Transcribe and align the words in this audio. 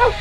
Welcome 0.00 0.14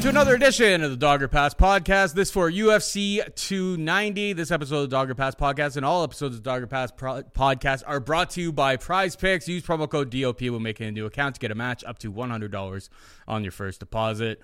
to 0.00 0.08
another 0.08 0.34
edition 0.34 0.82
of 0.82 0.90
the 0.90 0.96
Dog 0.96 1.22
Or 1.22 1.28
Pass 1.28 1.54
Podcast. 1.54 2.14
This 2.14 2.32
for 2.32 2.50
UFC 2.50 3.18
290. 3.36 4.32
This 4.32 4.50
episode 4.50 4.78
of 4.78 4.82
the 4.82 4.88
Dog 4.88 5.10
Or 5.10 5.14
Pass 5.14 5.36
Podcast 5.36 5.76
and 5.76 5.86
all 5.86 6.02
episodes 6.02 6.34
of 6.34 6.42
the 6.42 6.50
Dog 6.50 6.64
Or 6.64 6.66
Pass 6.66 6.90
Pro- 6.90 7.22
Podcast 7.22 7.84
are 7.86 8.00
brought 8.00 8.30
to 8.30 8.40
you 8.40 8.52
by 8.52 8.76
Prize 8.76 9.14
Picks. 9.14 9.46
Use 9.46 9.62
promo 9.62 9.88
code 9.88 10.10
DOP 10.10 10.40
when 10.40 10.60
making 10.60 10.88
a 10.88 10.90
new 10.90 11.06
account 11.06 11.36
to 11.36 11.40
get 11.40 11.52
a 11.52 11.54
match 11.54 11.84
up 11.84 12.00
to 12.00 12.12
$100 12.12 12.88
on 13.28 13.44
your 13.44 13.52
first 13.52 13.78
deposit. 13.78 14.42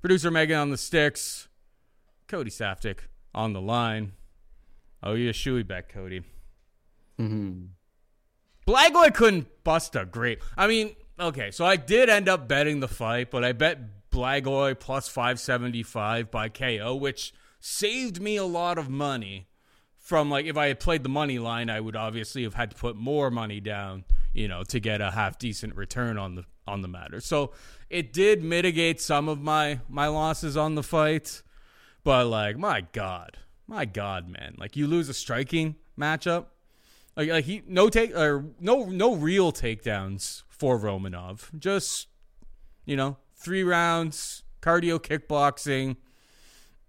Producer 0.00 0.30
Megan 0.30 0.58
on 0.58 0.70
the 0.70 0.78
sticks. 0.78 1.48
Cody 2.28 2.50
Saftic 2.50 3.00
on 3.34 3.52
the 3.52 3.60
line. 3.60 4.12
Oh, 5.02 5.14
you 5.14 5.30
a 5.30 5.32
shoey 5.32 5.66
bet, 5.66 5.88
Cody. 5.88 6.22
Mm-hmm. 7.18 7.64
Blagoy 8.66 9.12
couldn't 9.12 9.64
bust 9.64 9.96
a 9.96 10.04
grape. 10.04 10.42
I 10.56 10.66
mean, 10.66 10.94
okay, 11.18 11.50
so 11.50 11.64
I 11.64 11.76
did 11.76 12.08
end 12.08 12.28
up 12.28 12.46
betting 12.46 12.80
the 12.80 12.88
fight, 12.88 13.30
but 13.30 13.44
I 13.44 13.52
bet 13.52 14.10
Blagoy 14.10 14.78
plus 14.78 15.08
575 15.08 16.30
by 16.30 16.48
KO, 16.48 16.94
which 16.94 17.32
saved 17.58 18.20
me 18.20 18.36
a 18.36 18.44
lot 18.44 18.78
of 18.78 18.88
money 18.88 19.48
from 19.98 20.30
like 20.30 20.46
if 20.46 20.56
I 20.56 20.66
had 20.66 20.80
played 20.80 21.02
the 21.02 21.08
money 21.08 21.38
line, 21.38 21.70
I 21.70 21.80
would 21.80 21.96
obviously 21.96 22.42
have 22.42 22.54
had 22.54 22.70
to 22.70 22.76
put 22.76 22.96
more 22.96 23.30
money 23.30 23.60
down, 23.60 24.04
you 24.32 24.48
know, 24.48 24.64
to 24.64 24.80
get 24.80 25.00
a 25.00 25.12
half 25.12 25.38
decent 25.38 25.76
return 25.76 26.18
on 26.18 26.34
the 26.34 26.44
on 26.66 26.82
the 26.82 26.88
matter. 26.88 27.20
So 27.20 27.52
it 27.88 28.12
did 28.12 28.42
mitigate 28.42 29.00
some 29.00 29.28
of 29.28 29.40
my 29.40 29.80
my 29.88 30.08
losses 30.08 30.56
on 30.56 30.74
the 30.74 30.82
fight, 30.82 31.42
but 32.04 32.26
like 32.26 32.58
my 32.58 32.82
god, 32.92 33.38
my 33.66 33.84
god, 33.84 34.28
man, 34.28 34.54
like 34.58 34.76
you 34.76 34.86
lose 34.86 35.08
a 35.08 35.14
striking 35.14 35.76
matchup, 35.98 36.46
like 37.16 37.30
like 37.30 37.44
he 37.44 37.62
no 37.66 37.88
take 37.88 38.14
or 38.16 38.44
no 38.60 38.84
no 38.86 39.14
real 39.14 39.52
takedowns 39.52 40.42
for 40.48 40.78
Romanov, 40.78 41.58
just 41.58 42.08
you 42.84 42.96
know 42.96 43.16
three 43.36 43.62
rounds, 43.62 44.42
cardio 44.60 44.98
kickboxing. 44.98 45.96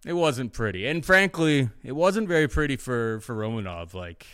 It 0.06 0.14
wasn't 0.14 0.52
pretty, 0.52 0.86
and 0.86 1.06
frankly, 1.06 1.70
it 1.84 1.94
wasn't 1.94 2.28
very 2.28 2.48
pretty 2.48 2.76
for 2.76 3.20
for 3.22 3.36
Romanov. 3.36 3.94
Like, 3.94 4.26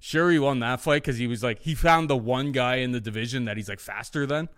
sure, 0.00 0.30
he 0.30 0.38
won 0.38 0.60
that 0.60 0.80
fight 0.80 1.02
because 1.02 1.18
he 1.18 1.26
was 1.26 1.42
like 1.42 1.60
he 1.60 1.74
found 1.74 2.08
the 2.08 2.16
one 2.16 2.52
guy 2.52 2.76
in 2.76 2.92
the 2.92 3.00
division 3.00 3.44
that 3.44 3.56
he's 3.56 3.68
like 3.68 3.80
faster 3.80 4.26
than. 4.26 4.48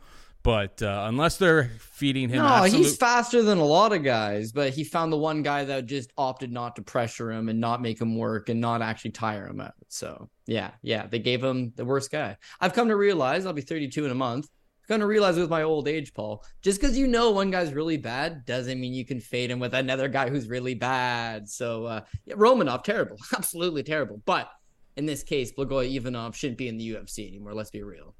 But 0.47 0.81
uh, 0.81 1.07
unless 1.09 1.39
they're 1.39 1.73
feeding 1.81 2.29
him, 2.29 2.39
no, 2.39 2.47
absolute- 2.47 2.85
he's 2.85 2.97
faster 2.97 3.43
than 3.43 3.59
a 3.59 3.65
lot 3.65 3.93
of 3.93 4.05
guys. 4.05 4.53
But 4.53 4.73
he 4.73 4.85
found 4.85 5.13
the 5.13 5.17
one 5.17 5.43
guy 5.43 5.65
that 5.65 5.87
just 5.87 6.13
opted 6.17 6.53
not 6.53 6.77
to 6.77 6.83
pressure 6.83 7.33
him 7.33 7.49
and 7.49 7.61
not 7.61 7.83
make 7.83 8.01
him 8.01 8.17
work 8.17 8.49
and 8.49 8.61
not 8.61 8.81
actually 8.81 9.11
tire 9.11 9.49
him 9.49 9.61
out. 9.61 9.75
So 9.89 10.31
yeah, 10.47 10.71
yeah, 10.83 11.09
they 11.09 11.19
gave 11.19 11.43
him 11.43 11.73
the 11.75 11.85
worst 11.85 12.13
guy. 12.13 12.37
I've 12.61 12.75
come 12.75 12.87
to 12.91 12.97
realize 12.97 13.45
I'll 13.45 13.55
be 13.55 13.61
32 13.61 14.05
in 14.05 14.13
a 14.13 14.15
month. 14.15 14.49
Come 14.87 15.01
to 15.01 15.07
realize 15.07 15.37
with 15.37 15.51
my 15.51 15.65
old 15.65 15.89
age, 15.89 16.15
Paul, 16.15 16.45
just 16.63 16.81
because 16.81 16.97
you 16.97 17.09
know 17.09 17.33
one 17.33 17.51
guy's 17.51 17.73
really 17.75 17.97
bad 17.97 18.45
doesn't 18.45 18.81
mean 18.81 18.95
you 18.95 19.05
can 19.05 19.19
fade 19.19 19.51
him 19.51 19.59
with 19.59 19.75
another 19.75 20.07
guy 20.07 20.31
who's 20.31 20.49
really 20.49 20.75
bad. 20.77 21.49
So 21.49 21.87
uh, 21.87 22.01
yeah, 22.25 22.37
Romanov, 22.37 22.85
terrible, 22.85 23.17
absolutely 23.37 23.83
terrible. 23.83 24.23
But 24.25 24.49
in 24.97 25.07
this 25.07 25.25
case, 25.25 25.51
Blagoy 25.53 25.93
Ivanov 25.97 26.37
shouldn't 26.37 26.59
be 26.59 26.69
in 26.69 26.77
the 26.77 26.89
UFC 26.95 27.27
anymore. 27.27 27.53
Let's 27.53 27.71
be 27.71 27.83
real. 27.83 28.15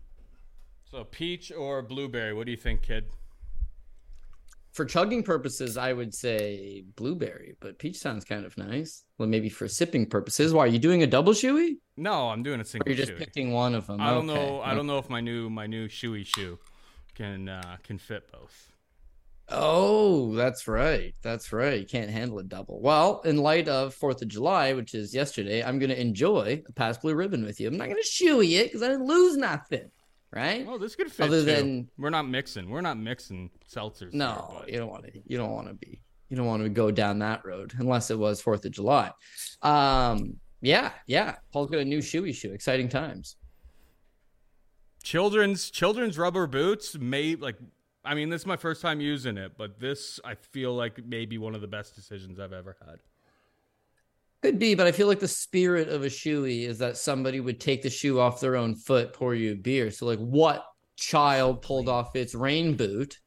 So 0.91 1.05
peach 1.05 1.51
or 1.53 1.83
blueberry? 1.83 2.33
What 2.33 2.47
do 2.47 2.51
you 2.53 2.57
think, 2.57 2.83
kid? 2.83 3.05
For 4.73 4.85
chugging 4.85 5.23
purposes, 5.23 5.79
I 5.79 5.95
would 5.95 6.15
say 6.15 6.85
blueberry, 6.97 7.57
but 7.61 7.79
peach 7.79 7.97
sounds 7.97 8.25
kind 8.27 8.45
of 8.45 8.57
nice. 8.59 9.05
Well, 9.17 9.27
maybe 9.29 9.49
for 9.49 9.69
sipping 9.69 10.07
purposes. 10.07 10.53
Why 10.53 10.65
are 10.65 10.69
you 10.69 10.79
doing 10.79 11.03
a 11.03 11.07
double 11.07 11.33
shoey? 11.33 11.77
No, 11.97 12.29
I'm 12.29 12.43
doing 12.43 12.61
a 12.61 12.63
Or 12.63 12.65
single. 12.65 12.89
you're 12.91 12.97
just 12.97 13.13
shoey. 13.13 13.19
picking 13.19 13.53
one 13.53 13.75
of 13.75 13.87
them. 13.87 14.01
I 14.03 14.11
don't 14.13 14.29
Okay. 14.29 14.39
know. 14.47 14.61
I 14.61 14.75
don't 14.75 14.87
know 14.87 14.99
if 14.99 15.09
my 15.09 15.23
new 15.23 15.49
my 15.49 15.67
new 15.67 15.89
shoey 15.89 16.27
shoe 16.27 16.59
can 17.15 17.49
uh, 17.49 17.79
can 17.83 17.97
fit 17.97 18.31
both. 18.31 18.71
Oh, 19.49 20.35
that's 20.35 20.69
right. 20.69 21.15
That's 21.23 21.53
right. 21.53 21.81
You 21.81 21.87
can't 21.87 22.11
handle 22.11 22.39
a 22.41 22.43
double. 22.45 22.81
Well, 22.83 23.21
in 23.25 23.39
light 23.39 23.69
of 23.69 23.95
Fourth 23.95 24.21
of 24.21 24.29
July, 24.29 24.73
which 24.75 24.93
is 24.95 25.15
yesterday, 25.15 25.63
I'm 25.63 25.79
going 25.79 25.89
to 25.91 26.01
enjoy 26.01 26.63
a 26.69 26.73
Pabst 26.73 27.01
Blue 27.01 27.15
Ribbon 27.15 27.45
with 27.45 27.61
you. 27.61 27.69
I'm 27.69 27.77
not 27.77 27.89
going 27.89 28.03
to 28.03 28.09
shoey 28.09 28.59
it 28.59 28.65
because 28.65 28.83
I 28.83 28.89
didn't 28.89 29.07
lose 29.07 29.37
nothing, 29.37 29.89
right? 30.33 30.67
Well, 30.67 30.79
this 30.79 30.95
could 30.97 31.11
fit. 31.11 31.27
Other 31.27 31.41
too. 31.41 31.45
than- 31.47 31.89
we're 31.99 32.11
not 32.11 32.29
mixing. 32.29 32.69
We're 32.71 32.81
not 32.81 32.99
mixing 32.99 33.51
seltzers. 33.73 34.13
No, 34.13 34.27
here, 34.51 34.61
but- 34.61 34.73
you 34.73 34.79
don't 34.79 34.91
want 34.91 35.05
to. 35.07 35.21
You 35.27 35.37
don't 35.39 35.51
want 35.53 35.69
to 35.69 35.75
be. 35.75 36.01
You 36.29 36.37
don't 36.37 36.47
want 36.47 36.63
to 36.65 36.69
go 36.69 36.91
down 36.91 37.21
that 37.21 37.45
road 37.45 37.73
unless 37.79 38.11
it 38.11 38.19
was 38.19 38.41
Fourth 38.41 38.65
of 38.65 38.73
July. 38.73 39.13
Um, 39.63 40.37
yeah, 40.61 40.91
yeah. 41.07 41.37
Paul's 41.53 41.71
got 41.71 41.79
a 41.81 41.85
new 41.85 41.99
shoey 41.99 42.35
shoe. 42.35 42.53
Exciting 42.53 42.89
times. 42.89 43.37
children's 45.03 45.71
children's 45.71 46.19
rubber 46.19 46.47
boots 46.47 46.99
may 46.99 47.37
like. 47.37 47.57
I 48.05 48.15
mean, 48.15 48.29
this 48.29 48.43
is 48.43 48.47
my 48.47 48.57
first 48.57 48.83
time 48.83 49.01
using 49.01 49.37
it, 49.37 49.53
but 49.59 49.81
this 49.81 50.21
I 50.25 50.35
feel 50.35 50.75
like 50.75 51.05
may 51.05 51.27
be 51.27 51.39
one 51.39 51.55
of 51.55 51.61
the 51.61 51.67
best 51.67 51.95
decisions 51.95 52.39
I've 52.39 52.53
ever 52.53 52.77
had. 52.87 52.99
Could 54.43 54.59
be, 54.59 54.75
but 54.75 54.87
I 54.87 54.93
feel 54.93 55.07
like 55.07 55.21
the 55.21 55.29
spirit 55.29 55.89
of 55.89 56.03
a 56.03 56.09
shoey 56.09 56.67
is 56.67 56.79
that 56.79 56.97
somebody 56.97 57.41
would 57.41 57.59
take 57.61 57.83
the 57.83 57.91
shoe 57.91 58.21
off 58.21 58.41
their 58.41 58.57
own 58.57 58.75
foot, 58.75 59.13
pour 59.13 59.35
you 59.35 59.53
a 59.53 59.57
beer. 59.57 59.91
So, 59.91 60.07
like, 60.07 60.19
what 60.19 60.65
child 60.97 61.63
pulled 61.63 61.89
off 61.89 62.15
its 62.15 62.35
rain 62.35 62.77
boot 62.77 63.19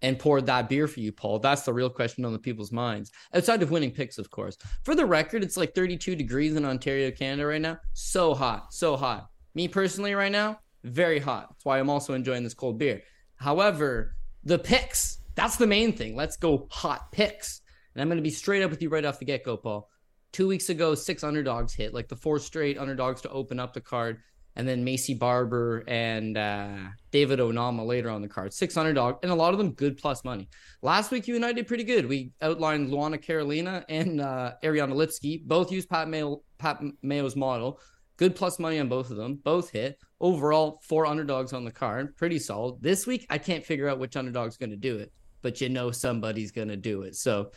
and 0.00 0.18
poured 0.18 0.46
that 0.46 0.68
beer 0.68 0.88
for 0.88 1.00
you, 1.00 1.12
Paul? 1.12 1.38
That's 1.38 1.62
the 1.62 1.72
real 1.72 1.90
question 1.90 2.24
on 2.24 2.32
the 2.32 2.38
people's 2.38 2.72
minds. 2.72 3.10
Outside 3.34 3.62
of 3.62 3.70
winning 3.70 3.90
picks, 3.90 4.16
of 4.18 4.30
course. 4.30 4.56
For 4.84 4.94
the 4.94 5.06
record, 5.06 5.44
it's 5.44 5.56
like 5.56 5.74
32 5.74 6.16
degrees 6.16 6.56
in 6.56 6.64
Ontario, 6.64 7.10
Canada 7.10 7.46
right 7.46 7.60
now. 7.60 7.78
So 7.92 8.34
hot, 8.34 8.72
so 8.72 8.96
hot. 8.96 9.28
Me 9.54 9.68
personally, 9.68 10.14
right 10.14 10.32
now, 10.32 10.58
very 10.82 11.18
hot. 11.18 11.48
That's 11.50 11.64
why 11.64 11.78
I'm 11.78 11.90
also 11.90 12.14
enjoying 12.14 12.42
this 12.42 12.54
cold 12.54 12.78
beer. 12.78 13.02
However, 13.36 14.16
the 14.44 14.58
picks, 14.58 15.18
that's 15.34 15.56
the 15.56 15.66
main 15.66 15.92
thing. 15.92 16.16
Let's 16.16 16.36
go 16.36 16.68
hot 16.70 17.12
picks. 17.12 17.60
And 17.94 18.02
I'm 18.02 18.08
going 18.08 18.16
to 18.18 18.22
be 18.22 18.30
straight 18.30 18.62
up 18.62 18.70
with 18.70 18.80
you 18.82 18.88
right 18.88 19.04
off 19.04 19.18
the 19.18 19.24
get 19.24 19.44
go, 19.44 19.56
Paul. 19.56 19.88
Two 20.32 20.46
weeks 20.46 20.68
ago, 20.68 20.94
six 20.94 21.24
underdogs 21.24 21.74
hit, 21.74 21.94
like 21.94 22.08
the 22.08 22.16
four 22.16 22.38
straight 22.38 22.78
underdogs 22.78 23.20
to 23.22 23.30
open 23.30 23.58
up 23.58 23.72
the 23.72 23.80
card, 23.80 24.20
and 24.56 24.68
then 24.68 24.84
Maycee 24.84 25.18
Barber 25.18 25.84
and 25.86 26.36
uh, 26.36 26.76
David 27.10 27.38
Onama 27.38 27.86
later 27.86 28.10
on 28.10 28.22
the 28.22 28.28
card. 28.28 28.52
Six 28.52 28.76
underdog, 28.76 29.16
and 29.22 29.32
a 29.32 29.34
lot 29.34 29.52
of 29.52 29.58
them 29.58 29.72
good 29.72 29.96
plus 29.96 30.24
money. 30.24 30.48
Last 30.82 31.10
week, 31.10 31.28
you 31.28 31.36
and 31.36 31.44
I 31.44 31.52
did 31.52 31.66
pretty 31.66 31.84
good. 31.84 32.06
We 32.06 32.32
outlined 32.42 32.90
Luana 32.90 33.20
Carolina 33.22 33.84
and 33.88 34.20
uh, 34.20 34.54
Ariane 34.64 34.90
Lipski. 34.90 35.44
Both 35.44 35.72
used 35.72 35.88
Pat, 35.88 36.08
Mayo, 36.08 36.42
Pat 36.58 36.82
Mayo's 37.02 37.36
model. 37.36 37.80
Good 38.16 38.34
plus 38.34 38.58
money 38.58 38.80
on 38.80 38.88
both 38.88 39.10
of 39.10 39.16
them. 39.16 39.36
Both 39.36 39.70
hit. 39.70 39.96
Overall, 40.20 40.80
four 40.82 41.06
underdogs 41.06 41.52
on 41.52 41.64
the 41.64 41.70
card. 41.70 42.16
Pretty 42.16 42.40
solid. 42.40 42.82
This 42.82 43.06
week, 43.06 43.26
I 43.30 43.38
can't 43.38 43.64
figure 43.64 43.88
out 43.88 44.00
which 44.00 44.16
underdog's 44.16 44.56
going 44.56 44.70
to 44.70 44.76
do 44.76 44.96
it, 44.96 45.12
but 45.40 45.60
you 45.60 45.68
know 45.68 45.92
somebody's 45.92 46.50
going 46.50 46.66
to 46.66 46.76
do 46.76 47.02
it. 47.02 47.14
So 47.14 47.52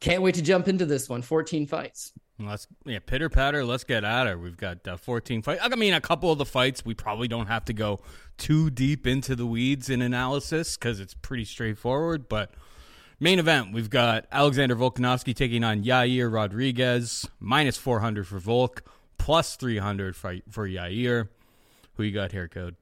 can't 0.00 0.22
wait 0.22 0.34
to 0.36 0.42
jump 0.42 0.68
into 0.68 0.86
this 0.86 1.08
one. 1.08 1.22
14 1.22 1.66
fights. 1.66 2.12
Let's 2.40 2.68
yeah, 2.84 3.00
pitter 3.04 3.28
patter. 3.28 3.64
Let's 3.64 3.82
get 3.82 4.04
at 4.04 4.28
it. 4.28 4.38
We've 4.38 4.56
got 4.56 4.86
uh, 4.86 4.96
14 4.96 5.42
fights. 5.42 5.60
I 5.62 5.74
mean, 5.74 5.92
a 5.92 6.00
couple 6.00 6.30
of 6.30 6.38
the 6.38 6.44
fights 6.44 6.84
we 6.84 6.94
probably 6.94 7.26
don't 7.26 7.48
have 7.48 7.64
to 7.64 7.72
go 7.72 7.98
too 8.36 8.70
deep 8.70 9.08
into 9.08 9.34
the 9.34 9.46
weeds 9.46 9.90
in 9.90 10.00
analysis 10.00 10.76
because 10.76 11.00
it's 11.00 11.14
pretty 11.14 11.44
straightforward. 11.44 12.28
But 12.28 12.52
main 13.18 13.40
event, 13.40 13.72
we've 13.72 13.90
got 13.90 14.26
Alexander 14.30 14.76
Volkanovski 14.76 15.34
taking 15.34 15.64
on 15.64 15.82
Yair 15.82 16.32
Rodriguez, 16.32 17.26
minus 17.40 17.76
400 17.76 18.24
for 18.28 18.38
Volk, 18.38 18.84
plus 19.18 19.56
300 19.56 20.14
for 20.14 20.36
for 20.48 20.68
Yair. 20.68 21.28
Who 21.94 22.04
you 22.04 22.12
got 22.12 22.30
here, 22.30 22.46
Code? 22.46 22.76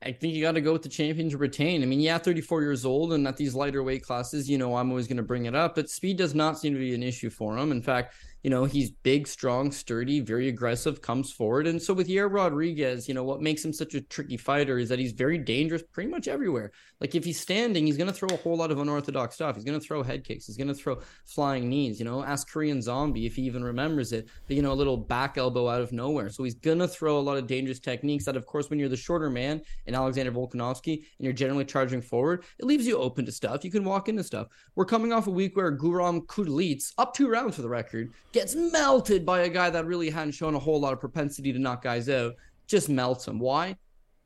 I 0.00 0.12
think 0.12 0.34
you 0.34 0.42
got 0.42 0.52
to 0.52 0.60
go 0.60 0.72
with 0.72 0.82
the 0.82 0.88
champion 0.88 1.28
to 1.30 1.38
retain. 1.38 1.82
I 1.82 1.86
mean, 1.86 1.98
yeah, 1.98 2.18
34 2.18 2.62
years 2.62 2.84
old, 2.84 3.12
and 3.12 3.26
at 3.26 3.36
these 3.36 3.54
lighter 3.54 3.82
weight 3.82 4.04
classes, 4.04 4.48
you 4.48 4.56
know, 4.56 4.76
I'm 4.76 4.90
always 4.90 5.08
going 5.08 5.16
to 5.16 5.24
bring 5.24 5.46
it 5.46 5.56
up, 5.56 5.74
but 5.74 5.90
speed 5.90 6.18
does 6.18 6.34
not 6.34 6.58
seem 6.58 6.72
to 6.74 6.78
be 6.78 6.94
an 6.94 7.02
issue 7.02 7.30
for 7.30 7.58
him. 7.58 7.72
In 7.72 7.82
fact, 7.82 8.14
you 8.42 8.50
know, 8.50 8.64
he's 8.64 8.90
big, 8.90 9.26
strong, 9.26 9.72
sturdy, 9.72 10.20
very 10.20 10.48
aggressive, 10.48 11.02
comes 11.02 11.32
forward. 11.32 11.66
And 11.66 11.80
so 11.82 11.92
with 11.92 12.08
Yair 12.08 12.32
Rodriguez, 12.32 13.08
you 13.08 13.14
know, 13.14 13.24
what 13.24 13.42
makes 13.42 13.64
him 13.64 13.72
such 13.72 13.94
a 13.94 14.00
tricky 14.00 14.36
fighter 14.36 14.78
is 14.78 14.88
that 14.88 14.98
he's 14.98 15.12
very 15.12 15.38
dangerous 15.38 15.82
pretty 15.82 16.08
much 16.08 16.28
everywhere. 16.28 16.70
Like 17.00 17.14
if 17.14 17.24
he's 17.24 17.40
standing, 17.40 17.86
he's 17.86 17.96
going 17.96 18.06
to 18.06 18.12
throw 18.12 18.28
a 18.28 18.36
whole 18.36 18.56
lot 18.56 18.70
of 18.70 18.78
unorthodox 18.78 19.34
stuff. 19.34 19.56
He's 19.56 19.64
going 19.64 19.78
to 19.78 19.84
throw 19.84 20.02
head 20.02 20.24
kicks. 20.24 20.46
He's 20.46 20.56
going 20.56 20.68
to 20.68 20.74
throw 20.74 21.00
flying 21.24 21.68
knees. 21.68 21.98
You 21.98 22.04
know, 22.04 22.22
ask 22.22 22.48
Korean 22.48 22.80
Zombie 22.80 23.26
if 23.26 23.36
he 23.36 23.42
even 23.42 23.64
remembers 23.64 24.12
it. 24.12 24.28
But, 24.46 24.56
you 24.56 24.62
know, 24.62 24.72
a 24.72 24.74
little 24.74 24.96
back 24.96 25.36
elbow 25.36 25.68
out 25.68 25.80
of 25.80 25.92
nowhere. 25.92 26.28
So 26.30 26.44
he's 26.44 26.54
going 26.54 26.78
to 26.78 26.88
throw 26.88 27.18
a 27.18 27.20
lot 27.20 27.38
of 27.38 27.46
dangerous 27.46 27.80
techniques 27.80 28.24
that, 28.24 28.36
of 28.36 28.46
course, 28.46 28.70
when 28.70 28.78
you're 28.78 28.88
the 28.88 28.96
shorter 28.96 29.30
man 29.30 29.62
and 29.86 29.96
Alexander 29.96 30.32
Volkanovski 30.32 30.94
and 30.94 31.24
you're 31.24 31.32
generally 31.32 31.64
charging 31.64 32.00
forward, 32.00 32.44
it 32.58 32.64
leaves 32.64 32.86
you 32.86 32.98
open 32.98 33.26
to 33.26 33.32
stuff. 33.32 33.64
You 33.64 33.70
can 33.70 33.84
walk 33.84 34.08
into 34.08 34.22
stuff. 34.22 34.48
We're 34.76 34.84
coming 34.84 35.12
off 35.12 35.26
a 35.26 35.30
week 35.30 35.56
where 35.56 35.76
Guram 35.76 36.24
Kudlitz, 36.26 36.92
up 36.98 37.14
two 37.14 37.28
rounds 37.28 37.56
for 37.56 37.62
the 37.62 37.68
record, 37.68 38.12
gets 38.32 38.54
melted 38.54 39.24
by 39.24 39.40
a 39.40 39.48
guy 39.48 39.70
that 39.70 39.86
really 39.86 40.10
hadn't 40.10 40.32
shown 40.32 40.54
a 40.54 40.58
whole 40.58 40.80
lot 40.80 40.92
of 40.92 41.00
propensity 41.00 41.52
to 41.52 41.58
knock 41.58 41.82
guys 41.82 42.08
out. 42.08 42.34
Just 42.66 42.88
melts 42.88 43.26
him. 43.26 43.38
Why? 43.38 43.76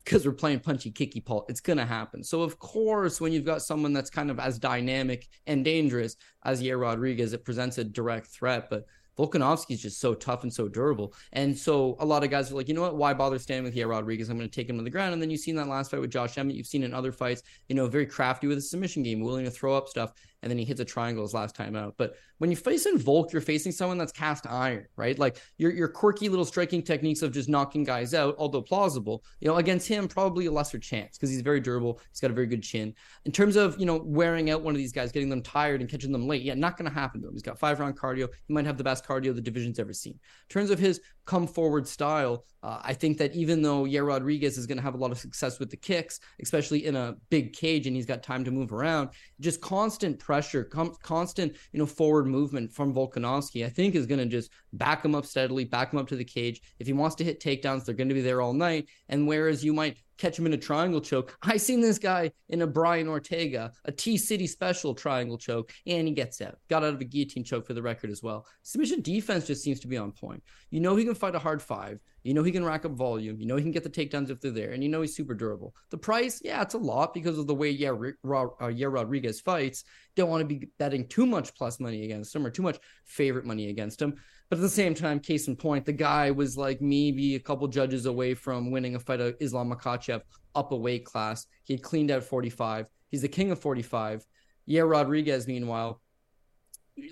Because 0.04 0.26
we're 0.26 0.32
playing 0.32 0.60
punchy 0.60 0.90
kicky 0.90 1.20
Paul. 1.20 1.46
It's 1.49 1.60
gonna 1.60 1.87
happen. 1.87 2.25
So 2.25 2.43
of 2.43 2.58
course, 2.58 3.20
when 3.20 3.32
you've 3.32 3.44
got 3.44 3.62
someone 3.62 3.93
that's 3.93 4.10
kind 4.10 4.31
of 4.31 4.40
as 4.40 4.58
dynamic 4.58 5.28
and 5.46 5.64
dangerous 5.64 6.16
as 6.44 6.60
Yair 6.60 6.81
Rodriguez, 6.81 7.32
it 7.32 7.44
presents 7.44 7.78
a 7.78 7.84
direct 7.84 8.26
threat. 8.26 8.69
But 8.69 8.84
Volkanovski 9.19 9.72
is 9.72 9.82
just 9.82 10.00
so 10.00 10.14
tough 10.14 10.43
and 10.43 10.52
so 10.52 10.69
durable. 10.69 11.14
And 11.32 11.56
so 11.56 11.96
a 12.00 12.06
lot 12.06 12.25
of 12.25 12.31
guys 12.31 12.50
are 12.50 12.55
like, 12.55 12.69
you 12.69 12.75
know 12.75 12.81
what? 12.81 12.96
Why 12.96 13.12
bother 13.12 13.38
standing 13.38 13.64
with 13.64 13.75
Yair 13.75 13.88
Rodriguez? 13.88 14.28
I'm 14.31 14.38
going 14.38 14.48
to 14.48 14.55
take 14.55 14.70
him 14.70 14.78
to 14.78 14.84
the 14.84 14.90
ground. 14.90 15.12
And 15.12 15.20
then 15.20 15.31
you've 15.31 15.40
seen 15.40 15.55
that 15.56 15.69
last 15.69 15.90
fight 15.90 16.00
with 16.00 16.10
Josh 16.10 16.38
Emmett. 16.38 16.56
You've 16.56 16.66
seen 16.66 16.82
in 16.82 16.94
other 16.94 17.12
fights, 17.12 17.43
you 17.69 17.75
know, 17.75 17.87
very 17.87 18.06
crafty 18.06 18.46
with 18.46 18.58
a 18.58 18.62
submission 18.62 19.02
game, 19.02 19.20
willing 19.20 19.44
to 19.44 19.50
throw 19.50 19.76
up 19.76 19.88
stuff 19.88 20.12
and 20.43 20.50
then 20.50 20.59
he 20.59 20.65
hits 20.65 20.81
a 20.81 20.85
triangle 20.85 21.23
his 21.23 21.35
last 21.35 21.55
time 21.55 21.77
out. 21.77 21.94
But 21.97 22.17
when 22.39 22.50
you 22.50 22.56
face 22.56 22.87
in 22.87 22.99
Volk, 22.99 23.33
you're 23.33 23.41
facing 23.41 23.73
someone 23.73 23.99
that's 23.99 24.12
cast 24.12 24.47
iron, 24.47 24.87
right? 24.97 25.19
Like 25.19 25.41
your 25.59 25.73
your 25.73 25.89
quirky 25.89 26.29
little 26.29 26.44
striking 26.44 26.83
techniques 26.83 27.23
of 27.23 27.33
just 27.33 27.49
knocking 27.49 27.85
guys 27.85 28.15
out, 28.15 28.35
although 28.39 28.62
plausible, 28.62 29.25
you 29.41 29.49
know, 29.49 29.56
against 29.56 29.87
him 29.87 30.09
probably 30.09 30.47
a 30.47 30.53
lesser 30.53 30.79
chance 30.79 31.17
because 31.17 31.31
he's 31.31 31.43
very 31.43 31.61
durable. 31.61 32.00
He's 32.11 32.21
got 32.21 32.31
a 32.31 32.35
very 32.35 32.47
good 32.47 32.62
chin. 32.62 32.94
In 33.25 33.33
terms 33.33 33.56
of 33.56 33.79
you 33.79 33.87
know 33.87 34.03
wearing 34.05 34.50
out 34.50 34.62
one 34.62 34.75
of 34.75 34.79
these 34.79 34.93
guys, 34.93 35.12
getting 35.12 35.29
them 35.29 35.43
tired 35.43 35.81
and 35.81 35.89
catching 35.89 36.12
them 36.12 36.27
late, 36.27 36.43
yeah, 36.43 36.55
not 36.55 36.77
going 36.77 36.89
to 36.91 36.94
happen 36.94 37.23
to 37.23 37.29
him. 37.29 37.35
He's 37.35 37.43
got 37.43 37.59
five 37.59 37.79
round 37.79 37.99
cardio. 37.99 38.29
He 38.47 38.53
might 38.53 38.67
have 38.67 38.77
the 38.77 38.85
best 38.85 39.06
cardio 39.06 39.35
the 39.35 39.41
division's 39.41 39.79
ever 39.79 39.93
seen. 39.93 40.15
In 40.15 40.49
terms 40.49 40.71
of 40.71 40.79
his 40.79 41.00
come 41.25 41.47
forward 41.47 41.87
style, 41.87 42.44
uh, 42.62 42.81
I 42.83 42.94
think 42.94 43.19
that 43.19 43.35
even 43.35 43.62
though 43.62 43.85
Yair 43.85 44.06
Rodriguez 44.06 44.59
is 44.59 44.67
going 44.67 44.79
to 44.79 44.83
have 44.83 44.94
a 44.94 44.99
lot 44.99 45.11
of 45.11 45.19
success 45.19 45.59
with 45.59 45.71
the 45.71 45.77
kicks, 45.77 46.21
especially 46.41 46.87
in 46.87 46.97
a 46.97 47.17
big 47.31 47.53
cage 47.53 47.87
and 47.87 47.97
he's 47.97 48.06
got 48.06 48.23
time 48.23 48.44
to 48.44 48.50
move 48.50 48.73
around, 48.73 49.11
just 49.41 49.61
constant 49.61 50.19
pressure, 50.19 50.31
com- 50.70 50.96
constant 51.02 51.56
you 51.73 51.79
know 51.79 51.87
forward 51.87 52.26
movement 52.26 52.73
from 52.73 52.94
Volkanovski, 52.94 53.64
I 53.64 53.69
think 53.69 53.94
is 53.94 54.06
going 54.06 54.20
to 54.20 54.26
just 54.26 54.50
back 54.73 55.05
him 55.05 55.14
up 55.14 55.26
steadily, 55.26 55.64
back 55.64 55.93
him 55.93 55.99
up 55.99 56.08
to 56.08 56.17
the 56.17 56.25
cage. 56.25 56.61
If 56.79 56.87
he 56.87 56.93
wants 56.93 57.17
to 57.17 57.25
hit 57.25 57.40
takedowns, 57.40 57.84
they're 57.84 57.94
going 57.94 58.08
to 58.08 58.14
be 58.14 58.20
there 58.20 58.40
all 58.40 58.52
night. 58.52 58.88
And 59.08 59.26
whereas 59.26 59.64
you 59.64 59.73
might 59.73 59.99
catch 60.22 60.38
him 60.38 60.46
in 60.46 60.52
a 60.52 60.58
triangle 60.58 61.00
choke. 61.00 61.36
I 61.42 61.56
seen 61.56 61.80
this 61.80 61.98
guy 61.98 62.30
in 62.48 62.62
a 62.62 62.66
Brian 62.66 63.08
Ortega, 63.08 63.72
a 63.84 63.92
T 63.92 64.16
City 64.16 64.46
special 64.46 64.94
triangle 64.94 65.36
choke, 65.36 65.72
and 65.86 66.06
he 66.06 66.14
gets 66.14 66.40
out. 66.40 66.58
Got 66.70 66.84
out 66.84 66.94
of 66.94 67.00
a 67.00 67.04
guillotine 67.04 67.44
choke 67.44 67.66
for 67.66 67.74
the 67.74 67.82
record 67.82 68.10
as 68.10 68.22
well. 68.22 68.46
Submission 68.62 69.02
defense 69.02 69.46
just 69.46 69.64
seems 69.64 69.80
to 69.80 69.88
be 69.88 69.96
on 69.96 70.12
point. 70.12 70.42
You 70.70 70.80
know 70.80 70.94
he 70.94 71.04
can 71.04 71.14
fight 71.14 71.34
a 71.34 71.40
hard 71.40 71.60
five. 71.60 71.98
You 72.22 72.34
know 72.34 72.44
he 72.44 72.52
can 72.52 72.64
rack 72.64 72.84
up 72.84 72.92
volume. 72.92 73.40
You 73.40 73.46
know 73.46 73.56
he 73.56 73.62
can 73.62 73.72
get 73.72 73.82
the 73.82 73.90
takedowns 73.90 74.30
if 74.30 74.40
they're 74.40 74.52
there, 74.52 74.70
and 74.70 74.82
you 74.82 74.88
know 74.88 75.00
he's 75.00 75.16
super 75.16 75.34
durable. 75.34 75.74
The 75.90 75.98
price, 75.98 76.40
yeah, 76.44 76.62
it's 76.62 76.74
a 76.74 76.78
lot 76.78 77.14
because 77.14 77.38
of 77.38 77.48
the 77.48 77.54
way 77.54 77.70
yeah, 77.70 77.90
uh, 77.90 78.69
yeah 78.69 78.86
Rodriguez 78.86 79.40
fights. 79.40 79.84
Don't 80.14 80.30
want 80.30 80.42
to 80.42 80.46
be 80.46 80.69
betting 80.78 81.08
too 81.08 81.26
much 81.26 81.54
plus 81.54 81.80
money 81.80 82.04
against 82.04 82.34
him 82.34 82.46
or 82.46 82.50
too 82.50 82.62
much 82.62 82.78
favorite 83.04 83.44
money 83.44 83.70
against 83.70 84.00
him. 84.00 84.14
But 84.52 84.58
at 84.58 84.64
the 84.64 84.69
same 84.69 84.93
time, 84.93 85.19
case 85.19 85.49
in 85.49 85.56
point, 85.56 85.87
the 85.87 85.94
guy 85.94 86.31
was 86.31 86.58
like 86.58 86.82
maybe 86.82 87.37
a 87.37 87.40
couple 87.40 87.66
judges 87.69 88.04
away 88.04 88.34
from 88.34 88.70
winning 88.70 88.94
a 88.94 88.99
fight 88.99 89.22
of 89.22 89.34
Islam 89.40 89.72
Makhachev 89.72 90.20
up 90.54 90.72
a 90.72 90.76
weight 90.76 91.06
class. 91.06 91.46
He 91.64 91.72
had 91.72 91.82
cleaned 91.82 92.10
out 92.10 92.22
45. 92.22 92.84
He's 93.08 93.22
the 93.22 93.28
king 93.28 93.50
of 93.50 93.60
45. 93.60 94.26
Yeah, 94.66 94.82
Rodriguez, 94.82 95.49
meanwhile, 95.49 96.02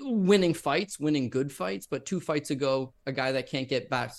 winning 0.01 0.53
fights, 0.53 1.01
winning 1.01 1.31
good 1.31 1.51
fights. 1.51 1.87
But 1.87 2.05
two 2.05 2.21
fights 2.21 2.51
ago, 2.51 2.93
a 3.07 3.13
guy 3.13 3.33
that 3.33 3.49
can't 3.49 3.71
get 3.71 3.89
back 3.89 4.13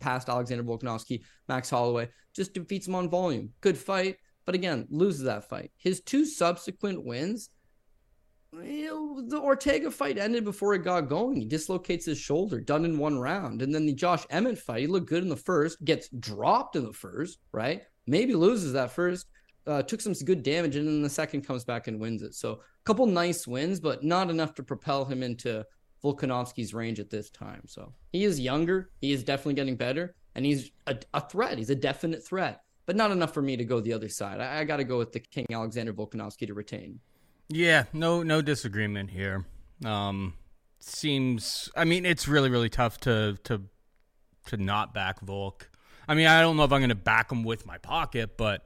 past 0.00 0.30
Alexander 0.30 0.64
Volkanovski, 0.64 1.24
Max 1.50 1.68
Holloway, 1.68 2.08
just 2.34 2.54
defeats 2.54 2.88
him 2.88 2.94
on 2.94 3.10
volume. 3.10 3.50
Good 3.60 3.76
fight, 3.76 4.16
but 4.46 4.54
again, 4.54 4.86
loses 4.88 5.24
that 5.24 5.46
fight. 5.46 5.72
His 5.76 6.00
two 6.00 6.24
subsequent 6.24 7.04
wins 7.04 7.50
you 8.60 8.86
know, 8.86 9.22
the 9.22 9.38
Ortega 9.38 9.90
fight 9.90 10.18
ended 10.18 10.44
before 10.44 10.74
it 10.74 10.84
got 10.84 11.08
going. 11.08 11.36
He 11.36 11.44
dislocates 11.44 12.04
his 12.04 12.18
shoulder, 12.18 12.60
done 12.60 12.84
in 12.84 12.98
one 12.98 13.18
round. 13.18 13.62
And 13.62 13.74
then 13.74 13.86
the 13.86 13.94
Josh 13.94 14.26
Emmett 14.30 14.58
fight, 14.58 14.80
he 14.80 14.86
looked 14.86 15.08
good 15.08 15.22
in 15.22 15.28
the 15.28 15.36
first, 15.36 15.82
gets 15.84 16.08
dropped 16.08 16.76
in 16.76 16.84
the 16.84 16.92
first, 16.92 17.38
right? 17.52 17.82
Maybe 18.06 18.34
loses 18.34 18.72
that 18.74 18.90
first, 18.90 19.26
uh, 19.66 19.82
took 19.82 20.00
some 20.00 20.12
good 20.12 20.42
damage, 20.42 20.76
and 20.76 20.86
then 20.86 21.02
the 21.02 21.08
second 21.08 21.42
comes 21.42 21.64
back 21.64 21.88
and 21.88 22.00
wins 22.00 22.22
it. 22.22 22.34
So 22.34 22.52
a 22.52 22.84
couple 22.84 23.06
nice 23.06 23.46
wins, 23.46 23.80
but 23.80 24.04
not 24.04 24.28
enough 24.28 24.54
to 24.54 24.62
propel 24.62 25.04
him 25.04 25.22
into 25.22 25.64
Volkanovski's 26.02 26.74
range 26.74 27.00
at 27.00 27.10
this 27.10 27.30
time. 27.30 27.62
So 27.66 27.94
he 28.12 28.24
is 28.24 28.40
younger. 28.40 28.90
He 29.00 29.12
is 29.12 29.24
definitely 29.24 29.54
getting 29.54 29.76
better, 29.76 30.14
and 30.34 30.44
he's 30.44 30.70
a, 30.86 30.96
a 31.14 31.20
threat. 31.20 31.58
He's 31.58 31.70
a 31.70 31.76
definite 31.76 32.26
threat, 32.26 32.62
but 32.86 32.96
not 32.96 33.12
enough 33.12 33.32
for 33.32 33.42
me 33.42 33.56
to 33.56 33.64
go 33.64 33.80
the 33.80 33.92
other 33.92 34.08
side. 34.08 34.40
I, 34.40 34.60
I 34.60 34.64
got 34.64 34.78
to 34.78 34.84
go 34.84 34.98
with 34.98 35.12
the 35.12 35.20
King 35.20 35.46
Alexander 35.52 35.92
Volkanovski 35.92 36.46
to 36.48 36.54
retain. 36.54 36.98
Yeah, 37.54 37.84
no, 37.92 38.22
no 38.22 38.42
disagreement 38.42 39.10
here. 39.10 39.44
Um, 39.84 40.34
seems. 40.80 41.70
I 41.76 41.84
mean, 41.84 42.06
it's 42.06 42.26
really, 42.26 42.50
really 42.50 42.68
tough 42.68 42.98
to 43.00 43.38
to 43.44 43.62
to 44.46 44.56
not 44.56 44.94
back 44.94 45.20
Volk. 45.20 45.70
I 46.08 46.14
mean, 46.14 46.26
I 46.26 46.40
don't 46.40 46.56
know 46.56 46.64
if 46.64 46.72
I'm 46.72 46.80
going 46.80 46.88
to 46.88 46.94
back 46.94 47.30
him 47.30 47.44
with 47.44 47.66
my 47.66 47.78
pocket, 47.78 48.36
but 48.36 48.64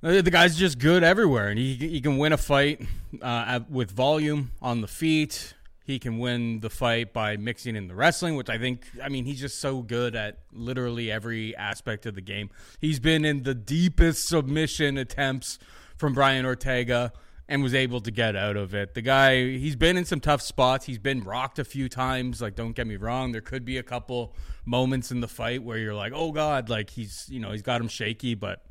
the 0.00 0.30
guy's 0.30 0.56
just 0.56 0.78
good 0.78 1.02
everywhere, 1.02 1.48
and 1.48 1.58
he 1.58 1.74
he 1.74 2.00
can 2.00 2.18
win 2.18 2.32
a 2.32 2.36
fight 2.36 2.86
uh, 3.22 3.60
with 3.68 3.90
volume 3.90 4.52
on 4.60 4.80
the 4.80 4.88
feet. 4.88 5.54
He 5.84 6.00
can 6.00 6.18
win 6.18 6.60
the 6.60 6.70
fight 6.70 7.12
by 7.12 7.36
mixing 7.36 7.76
in 7.76 7.86
the 7.86 7.94
wrestling, 7.94 8.34
which 8.34 8.50
I 8.50 8.58
think, 8.58 8.88
I 9.00 9.08
mean, 9.08 9.24
he's 9.24 9.38
just 9.38 9.60
so 9.60 9.82
good 9.82 10.16
at 10.16 10.40
literally 10.52 11.12
every 11.12 11.54
aspect 11.54 12.06
of 12.06 12.16
the 12.16 12.20
game. 12.20 12.50
He's 12.80 12.98
been 12.98 13.24
in 13.24 13.44
the 13.44 13.54
deepest 13.54 14.26
submission 14.26 14.98
attempts 14.98 15.60
from 15.96 16.12
Brian 16.12 16.44
Ortega 16.44 17.12
and 17.48 17.62
was 17.62 17.74
able 17.74 18.00
to 18.00 18.10
get 18.10 18.34
out 18.34 18.56
of 18.56 18.74
it. 18.74 18.94
The 18.94 19.02
guy, 19.02 19.42
he's 19.44 19.76
been 19.76 19.96
in 19.96 20.04
some 20.04 20.20
tough 20.20 20.42
spots. 20.42 20.86
He's 20.86 20.98
been 20.98 21.22
rocked 21.22 21.58
a 21.58 21.64
few 21.64 21.88
times. 21.88 22.40
Like, 22.40 22.56
don't 22.56 22.72
get 22.72 22.86
me 22.86 22.96
wrong, 22.96 23.32
there 23.32 23.40
could 23.40 23.64
be 23.64 23.78
a 23.78 23.82
couple 23.82 24.34
moments 24.64 25.10
in 25.10 25.20
the 25.20 25.28
fight 25.28 25.62
where 25.62 25.78
you're 25.78 25.94
like, 25.94 26.12
oh 26.14 26.32
God, 26.32 26.68
like 26.68 26.90
he's, 26.90 27.26
you 27.30 27.38
know, 27.38 27.52
he's 27.52 27.62
got 27.62 27.80
him 27.80 27.88
shaky, 27.88 28.34
but 28.34 28.64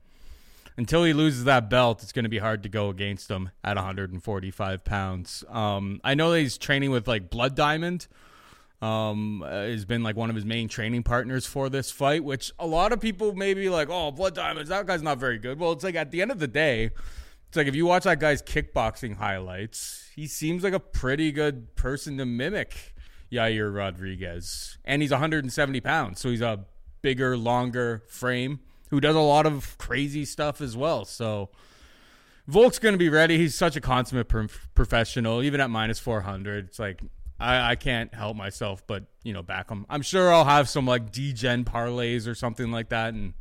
until 0.77 1.05
he 1.05 1.13
loses 1.13 1.45
that 1.45 1.69
belt, 1.69 2.03
it's 2.03 2.11
going 2.11 2.23
to 2.23 2.29
be 2.29 2.39
hard 2.39 2.63
to 2.63 2.69
go 2.69 2.89
against 2.89 3.31
him 3.31 3.49
at 3.63 3.77
145 3.77 4.83
pounds. 4.83 5.43
Um, 5.49 6.01
I 6.03 6.15
know 6.15 6.31
that 6.31 6.39
he's 6.39 6.57
training 6.57 6.91
with 6.91 7.07
like 7.07 7.29
Blood 7.29 7.55
Diamond. 7.55 8.07
Um, 8.81 9.41
uh, 9.41 9.47
has 9.47 9.85
been 9.85 10.03
like 10.03 10.17
one 10.17 10.29
of 10.29 10.35
his 10.35 10.43
main 10.43 10.67
training 10.67 11.03
partners 11.03 11.45
for 11.45 11.69
this 11.69 11.89
fight, 11.89 12.25
which 12.25 12.51
a 12.59 12.67
lot 12.67 12.91
of 12.91 12.99
people 12.99 13.33
may 13.33 13.53
be 13.53 13.69
like, 13.69 13.87
oh, 13.89 14.11
Blood 14.11 14.35
Diamonds, 14.35 14.69
that 14.69 14.85
guy's 14.85 15.01
not 15.01 15.17
very 15.17 15.39
good. 15.39 15.57
Well, 15.57 15.71
it's 15.71 15.83
like 15.83 15.95
at 15.95 16.11
the 16.11 16.21
end 16.21 16.29
of 16.29 16.39
the 16.39 16.47
day, 16.47 16.91
it's 17.47 17.57
like 17.57 17.67
if 17.67 17.75
you 17.75 17.85
watch 17.85 18.03
that 18.03 18.19
guy's 18.19 18.41
kickboxing 18.41 19.17
highlights, 19.17 20.09
he 20.15 20.27
seems 20.27 20.63
like 20.63 20.73
a 20.73 20.79
pretty 20.79 21.31
good 21.31 21.75
person 21.75 22.17
to 22.17 22.25
mimic 22.25 22.93
Yair 23.31 23.73
Rodriguez. 23.73 24.77
And 24.85 25.01
he's 25.01 25.11
170 25.11 25.81
pounds, 25.81 26.19
so 26.19 26.29
he's 26.29 26.41
a 26.41 26.65
bigger, 27.01 27.37
longer 27.37 28.03
frame 28.07 28.59
who 28.89 28.99
does 28.99 29.15
a 29.15 29.19
lot 29.19 29.45
of 29.45 29.77
crazy 29.77 30.25
stuff 30.25 30.61
as 30.61 30.75
well. 30.77 31.05
So 31.05 31.49
Volk's 32.47 32.79
going 32.79 32.93
to 32.93 32.99
be 32.99 33.09
ready. 33.09 33.37
He's 33.37 33.55
such 33.55 33.75
a 33.75 33.81
consummate 33.81 34.27
professional, 34.73 35.41
even 35.41 35.59
at 35.59 35.69
minus 35.69 35.99
400. 35.99 36.67
It's 36.67 36.79
like 36.79 37.01
I, 37.39 37.71
I 37.71 37.75
can't 37.75 38.13
help 38.13 38.37
myself 38.37 38.85
but, 38.85 39.05
you 39.23 39.33
know, 39.33 39.41
back 39.41 39.69
him. 39.69 39.85
I'm 39.89 40.01
sure 40.01 40.31
I'll 40.31 40.45
have 40.45 40.69
some 40.69 40.85
like 40.85 41.11
D-gen 41.11 41.65
parlays 41.65 42.27
or 42.27 42.35
something 42.35 42.71
like 42.71 42.89
that, 42.89 43.13
and 43.13 43.33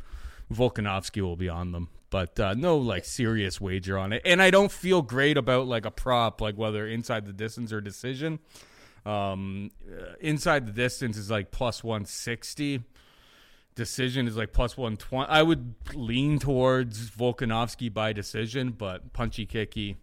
Volkanovski 0.52 1.20
will 1.20 1.36
be 1.36 1.48
on 1.48 1.72
them 1.72 1.88
but 2.10 2.38
uh, 2.38 2.54
no 2.54 2.76
like 2.76 3.04
serious 3.04 3.60
wager 3.60 3.98
on 3.98 4.12
it. 4.12 4.22
And 4.24 4.40
I 4.40 4.50
don't 4.50 4.70
feel 4.70 5.02
great 5.02 5.36
about 5.36 5.66
like 5.66 5.84
a 5.84 5.90
prop, 5.90 6.40
like 6.40 6.56
whether 6.56 6.86
inside 6.86 7.26
the 7.26 7.32
distance 7.32 7.72
or 7.72 7.80
decision. 7.80 8.38
Um, 9.04 9.70
uh, 9.90 10.14
inside 10.20 10.66
the 10.66 10.72
distance 10.72 11.16
is 11.16 11.30
like 11.30 11.50
plus 11.50 11.84
one 11.84 12.04
sixty. 12.04 12.82
Decision 13.74 14.28
is 14.28 14.36
like 14.36 14.52
plus 14.52 14.76
one 14.76 14.96
twenty. 14.96 15.28
I 15.28 15.42
would 15.42 15.74
lean 15.94 16.38
towards 16.38 17.10
Volkanovski 17.10 17.92
by 17.92 18.12
decision, 18.12 18.70
but 18.70 19.12
punchy 19.12 19.46
kicky 19.46 19.96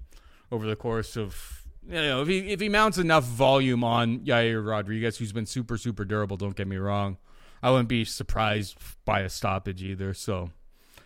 over 0.52 0.68
the 0.68 0.76
course 0.76 1.16
of 1.16 1.64
you 1.88 1.96
know 1.96 2.22
if 2.22 2.28
he 2.28 2.52
if 2.52 2.60
he 2.60 2.70
mounts 2.70 2.98
enough 2.98 3.24
volume 3.24 3.84
on 3.84 4.20
Yair 4.20 4.66
Rodriguez, 4.66 5.18
who's 5.18 5.32
been 5.32 5.46
super 5.46 5.78
super 5.78 6.04
durable. 6.06 6.38
Don't 6.38 6.56
get 6.56 6.68
me 6.68 6.76
wrong. 6.78 7.18
I 7.64 7.72
wouldn't 7.72 7.90
be 7.90 8.06
surprised 8.06 8.78
by 9.06 9.22
a 9.22 9.30
stoppage 9.30 9.82
either. 9.84 10.14
So 10.14 10.52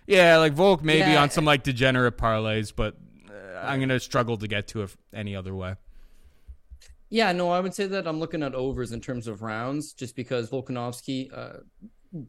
yeah, 0.08 0.38
like 0.38 0.54
Volk 0.54 0.84
maybe 0.84 1.12
yeah. 1.12 1.22
on 1.22 1.30
some 1.30 1.46
like 1.46 1.64
degenerate 1.64 2.18
parlays, 2.18 2.74
but 2.76 2.96
uh, 3.30 3.60
I'm 3.60 3.80
gonna 3.80 4.00
struggle 4.00 4.38
to 4.38 4.48
get 4.48 4.68
to 4.70 4.84
it 4.84 4.96
any 5.14 5.36
other 5.36 5.56
way. 5.56 5.76
Yeah, 7.10 7.32
no, 7.32 7.50
I 7.50 7.60
would 7.60 7.74
say 7.74 7.88
that 7.88 8.08
I'm 8.08 8.20
looking 8.20 8.44
at 8.44 8.56
overs 8.56 8.92
in 8.92 9.00
terms 9.00 9.28
of 9.28 9.42
rounds, 9.42 9.94
just 9.94 10.16
because 10.16 10.50
Volkanovski 10.50 11.30
uh, 11.32 11.60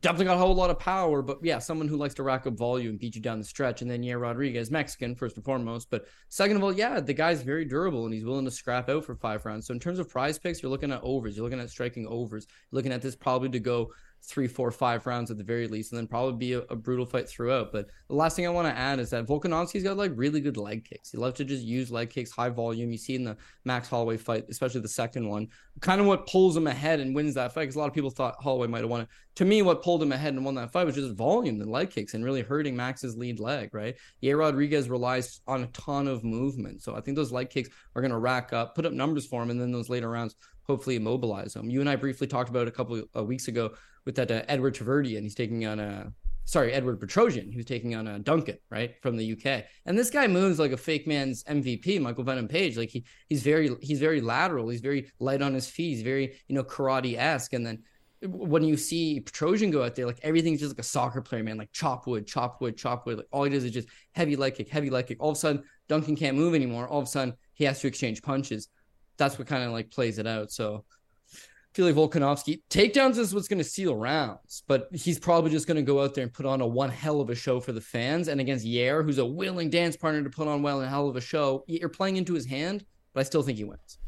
definitely 0.01 0.27
got 0.27 0.37
a 0.37 0.39
whole 0.39 0.55
lot 0.55 0.71
of 0.71 0.79
power, 0.79 1.23
but 1.23 1.39
yeah, 1.43 1.59
someone 1.59 1.89
who 1.89 1.97
likes 1.97 2.15
to 2.15 2.23
rack 2.23 2.47
up 2.47 2.55
volume, 2.55 2.91
and 2.91 2.99
beat 2.99 3.15
you 3.15 3.23
down 3.23 3.39
the 3.39 3.45
stretch, 3.45 3.83
and 3.83 3.91
then 3.91 4.03
yeah, 4.03 4.15
Rodriguez, 4.15 4.71
Mexican 4.71 5.15
first 5.15 5.37
and 5.37 5.45
foremost, 5.45 5.89
but 5.91 6.07
second 6.29 6.57
of 6.57 6.65
all, 6.65 6.73
yeah, 6.73 7.01
the 7.01 7.15
guy's 7.15 7.43
very 7.43 7.65
durable 7.65 8.05
and 8.05 8.13
he's 8.13 8.25
willing 8.25 8.45
to 8.45 8.51
scrap 8.51 8.89
out 8.89 9.05
for 9.05 9.15
five 9.15 9.45
rounds. 9.47 9.67
So 9.67 9.75
in 9.75 9.81
terms 9.81 9.99
of 9.99 10.09
prize 10.09 10.39
picks, 10.39 10.63
you're 10.63 10.71
looking 10.71 10.93
at 10.93 11.03
overs, 11.03 11.37
you're 11.37 11.45
looking 11.45 11.61
at 11.61 11.71
striking 11.71 12.07
overs, 12.07 12.47
you're 12.71 12.79
looking 12.79 12.93
at 12.93 13.03
this 13.03 13.15
probably 13.17 13.49
to 13.51 13.61
go 13.61 13.93
three, 14.27 14.49
four, 14.49 14.71
five 14.71 15.07
rounds 15.07 15.31
at 15.31 15.39
the 15.39 15.45
very 15.45 15.69
least, 15.69 15.93
and 15.93 15.99
then 15.99 16.07
probably 16.07 16.37
be 16.37 16.53
a, 16.55 16.61
a 16.69 16.77
brutal 16.77 17.07
fight 17.07 17.29
throughout. 17.29 17.73
But 17.73 17.87
the 18.09 18.15
last 18.15 18.35
thing 18.35 18.47
I 18.47 18.51
want 18.51 18.67
to 18.69 18.77
add 18.77 18.99
is 18.99 19.11
that 19.11 19.27
Volkanovski's 19.27 19.85
got 19.85 19.97
like 19.97 20.11
really 20.15 20.41
good 20.41 20.57
leg 20.57 20.85
kicks. 20.85 21.11
He 21.11 21.19
loves 21.19 21.37
to 21.37 21.45
just 21.45 21.65
use 21.65 21.91
leg 21.91 22.11
kicks, 22.11 22.31
high 22.31 22.49
volume. 22.49 22.91
You 22.91 22.99
see 22.99 23.15
in 23.15 23.25
the 23.25 23.37
Max 23.65 23.89
Holloway 23.89 24.17
fight, 24.17 24.47
especially 24.49 24.81
the 24.81 24.89
second 24.89 25.29
one, 25.29 25.49
kind 25.81 26.01
of 26.01 26.07
what 26.07 26.27
pulls 26.27 26.57
him 26.57 26.67
ahead 26.67 27.01
and 27.01 27.15
wins 27.15 27.35
that 27.35 27.53
fight. 27.53 27.63
Because 27.63 27.77
a 27.77 27.79
lot 27.79 27.89
of 27.89 27.95
people 27.95 28.11
thought 28.11 28.43
Holloway 28.43 28.67
might 28.67 28.81
have 28.81 28.91
won 28.91 29.03
it. 29.03 29.09
To 29.37 29.45
me, 29.45 29.63
what 29.63 29.83
pulled 29.83 30.03
him 30.03 30.13
ahead 30.13 30.35
and 30.35 30.45
won 30.45 30.55
that 30.57 30.73
fight 30.73 30.87
was 30.87 30.95
just 30.95 31.15
volume 31.15 31.61
and 31.61 31.71
leg 31.71 31.91
kicks 31.91 32.15
and 32.15 32.25
really 32.25 32.43
hurting 32.43 32.75
Max's 32.75 33.17
lead 33.17 33.39
leg. 33.39 33.71
Right? 33.73 33.95
Yeah, 34.21 34.33
Rodriguez 34.33 34.89
relies 34.89 35.41
on 35.47 35.63
a 35.63 35.67
ton 35.69 36.09
of 36.09 36.25
movement, 36.25 36.83
so 36.83 36.97
I 36.97 37.01
think 37.01 37.17
those 37.17 37.33
leg 37.33 37.51
kicks 37.51 37.69
are 37.95 38.03
going 38.03 38.13
to 38.13 38.19
rack 38.19 38.53
up, 38.53 38.75
put 38.75 38.87
up 38.87 38.93
numbers 38.93 39.27
for 39.27 39.43
him, 39.43 39.51
and 39.51 39.61
then 39.61 39.71
those 39.71 39.89
later 39.89 40.11
rounds 40.11 40.35
hopefully 40.67 40.97
immobilize 40.97 41.55
him. 41.55 41.71
You 41.71 41.81
and 41.81 41.89
I 41.89 41.97
briefly 41.97 42.27
talked 42.27 42.51
about 42.51 42.69
a 42.69 42.73
couple 42.73 43.03
of 43.15 43.27
weeks 43.27 43.49
ago 43.49 43.73
with 44.05 44.17
that 44.17 44.31
uh, 44.31 44.43
Edward 44.49 44.75
Taverdian. 44.75 45.23
He's 45.23 45.35
taking 45.35 45.67
on 45.67 45.79
a 45.79 46.13
sorry 46.45 46.73
Edward 46.73 47.01
Petrosian. 47.01 47.51
He 47.51 47.57
was 47.57 47.67
taking 47.67 47.95
on 47.95 48.07
a 48.07 48.19
Duncan 48.19 48.59
right 48.71 48.95
from 49.03 49.17
the 49.17 49.33
UK, 49.33 49.65
and 49.85 49.99
this 49.99 50.11
guy 50.11 50.27
moves 50.27 50.59
like 50.59 50.73
a 50.73 50.77
fake 50.77 51.07
man's 51.07 51.45
MVP, 51.45 52.01
Michael 52.01 52.25
Venom 52.25 52.49
Page. 52.49 52.77
Like 52.77 52.91
he 52.91 53.05
he's 53.29 53.43
very 53.43 53.71
he's 53.81 54.01
very 54.01 54.21
lateral. 54.21 54.69
He's 54.69 54.81
very 54.81 55.11
light 55.19 55.43
on 55.43 55.55
his 55.55 55.69
feet. 55.69 55.91
He's 55.91 56.03
very 56.03 56.35
you 56.49 56.55
know 56.55 56.65
karate 56.65 57.17
esque, 57.17 57.53
and 57.53 57.67
then 57.67 57.83
when 58.23 58.65
you 58.65 58.77
see 58.77 59.21
Petrosian 59.21 59.71
go 59.71 59.83
out 59.83 59.95
there, 59.95 60.07
like 60.07 60.19
everything's 60.23 60.61
just 60.61 60.73
like 60.73 60.81
a 60.81 60.89
soccer 60.89 61.21
player, 61.21 61.43
man, 61.43 61.59
like 61.59 61.71
chop 61.73 62.07
wood, 62.07 62.27
chop 62.27 62.61
wood, 62.61 62.77
chop 62.77 63.07
wood. 63.07 63.19
Like 63.19 63.27
all 63.31 63.45
he 63.45 63.51
does 63.51 63.65
is 63.65 63.73
just 63.73 63.89
heavy 64.13 64.37
leg 64.37 64.55
kick, 64.55 64.69
heavy 64.69 64.91
leg 64.91 65.07
kick. 65.07 65.19
All 65.21 65.31
of 65.31 65.37
a 65.37 65.41
sudden, 65.41 65.65
Duncan 65.89 66.17
can't 66.17 66.37
move 66.37 66.55
anymore. 66.55 66.89
All 66.89 66.99
of 66.99 67.05
a 67.05 67.09
sudden, 67.09 67.35
he 67.55 67.65
has 67.65 67.81
to 67.81 67.87
exchange 67.87 68.23
punches. 68.23 68.69
That's 69.17 69.39
what 69.39 69.47
kind 69.47 69.63
of 69.65 69.73
like 69.73 69.91
plays 69.91 70.19
it 70.19 70.27
out. 70.27 70.51
So 70.53 70.85
I 71.33 71.39
feel 71.75 71.87
like 71.87 71.95
Volkanovski 71.95 72.63
takedowns 72.71 73.19
is 73.19 73.35
what's 73.35 73.49
going 73.49 73.59
to 73.59 73.65
seal 73.65 73.95
rounds, 73.95 74.63
but 74.67 74.89
he's 74.93 75.19
probably 75.19 75.51
just 75.51 75.67
going 75.67 75.77
to 75.77 75.83
go 75.83 76.03
out 76.03 76.15
there 76.15 76.23
and 76.25 76.33
put 76.33 76.47
on 76.47 76.61
a 76.61 76.67
one 76.67 76.91
hell 76.91 77.21
of 77.21 77.31
a 77.31 77.35
show 77.35 77.61
for 77.61 77.73
the 77.73 77.81
fans. 77.81 78.29
And 78.29 78.41
against 78.41 78.65
Yair, 78.65 79.05
who's 79.05 79.19
a 79.19 79.27
willing 79.27 79.71
dance 79.71 79.97
partner 79.97 80.23
to 80.23 80.31
put 80.31 80.49
on 80.49 80.63
well 80.63 80.81
and 80.81 80.89
hell 80.89 81.09
of 81.09 81.17
a 81.17 81.21
show, 81.21 81.65
you're 81.67 81.89
playing 81.89 82.17
into 82.17 82.35
his 82.35 82.47
hand, 82.47 82.85
but 83.13 83.21
I 83.21 83.23
still 83.25 83.43
think 83.43 83.59
he 83.59 83.65
wins. 83.65 83.99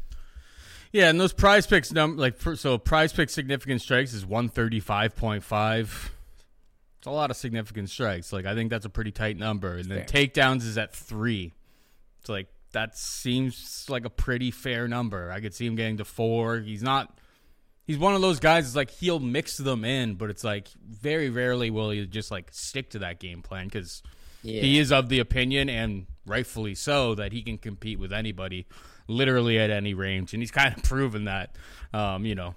Yeah, 0.91 1.09
and 1.09 1.19
those 1.19 1.33
prize 1.33 1.67
picks 1.67 1.91
number 1.91 2.19
like 2.19 2.41
so 2.55 2.77
prize 2.79 3.13
pick 3.13 3.29
significant 3.29 3.81
strikes 3.81 4.13
is 4.13 4.25
one 4.25 4.49
thirty 4.49 4.79
five 4.79 5.15
point 5.15 5.43
five. 5.43 6.11
It's 6.97 7.07
a 7.07 7.11
lot 7.11 7.29
of 7.29 7.37
significant 7.37 7.89
strikes. 7.89 8.33
Like 8.33 8.45
I 8.45 8.55
think 8.55 8.71
that's 8.71 8.85
a 8.85 8.89
pretty 8.89 9.11
tight 9.11 9.37
number. 9.37 9.75
And 9.75 9.85
then 9.85 10.05
Fair. 10.05 10.27
takedowns 10.27 10.63
is 10.63 10.77
at 10.77 10.93
three. 10.93 11.53
It's 12.19 12.29
like 12.29 12.47
that 12.71 12.97
seems 12.97 13.85
like 13.89 14.05
a 14.05 14.09
pretty 14.09 14.51
fair 14.51 14.87
number. 14.87 15.31
I 15.31 15.39
could 15.41 15.53
see 15.53 15.65
him 15.65 15.75
getting 15.75 15.97
to 15.97 16.05
four. 16.05 16.59
He's 16.59 16.83
not 16.83 17.19
he's 17.89 17.97
one 17.97 18.13
of 18.13 18.21
those 18.21 18.39
guys 18.39 18.67
It's 18.67 18.75
like 18.75 18.91
he'll 18.91 19.19
mix 19.19 19.57
them 19.57 19.83
in, 19.83 20.13
but 20.13 20.29
it's 20.29 20.43
like 20.43 20.67
very 20.87 21.29
rarely 21.29 21.71
will 21.71 21.89
he 21.89 22.05
just 22.05 22.29
like 22.29 22.49
stick 22.51 22.91
to 22.91 22.99
that 22.99 23.19
game 23.19 23.41
plan 23.41 23.65
because 23.65 24.03
yeah. 24.43 24.61
he 24.61 24.77
is 24.77 24.91
of 24.91 25.09
the 25.09 25.19
opinion 25.19 25.69
and 25.69 26.05
rightfully 26.25 26.75
so 26.75 27.15
that 27.15 27.31
he 27.31 27.41
can 27.41 27.57
compete 27.57 27.99
with 27.99 28.13
anybody 28.13 28.67
literally 29.07 29.57
at 29.57 29.71
any 29.71 29.93
range, 29.93 30.33
and 30.33 30.41
he's 30.41 30.51
kind 30.51 30.75
of 30.77 30.83
proven 30.83 31.25
that. 31.25 31.55
Um, 31.93 32.25
you 32.25 32.35
know, 32.35 32.53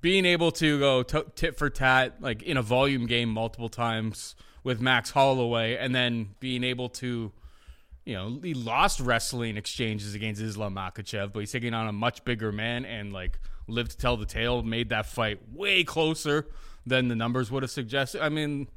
being 0.00 0.24
able 0.24 0.50
to 0.52 0.78
go 0.78 1.02
t- 1.02 1.22
tit 1.36 1.58
for 1.58 1.70
tat 1.70 2.20
like 2.20 2.42
in 2.42 2.56
a 2.56 2.62
volume 2.62 3.06
game 3.06 3.28
multiple 3.28 3.68
times 3.68 4.34
with 4.64 4.80
Max 4.80 5.10
Holloway, 5.10 5.76
and 5.76 5.94
then 5.94 6.34
being 6.40 6.64
able 6.64 6.88
to, 6.88 7.32
you 8.04 8.14
know, 8.14 8.40
he 8.42 8.54
lost 8.54 9.00
wrestling 9.00 9.56
exchanges 9.56 10.14
against 10.14 10.40
Islam 10.40 10.74
Makhachev, 10.74 11.32
but 11.32 11.40
he's 11.40 11.52
taking 11.52 11.74
on 11.74 11.86
a 11.86 11.92
much 11.92 12.24
bigger 12.24 12.52
man 12.52 12.84
and 12.84 13.12
like 13.12 13.38
lived 13.68 13.92
to 13.92 13.96
tell 13.96 14.16
the 14.16 14.26
tale, 14.26 14.62
made 14.62 14.88
that 14.88 15.06
fight 15.06 15.38
way 15.52 15.84
closer 15.84 16.46
than 16.86 17.08
the 17.08 17.14
numbers 17.14 17.50
would 17.50 17.62
have 17.62 17.70
suggested. 17.70 18.22
I 18.22 18.28
mean, 18.28 18.68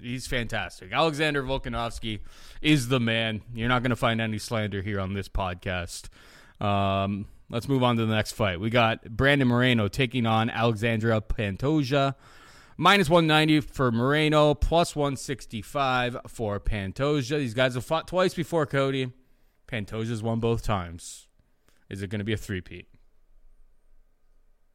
he's 0.00 0.26
fantastic. 0.26 0.92
Alexander 0.92 1.42
Volkanovski 1.42 2.20
is 2.60 2.88
the 2.88 3.00
man. 3.00 3.42
You're 3.54 3.68
not 3.68 3.82
going 3.82 3.90
to 3.90 3.96
find 3.96 4.20
any 4.20 4.38
slander 4.38 4.82
here 4.82 5.00
on 5.00 5.14
this 5.14 5.28
podcast. 5.28 6.08
Um, 6.60 7.26
let's 7.50 7.68
move 7.68 7.82
on 7.82 7.96
to 7.96 8.06
the 8.06 8.14
next 8.14 8.32
fight. 8.32 8.60
We 8.60 8.70
got 8.70 9.04
Brandon 9.04 9.48
Moreno 9.48 9.88
taking 9.88 10.26
on 10.26 10.50
Alexandre 10.50 11.20
Pantoja. 11.20 12.14
Minus 12.78 13.08
190 13.08 13.60
for 13.60 13.90
Moreno, 13.90 14.52
plus 14.52 14.94
165 14.94 16.18
for 16.28 16.60
Pantoja. 16.60 17.38
These 17.38 17.54
guys 17.54 17.74
have 17.74 17.86
fought 17.86 18.06
twice 18.06 18.34
before 18.34 18.66
Cody. 18.66 19.12
Pantoja's 19.66 20.22
won 20.22 20.40
both 20.40 20.62
times. 20.62 21.26
Is 21.88 22.02
it 22.02 22.10
going 22.10 22.18
to 22.18 22.24
be 22.24 22.34
a 22.34 22.36
three-peat? 22.36 22.86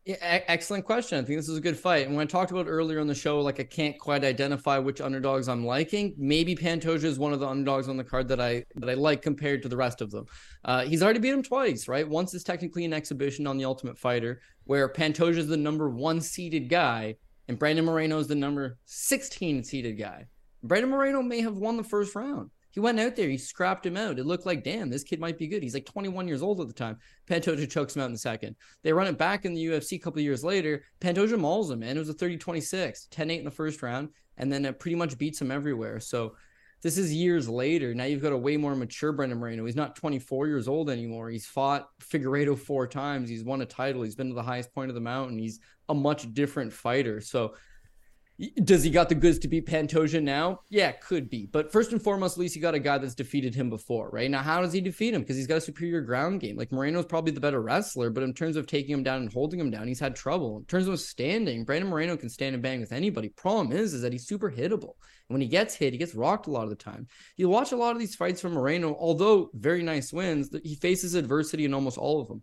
Yeah, 0.06 0.16
excellent 0.20 0.84
question. 0.84 1.20
I 1.20 1.28
think 1.28 1.38
this 1.38 1.48
is 1.48 1.58
a 1.58 1.62
good 1.62 1.78
fight. 1.78 2.08
And 2.08 2.16
when 2.16 2.24
I 2.24 2.26
talked 2.26 2.50
about 2.50 2.66
earlier 2.66 3.00
on 3.00 3.06
the 3.06 3.14
show, 3.14 3.40
like 3.40 3.60
I 3.60 3.64
can't 3.64 4.00
quite 4.00 4.24
identify 4.24 4.80
which 4.80 5.00
underdogs 5.00 5.48
I'm 5.48 5.64
liking. 5.64 6.16
Maybe 6.18 6.56
Pantoja 6.56 7.04
is 7.04 7.20
one 7.20 7.34
of 7.34 7.40
the 7.40 7.48
underdogs 7.48 7.88
on 7.88 7.98
the 7.98 8.04
card 8.04 8.28
that 8.30 8.42
I 8.42 8.66
that 8.78 8.90
I 8.90 8.96
like 8.96 9.22
compared 9.22 9.62
to 9.62 9.70
the 9.70 9.78
rest 9.78 10.02
of 10.02 10.10
them. 10.10 10.26
Uh, 10.66 10.86
he's 10.86 11.04
already 11.04 11.20
beat 11.20 11.34
him 11.34 11.44
twice, 11.44 11.88
right? 11.88 12.08
Once 12.08 12.34
is 12.34 12.44
technically 12.44 12.84
an 12.84 12.94
exhibition 12.94 13.46
on 13.46 13.58
the 13.58 13.66
Ultimate 13.66 14.00
Fighter, 14.00 14.42
where 14.64 14.90
Pantoja 14.90 15.38
is 15.38 15.48
the 15.48 15.56
number 15.56 15.88
one 15.88 16.20
seeded 16.20 16.68
guy, 16.68 17.16
and 17.52 17.60
Brandon 17.60 17.84
Moreno 17.84 18.18
is 18.18 18.28
the 18.28 18.36
number 18.36 18.78
16 18.86 19.66
seeded 19.66 20.00
guy. 20.00 20.26
Brandon 20.64 20.90
Moreno 20.90 21.22
may 21.22 21.42
have 21.42 21.58
won 21.58 21.76
the 21.76 21.84
first 21.84 22.16
round. 22.16 22.50
He 22.70 22.80
went 22.80 22.98
out 22.98 23.18
there, 23.18 23.28
he 23.28 23.38
scrapped 23.38 23.86
him 23.86 23.98
out. 23.98 24.20
It 24.20 24.26
looked 24.26 24.46
like, 24.46 24.64
damn, 24.64 24.90
this 24.90 25.04
kid 25.04 25.20
might 25.20 25.38
be 25.38 25.48
good. 25.48 25.62
He's 25.62 25.74
like 25.74 25.86
21 25.86 26.30
years 26.30 26.42
old 26.42 26.62
at 26.62 26.68
the 26.68 26.74
time. 26.74 26.98
Pantoja 27.28 27.70
chokes 27.70 27.94
him 27.94 28.04
out 28.04 28.06
in 28.06 28.14
the 28.14 28.18
second. 28.18 28.56
They 28.84 28.94
run 28.94 29.08
it 29.08 29.18
back 29.18 29.44
in 29.44 29.54
the 29.54 29.66
UFC 29.66 29.98
a 29.98 30.00
couple 30.00 30.22
years 30.22 30.46
later. 30.46 30.86
Pantoja 31.02 31.38
mauls 31.38 31.70
him, 31.70 31.80
man. 31.80 31.98
It 31.98 32.00
was 32.00 32.08
a 32.08 32.14
30 32.14 32.38
26, 32.38 33.08
10 33.12 33.30
8 33.30 33.40
in 33.40 33.44
the 33.44 33.52
first 33.52 33.84
round, 33.84 34.08
and 34.38 34.50
then 34.50 34.64
it 34.64 34.80
pretty 34.80 34.96
much 34.96 35.18
beats 35.18 35.42
him 35.42 35.52
everywhere. 35.52 36.00
So 36.00 36.38
this 36.82 36.98
is 36.98 37.14
years 37.14 37.50
later. 37.50 37.94
Now 37.94 38.06
you've 38.06 38.22
got 38.22 38.32
a 38.32 38.38
way 38.38 38.56
more 38.56 38.76
mature 38.76 39.12
Brandon 39.12 39.40
Moreno. 39.40 39.66
He's 39.66 39.76
not 39.76 39.98
24 39.98 40.48
years 40.48 40.70
old 40.70 40.90
anymore. 40.90 41.30
He's 41.30 41.46
fought 41.46 41.90
Figueiredo 42.00 42.58
four 42.58 42.88
times. 42.88 43.30
He's 43.30 43.44
won 43.44 43.62
a 43.62 43.66
title. 43.66 44.04
He's 44.04 44.16
been 44.16 44.30
to 44.30 44.36
the 44.36 44.42
highest 44.42 44.74
point 44.74 44.90
of 44.90 44.96
the 44.96 45.02
mountain. 45.02 45.38
He's 45.38 45.60
a 45.92 45.94
much 45.94 46.34
different 46.34 46.74
fighter. 46.74 47.22
So 47.22 47.54
does 48.64 48.82
he 48.82 48.90
got 48.90 49.10
the 49.10 49.16
goods 49.16 49.38
to 49.40 49.48
beat 49.48 49.68
Pantoja 49.68 50.22
now? 50.22 50.62
Yeah, 50.70 50.94
could 50.94 51.30
be. 51.30 51.46
But 51.46 51.72
first 51.72 51.92
and 51.92 52.02
foremost, 52.02 52.38
at 52.38 52.40
least 52.40 52.56
he 52.56 52.60
got 52.60 52.74
a 52.74 52.80
guy 52.80 52.98
that's 52.98 53.14
defeated 53.14 53.54
him 53.54 53.70
before, 53.70 54.10
right? 54.10 54.32
Now, 54.32 54.42
how 54.42 54.62
does 54.62 54.74
he 54.74 54.82
defeat 54.82 55.14
him? 55.14 55.22
Because 55.22 55.36
he's 55.36 55.48
got 55.48 55.58
a 55.58 55.62
superior 55.62 56.02
ground 56.02 56.40
game. 56.40 56.58
Like 56.58 56.72
Moreno's 56.72 57.06
probably 57.06 57.34
the 57.34 57.40
better 57.40 57.62
wrestler, 57.62 58.10
but 58.10 58.24
in 58.24 58.34
terms 58.34 58.56
of 58.56 58.66
taking 58.66 58.94
him 58.94 59.04
down 59.04 59.22
and 59.22 59.32
holding 59.32 59.60
him 59.60 59.70
down, 59.70 59.88
he's 59.88 60.00
had 60.00 60.16
trouble. 60.16 60.58
In 60.58 60.66
terms 60.66 60.88
of 60.88 61.00
standing, 61.00 61.66
Brandon 61.66 61.90
Moreno 61.90 62.18
can 62.18 62.30
stand 62.30 62.56
and 62.56 62.64
bang 62.64 62.80
with 62.80 62.94
anybody. 62.94 63.30
Problem 63.30 63.72
is, 63.72 63.94
is 63.94 64.02
that 64.02 64.14
he's 64.14 64.28
super 64.28 64.50
hittable. 64.50 64.96
And 65.30 65.36
when 65.36 65.42
he 65.42 65.48
gets 65.48 65.76
hit, 65.76 65.94
he 65.94 66.00
gets 66.00 66.16
rocked 66.16 66.48
a 66.48 66.52
lot 66.52 66.64
of 66.64 66.70
the 66.70 66.76
time. 66.76 67.08
You 67.38 67.48
watch 67.48 67.74
a 67.74 67.78
lot 67.78 67.92
of 67.92 68.00
these 68.00 68.16
fights 68.16 68.42
from 68.42 68.54
Moreno, 68.54 68.96
although 69.00 69.52
very 69.54 69.84
nice 69.84 70.12
wins, 70.12 70.50
he 70.64 70.76
faces 70.76 71.14
adversity 71.14 71.66
in 71.66 71.76
almost 71.76 71.98
all 72.00 72.22
of 72.22 72.28
them 72.28 72.42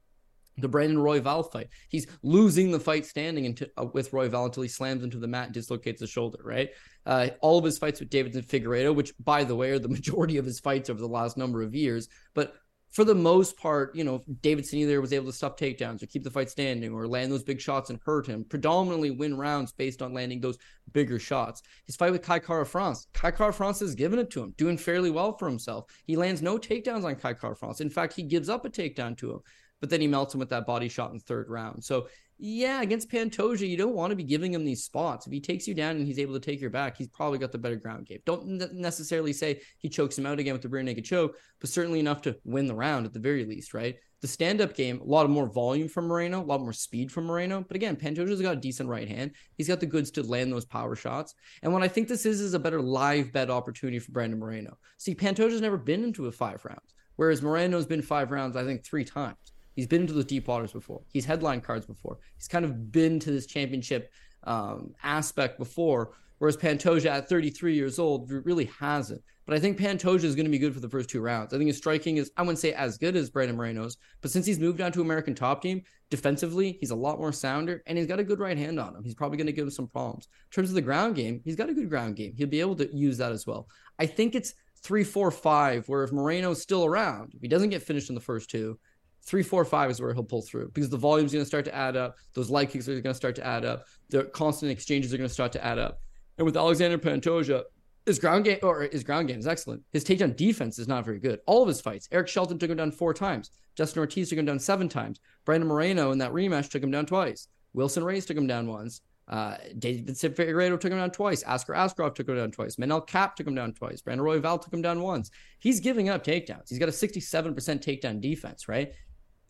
the 0.61 0.69
Brandon 0.69 0.99
Royval 0.99 1.51
fight. 1.51 1.69
He's 1.89 2.07
losing 2.23 2.71
the 2.71 2.81
fight 2.81 3.07
standing 3.07 3.45
into, 3.45 3.71
uh, 3.77 3.87
with 3.93 4.11
Royval 4.11 4.47
until 4.47 4.63
he 4.63 4.69
slams 4.69 5.05
into 5.05 5.19
the 5.19 5.29
mat 5.29 5.47
and 5.47 5.55
dislocates 5.55 6.01
the 6.01 6.07
shoulder, 6.07 6.39
right? 6.43 6.71
Uh, 7.07 7.29
all 7.41 7.59
of 7.59 7.65
his 7.65 7.79
fights 7.79 8.01
with 8.01 8.11
Deiveson 8.11 8.45
Figueiredo, 8.45 8.95
which, 8.95 9.13
by 9.25 9.45
the 9.45 9.57
way, 9.57 9.71
are 9.71 9.79
the 9.79 9.89
majority 9.99 10.37
of 10.37 10.45
his 10.45 10.61
fights 10.61 10.91
over 10.91 11.01
the 11.01 11.07
last 11.07 11.37
number 11.37 11.63
of 11.63 11.75
years. 11.75 12.09
But 12.35 12.55
for 12.91 13.05
the 13.05 13.15
most 13.15 13.57
part, 13.59 13.95
you 13.95 14.03
know, 14.03 14.23
Deiveson 14.41 14.75
either 14.75 15.01
was 15.01 15.13
able 15.13 15.27
to 15.27 15.33
stop 15.33 15.59
takedowns 15.59 16.03
or 16.03 16.07
keep 16.07 16.25
the 16.25 16.31
fight 16.31 16.51
standing 16.51 16.93
or 16.93 17.07
land 17.07 17.31
those 17.31 17.43
big 17.43 17.61
shots 17.61 17.91
and 17.91 18.01
hurt 18.05 18.27
him, 18.27 18.45
predominantly 18.45 19.11
win 19.11 19.37
rounds 19.37 19.73
based 19.73 20.01
on 20.01 20.15
landing 20.15 20.41
those 20.41 20.59
bigger 20.93 21.19
shots. 21.19 21.63
His 21.87 21.97
fight 21.97 22.13
with 22.13 22.23
Kai 22.23 22.39
Kara 22.39 22.65
France, 22.65 23.07
Kai 23.13 23.31
Kara 23.31 23.53
France 23.53 23.81
has 23.81 23.95
given 23.95 24.19
it 24.19 24.31
to 24.31 24.43
him, 24.43 24.55
doing 24.57 24.79
fairly 24.79 25.11
well 25.11 25.37
for 25.37 25.49
himself. 25.49 25.85
He 26.07 26.17
lands 26.17 26.41
no 26.41 26.57
takedowns 26.57 27.05
on 27.05 27.17
Kai 27.17 27.35
Kara 27.35 27.55
France. 27.55 27.81
In 27.81 27.91
fact, 27.91 28.15
he 28.15 28.23
gives 28.23 28.49
up 28.49 28.65
a 28.65 28.71
takedown 28.71 29.17
to 29.19 29.33
him 29.33 29.41
but 29.81 29.91
then 29.91 30.01
he 30.01 30.07
melts 30.07 30.35
him 30.35 30.41
with 30.41 30.51
that 30.51 30.67
body 30.67 30.89
shot 30.89 31.13
in 31.13 31.21
third 31.21 31.49
round. 31.49 31.85
So 31.85 32.09
yeah, 32.41 32.83
against 32.83 33.11
Pantoja, 33.11 33.69
you 33.69 33.77
don't 33.77 33.97
want 33.97 34.11
to 34.11 34.17
be 34.17 34.23
giving 34.23 34.55
him 34.55 34.65
these 34.65 34.85
spots. 34.85 35.27
If 35.27 35.33
he 35.33 35.41
takes 35.41 35.67
you 35.67 35.75
down 35.75 35.97
and 35.97 36.07
he's 36.07 36.21
able 36.21 36.35
to 36.35 36.41
take 36.41 36.61
your 36.61 36.71
back, 36.71 36.97
he's 36.97 37.09
probably 37.09 37.39
got 37.39 37.51
the 37.51 37.59
better 37.59 37.75
ground 37.75 38.07
game. 38.07 38.21
Don't 38.27 38.73
necessarily 38.73 39.33
say 39.33 39.61
he 39.79 39.89
chokes 39.89 40.17
him 40.17 40.25
out 40.25 40.39
again 40.39 40.53
with 40.53 40.63
the 40.63 40.69
rear 40.69 40.85
naked 40.85 41.05
choke, 41.05 41.37
but 41.59 41.69
certainly 41.69 41.99
enough 41.99 42.23
to 42.23 42.37
win 42.45 42.67
the 42.67 42.75
round 42.75 43.07
at 43.07 43.13
the 43.13 43.19
very 43.19 43.45
least, 43.45 43.75
right? 43.75 43.97
The 44.21 44.29
stand 44.29 44.61
up 44.61 44.75
game, 44.75 45.01
a 45.01 45.05
lot 45.05 45.25
of 45.25 45.31
more 45.31 45.51
volume 45.51 45.89
from 45.89 46.07
Moreno, 46.07 46.41
a 46.41 46.45
lot 46.45 46.61
more 46.61 46.73
speed 46.73 47.11
from 47.11 47.25
Moreno. 47.25 47.65
But 47.67 47.77
again, 47.77 47.97
Pantoja's 47.97 48.41
got 48.41 48.57
a 48.57 48.61
decent 48.61 48.89
right 48.89 49.09
hand. 49.09 49.33
He's 49.57 49.69
got 49.69 49.81
the 49.81 49.87
goods 49.87 50.13
to 50.13 50.23
land 50.23 50.53
those 50.53 50.65
power 50.65 50.95
shots. 50.95 51.35
And 51.63 51.73
what 51.73 51.83
I 51.83 51.89
think 51.89 52.07
this 52.07 52.25
is, 52.25 52.41
is 52.41 52.55
a 52.55 52.59
better 52.59 52.81
live 52.81 53.33
bet 53.33 53.51
opportunity 53.51 53.99
for 53.99 54.13
Brandon 54.13 54.39
Moreno. 54.39 54.79
See, 54.97 55.15
Pantoja's 55.15 55.61
never 55.61 55.77
been 55.77 56.05
into 56.05 56.27
a 56.27 56.33
five 56.33 56.65
rounds, 56.65 56.95
whereas 57.17 57.43
Moreno's 57.43 57.87
been 57.87 58.03
five 58.03 58.31
rounds, 58.31 58.57
I 58.57 58.65
think, 58.65 58.85
three 58.85 59.05
times. 59.05 59.37
He's 59.79 59.87
been 59.87 60.01
into 60.01 60.13
the 60.13 60.25
deep 60.25 60.49
waters 60.49 60.73
before. 60.73 61.03
He's 61.13 61.25
headline 61.25 61.61
cards 61.61 61.87
before. 61.87 62.19
He's 62.35 62.49
kind 62.49 62.65
of 62.65 62.91
been 62.91 63.21
to 63.21 63.31
this 63.31 63.47
championship 63.47 64.11
um, 64.43 64.93
aspect 65.05 65.57
before. 65.57 66.15
Whereas 66.39 66.57
Pantoja 66.57 67.11
at 67.11 67.29
33 67.29 67.77
years 67.77 68.01
old 68.01 68.29
really 68.29 68.65
hasn't. 68.81 69.23
But 69.47 69.55
I 69.55 69.61
think 69.61 69.79
Pantoja 69.79 70.25
is 70.25 70.35
going 70.35 70.47
to 70.47 70.51
be 70.51 70.59
good 70.59 70.75
for 70.75 70.81
the 70.81 70.89
first 70.89 71.09
two 71.09 71.21
rounds. 71.21 71.55
I 71.55 71.59
think 71.59 71.69
his 71.69 71.77
striking 71.77 72.17
is, 72.17 72.33
I 72.37 72.43
wouldn't 72.43 72.59
say 72.59 72.73
as 72.73 72.99
good 72.99 73.15
as 73.15 73.31
Brandon 73.31 73.57
Moreno's, 73.57 73.99
but 74.21 74.33
since 74.33 74.47
he's 74.47 74.59
moved 74.59 74.79
down 74.79 74.91
to 74.93 75.01
American 75.01 75.37
top 75.37 75.63
team, 75.63 75.83
defensively, 76.11 76.77
he's 76.81 76.91
a 76.91 76.97
lot 76.97 77.21
more 77.21 77.33
sounder 77.33 77.85
and 77.87 77.97
he's 77.97 78.09
got 78.09 78.19
a 78.19 78.25
good 78.25 78.41
right 78.41 78.59
hand 78.59 78.81
on 78.81 78.97
him. 78.97 79.05
He's 79.05 79.15
probably 79.15 79.39
going 79.39 79.47
to 79.47 79.53
give 79.53 79.63
him 79.65 79.71
some 79.71 79.87
problems. 79.87 80.27
In 80.27 80.55
terms 80.57 80.71
of 80.71 80.75
the 80.75 80.83
ground 80.83 81.15
game, 81.15 81.41
he's 81.45 81.55
got 81.55 81.71
a 81.71 81.75
good 81.75 81.89
ground 81.89 82.17
game. 82.17 82.35
He'll 82.37 82.49
be 82.49 82.61
able 82.61 82.75
to 82.77 82.93
use 82.93 83.17
that 83.19 83.31
as 83.31 83.47
well. 83.47 83.69
I 83.97 84.07
think 84.07 84.35
it's 84.35 84.55
three, 84.83 85.05
four, 85.05 85.31
five, 85.31 85.89
where 85.89 86.03
if 86.03 86.11
Moreno's 86.11 86.61
still 86.61 86.85
around, 86.85 87.33
if 87.37 87.43
he 87.43 87.49
doesn't 87.49 87.71
get 87.71 87.85
finished 87.85 88.09
in 88.09 88.17
the 88.17 88.21
first 88.21 88.51
two, 88.51 88.77
three, 89.23 89.43
four, 89.43 89.65
five 89.65 89.91
is 89.91 90.01
where 90.01 90.15
he'll 90.15 90.25
pull 90.25 90.43
through 90.43 90.71
because 90.73 90.91
the 90.91 90.97
volume's 90.97 91.33
going 91.33 91.43
to 91.43 91.49
start 91.49 91.65
to 91.67 91.75
add 91.75 91.97
up. 91.97 92.17
Those 92.35 92.51
light 92.51 92.71
kicks 92.71 92.89
are 92.89 92.93
going 92.93 93.03
to 93.03 93.15
start 93.15 93.35
to 93.37 93.47
add 93.47 93.65
up. 93.65 93.85
The 94.11 94.25
constant 94.25 94.73
exchanges 94.73 95.13
are 95.13 95.19
going 95.19 95.29
to 95.29 95.35
start 95.35 95.53
to 95.53 95.65
add 95.65 95.79
up. 95.79 96.01
And 96.39 96.45
with 96.45 96.57
Alexandre 96.57 96.99
Pantoja, 96.99 97.65
His 98.07 98.19
ground 98.19 98.45
game 98.45 98.59
or 98.63 98.89
his 98.91 99.05
ground 99.05 99.29
game 99.29 99.39
is 99.39 99.47
excellent. 99.47 99.83
His 99.93 100.05
takedown 100.05 100.35
defense 100.35 100.79
is 100.79 100.89
not 100.89 101.05
very 101.05 101.19
good. 101.19 101.41
All 101.47 101.63
of 101.63 101.69
his 101.69 101.81
fights, 101.81 102.09
Eric 102.11 102.29
Shelton 102.29 102.59
took 102.59 102.71
him 102.71 102.79
down 102.79 102.91
four 102.91 103.13
times. 103.13 103.51
Dustin 103.77 104.01
Ortiz 104.01 104.31
took 104.31 104.39
him 104.39 104.47
down 104.47 104.59
seven 104.59 104.89
times. 104.89 105.21
Brandon 105.45 105.69
Moreno 105.69 106.11
in 106.13 106.19
that 106.19 106.33
rematch 106.33 106.71
took 106.71 106.83
him 106.83 106.91
down 106.91 107.07
twice. 107.07 107.49
Wilson 107.75 108.03
Reis 108.03 108.25
took 108.25 108.37
him 108.37 108.47
down 108.47 108.67
once. 108.67 109.03
Uh, 109.29 109.57
David 109.79 110.07
Figueiredo 110.07 110.81
took 110.81 110.91
him 110.91 110.99
down 110.99 111.11
twice. 111.11 111.45
Askar 111.45 111.75
Askarov 111.75 112.15
took 112.15 112.29
him 112.29 112.37
down 112.37 112.51
twice. 112.51 112.77
Manel 112.77 113.07
Kape 113.07 113.35
took 113.37 113.47
him 113.47 113.55
down 113.55 113.75
twice. 113.75 114.01
Brandon 114.01 114.25
Royval 114.25 114.61
took 114.61 114.73
him 114.73 114.81
down 114.81 115.03
once. 115.03 115.31
He's 115.59 115.81
giving 115.81 116.09
up 116.09 116.25
takedowns. 116.25 116.71
He's 116.71 116.79
got 116.79 116.89
a 116.89 116.93
67% 116.93 117.55
takedown 117.55 118.21
defense, 118.23 118.69
right? 118.69 118.93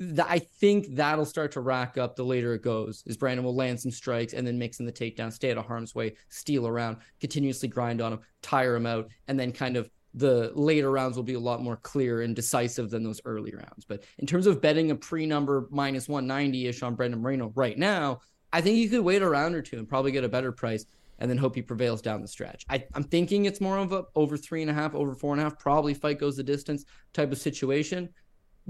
I 0.00 0.38
think 0.38 0.94
that'll 0.94 1.24
start 1.24 1.52
to 1.52 1.60
rack 1.60 1.98
up 1.98 2.14
the 2.14 2.24
later 2.24 2.54
it 2.54 2.62
goes. 2.62 3.02
Is 3.06 3.16
Brandon 3.16 3.44
will 3.44 3.54
land 3.54 3.80
some 3.80 3.90
strikes 3.90 4.32
and 4.32 4.46
then 4.46 4.58
mix 4.58 4.78
in 4.78 4.86
the 4.86 4.92
takedown, 4.92 5.32
stay 5.32 5.50
out 5.50 5.58
of 5.58 5.66
harm's 5.66 5.94
way, 5.94 6.14
steal 6.28 6.68
around, 6.68 6.98
continuously 7.20 7.68
grind 7.68 8.00
on 8.00 8.12
him, 8.12 8.20
tire 8.40 8.76
him 8.76 8.86
out, 8.86 9.08
and 9.26 9.38
then 9.38 9.50
kind 9.50 9.76
of 9.76 9.90
the 10.14 10.52
later 10.54 10.90
rounds 10.90 11.16
will 11.16 11.24
be 11.24 11.34
a 11.34 11.40
lot 11.40 11.62
more 11.62 11.76
clear 11.76 12.22
and 12.22 12.34
decisive 12.34 12.90
than 12.90 13.02
those 13.02 13.20
early 13.24 13.52
rounds. 13.52 13.84
But 13.86 14.04
in 14.18 14.26
terms 14.26 14.46
of 14.46 14.60
betting 14.60 14.90
a 14.90 14.96
pre 14.96 15.26
number 15.26 15.66
minus 15.70 16.08
190 16.08 16.66
ish 16.66 16.82
on 16.82 16.94
Brandon 16.94 17.20
Moreno 17.20 17.52
right 17.54 17.76
now, 17.76 18.20
I 18.52 18.60
think 18.60 18.78
you 18.78 18.88
could 18.88 19.02
wait 19.02 19.22
a 19.22 19.28
round 19.28 19.54
or 19.54 19.62
two 19.62 19.78
and 19.78 19.88
probably 19.88 20.12
get 20.12 20.24
a 20.24 20.28
better 20.28 20.52
price 20.52 20.86
and 21.18 21.28
then 21.28 21.36
hope 21.36 21.56
he 21.56 21.62
prevails 21.62 22.00
down 22.00 22.22
the 22.22 22.28
stretch. 22.28 22.64
I, 22.70 22.84
am 22.94 23.02
thinking 23.02 23.44
it's 23.44 23.60
more 23.60 23.78
of 23.78 23.92
a 23.92 24.04
over 24.14 24.36
three 24.36 24.62
and 24.62 24.70
a 24.70 24.74
half, 24.74 24.94
over 24.94 25.14
four 25.14 25.32
and 25.32 25.40
a 25.40 25.44
half, 25.44 25.58
probably 25.58 25.92
fight 25.92 26.20
goes 26.20 26.36
the 26.36 26.44
distance 26.44 26.84
type 27.12 27.32
of 27.32 27.38
situation 27.38 28.08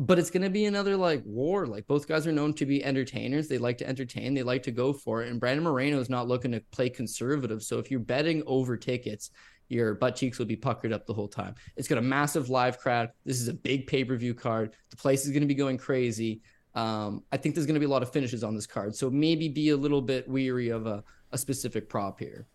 but 0.00 0.16
it's 0.16 0.30
going 0.30 0.44
to 0.44 0.50
be 0.50 0.64
another 0.64 0.96
like 0.96 1.22
war. 1.26 1.66
Like 1.66 1.88
both 1.88 2.06
guys 2.06 2.24
are 2.26 2.32
known 2.32 2.54
to 2.54 2.64
be 2.64 2.84
entertainers. 2.84 3.48
They 3.48 3.58
like 3.58 3.78
to 3.78 3.88
entertain. 3.88 4.32
They 4.32 4.44
like 4.44 4.62
to 4.62 4.70
go 4.70 4.92
for 4.92 5.22
it. 5.22 5.28
And 5.28 5.40
Brandon 5.40 5.64
Moreno 5.64 5.98
is 5.98 6.08
not 6.08 6.28
looking 6.28 6.52
to 6.52 6.60
play 6.70 6.88
conservative. 6.88 7.64
So 7.64 7.80
if 7.80 7.90
you're 7.90 7.98
betting 7.98 8.44
over 8.46 8.76
tickets, 8.76 9.30
your 9.68 9.94
butt 9.94 10.14
cheeks 10.14 10.38
will 10.38 10.46
be 10.46 10.54
puckered 10.54 10.92
up 10.92 11.04
the 11.04 11.12
whole 11.12 11.26
time. 11.26 11.56
It's 11.76 11.88
got 11.88 11.98
a 11.98 12.02
massive 12.02 12.48
live 12.48 12.78
crowd. 12.78 13.10
This 13.26 13.40
is 13.40 13.48
a 13.48 13.52
big 13.52 13.88
pay 13.88 14.04
per 14.04 14.16
view 14.16 14.34
card. 14.34 14.72
The 14.90 14.96
place 14.96 15.24
is 15.24 15.32
going 15.32 15.42
to 15.42 15.48
be 15.48 15.54
going 15.56 15.78
crazy. 15.78 16.42
Um, 16.76 17.24
I 17.32 17.36
think 17.36 17.56
there's 17.56 17.66
going 17.66 17.74
to 17.74 17.80
be 17.80 17.86
a 17.86 17.90
lot 17.90 18.04
of 18.04 18.12
finishes 18.12 18.44
on 18.44 18.54
this 18.54 18.68
card. 18.68 18.94
So 18.94 19.10
maybe 19.10 19.48
be 19.48 19.70
a 19.70 19.76
little 19.76 20.00
bit 20.00 20.28
weary 20.28 20.68
of 20.68 20.86
a, 20.86 21.02
a 21.32 21.38
specific 21.38 21.88
prop 21.88 22.20
here. 22.20 22.46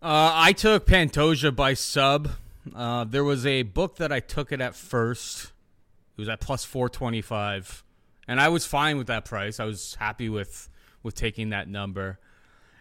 Uh, 0.00 0.32
I 0.32 0.52
took 0.52 0.86
Pantoja 0.86 1.54
by 1.54 1.74
sub. 1.74 2.30
Uh, 2.74 3.04
there 3.04 3.24
was 3.24 3.44
a 3.44 3.62
book 3.62 3.96
that 3.96 4.10
I 4.10 4.20
took 4.20 4.52
it 4.52 4.62
at 4.62 4.74
first 4.74 5.52
it 6.16 6.20
was 6.20 6.28
at 6.28 6.40
plus 6.40 6.64
425. 6.64 7.84
And 8.26 8.40
I 8.40 8.48
was 8.48 8.64
fine 8.64 8.98
with 8.98 9.08
that 9.08 9.24
price. 9.24 9.60
I 9.60 9.64
was 9.64 9.96
happy 9.96 10.28
with 10.28 10.68
with 11.02 11.14
taking 11.14 11.50
that 11.50 11.68
number. 11.68 12.18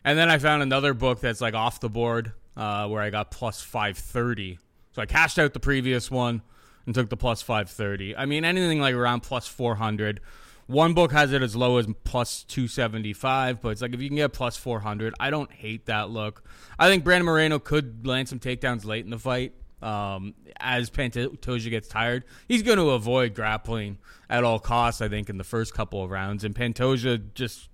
And 0.05 0.17
then 0.17 0.29
I 0.29 0.37
found 0.37 0.63
another 0.63 0.93
book 0.93 1.19
that's 1.19 1.41
like 1.41 1.53
off 1.53 1.79
the 1.79 1.89
board 1.89 2.31
uh, 2.55 2.87
where 2.87 3.01
I 3.01 3.09
got 3.09 3.31
plus 3.31 3.61
530. 3.61 4.59
So 4.93 5.01
I 5.01 5.05
cashed 5.05 5.39
out 5.39 5.53
the 5.53 5.59
previous 5.59 6.09
one 6.09 6.41
and 6.85 6.95
took 6.95 7.09
the 7.09 7.17
plus 7.17 7.41
530. 7.41 8.15
I 8.15 8.25
mean, 8.25 8.45
anything 8.45 8.79
like 8.79 8.95
around 8.95 9.21
plus 9.21 9.47
400. 9.47 10.21
One 10.67 10.93
book 10.93 11.11
has 11.11 11.33
it 11.33 11.41
as 11.41 11.55
low 11.55 11.77
as 11.77 11.87
plus 12.05 12.43
275, 12.43 13.61
but 13.61 13.69
it's 13.69 13.81
like 13.81 13.93
if 13.93 14.01
you 14.01 14.07
can 14.07 14.15
get 14.15 14.31
plus 14.31 14.55
400, 14.55 15.13
I 15.19 15.29
don't 15.29 15.51
hate 15.51 15.87
that 15.87 16.09
look. 16.09 16.43
I 16.79 16.87
think 16.87 17.03
Brandon 17.03 17.25
Moreno 17.25 17.59
could 17.59 18.07
land 18.07 18.29
some 18.29 18.39
takedowns 18.39 18.85
late 18.85 19.03
in 19.03 19.11
the 19.11 19.19
fight 19.19 19.53
um, 19.83 20.33
as 20.57 20.89
Pantoja 20.89 21.69
gets 21.69 21.87
tired, 21.87 22.23
he's 22.47 22.63
going 22.63 22.77
to 22.77 22.91
avoid 22.91 23.35
grappling 23.35 23.97
at 24.29 24.43
all 24.43 24.59
costs. 24.59 25.01
I 25.01 25.09
think 25.09 25.29
in 25.29 25.37
the 25.37 25.43
first 25.43 25.73
couple 25.73 26.03
of 26.03 26.09
rounds, 26.09 26.43
and 26.43 26.55
Pantoja 26.55 27.21
just 27.33 27.69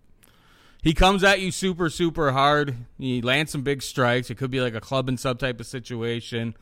he 0.82 0.94
comes 0.94 1.24
at 1.24 1.40
you 1.40 1.52
super 1.52 1.90
super 1.90 2.32
hard. 2.32 2.76
He 2.98 3.22
lands 3.22 3.52
some 3.52 3.62
big 3.62 3.82
strikes. 3.82 4.30
It 4.30 4.36
could 4.36 4.52
be 4.52 4.62
like 4.62 4.76
a 4.76 4.82
club 4.82 5.08
and 5.08 5.20
sub 5.20 5.40
type 5.40 5.60
of 5.60 5.68
situation. 5.68 6.56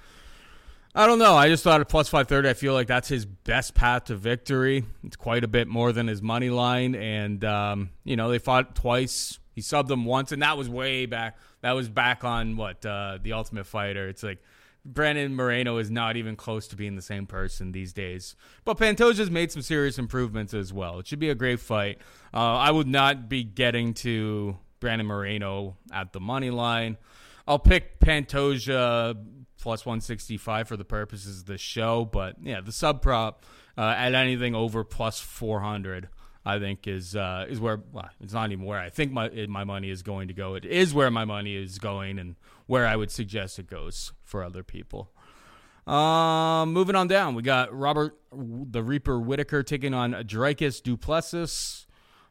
I 0.95 1.05
don't 1.05 1.19
know. 1.19 1.35
I 1.35 1.47
just 1.47 1.63
thought 1.63 1.79
at 1.79 1.89
plus 1.89 2.09
five 2.09 2.27
thirty, 2.27 2.49
I 2.49 2.53
feel 2.53 2.73
like 2.73 2.87
that's 2.87 3.07
his 3.07 3.25
best 3.25 3.75
path 3.75 4.05
to 4.05 4.15
victory. 4.15 4.83
It's 5.03 5.15
quite 5.15 5.43
a 5.43 5.47
bit 5.47 5.67
more 5.67 5.91
than 5.91 6.07
his 6.07 6.21
money 6.21 6.49
line, 6.49 6.95
and 6.95 7.43
um, 7.45 7.89
you 8.03 8.15
know 8.15 8.29
they 8.29 8.39
fought 8.39 8.75
twice. 8.75 9.39
He 9.53 9.61
subbed 9.61 9.87
them 9.87 10.05
once, 10.05 10.31
and 10.31 10.41
that 10.41 10.57
was 10.57 10.69
way 10.69 11.05
back. 11.05 11.37
That 11.61 11.73
was 11.73 11.89
back 11.89 12.23
on 12.23 12.57
what 12.57 12.85
uh, 12.85 13.19
the 13.21 13.33
Ultimate 13.33 13.65
Fighter. 13.65 14.07
It's 14.07 14.23
like 14.23 14.39
Brandon 14.87 15.35
Moreno 15.35 15.77
is 15.77 15.91
not 15.91 16.15
even 16.15 16.35
close 16.35 16.67
to 16.69 16.75
being 16.75 16.95
the 16.95 17.01
same 17.01 17.25
person 17.25 17.73
these 17.73 17.91
days. 17.91 18.35
But 18.63 18.77
Pantoja's 18.77 19.29
made 19.29 19.51
some 19.51 19.61
serious 19.61 19.99
improvements 19.99 20.53
as 20.53 20.71
well. 20.71 20.99
It 20.99 21.07
should 21.07 21.19
be 21.19 21.29
a 21.29 21.35
great 21.35 21.59
fight. 21.59 21.99
Uh, 22.33 22.37
I 22.37 22.71
would 22.71 22.87
not 22.87 23.27
be 23.27 23.43
getting 23.43 23.93
to 23.95 24.57
Brandon 24.79 25.05
Moreno 25.05 25.75
at 25.91 26.13
the 26.13 26.21
money 26.21 26.49
line. 26.49 26.97
I'll 27.47 27.59
pick 27.59 27.99
Pantoja 27.99 29.15
plus 29.59 29.85
165 29.85 30.67
for 30.67 30.77
the 30.77 30.85
purposes 30.85 31.41
of 31.41 31.45
the 31.45 31.57
show. 31.57 32.05
But 32.05 32.35
yeah, 32.41 32.61
the 32.61 32.71
sub 32.71 33.01
prop 33.01 33.45
uh, 33.77 33.93
at 33.97 34.13
anything 34.13 34.55
over 34.55 34.83
plus 34.83 35.19
400. 35.19 36.09
I 36.45 36.59
think 36.59 36.87
is 36.87 37.13
uh, 37.13 37.45
is 37.49 37.59
where 37.59 37.81
well, 37.91 38.09
it's 38.21 38.31
not 38.31 38.53
even 38.53 38.63
where 38.63 38.79
I 38.79 38.89
think 38.89 39.11
my 39.11 39.27
my 39.49 39.65
money 39.65 39.89
is 39.89 40.01
going 40.01 40.29
to 40.29 40.33
go. 40.33 40.55
It 40.55 40.63
is 40.63 40.93
where 40.93 41.11
my 41.11 41.25
money 41.25 41.57
is 41.57 41.77
going, 41.77 42.19
and 42.19 42.37
where 42.67 42.87
I 42.87 42.95
would 42.95 43.11
suggest 43.11 43.59
it 43.59 43.67
goes 43.67 44.13
for 44.27 44.43
other 44.43 44.63
people. 44.63 45.11
Um, 45.87 46.73
moving 46.73 46.95
on 46.95 47.07
down, 47.07 47.33
we 47.33 47.41
got 47.41 47.73
Robert 47.73 48.17
the 48.31 48.83
Reaper 48.83 49.19
Whittaker 49.19 49.63
taking 49.63 49.93
on 49.93 50.11
Dricus 50.13 50.83
Duplessis. 50.83 51.85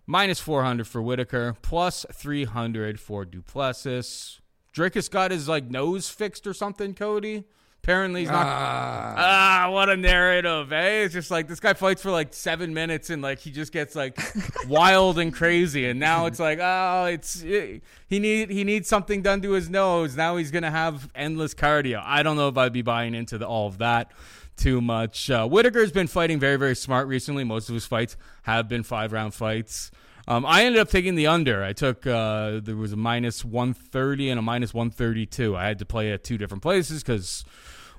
Minus 0.09 0.39
400 0.39 0.87
for 0.87 1.03
Whittaker, 1.03 1.57
plus 1.63 2.07
300 2.13 3.01
for 3.01 3.25
Duplessis. 3.25 4.41
Dricus 4.73 5.11
got 5.11 5.33
his 5.33 5.49
like 5.49 5.69
nose 5.69 6.09
fixed 6.09 6.47
or 6.47 6.55
something, 6.55 6.95
Cody. 6.95 7.45
Apparently 7.87 8.23
he's 8.23 8.31
not. 8.31 8.45
Ah. 8.45 9.15
ah, 9.17 9.71
what 9.71 9.89
a 9.89 9.97
narrative, 9.97 10.73
eh? 10.73 11.05
It's 11.05 11.15
just 11.15 11.31
like 11.31 11.47
this 11.47 11.61
guy 11.61 11.73
fights 11.73 12.03
for 12.03 12.11
like 12.11 12.35
seven 12.35 12.75
minutes 12.75 13.11
and 13.11 13.23
like 13.23 13.39
he 13.39 13.53
just 13.53 13.73
gets 13.73 13.95
like 13.95 14.19
wild 14.67 15.21
and 15.21 15.33
crazy, 15.33 15.87
and 15.87 16.01
now 16.01 16.27
it's 16.27 16.41
like, 16.41 16.59
oh, 16.61 17.05
it's 17.05 17.45
it, 17.45 17.85
he 18.09 18.19
need 18.19 18.51
he 18.51 18.65
needs 18.65 18.89
something 18.89 19.23
done 19.23 19.41
to 19.43 19.53
his 19.53 19.71
nose. 19.71 20.17
Now 20.17 20.37
he's 20.37 20.51
gonna 20.51 20.73
have 20.73 21.09
endless 21.15 21.55
cardio. 21.55 22.03
I 22.05 22.25
don't 22.25 22.35
know 22.35 22.49
if 22.49 22.59
I'd 22.59 22.73
be 22.73 22.83
buying 22.83 23.15
into 23.15 23.39
the, 23.39 23.47
all 23.47 23.69
of 23.69 23.79
that 23.79 24.11
too 24.57 24.81
much. 24.81 25.31
Uh, 25.31 25.47
Whittaker's 25.47 25.93
been 25.93 26.09
fighting 26.09 26.41
very 26.41 26.57
very 26.57 26.75
smart 26.75 27.07
recently. 27.07 27.45
Most 27.45 27.69
of 27.69 27.75
his 27.77 27.87
fights 27.87 28.17
have 28.43 28.69
been 28.69 28.83
five 28.83 29.13
round 29.13 29.33
fights. 29.33 29.93
Um, 30.27 30.45
I 30.45 30.65
ended 30.65 30.81
up 30.81 30.89
taking 30.89 31.15
the 31.15 31.29
under. 31.29 31.63
I 31.63 31.73
took 31.73 32.05
uh, 32.05 32.59
there 32.61 32.75
was 32.75 32.93
a 32.93 32.97
minus 32.97 33.45
one 33.45 33.75
thirty 33.75 34.29
and 34.29 34.41
a 34.41 34.43
minus 34.43 34.75
one 34.75 34.91
thirty 34.91 35.25
two. 35.25 35.57
I 35.57 35.67
had 35.67 35.79
to 35.79 35.87
play 35.87 36.11
at 36.11 36.25
two 36.25 36.37
different 36.37 36.65
places 36.65 37.05
because 37.05 37.45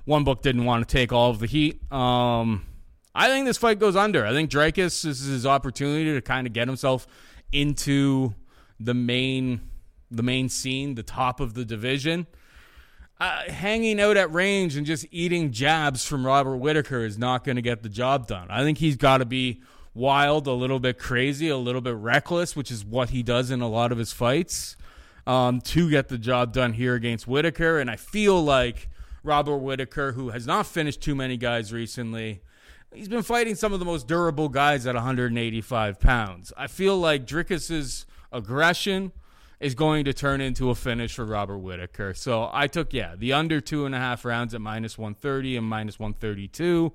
one 0.08 0.24
book 0.24 0.40
didn't 0.40 0.64
want 0.64 0.88
to 0.88 0.90
take 0.90 1.12
all 1.12 1.30
of 1.30 1.38
the 1.38 1.46
heat. 1.46 1.80
Um, 1.92 2.64
I 3.14 3.28
think 3.28 3.44
this 3.44 3.58
fight 3.58 3.78
goes 3.78 3.94
under. 3.94 4.24
I 4.24 4.32
think 4.32 4.50
Dricus 4.50 5.04
is 5.04 5.20
his 5.20 5.44
opportunity 5.44 6.14
to 6.14 6.22
kind 6.22 6.46
of 6.46 6.54
get 6.54 6.66
himself 6.66 7.06
into 7.52 8.34
the 8.80 8.94
main 8.94 9.60
the 10.10 10.22
main 10.22 10.48
scene, 10.48 10.94
the 10.94 11.02
top 11.02 11.38
of 11.38 11.52
the 11.52 11.66
division. 11.66 12.26
Uh, 13.20 13.42
hanging 13.50 14.00
out 14.00 14.16
at 14.16 14.32
range 14.32 14.76
and 14.76 14.86
just 14.86 15.04
eating 15.10 15.52
jabs 15.52 16.06
from 16.06 16.24
Robert 16.24 16.56
Whittaker 16.56 17.04
is 17.04 17.18
not 17.18 17.44
going 17.44 17.56
to 17.56 17.62
get 17.62 17.82
the 17.82 17.90
job 17.90 18.26
done. 18.26 18.46
I 18.48 18.62
think 18.62 18.78
he's 18.78 18.96
got 18.96 19.18
to 19.18 19.26
be 19.26 19.60
wild, 19.92 20.46
a 20.46 20.52
little 20.52 20.80
bit 20.80 20.98
crazy, 20.98 21.48
a 21.50 21.58
little 21.58 21.82
bit 21.82 21.96
reckless, 21.96 22.56
which 22.56 22.70
is 22.70 22.82
what 22.82 23.10
he 23.10 23.22
does 23.22 23.50
in 23.50 23.60
a 23.60 23.68
lot 23.68 23.92
of 23.92 23.98
his 23.98 24.12
fights, 24.12 24.76
um, 25.26 25.60
to 25.62 25.90
get 25.90 26.08
the 26.08 26.16
job 26.16 26.54
done 26.54 26.72
here 26.72 26.94
against 26.94 27.28
Whittaker. 27.28 27.78
And 27.78 27.90
I 27.90 27.96
feel 27.96 28.42
like 28.42 28.88
Robert 29.28 29.58
Whittaker, 29.58 30.12
who 30.12 30.30
has 30.30 30.46
not 30.46 30.66
finished 30.66 31.02
too 31.02 31.14
many 31.14 31.36
guys 31.36 31.70
recently. 31.70 32.40
He's 32.94 33.08
been 33.08 33.22
fighting 33.22 33.54
some 33.54 33.74
of 33.74 33.78
the 33.78 33.84
most 33.84 34.08
durable 34.08 34.48
guys 34.48 34.86
at 34.86 34.94
185 34.94 36.00
pounds. 36.00 36.50
I 36.56 36.66
feel 36.66 36.98
like 36.98 37.26
Dricus's 37.26 38.06
aggression 38.32 39.12
is 39.60 39.74
going 39.74 40.06
to 40.06 40.14
turn 40.14 40.40
into 40.40 40.70
a 40.70 40.74
finish 40.74 41.14
for 41.14 41.26
Robert 41.26 41.58
Whittaker. 41.58 42.14
So 42.14 42.48
I 42.50 42.68
took, 42.68 42.94
yeah, 42.94 43.16
the 43.16 43.34
under 43.34 43.60
two 43.60 43.84
and 43.84 43.94
a 43.94 43.98
half 43.98 44.24
rounds 44.24 44.54
at 44.54 44.62
minus 44.62 44.96
130 44.96 45.58
and 45.58 45.66
minus 45.66 45.98
132. 45.98 46.90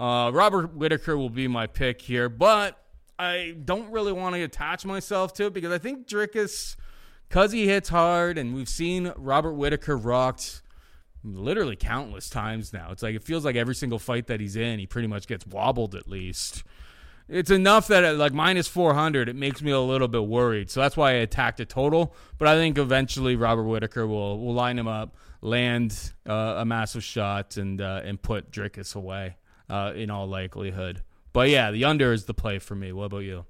Uh, 0.00 0.30
Robert 0.32 0.74
Whittaker 0.74 1.18
will 1.18 1.28
be 1.28 1.48
my 1.48 1.66
pick 1.66 2.00
here, 2.00 2.30
but 2.30 2.82
I 3.18 3.56
don't 3.62 3.90
really 3.90 4.12
want 4.12 4.36
to 4.36 4.42
attach 4.42 4.86
myself 4.86 5.34
to 5.34 5.46
it 5.46 5.52
because 5.52 5.72
I 5.72 5.78
think 5.78 6.08
Dricus, 6.08 6.76
because 7.28 7.52
he 7.52 7.66
hits 7.66 7.90
hard, 7.90 8.38
and 8.38 8.54
we've 8.54 8.70
seen 8.70 9.12
Robert 9.16 9.52
Whittaker 9.52 9.98
rocked 9.98 10.62
literally 11.36 11.76
countless 11.76 12.28
times 12.30 12.72
now. 12.72 12.90
It's 12.90 13.02
like 13.02 13.14
it 13.14 13.22
feels 13.22 13.44
like 13.44 13.56
every 13.56 13.74
single 13.74 13.98
fight 13.98 14.26
that 14.28 14.40
he's 14.40 14.56
in, 14.56 14.78
he 14.78 14.86
pretty 14.86 15.08
much 15.08 15.26
gets 15.26 15.46
wobbled 15.46 15.94
at 15.94 16.08
least. 16.08 16.64
It's 17.28 17.50
enough 17.50 17.88
that 17.88 18.04
at 18.04 18.16
like 18.16 18.32
minus 18.32 18.68
400, 18.68 19.28
it 19.28 19.36
makes 19.36 19.60
me 19.60 19.70
a 19.70 19.80
little 19.80 20.08
bit 20.08 20.24
worried. 20.26 20.70
So 20.70 20.80
that's 20.80 20.96
why 20.96 21.10
I 21.10 21.14
attacked 21.14 21.60
a 21.60 21.66
total. 21.66 22.14
But 22.38 22.48
I 22.48 22.54
think 22.54 22.78
eventually 22.78 23.36
Robert 23.36 23.64
Whittaker 23.64 24.06
will 24.06 24.38
will 24.38 24.54
line 24.54 24.78
him 24.78 24.88
up, 24.88 25.16
land 25.42 26.12
uh, 26.26 26.54
a 26.58 26.64
massive 26.64 27.04
shot, 27.04 27.56
and 27.56 27.80
uh, 27.80 28.00
and 28.04 28.20
put 28.20 28.50
Dricus 28.50 28.96
away 28.96 29.36
uh, 29.68 29.92
in 29.94 30.10
all 30.10 30.26
likelihood. 30.26 31.02
But 31.32 31.50
yeah, 31.50 31.70
the 31.70 31.84
under 31.84 32.12
is 32.12 32.24
the 32.24 32.34
play 32.34 32.58
for 32.58 32.74
me. 32.74 32.92
What 32.92 33.04
about 33.04 33.18
you? 33.18 33.44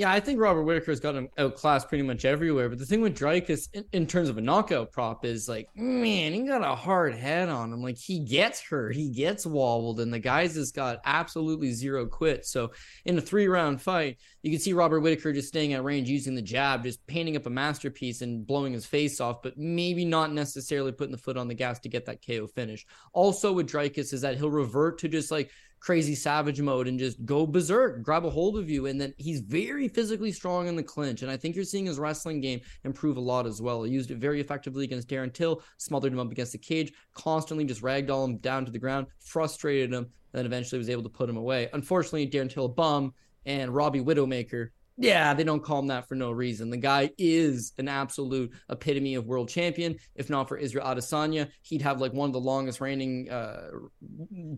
Yeah, 0.00 0.10
I 0.10 0.18
think 0.18 0.40
Robert 0.40 0.62
Whittaker's 0.62 0.98
got 0.98 1.14
him 1.14 1.28
outclassed 1.36 1.90
pretty 1.90 2.04
much 2.04 2.24
everywhere. 2.24 2.70
But 2.70 2.78
the 2.78 2.86
thing 2.86 3.02
with 3.02 3.14
Dricus 3.14 3.68
in, 3.74 3.84
in, 3.92 4.06
terms 4.06 4.30
of 4.30 4.38
a 4.38 4.40
knockout 4.40 4.92
prop 4.92 5.26
is 5.26 5.46
like, 5.46 5.68
man, 5.76 6.32
he 6.32 6.40
got 6.44 6.64
a 6.64 6.74
hard 6.74 7.14
head 7.14 7.50
on 7.50 7.70
him. 7.70 7.82
Like 7.82 7.98
he 7.98 8.20
gets 8.20 8.62
hurt, 8.62 8.96
he 8.96 9.10
gets 9.10 9.44
wobbled, 9.44 10.00
and 10.00 10.10
the 10.10 10.18
guys 10.18 10.54
has 10.54 10.72
got 10.72 11.02
absolutely 11.04 11.72
zero 11.72 12.06
quit. 12.06 12.46
So 12.46 12.70
in 13.04 13.18
a 13.18 13.20
three 13.20 13.46
round 13.46 13.82
fight, 13.82 14.16
you 14.42 14.50
can 14.50 14.58
see 14.58 14.72
Robert 14.72 15.00
Whittaker 15.00 15.34
just 15.34 15.48
staying 15.48 15.74
at 15.74 15.84
range, 15.84 16.08
using 16.08 16.34
the 16.34 16.40
jab, 16.40 16.84
just 16.84 17.06
painting 17.06 17.36
up 17.36 17.44
a 17.44 17.50
masterpiece 17.50 18.22
and 18.22 18.46
blowing 18.46 18.72
his 18.72 18.86
face 18.86 19.20
off, 19.20 19.42
but 19.42 19.58
maybe 19.58 20.06
not 20.06 20.32
necessarily 20.32 20.92
putting 20.92 21.12
the 21.12 21.18
foot 21.18 21.36
on 21.36 21.46
the 21.46 21.54
gas 21.54 21.78
to 21.80 21.90
get 21.90 22.06
that 22.06 22.24
KO 22.26 22.46
finish. 22.46 22.86
Also 23.12 23.52
with 23.52 23.68
Dricus 23.68 24.14
is 24.14 24.22
that 24.22 24.38
he'll 24.38 24.50
revert 24.50 25.00
to 25.00 25.08
just 25.08 25.30
like 25.30 25.50
crazy 25.80 26.14
savage 26.14 26.60
mode 26.60 26.86
and 26.86 26.98
just 26.98 27.24
go 27.24 27.46
berserk, 27.46 28.02
grab 28.02 28.24
a 28.24 28.30
hold 28.30 28.58
of 28.58 28.68
you. 28.68 28.86
And 28.86 29.00
then 29.00 29.14
he's 29.16 29.40
very 29.40 29.88
physically 29.88 30.30
strong 30.30 30.68
in 30.68 30.76
the 30.76 30.82
clinch. 30.82 31.22
And 31.22 31.30
I 31.30 31.36
think 31.36 31.56
you're 31.56 31.64
seeing 31.64 31.86
his 31.86 31.98
wrestling 31.98 32.40
game 32.40 32.60
improve 32.84 33.16
a 33.16 33.20
lot 33.20 33.46
as 33.46 33.60
well. 33.60 33.82
He 33.82 33.92
used 33.92 34.10
it 34.10 34.18
very 34.18 34.40
effectively 34.40 34.84
against 34.84 35.08
Darren 35.08 35.32
Till, 35.32 35.62
smothered 35.78 36.12
him 36.12 36.20
up 36.20 36.30
against 36.30 36.52
the 36.52 36.58
cage, 36.58 36.92
constantly 37.14 37.64
just 37.64 37.82
ragdoll 37.82 38.26
him 38.26 38.36
down 38.38 38.64
to 38.66 38.70
the 38.70 38.78
ground, 38.78 39.06
frustrated 39.20 39.92
him, 39.92 40.04
and 40.04 40.38
then 40.38 40.46
eventually 40.46 40.78
was 40.78 40.90
able 40.90 41.02
to 41.02 41.08
put 41.08 41.28
him 41.28 41.36
away. 41.36 41.68
Unfortunately, 41.72 42.28
Darren 42.28 42.50
Till 42.50 42.66
a 42.66 42.68
bum 42.68 43.12
and 43.46 43.74
Robbie 43.74 44.02
Widowmaker 44.02 44.68
yeah, 44.96 45.32
they 45.34 45.44
don't 45.44 45.62
call 45.62 45.78
him 45.78 45.86
that 45.88 46.08
for 46.08 46.14
no 46.14 46.30
reason. 46.30 46.70
The 46.70 46.76
guy 46.76 47.10
is 47.16 47.72
an 47.78 47.88
absolute 47.88 48.52
epitome 48.68 49.14
of 49.14 49.26
world 49.26 49.48
champion. 49.48 49.96
If 50.14 50.28
not 50.28 50.48
for 50.48 50.56
Israel 50.56 50.86
Adesanya, 50.86 51.48
he'd 51.62 51.82
have 51.82 52.00
like 52.00 52.12
one 52.12 52.28
of 52.28 52.32
the 52.32 52.40
longest 52.40 52.80
reigning 52.80 53.30
uh, 53.30 53.70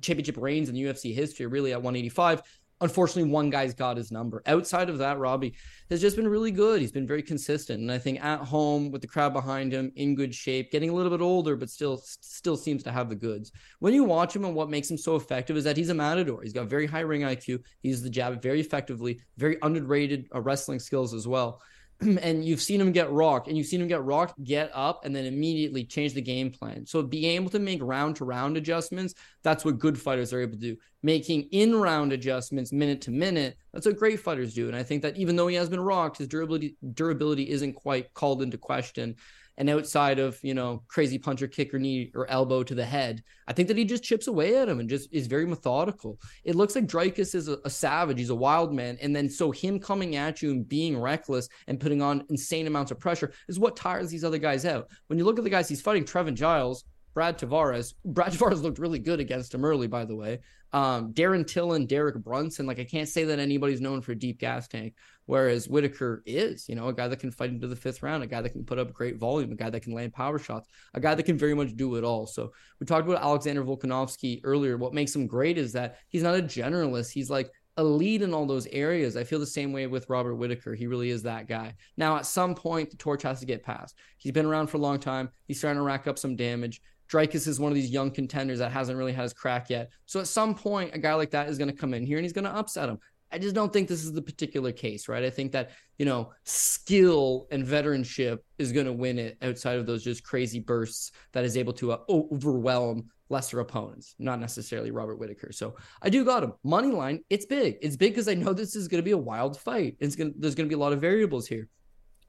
championship 0.01 0.37
reigns 0.37 0.69
in 0.69 0.75
UFC 0.75 1.15
history, 1.15 1.47
really 1.47 1.73
at 1.73 1.83
185. 1.83 2.43
Unfortunately, 2.83 3.31
one 3.31 3.49
guy's 3.49 3.75
got 3.75 3.97
his 3.97 4.11
number. 4.11 4.43
Outside 4.47 4.91
of 4.91 4.99
that, 4.99 5.19
Robbie 5.19 5.55
has 5.89 6.01
just 6.01 6.17
been 6.17 6.27
really 6.27 6.51
good. 6.51 6.81
He's 6.81 6.91
been 6.91 7.07
very 7.07 7.23
consistent, 7.23 7.81
and 7.81 7.93
I 7.93 7.97
think 7.97 8.23
at 8.23 8.41
home 8.41 8.91
with 8.91 9.03
the 9.03 9.07
crowd 9.07 9.33
behind 9.33 9.73
him, 9.73 9.93
in 9.95 10.17
good 10.17 10.35
shape, 10.35 10.73
getting 10.73 10.91
a 10.91 10.93
little 10.93 11.11
bit 11.11 11.23
older, 11.23 11.55
but 11.55 11.71
still 11.71 12.03
still 12.05 12.57
seems 12.57 12.83
to 12.83 12.91
have 12.91 13.09
the 13.09 13.15
goods. 13.15 13.53
When 13.79 13.95
you 13.95 14.03
watch 14.03 14.35
him, 14.35 14.45
and 14.45 14.55
what 14.55 14.69
makes 14.69 14.91
him 14.91 14.99
so 14.99 15.15
effective 15.15 15.57
is 15.57 15.63
that 15.63 15.77
he's 15.77 15.91
a 15.91 15.95
matador. 15.95 16.43
He's 16.43 16.53
got 16.53 16.67
very 16.67 16.87
high 16.87 17.01
ring 17.01 17.21
IQ. 17.21 17.61
He 17.83 17.89
uses 17.89 18.03
the 18.03 18.11
jab 18.11 18.43
very 18.43 18.61
effectively, 18.61 19.21
very 19.37 19.59
underrated 19.63 20.29
uh, 20.35 20.41
wrestling 20.41 20.81
skills 20.81 21.15
as 21.15 21.29
well. 21.29 21.63
and 22.23 22.45
you've 22.45 22.61
seen 22.61 22.81
him 22.81 22.93
get 22.93 23.11
rocked 23.11 23.49
and 23.49 23.57
you've 23.57 23.67
seen 23.67 23.81
him 23.81 23.89
get 23.89 24.03
rocked, 24.03 24.43
get 24.45 24.71
up, 24.75 25.05
and 25.05 25.15
then 25.15 25.25
immediately 25.25 25.85
change 25.85 26.15
the 26.15 26.23
game 26.23 26.51
plan. 26.51 26.85
So 26.87 27.03
being 27.03 27.37
able 27.37 27.51
to 27.51 27.59
make 27.59 27.81
round 27.83 28.17
to 28.17 28.25
round 28.25 28.57
adjustments, 28.57 29.15
that's 29.43 29.65
what 29.65 29.79
good 29.79 30.01
fighters 30.01 30.33
are 30.33 30.41
able 30.41 30.53
to 30.53 30.59
do. 30.59 30.77
Making 31.03 31.49
in 31.53 31.75
round 31.75 32.13
adjustments 32.13 32.73
minute 32.73 33.01
to 33.03 33.11
minute, 33.11 33.57
that's 33.73 33.87
what 33.87 33.99
great 33.99 34.21
fighters 34.21 34.55
do. 34.55 34.69
And 34.69 34.77
I 34.77 34.83
think 34.83 35.03
that 35.03 35.17
even 35.17 35.37
though 35.37 35.49
he 35.49 35.57
has 35.57 35.69
been 35.69 35.81
rocked, 35.81 36.19
his 36.19 36.29
durability 36.29 36.77
durability 36.95 37.51
isn't 37.51 37.75
quite 37.75 38.13
called 38.15 38.43
into 38.43 38.59
question. 38.59 39.17
And 39.59 39.69
outside 39.69 40.19
of, 40.19 40.39
you 40.43 40.55
know, 40.55 40.83
crazy 40.89 41.19
punch 41.19 41.43
or 41.43 41.49
kick 41.49 41.75
or 41.75 41.79
knee 41.79 42.11
or 42.15 42.29
elbow 42.31 42.63
to 42.63 42.75
the 42.75 42.85
head, 42.85 43.23
I 43.47 43.53
think 43.53 43.69
that 43.69 43.77
he 43.77 43.85
just 43.85 44.03
chips 44.03 44.27
away 44.27 44.57
at 44.57 44.69
him 44.69 44.81
and 44.81 44.89
just 44.89 45.13
is 45.13 45.27
very 45.27 45.47
methodical. 45.47 46.19
It 46.45 46.55
looks 46.55 46.75
like 46.75 46.87
Dricus 46.87 47.35
is 47.35 47.49
a, 47.49 47.59
a, 47.65 47.71
savage. 47.71 48.19
He's 48.19 48.31
a 48.31 48.35
wild 48.35 48.73
man. 48.73 48.97
And 49.03 49.15
then 49.15 49.29
so 49.29 49.51
him 49.51 49.79
coming 49.79 50.17
at 50.17 50.41
you 50.41 50.53
and 50.53 50.69
being 50.69 50.99
reckless 50.99 51.49
and 51.67 51.79
putting 51.79 52.01
on 52.01 52.25
insane 52.31 52.67
amounts 52.67 52.91
of 52.91 52.99
pressure 52.99 53.33
is 53.49 53.59
what 53.59 53.77
tires 53.77 54.11
these 54.11 54.25
other 54.25 54.39
guys 54.39 54.65
out. 54.65 54.89
When 55.09 55.19
you 55.19 55.25
look 55.25 55.39
at 55.39 55.45
the 55.45 55.51
guys 55.51 55.69
he's 55.69 55.83
fighting, 55.83 56.05
Trevin 56.05 56.35
Giles, 56.35 56.85
Brad 57.15 57.39
Tavares. 57.39 57.95
Brad 58.05 58.33
Tavares 58.33 58.63
looked 58.63 58.79
really 58.79 58.99
good 58.99 59.21
against 59.21 59.55
him 59.55 59.65
early, 59.65 59.87
by 59.87 60.05
the 60.05 60.17
way. 60.17 60.41
Um, 60.73 61.13
Darren 61.13 61.47
Till 61.47 61.73
and 61.73 61.89
Derek 61.89 62.17
Brunson. 62.17 62.67
Like 62.67 62.79
I 62.79 62.85
can't 62.85 63.09
say 63.09 63.25
that 63.25 63.39
anybody's 63.39 63.81
known 63.81 64.01
for 64.01 64.13
a 64.13 64.17
deep 64.17 64.39
gas 64.39 64.69
tank. 64.69 64.95
Whereas 65.27 65.69
Whittaker 65.69 66.23
is, 66.27 66.69
you 66.69 66.75
know, 66.75 66.89
a 66.89 66.93
guy 66.93 67.07
that 67.09 67.21
can 67.21 67.31
fight 67.31 67.51
into 67.51 67.69
the 67.69 67.77
fifth 67.77 68.03
round, 68.03 68.25
a 68.25 68.27
guy 68.27 68.41
that 68.41 68.51
can 68.51 68.65
put 68.65 68.79
up 68.79 68.93
great 68.93 69.19
volume, 69.19 69.53
a 69.53 69.55
guy 69.55 69.71
that 69.71 69.83
can 69.83 69.95
land 69.95 70.13
power 70.13 70.39
shots, 70.39 70.69
a 70.95 71.01
guy 71.01 71.15
that 71.15 71.23
can 71.23 71.39
very 71.39 71.55
much 71.55 71.77
do 71.77 71.95
it 71.95 72.05
all. 72.05 72.27
So 72.27 72.53
we 72.81 72.87
talked 72.87 73.07
about 73.07 73.23
Alexander 73.23 73.65
Volkanovski 73.65 74.41
earlier. 74.43 74.77
What 74.77 74.95
makes 74.95 75.15
him 75.15 75.27
great 75.27 75.59
is 75.59 75.73
that 75.73 75.99
he's 76.09 76.23
not 76.23 76.39
a 76.39 76.43
generalist. 76.43 77.13
He's 77.13 77.31
like 77.31 77.51
a 77.77 77.85
lead 77.85 78.23
in 78.23 78.35
all 78.35 78.47
those 78.47 78.67
areas. 78.67 79.17
I 79.17 79.25
feel 79.25 79.39
the 79.39 79.47
same 79.47 79.73
way 79.73 79.87
with 79.87 80.11
Robert 80.11 80.35
Whittaker. 80.35 80.75
He 80.75 80.87
really 80.87 81.11
is 81.11 81.23
that 81.23 81.49
guy. 81.49 81.75
Now, 81.97 82.17
at 82.17 82.27
some 82.27 82.55
point, 82.55 82.91
the 82.91 82.97
torch 82.97 83.23
has 83.23 83.41
to 83.41 83.47
get 83.47 83.63
passed. 83.63 83.97
He's 84.19 84.33
been 84.33 84.47
around 84.47 84.67
for 84.67 84.77
a 84.77 84.81
long 84.81 84.99
time. 84.99 85.31
He's 85.47 85.59
starting 85.59 85.79
to 85.79 85.85
rack 85.85 86.07
up 86.07 86.19
some 86.19 86.37
damage. 86.37 86.83
Dricus 87.13 87.47
is 87.47 87.61
one 87.61 87.71
of 87.71 87.77
these 87.77 87.91
young 87.91 88.11
contenders 88.11 88.59
that 88.61 88.73
hasn't 88.73 88.97
really 88.97 89.13
had 89.13 89.25
his 89.25 89.35
crack 89.35 89.69
yet. 89.69 89.91
So 90.07 90.21
at 90.21 90.27
some 90.27 90.55
point, 90.55 90.95
a 90.95 90.99
guy 90.99 91.13
like 91.15 91.31
that 91.33 91.49
is 91.49 91.59
going 91.59 91.71
to 91.71 91.77
come 91.77 91.93
in 91.93 92.07
here 92.07 92.17
and 92.17 92.25
he's 92.25 92.33
going 92.33 92.47
to 92.47 92.57
upset 92.57 92.89
him. 92.89 92.99
I 93.31 93.39
just 93.39 93.55
don't 93.55 93.73
think 93.73 93.89
this 93.89 94.05
is 94.05 94.13
the 94.13 94.23
particular 94.23 94.73
case, 94.73 95.09
right? 95.09 95.25
I 95.25 95.31
think 95.31 95.53
that, 95.53 95.71
you 95.99 96.05
know, 96.05 96.33
skill 96.45 97.47
and 97.51 97.67
veteranship 97.67 98.39
is 98.59 98.73
going 98.73 98.87
to 98.87 98.93
win 98.93 99.19
it 99.19 99.39
outside 99.43 99.79
of 99.79 99.87
those 99.87 100.05
just 100.05 100.23
crazy 100.23 100.61
bursts 100.61 101.13
that 101.33 101.45
is 101.45 101.57
able 101.57 101.73
to 101.75 101.93
uh, 101.93 101.99
overwhelm 102.09 103.11
lesser 103.31 103.61
opponents, 103.61 104.15
not 104.19 104.39
necessarily 104.39 104.91
Robert 104.91 105.17
Whittaker. 105.17 105.51
So 105.53 105.77
I 106.03 106.11
do 106.11 106.25
got 106.25 106.43
him. 106.43 106.53
Money 106.63 106.89
line, 106.89 107.25
it's 107.31 107.47
big. 107.47 107.77
It's 107.81 107.97
big 107.97 108.13
because 108.13 108.29
I 108.29 108.35
know 108.35 108.53
this 108.53 108.77
is 108.77 108.89
going 108.89 109.01
to 109.01 109.05
be 109.05 109.13
a 109.13 109.19
wild 109.19 109.59
fight. 109.59 109.97
It's 110.01 110.15
going 110.15 110.33
to, 110.33 110.39
there's 110.39 110.55
going 110.55 110.69
to 110.69 110.75
be 110.75 110.79
a 110.79 110.83
lot 110.83 110.93
of 110.93 111.01
variables 111.01 111.47
here. 111.47 111.69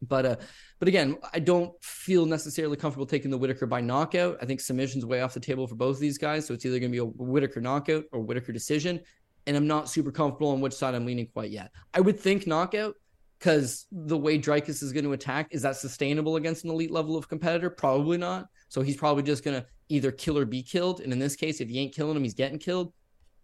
But 0.08 0.26
uh, 0.26 0.36
but 0.80 0.88
again, 0.88 1.18
I 1.34 1.40
don't 1.40 1.72
feel 1.84 2.26
necessarily 2.26 2.78
comfortable 2.78 3.06
taking 3.06 3.32
the 3.32 3.38
Whittaker 3.38 3.66
by 3.66 3.82
knockout. 3.82 4.38
I 4.42 4.46
think 4.46 4.60
submission's 4.60 5.06
way 5.06 5.22
off 5.22 5.34
the 5.34 5.40
table 5.40 5.68
for 5.68 5.76
both 5.76 5.98
of 5.98 6.02
these 6.02 6.18
guys. 6.18 6.46
So 6.46 6.54
it's 6.54 6.66
either 6.66 6.80
going 6.80 6.92
to 6.92 6.96
be 6.96 7.00
a 7.00 7.06
Whittaker 7.06 7.62
knockout 7.62 8.06
or 8.12 8.20
Whittaker 8.20 8.52
decision 8.52 9.00
and 9.46 9.58
I'm 9.58 9.68
not 9.68 9.90
super 9.90 10.12
comfortable 10.12 10.50
on 10.50 10.62
which 10.62 10.74
side 10.74 10.96
I'm 10.96 11.06
leaning 11.06 11.28
quite 11.28 11.52
yet. 11.52 11.72
I 11.94 12.02
would 12.02 12.20
think 12.20 12.48
knockout 12.48 12.96
because 13.40 13.88
the 13.92 14.18
way 14.18 14.40
Dricus 14.40 14.82
is 14.82 14.94
going 14.94 15.04
to 15.04 15.14
attack 15.14 15.50
is 15.52 15.64
that 15.64 15.76
sustainable 15.76 16.38
against 16.38 16.64
an 16.64 16.70
elite 16.70 16.92
level 16.92 17.18
of 17.18 17.28
competitor? 17.28 17.70
Probably 17.70 18.18
not. 18.18 18.48
So 18.70 18.82
he's 18.82 18.96
probably 18.96 19.24
just 19.24 19.44
going 19.44 19.62
to 19.62 19.68
either 19.90 20.12
kill 20.12 20.38
or 20.38 20.46
be 20.46 20.64
killed. 20.64 21.02
And 21.02 21.12
in 21.12 21.20
this 21.20 21.36
case, 21.36 21.60
if 21.60 21.70
he 21.70 21.80
ain't 21.80 21.94
killing 21.94 22.16
him, 22.16 22.24
he's 22.24 22.34
getting 22.34 22.58
killed. 22.58 22.94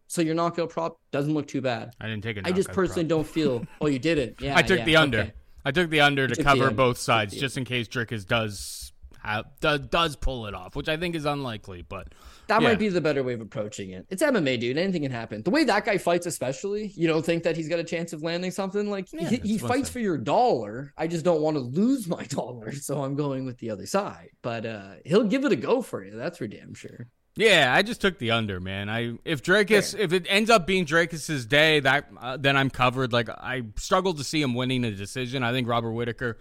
So 0.08 0.22
your 0.22 0.36
knockout 0.36 0.70
prop 0.70 1.00
doesn't 1.12 1.34
look 1.34 1.48
too 1.48 1.62
bad. 1.62 1.94
I 2.00 2.08
didn't 2.08 2.24
take 2.24 2.38
it. 2.38 2.48
I 2.48 2.52
just 2.52 2.70
personally 2.70 3.04
prop. 3.04 3.10
don't 3.10 3.28
feel. 3.28 3.66
Oh, 3.82 3.88
you 3.88 4.00
did 4.00 4.18
it. 4.18 4.36
Yeah. 4.42 4.58
I 4.58 4.62
took 4.62 4.80
yeah, 4.80 4.86
the 4.86 4.96
under. 4.96 5.20
Okay. 5.20 5.34
I 5.70 5.72
took 5.72 5.92
the 5.92 6.02
under 6.02 6.28
to 6.28 6.44
cover 6.44 6.72
both 6.72 6.98
sides, 6.98 7.36
just 7.36 7.56
in 7.56 7.64
case 7.64 7.88
Dricus 7.88 8.26
does 8.26 8.92
have, 9.22 9.46
does 9.60 9.82
does 9.82 10.16
pull 10.16 10.48
it 10.48 10.56
off, 10.56 10.76
which 10.76 10.90
I 10.90 10.98
think 10.98 11.14
is 11.14 11.26
unlikely. 11.26 11.84
But 11.84 12.08
that 12.48 12.60
yeah. 12.60 12.70
might 12.70 12.80
be 12.80 12.90
the 12.90 13.02
better 13.02 13.22
way 13.22 13.34
of 13.34 13.42
approaching 13.42 13.92
it. 13.92 14.08
It's 14.10 14.24
MMA, 14.24 14.60
dude. 14.60 14.80
Anything 14.80 15.04
can 15.04 15.12
happen. 15.12 15.44
The 15.44 15.52
way 15.52 15.66
that 15.66 15.86
guy 15.86 16.00
fights, 16.00 16.26
especially, 16.26 16.88
you 16.96 17.08
don't 17.08 17.24
think 17.24 17.44
that 17.44 17.56
he's 17.56 17.70
got 17.70 17.78
a 17.78 17.84
chance 17.84 18.14
of 18.14 18.24
landing 18.24 18.50
something. 18.50 18.90
Like 18.90 19.14
yeah, 19.14 19.30
he, 19.30 19.36
he 19.38 19.58
fights 19.60 19.92
for 19.92 20.00
your 20.00 20.18
dollar. 20.18 20.92
I 20.98 21.06
just 21.06 21.24
don't 21.24 21.42
want 21.42 21.56
to 21.56 21.62
lose 21.62 22.08
my 22.08 22.24
dollar, 22.30 22.72
so 22.72 23.04
I'm 23.04 23.14
going 23.14 23.46
with 23.46 23.60
the 23.60 23.70
other 23.70 23.86
side. 23.86 24.30
But 24.42 24.66
uh, 24.66 24.94
he'll 25.06 25.26
give 25.26 25.46
it 25.46 25.52
a 25.52 25.56
go 25.56 25.84
for 25.84 26.04
you. 26.04 26.18
That's 26.18 26.40
for 26.40 26.48
damn 26.48 26.74
sure. 26.74 27.06
Yeah, 27.40 27.74
I 27.74 27.84
just 27.84 28.02
took 28.02 28.20
the 28.20 28.32
under, 28.32 28.60
man. 28.60 28.90
I 28.90 29.14
if 29.24 29.42
Dricus 29.42 29.98
if 29.98 30.12
it 30.12 30.26
ends 30.28 30.50
up 30.50 30.68
being 30.68 30.86
Dricus's 30.86 31.46
day, 31.46 31.80
that 31.80 32.10
uh, 32.20 32.36
then 32.36 32.58
I'm 32.58 32.70
covered. 32.70 33.14
Like 33.14 33.30
I 33.30 33.64
struggled 33.78 34.18
to 34.18 34.26
see 34.26 34.42
him 34.42 34.56
winning 34.56 34.84
a 34.84 34.92
decision. 34.92 35.42
I 35.42 35.54
think 35.54 35.66
Robert 35.66 35.94
Whittaker 35.94 36.38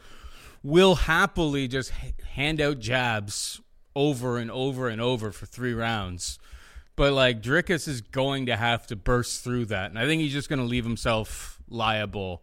will 0.65 0.97
happily 0.97 1.69
just 1.69 1.91
hand 1.91 2.61
out 2.61 2.81
jabs 2.81 3.61
over 3.95 4.39
and 4.39 4.51
over 4.51 4.89
and 4.89 5.01
over 5.01 5.31
for 5.31 5.47
three 5.47 5.73
rounds. 5.73 6.41
But 6.97 7.13
like 7.13 7.43
Dricus 7.43 7.87
is 7.87 8.01
going 8.01 8.47
to 8.47 8.57
have 8.57 8.89
to 8.89 8.97
burst 8.97 9.45
through 9.45 9.67
that, 9.67 9.91
and 9.91 10.01
I 10.01 10.05
think 10.05 10.21
he's 10.21 10.33
just 10.33 10.49
going 10.49 10.59
to 10.59 10.65
leave 10.65 10.85
himself 10.85 11.61
liable 11.69 12.43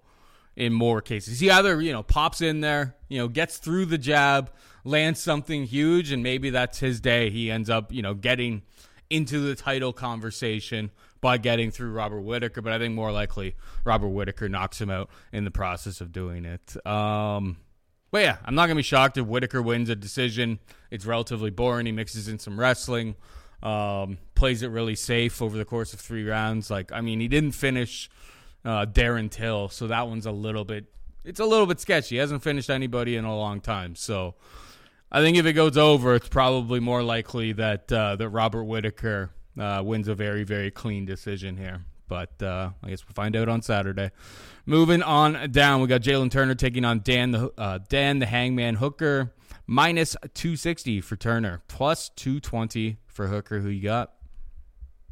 in 0.55 0.71
more 0.71 1.01
cases. 1.01 1.41
He 1.41 1.51
either 1.51 1.81
you 1.81 1.91
know 1.91 2.03
pops 2.03 2.39
in 2.39 2.61
there, 2.61 2.95
you 3.09 3.17
know, 3.17 3.27
gets 3.27 3.57
through 3.57 3.87
the 3.87 3.97
jab, 3.97 4.49
lands 4.85 5.21
something 5.21 5.65
huge, 5.65 6.11
and 6.11 6.23
maybe 6.23 6.51
that's 6.51 6.79
his 6.79 7.01
day. 7.01 7.29
He 7.29 7.51
ends 7.51 7.69
up 7.69 7.91
you 7.91 8.01
know 8.01 8.13
getting 8.13 8.61
into 9.09 9.39
the 9.39 9.55
title 9.55 9.91
conversation 9.91 10.91
by 11.19 11.37
getting 11.37 11.71
through 11.71 11.91
Robert 11.91 12.21
Whittaker, 12.21 12.61
but 12.61 12.71
I 12.71 12.79
think 12.79 12.93
more 12.93 13.11
likely 13.11 13.55
Robert 13.83 14.09
Whittaker 14.09 14.47
knocks 14.47 14.79
him 14.79 14.89
out 14.89 15.09
in 15.33 15.43
the 15.43 15.51
process 15.51 16.01
of 16.01 16.11
doing 16.11 16.45
it. 16.45 16.85
Um, 16.85 17.57
but 18.11 18.21
yeah, 18.21 18.37
I'm 18.45 18.55
not 18.55 18.67
gonna 18.67 18.75
be 18.75 18.83
shocked 18.83 19.17
if 19.17 19.25
Whittaker 19.25 19.61
wins 19.61 19.89
a 19.89 19.95
decision. 19.95 20.59
It's 20.91 21.05
relatively 21.05 21.49
boring. 21.49 21.85
He 21.85 21.91
mixes 21.91 22.27
in 22.27 22.39
some 22.39 22.59
wrestling, 22.59 23.15
um, 23.61 24.19
plays 24.35 24.61
it 24.61 24.69
really 24.69 24.95
safe 24.95 25.41
over 25.41 25.57
the 25.57 25.65
course 25.65 25.93
of 25.93 25.99
three 25.99 26.23
rounds. 26.27 26.69
Like, 26.69 26.91
I 26.91 27.01
mean, 27.01 27.19
he 27.19 27.27
didn't 27.27 27.53
finish 27.53 28.09
uh, 28.63 28.85
Darren 28.85 29.29
Till, 29.29 29.69
so 29.69 29.87
that 29.87 30.07
one's 30.07 30.25
a 30.25 30.31
little 30.31 30.65
bit. 30.65 30.85
It's 31.23 31.39
a 31.39 31.45
little 31.45 31.65
bit 31.65 31.79
sketchy. 31.79 32.15
He 32.15 32.19
hasn't 32.19 32.43
finished 32.43 32.69
anybody 32.69 33.15
in 33.15 33.25
a 33.25 33.35
long 33.35 33.61
time, 33.61 33.95
so 33.95 34.35
I 35.15 35.21
think 35.21 35.37
if 35.37 35.45
it 35.45 35.53
goes 35.53 35.77
over, 35.77 36.13
it's 36.15 36.27
probably 36.27 36.81
more 36.81 37.01
likely 37.01 37.53
that 37.53 37.89
uh, 37.89 38.17
that 38.17 38.27
Robert 38.27 38.65
Whittaker 38.65 39.29
uh, 39.57 39.81
wins 39.81 40.09
a 40.09 40.13
very 40.13 40.43
very 40.43 40.71
clean 40.71 41.05
decision 41.05 41.55
here. 41.55 41.85
But 42.09 42.43
uh, 42.43 42.71
I 42.83 42.89
guess 42.89 43.05
we'll 43.07 43.13
find 43.13 43.33
out 43.37 43.47
on 43.47 43.61
Saturday. 43.61 44.11
Moving 44.65 45.01
on 45.01 45.51
down, 45.51 45.79
we 45.79 45.87
got 45.87 46.01
Jalin 46.01 46.29
Turner 46.29 46.53
taking 46.53 46.83
on 46.83 46.99
Dan 46.99 47.31
the 47.31 47.49
uh, 47.57 47.79
Dan 47.87 48.19
the 48.19 48.25
Hangman 48.25 48.75
Hooker. 48.75 49.33
Minus 49.67 50.17
260 50.33 50.99
for 50.99 51.15
Turner, 51.15 51.63
plus 51.69 52.09
220 52.09 52.97
for 53.07 53.27
Hooker. 53.27 53.61
Who 53.61 53.69
you 53.69 53.83
got? 53.83 54.11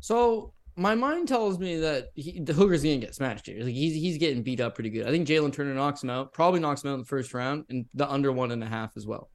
So 0.01 0.51
my 0.75 0.95
mind 0.95 1.29
tells 1.29 1.59
me 1.59 1.77
that 1.77 2.11
he, 2.13 2.41
the 2.41 2.51
Hooker's 2.51 2.83
gonna 2.83 2.97
get 2.97 3.15
smashed 3.15 3.45
here. 3.45 3.63
Like 3.63 3.73
he's 3.73 3.93
he's 3.93 4.17
getting 4.17 4.43
beat 4.43 4.59
up 4.59 4.75
pretty 4.75 4.89
good. 4.89 5.07
I 5.07 5.11
think 5.11 5.29
Jalin 5.29 5.53
Turner 5.53 5.73
knocks 5.73 6.03
him 6.03 6.09
out. 6.09 6.33
Probably 6.33 6.59
knocks 6.59 6.83
him 6.83 6.89
out 6.89 6.95
in 6.95 6.99
the 6.99 7.05
first 7.05 7.33
round 7.33 7.63
and 7.69 7.85
the 7.93 8.11
under 8.11 8.33
one 8.33 8.51
and 8.51 8.61
a 8.61 8.67
half 8.67 8.97
as 8.97 9.07
well. 9.07 9.29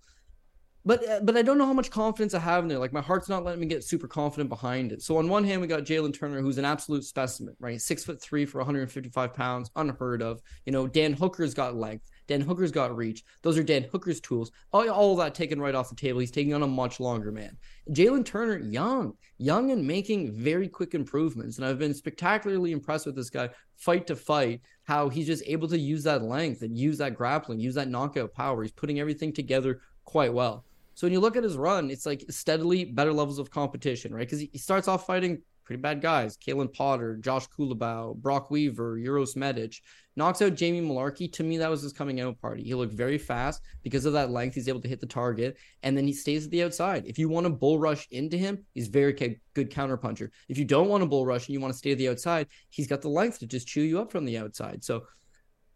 But 0.89 1.07
uh, 1.07 1.21
but 1.23 1.37
I 1.37 1.43
don't 1.43 1.59
know 1.59 1.67
how 1.67 1.75
much 1.75 1.91
confidence 1.91 2.33
I 2.33 2.39
have 2.39 2.65
in 2.65 2.69
there. 2.69 2.79
Like 2.79 2.95
my 2.95 3.03
heart's 3.03 3.29
not 3.29 3.45
letting 3.45 3.61
me 3.61 3.67
get 3.67 3.85
super 3.85 4.09
confident 4.09 4.49
behind 4.49 4.91
it. 4.91 5.03
So 5.03 5.19
on 5.19 5.29
one 5.29 5.45
hand, 5.45 5.61
we 5.61 5.67
got 5.67 5.83
Jalin 5.83 6.19
Turner, 6.19 6.41
who's 6.41 6.57
an 6.57 6.65
absolute 6.65 7.05
specimen, 7.05 7.55
right? 7.61 7.79
Six 7.79 8.07
foot 8.07 8.23
three 8.23 8.47
for 8.47 8.57
155 8.57 9.35
pounds, 9.35 9.71
unheard 9.77 10.23
of. 10.23 10.41
You 10.65 10.73
know, 10.73 10.87
Dan 10.87 11.13
Hooker's 11.13 11.53
got 11.53 11.77
length. 11.77 12.07
Dan 12.27 12.41
Hooker's 12.41 12.73
got 12.73 12.97
reach. 12.97 13.23
Those 13.43 13.59
are 13.59 13.63
Dan 13.63 13.83
Hooker's 13.93 14.19
tools. 14.19 14.51
All, 14.73 14.89
all 14.89 15.15
that 15.17 15.35
taken 15.35 15.61
right 15.61 15.75
off 15.75 15.91
the 15.91 15.95
table. 15.95 16.21
He's 16.21 16.31
taking 16.31 16.55
on 16.55 16.63
a 16.63 16.67
much 16.67 17.01
longer 17.01 17.33
man. 17.33 17.59
Jalin 17.91 18.25
Turner, 18.25 18.57
young, 18.57 19.13
young 19.37 19.73
and 19.73 19.87
making 19.87 20.33
very 20.33 20.69
quick 20.69 20.95
improvements. 20.95 21.59
And 21.59 21.67
I've 21.67 21.79
been 21.79 21.93
spectacularly 21.93 22.73
impressed 22.73 23.05
with 23.05 23.15
this 23.15 23.29
guy, 23.29 23.51
fight 23.77 24.07
to 24.07 24.17
fight, 24.17 24.63
how 24.85 25.11
he's 25.11 25.27
just 25.27 25.45
able 25.47 25.69
to 25.69 25.79
use 25.79 26.03
that 26.05 26.23
length 26.23 26.63
and 26.63 26.79
use 26.79 26.97
that 26.97 27.15
grappling, 27.15 27.61
use 27.61 27.75
that 27.75 27.89
knockout 27.91 28.33
power. 28.33 28.63
He's 28.63 28.73
putting 28.73 29.01
everything 29.01 29.35
together 29.35 29.83
quite 30.07 30.33
well. 30.33 30.65
So 30.99 31.07
when 31.07 31.13
you 31.13 31.21
look 31.21 31.37
at 31.37 31.45
his 31.45 31.57
run, 31.57 31.93
it's 31.93 32.07
like 32.07 32.25
steadily 32.29 32.85
better 32.85 33.13
levels 33.13 33.39
of 33.39 33.53
competition, 33.53 34.13
right? 34.13 34.27
Because 34.27 34.41
he 34.41 34.59
starts 34.59 34.89
off 34.89 35.07
fighting 35.07 35.41
pretty 35.65 35.81
bad 35.81 36.03
guys. 36.03 36.37
Callan 36.37 36.67
Potter, 36.67 37.17
Josh 37.19 37.47
Culibao, 37.57 38.17
Brock 38.17 38.51
Weaver, 38.51 38.99
Uros 38.99 39.37
Medic. 39.37 39.81
Knocks 40.17 40.43
out 40.43 40.57
Jamie 40.57 40.81
Mullarkey. 40.81 41.33
To 41.35 41.45
me, 41.45 41.59
that 41.59 41.71
was 41.71 41.83
his 41.83 41.93
coming 41.93 42.21
out 42.21 42.41
party. 42.41 42.65
He 42.65 42.75
looked 42.75 42.95
very 42.95 43.17
fast. 43.17 43.63
Because 43.85 44.07
of 44.07 44.15
that 44.15 44.31
length, 44.31 44.57
he's 44.57 44.69
able 44.69 44.81
to 44.81 44.89
hit 44.89 44.99
the 44.99 45.07
target. 45.07 45.57
And 45.85 45.97
then 45.97 46.05
he 46.05 46.13
stays 46.13 46.47
at 46.47 46.51
the 46.51 46.65
outside. 46.65 47.07
If 47.07 47.17
you 47.17 47.29
want 47.29 47.47
to 47.47 47.53
bull 47.53 47.79
rush 47.79 48.09
into 48.11 48.37
him, 48.37 48.65
he's 48.75 48.89
very 48.89 49.13
good 49.55 49.71
counter 49.71 49.97
puncher. 49.97 50.33
If 50.49 50.59
you 50.59 50.65
don't 50.65 50.89
want 50.89 51.03
to 51.03 51.09
bull 51.09 51.25
rush 51.25 51.47
and 51.47 51.55
you 51.55 51.61
want 51.61 51.75
to 51.75 51.79
stay 51.79 51.93
at 51.93 51.99
the 51.99 52.09
outside, 52.09 52.49
he's 52.71 52.89
got 52.89 53.03
the 53.03 53.09
length 53.09 53.39
to 53.39 53.47
just 53.47 53.69
chew 53.69 53.83
you 53.83 54.01
up 54.01 54.11
from 54.11 54.25
the 54.25 54.39
outside. 54.39 54.83
So 54.83 55.05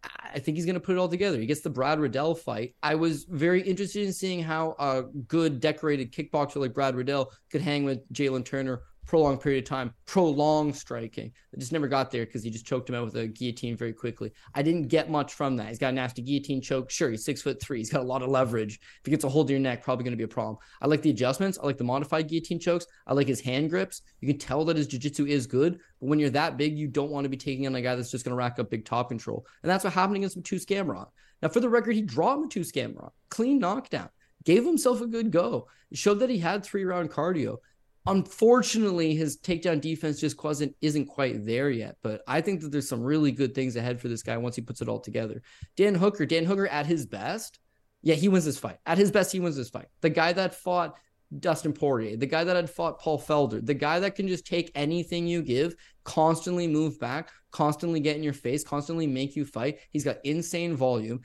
I 0.05 0.39
think 0.39 0.57
he's 0.57 0.65
going 0.65 0.75
to 0.75 0.81
put 0.81 0.97
it 0.97 0.99
all 0.99 1.09
together. 1.09 1.39
He 1.39 1.47
gets 1.47 1.61
the 1.61 1.71
Brad 1.71 2.01
Riddell 2.01 2.35
fight. 2.35 2.75
I 2.83 2.95
was 2.95 3.25
very 3.25 3.63
interested 3.63 4.07
in 4.07 4.13
seeing 4.13 4.43
how 4.43 4.75
a 4.79 5.03
good 5.27 5.61
decorated 5.61 6.13
kickboxer 6.13 6.57
like 6.57 6.75
Brad 6.75 6.97
Riddell 6.97 7.33
could 7.51 7.61
hang 7.61 7.85
with 7.85 8.11
Jalin 8.13 8.45
Turner 8.45 8.83
prolonged 9.07 9.41
period 9.41 9.65
of 9.65 9.69
time, 9.69 9.93
prolonged 10.07 10.75
striking. 10.75 11.33
I 11.55 11.59
just 11.59 11.73
never 11.73 11.89
got 11.89 12.11
there 12.11 12.25
because 12.25 12.43
he 12.43 12.51
just 12.51 12.67
choked 12.67 12.89
him 12.89 12.95
out 12.95 13.05
with 13.05 13.17
a 13.17 13.27
guillotine 13.27 13.77
very 13.77 13.93
quickly. 13.93 14.33
I 14.55 14.63
didn't 14.63 14.89
get 14.89 15.11
much 15.11 15.35
from 15.35 15.57
that. 15.57 15.69
He's 15.69 15.79
got 15.79 15.89
a 15.89 15.93
nasty 15.93 16.23
guillotine 16.23 16.61
choke. 16.61 16.91
Sure, 16.91 17.11
he's 17.11 17.25
six 17.25 17.43
foot 17.43 17.61
three. 17.61 17.79
He's 17.79 17.91
got 17.91 18.01
a 18.01 18.05
lot 18.05 18.23
of 18.23 18.29
leverage. 18.29 18.75
If 18.75 19.01
he 19.05 19.11
gets 19.11 19.25
a 19.25 19.29
hold 19.29 19.47
of 19.47 19.51
your 19.51 19.61
neck, 19.61 19.83
probably 19.83 20.05
going 20.05 20.13
to 20.13 20.17
be 20.17 20.25
a 20.25 20.29
problem. 20.29 20.57
I 20.81 20.87
like 20.87 21.03
the 21.03 21.11
adjustments. 21.11 21.59
I 21.61 21.67
like 21.67 21.79
the 21.79 21.85
modified 21.85 22.29
guillotine 22.29 22.61
chokes. 22.61 22.87
I 23.07 23.15
like 23.15 23.29
his 23.29 23.41
hand 23.41 23.71
grips. 23.71 24.03
You 24.21 24.29
can 24.29 24.39
tell 24.39 24.65
that 24.65 24.77
his 24.77 24.87
jiu-jitsu 24.87 25.27
is 25.27 25.47
good, 25.47 25.81
but 26.01 26.07
when 26.07 26.19
you're 26.19 26.31
that 26.31 26.57
big, 26.57 26.79
you 26.79 26.89
don't 26.89 27.11
want 27.11 27.25
to 27.25 27.31
be 27.31 27.37
taking 27.37 27.67
on 27.67 27.75
a 27.75 27.83
guy 27.83 27.97
that's 27.97 28.11
just 28.11 28.25
going 28.25 28.33
to 28.33 28.37
rack 28.37 28.59
up 28.59 28.71
big 28.71 28.85
top 28.85 29.09
control. 29.09 29.47
And 29.63 29.71
that's 29.71 29.85
what 29.85 29.93
happened 29.93 30.17
against 30.17 30.41
Mateusz 30.41 30.65
Gamrot. 30.65 31.09
Now, 31.43 31.49
for 31.49 31.61
the 31.61 31.69
record, 31.69 31.97
he 31.97 32.03
dropped 32.03 32.45
Mateusz 32.45 32.73
Gamrot. 32.73 33.11
Clean 33.29 33.59
knockdown. 33.59 34.09
Gave 34.45 34.65
himself 34.65 35.01
a 35.01 35.07
good 35.07 35.31
go. 35.31 35.69
Showed 35.93 36.21
that 36.21 36.31
he 36.31 36.39
had 36.39 36.65
three 36.65 36.85
round 36.85 37.11
cardio. 37.11 37.59
Unfortunately, 38.07 39.15
his 39.15 39.39
takedown 39.39 39.81
defense 39.81 40.19
just 40.21 40.43
wasn't 40.43 40.75
isn't 40.81 41.07
quite 41.07 41.47
there 41.47 41.71
yet. 41.71 41.97
But 42.03 42.23
I 42.27 42.41
think 42.41 42.61
that 42.61 42.73
there's 42.73 42.89
some 42.89 43.03
really 43.03 43.31
good 43.31 43.55
things 43.55 43.77
ahead 43.77 44.01
for 44.01 44.09
this 44.09 44.23
guy 44.23 44.37
once 44.37 44.57
he 44.57 44.63
puts 44.63 44.83
it 44.83 44.89
all 44.89 45.01
together. 45.01 45.43
Dan 45.77 45.95
Hooker, 45.95 46.27
Dan 46.27 46.45
Hooker 46.45 46.67
at 46.67 46.87
his 46.87 47.07
best, 47.07 47.61
yeah, 48.03 48.17
he 48.17 48.29
wins 48.29 48.45
this 48.45 48.59
fight. 48.59 48.79
At 48.87 48.99
his 48.99 49.13
best, 49.13 49.31
he 49.31 49.41
wins 49.41 49.57
this 49.57 49.71
fight. 49.71 49.87
The 50.01 50.11
guy 50.11 50.33
that 50.33 50.55
fought 50.55 50.99
Dustin 51.39 51.73
Poirier, 51.73 52.17
the 52.17 52.27
guy 52.27 52.45
that 52.45 52.57
had 52.57 52.69
fought 52.69 53.01
Paul 53.01 53.21
Felder, 53.21 53.65
the 53.65 53.75
guy 53.75 54.01
that 54.01 54.17
can 54.17 54.27
just 54.27 54.45
take 54.45 54.73
anything 54.75 55.27
you 55.27 55.41
give, 55.41 55.77
constantly 56.05 56.67
move 56.67 56.99
back, 56.99 57.31
constantly 57.53 58.01
get 58.01 58.17
in 58.17 58.23
your 58.23 58.33
face, 58.33 58.65
constantly 58.65 59.07
make 59.07 59.37
you 59.37 59.45
fight. 59.45 59.79
He's 59.91 60.05
got 60.05 60.19
insane 60.25 60.75
volume 60.75 61.21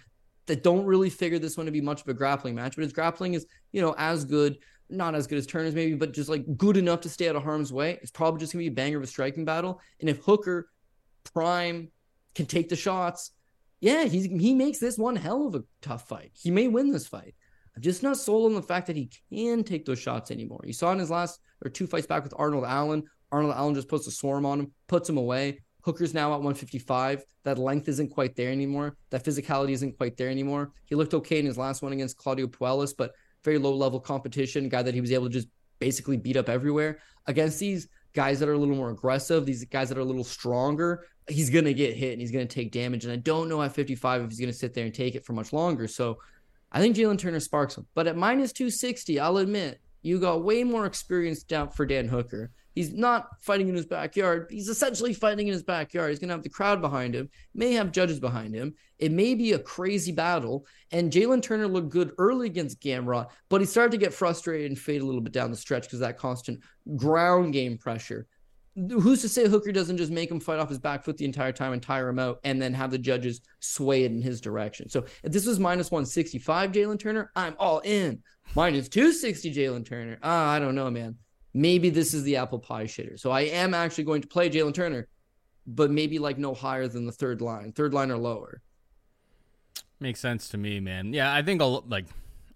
that 0.46 0.64
don't 0.64 0.86
really 0.86 1.10
figure 1.10 1.40
this 1.40 1.58
one 1.58 1.66
to 1.66 1.72
be 1.72 1.82
much 1.82 2.02
of 2.02 2.08
a 2.08 2.14
grappling 2.14 2.56
match, 2.56 2.76
but 2.76 2.84
his 2.84 2.94
grappling 2.94 3.34
is, 3.34 3.46
you 3.72 3.82
know, 3.82 3.96
as 3.98 4.24
good 4.24 4.58
not 4.90 5.16
as 5.16 5.28
good 5.28 5.38
as 5.38 5.48
Turner's 5.48 5.76
maybe, 5.76 5.96
but 5.96 6.14
just 6.14 6.30
like 6.30 6.58
good 6.58 6.78
enough 6.78 7.02
to 7.02 7.10
stay 7.10 7.30
out 7.30 7.36
of 7.36 7.44
harm's 7.44 7.74
way. 7.74 8.00
It's 8.02 8.12
probably 8.12 8.40
just 8.40 8.54
gonna 8.54 8.64
be 8.64 8.68
a 8.68 8.72
banger 8.72 8.98
of 8.98 9.04
a 9.04 9.08
striking 9.08 9.46
battle. 9.46 9.82
And 10.00 10.10
if 10.10 10.20
Hooker 10.20 10.70
Prime 11.34 11.92
can 12.36 12.46
take 12.46 12.70
the 12.70 12.76
shots, 12.76 13.32
yeah, 13.80 14.06
he's 14.06 14.26
he 14.26 14.54
makes 14.54 14.80
this 14.80 14.98
one 14.98 15.16
hell 15.16 15.48
of 15.48 15.56
a 15.56 15.64
tough 15.82 16.08
fight. 16.08 16.32
He 16.34 16.52
may 16.52 16.68
win 16.68 16.92
this 16.92 17.08
fight. 17.08 17.36
I'm 17.76 17.82
just 17.82 18.02
not 18.02 18.18
sold 18.18 18.50
on 18.52 18.56
the 18.56 18.62
fact 18.62 18.88
that 18.88 18.96
he 18.96 19.12
can 19.32 19.64
take 19.64 19.86
those 19.86 20.00
shots 20.00 20.32
anymore. 20.32 20.62
You 20.66 20.74
saw 20.74 20.92
in 20.92 21.00
his 21.00 21.12
last 21.12 21.40
or 21.64 21.70
two 21.70 21.86
fights 21.86 22.08
back 22.08 22.24
with 22.24 22.34
Arnold 22.36 22.66
Allen. 22.66 23.04
Arnold 23.32 23.54
Allen 23.56 23.76
just 23.76 23.88
puts 23.88 24.08
a 24.08 24.12
swarm 24.12 24.46
on 24.46 24.62
him, 24.62 24.72
puts 24.88 25.08
him 25.08 25.18
away. 25.18 25.60
Hooker's 25.82 26.14
now 26.14 26.34
at 26.34 26.42
155. 26.42 27.24
That 27.44 27.60
length 27.60 27.88
isn't 27.88 28.10
quite 28.10 28.36
there 28.36 28.52
anymore. 28.52 28.98
That 29.10 29.24
physicality 29.24 29.72
isn't 29.72 29.96
quite 29.98 30.18
there 30.18 30.30
anymore. 30.30 30.74
He 30.86 30.96
looked 30.96 31.14
okay 31.14 31.40
in 31.40 31.46
his 31.46 31.58
last 31.58 31.82
one 31.82 31.94
against 31.94 32.18
Claudio 32.18 32.48
Puelas, 32.48 32.94
but 32.98 33.14
very 33.44 33.58
low 33.58 33.74
level 33.74 34.00
competition, 34.00 34.70
guy 34.70 34.82
that 34.84 34.94
he 34.94 35.02
was 35.02 35.12
able 35.12 35.26
to 35.26 35.32
just 35.32 35.48
basically 35.80 36.18
beat 36.18 36.38
up 36.38 36.50
everywhere. 36.50 37.00
Against 37.28 37.60
these 37.60 37.88
guys 38.14 38.40
that 38.40 38.50
are 38.50 38.54
a 38.54 38.58
little 38.58 38.76
more 38.76 38.90
aggressive, 38.90 39.46
these 39.46 39.64
guys 39.66 39.90
that 39.90 39.98
are 39.98 40.02
a 40.02 40.06
little 40.06 40.24
stronger, 40.24 41.06
he's 41.30 41.50
going 41.50 41.66
to 41.66 41.74
get 41.74 41.96
hit 41.96 42.14
and 42.14 42.22
he's 42.22 42.32
going 42.32 42.48
to 42.48 42.54
take 42.54 42.72
damage. 42.72 43.04
And 43.04 43.14
I 43.14 43.18
don't 43.18 43.50
know 43.50 43.62
at 43.62 43.74
55 43.74 44.24
if 44.24 44.30
he's 44.30 44.40
going 44.40 44.52
to 44.52 44.58
sit 44.58 44.74
there 44.74 44.86
and 44.86 44.94
take 44.94 45.16
it 45.16 45.26
for 45.26 45.34
much 45.34 45.54
longer. 45.54 45.88
So 45.88 46.18
I 46.72 46.80
think 46.80 46.96
Jalin 46.96 47.18
Turner 47.18 47.40
sparks 47.40 47.78
him. 47.78 47.86
But 47.96 48.08
at 48.08 48.18
minus 48.18 48.54
260, 48.54 49.20
I'll 49.20 49.38
admit, 49.38 49.80
you 50.02 50.20
got 50.20 50.44
way 50.44 50.64
more 50.64 50.86
experience 50.86 51.44
down 51.44 51.70
for 51.70 51.86
Dan 51.86 52.08
Hooker. 52.08 52.52
He's 52.78 52.94
not 52.94 53.42
fighting 53.42 53.70
in 53.70 53.74
his 53.74 53.88
backyard. 53.88 54.50
He's 54.52 54.70
essentially 54.70 55.12
fighting 55.12 55.48
in 55.48 55.54
his 55.54 55.64
backyard. 55.64 56.12
He's 56.12 56.20
going 56.20 56.28
to 56.28 56.36
have 56.36 56.44
the 56.44 56.50
crowd 56.50 56.80
behind 56.80 57.16
him, 57.16 57.28
may 57.56 57.74
have 57.74 57.92
judges 57.92 58.20
behind 58.20 58.54
him. 58.54 58.76
It 59.00 59.12
may 59.12 59.34
be 59.34 59.54
a 59.54 59.60
crazy 59.60 60.12
battle. 60.12 60.68
And 60.92 61.12
Jalin 61.12 61.42
Turner 61.42 61.68
looked 61.68 61.90
good 61.90 62.12
early 62.20 62.46
against 62.46 62.80
Gamrot, 62.80 63.30
but 63.50 63.62
he 63.62 63.66
started 63.66 63.94
to 63.94 63.98
get 63.98 64.14
frustrated 64.14 64.70
and 64.70 64.78
fade 64.78 65.02
a 65.02 65.06
little 65.06 65.22
bit 65.22 65.34
down 65.34 65.50
the 65.50 65.58
stretch 65.58 65.86
because 65.86 66.02
that 66.02 66.20
constant 66.20 66.60
ground 66.96 67.52
game 67.52 67.80
pressure. 67.80 68.28
Who's 68.76 69.22
to 69.22 69.30
say 69.30 69.48
Hooker 69.48 69.72
doesn't 69.72 69.98
just 69.98 70.12
make 70.12 70.30
him 70.30 70.40
fight 70.40 70.60
off 70.60 70.70
his 70.70 70.78
back 70.78 71.04
foot 71.04 71.18
the 71.18 71.26
entire 71.26 71.52
time 71.52 71.74
and 71.74 71.82
tire 71.82 72.08
him 72.08 72.20
out 72.20 72.40
and 72.44 72.62
then 72.62 72.76
have 72.76 72.92
the 72.92 73.00
judges 73.00 73.42
sway 73.60 74.04
it 74.04 74.12
in 74.12 74.22
his 74.22 74.40
direction? 74.40 74.88
So 74.88 75.06
if 75.24 75.32
this 75.32 75.48
was 75.48 75.60
minus 75.60 75.90
165 75.90 76.74
Jalin 76.74 77.00
Turner, 77.00 77.32
I'm 77.36 77.56
all 77.58 77.80
in. 77.80 78.22
Minus 78.54 78.88
260 78.88 79.52
Jalin 79.52 79.84
Turner. 79.84 80.20
Ah, 80.22 80.52
I 80.52 80.60
don't 80.60 80.76
know, 80.76 80.92
man 80.92 81.18
maybe 81.58 81.90
this 81.90 82.14
is 82.14 82.24
the 82.24 82.36
apple 82.36 82.60
pie 82.60 82.86
shitter. 82.86 83.20
So 83.20 83.32
I 83.32 83.42
am 83.42 83.74
actually 83.74 84.04
going 84.04 84.22
to 84.22 84.28
play 84.28 84.50
Jalin 84.50 84.74
Turner, 84.74 85.08
but 85.66 85.90
maybe 85.90 86.20
like 86.20 86.38
no 86.38 86.54
higher 86.54 86.88
than 86.88 87.06
the 87.06 87.12
third 87.12 87.42
line, 87.42 87.72
third 87.72 87.94
line 87.94 88.12
or 88.12 88.18
lower. 88.18 88.62
Makes 90.00 90.20
sense 90.20 90.48
to 90.50 90.58
me, 90.58 90.80
man. 90.80 91.14
Yeah, 91.14 91.34
I 91.34 91.42
think 91.42 91.60
I'll, 91.60 91.84
like 91.90 92.06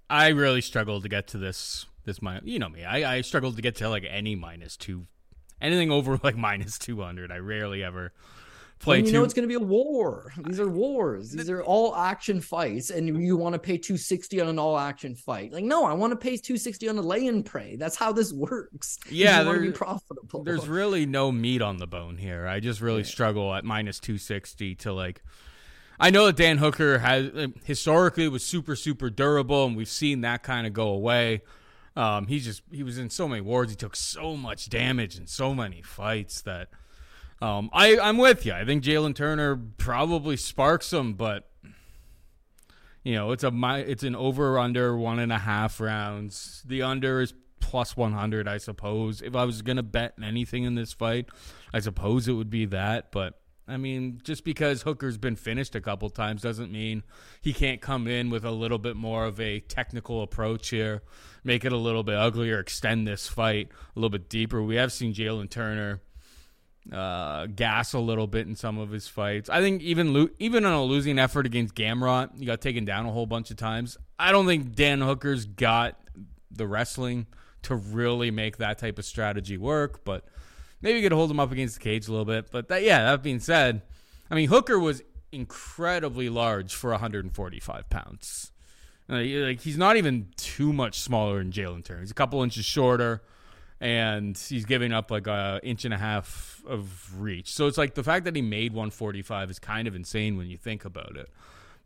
I 0.09 0.27
really 0.29 0.61
struggled 0.61 1.01
to 1.03 1.09
get 1.09 1.27
to 1.29 1.39
this 1.39 1.87
this 2.05 2.21
minus. 2.21 2.43
You 2.45 2.59
know 2.59 2.69
me, 2.69 2.85
I 2.85 3.17
I 3.17 3.21
struggled 3.21 3.55
to 3.55 3.63
get 3.63 3.75
to 3.77 3.89
like 3.89 4.05
any 4.07 4.35
minus 4.35 4.77
two, 4.77 5.07
anything 5.59 5.89
over 5.91 6.19
like 6.23 6.37
minus 6.37 6.77
two 6.77 7.01
hundred. 7.01 7.31
I 7.31 7.37
rarely 7.37 7.83
ever 7.83 8.13
play 8.81 8.99
you 8.99 9.05
two. 9.05 9.11
know 9.13 9.23
it's 9.23 9.33
going 9.33 9.47
to 9.47 9.47
be 9.47 9.63
a 9.63 9.65
war. 9.65 10.33
These 10.45 10.59
are 10.59 10.67
wars. 10.67 11.31
These 11.31 11.49
are 11.49 11.63
all 11.63 11.95
action 11.95 12.41
fights, 12.41 12.89
and 12.89 13.07
you 13.07 13.37
want 13.37 13.53
to 13.53 13.59
pay 13.59 13.77
two 13.77 13.97
sixty 13.97 14.41
on 14.41 14.47
an 14.47 14.59
all 14.59 14.77
action 14.77 15.15
fight. 15.15 15.53
Like, 15.53 15.63
no, 15.63 15.85
I 15.85 15.93
want 15.93 16.11
to 16.11 16.17
pay 16.17 16.37
two 16.37 16.57
sixty 16.57 16.89
on 16.89 16.97
a 16.97 17.01
lay 17.01 17.27
and 17.27 17.45
pray. 17.45 17.75
That's 17.75 17.95
how 17.95 18.11
this 18.11 18.33
works. 18.33 18.97
Yeah, 19.11 19.43
be 19.59 19.71
profitable. 19.71 20.43
There's 20.43 20.67
really 20.67 21.05
no 21.05 21.31
meat 21.31 21.61
on 21.61 21.77
the 21.77 21.85
bone 21.85 22.17
here. 22.17 22.47
I 22.47 22.59
just 22.59 22.81
really 22.81 23.01
yeah. 23.01 23.07
struggle 23.07 23.53
at 23.53 23.63
minus 23.63 23.99
two 23.99 24.17
sixty 24.17 24.73
to 24.75 24.93
like. 24.93 25.21
I 25.99 26.09
know 26.09 26.25
that 26.25 26.37
Dan 26.37 26.57
Hooker 26.57 26.99
has 26.99 27.27
uh, 27.27 27.47
historically 27.63 28.27
was 28.29 28.43
super 28.43 28.75
super 28.75 29.09
durable, 29.09 29.65
and 29.65 29.75
we've 29.75 29.89
seen 29.89 30.21
that 30.21 30.43
kind 30.43 30.65
of 30.65 30.73
go 30.73 30.87
away. 30.87 31.41
Um, 31.95 32.27
he 32.27 32.39
just 32.39 32.63
he 32.71 32.83
was 32.83 32.97
in 32.97 33.09
so 33.09 33.27
many 33.27 33.41
wars. 33.41 33.69
He 33.69 33.75
took 33.75 33.95
so 33.95 34.37
much 34.37 34.69
damage 34.69 35.17
in 35.17 35.27
so 35.27 35.53
many 35.53 35.81
fights 35.81 36.41
that 36.43 36.69
um, 37.41 37.69
I 37.73 37.97
I'm 37.99 38.17
with 38.17 38.45
you. 38.45 38.53
I 38.53 38.65
think 38.65 38.83
Jalin 38.83 39.15
Turner 39.15 39.55
probably 39.55 40.37
sparks 40.37 40.93
him, 40.93 41.13
but 41.13 41.49
you 43.03 43.15
know 43.15 43.31
it's 43.31 43.43
a 43.43 43.51
my 43.51 43.79
it's 43.79 44.03
an 44.03 44.15
over 44.15 44.59
under 44.59 44.95
one 44.95 45.19
and 45.19 45.31
a 45.31 45.39
half 45.39 45.79
rounds. 45.79 46.63
The 46.67 46.83
under 46.83 47.21
is 47.21 47.33
plus 47.59 47.97
one 47.97 48.13
hundred, 48.13 48.47
I 48.47 48.57
suppose. 48.57 49.21
If 49.21 49.35
I 49.35 49.45
was 49.45 49.61
gonna 49.61 49.83
bet 49.83 50.13
anything 50.21 50.65
in 50.65 50.75
this 50.75 50.93
fight, 50.93 51.29
I 51.73 51.79
suppose 51.79 52.27
it 52.27 52.33
would 52.33 52.49
be 52.49 52.65
that. 52.65 53.11
But 53.11 53.39
I 53.67 53.77
mean, 53.77 54.19
just 54.23 54.43
because 54.43 54.81
Hooker's 54.81 55.17
been 55.17 55.35
finished 55.35 55.75
a 55.75 55.81
couple 55.81 56.09
times 56.09 56.41
doesn't 56.41 56.71
mean 56.71 57.03
he 57.41 57.53
can't 57.53 57.81
come 57.81 58.07
in 58.07 58.29
with 58.29 58.43
a 58.43 58.51
little 58.51 58.79
bit 58.79 58.95
more 58.97 59.25
of 59.25 59.39
a 59.39 59.61
technical 59.61 60.21
approach 60.21 60.69
here, 60.69 61.01
make 61.43 61.63
it 61.63 61.71
a 61.71 61.77
little 61.77 62.03
bit 62.03 62.15
uglier, 62.15 62.59
extend 62.59 63.07
this 63.07 63.27
fight 63.27 63.69
a 63.95 63.99
little 63.99 64.09
bit 64.09 64.29
deeper. 64.29 64.61
We 64.61 64.75
have 64.75 64.91
seen 64.91 65.13
Jalin 65.13 65.49
Turner 65.49 66.01
uh, 66.91 67.47
gas 67.47 67.93
a 67.93 67.99
little 67.99 68.27
bit 68.27 68.47
in 68.47 68.55
some 68.55 68.77
of 68.77 68.91
his 68.91 69.07
fights. 69.07 69.49
I 69.49 69.61
think 69.61 69.81
even 69.81 70.13
lo- 70.13 70.29
even 70.39 70.65
on 70.65 70.73
a 70.73 70.83
losing 70.83 71.19
effort 71.19 71.45
against 71.45 71.75
Gamrot, 71.75 72.37
he 72.39 72.45
got 72.45 72.61
taken 72.61 72.85
down 72.85 73.05
a 73.05 73.11
whole 73.11 73.25
bunch 73.25 73.51
of 73.51 73.57
times. 73.57 73.97
I 74.19 74.31
don't 74.31 74.45
think 74.45 74.75
Dan 74.75 75.01
Hooker's 75.01 75.45
got 75.45 75.97
the 76.51 76.67
wrestling 76.67 77.27
to 77.63 77.75
really 77.75 78.31
make 78.31 78.57
that 78.57 78.77
type 78.77 78.99
of 78.99 79.05
strategy 79.05 79.57
work, 79.57 80.03
but 80.03 80.25
maybe 80.81 80.99
you 80.99 81.05
could 81.05 81.15
hold 81.15 81.31
him 81.31 81.39
up 81.39 81.51
against 81.51 81.75
the 81.75 81.81
cage 81.81 82.07
a 82.07 82.11
little 82.11 82.25
bit. 82.25 82.51
But 82.51 82.67
that, 82.69 82.83
yeah, 82.83 83.03
that 83.03 83.23
being 83.23 83.39
said, 83.39 83.83
I 84.29 84.35
mean 84.35 84.49
Hooker 84.49 84.79
was 84.79 85.01
incredibly 85.31 86.29
large 86.29 86.75
for 86.75 86.91
145 86.91 87.89
pounds. 87.89 88.51
Like 89.07 89.61
he's 89.61 89.77
not 89.77 89.97
even 89.97 90.27
too 90.37 90.71
much 90.71 90.99
smaller 90.99 91.39
than 91.39 91.51
Jalin 91.51 91.83
Turner. 91.83 92.01
He's 92.01 92.11
a 92.11 92.15
couple 92.15 92.43
inches 92.43 92.65
shorter, 92.65 93.21
and 93.81 94.37
he's 94.37 94.63
giving 94.63 94.93
up 94.93 95.09
like 95.09 95.25
a 95.25 95.59
inch 95.63 95.85
and 95.85 95.93
a 95.93 95.97
half 95.97 96.63
of 96.67 97.19
reach. 97.19 97.51
So 97.51 97.65
it's 97.65 97.79
like 97.79 97.95
the 97.95 98.03
fact 98.03 98.25
that 98.25 98.35
he 98.35 98.41
made 98.43 98.73
145 98.73 99.49
is 99.49 99.57
kind 99.57 99.87
of 99.87 99.95
insane 99.95 100.37
when 100.37 100.47
you 100.47 100.57
think 100.57 100.85
about 100.85 101.17
it. 101.17 101.29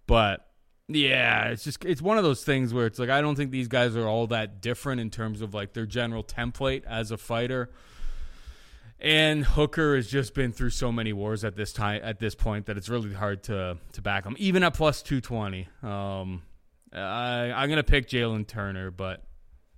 But 0.05 0.45
yeah, 0.89 1.45
it's 1.47 1.63
just 1.63 1.83
it's 1.85 2.01
one 2.01 2.17
of 2.17 2.25
those 2.25 2.43
things 2.43 2.73
where 2.73 2.85
it's 2.85 2.99
like 2.99 3.09
I 3.09 3.21
don't 3.21 3.35
think 3.35 3.51
these 3.51 3.69
guys 3.69 3.95
are 3.95 4.05
all 4.05 4.27
that 4.27 4.61
different 4.61 4.99
in 4.99 5.09
terms 5.09 5.41
of 5.41 5.53
like 5.53 5.71
their 5.71 5.85
general 5.85 6.23
template 6.23 6.83
as 6.85 7.11
a 7.11 7.17
fighter. 7.17 7.71
And 8.99 9.45
Hooker 9.45 9.95
has 9.95 10.07
just 10.07 10.33
been 10.33 10.51
through 10.51 10.69
so 10.71 10.91
many 10.91 11.13
wars 11.13 11.43
at 11.45 11.55
this 11.55 11.71
time 11.71 12.01
at 12.03 12.19
this 12.19 12.35
point 12.35 12.65
that 12.65 12.77
it's 12.77 12.89
really 12.89 13.13
hard 13.13 13.43
to 13.43 13.77
to 13.93 14.01
back 14.01 14.25
him, 14.25 14.35
even 14.37 14.63
at 14.63 14.73
plus 14.73 15.01
two 15.01 15.21
twenty. 15.21 15.69
Um, 15.81 16.43
I, 16.91 17.53
I'm 17.55 17.69
gonna 17.69 17.83
pick 17.83 18.09
Jalin 18.09 18.45
Turner, 18.45 18.91
but 18.91 19.23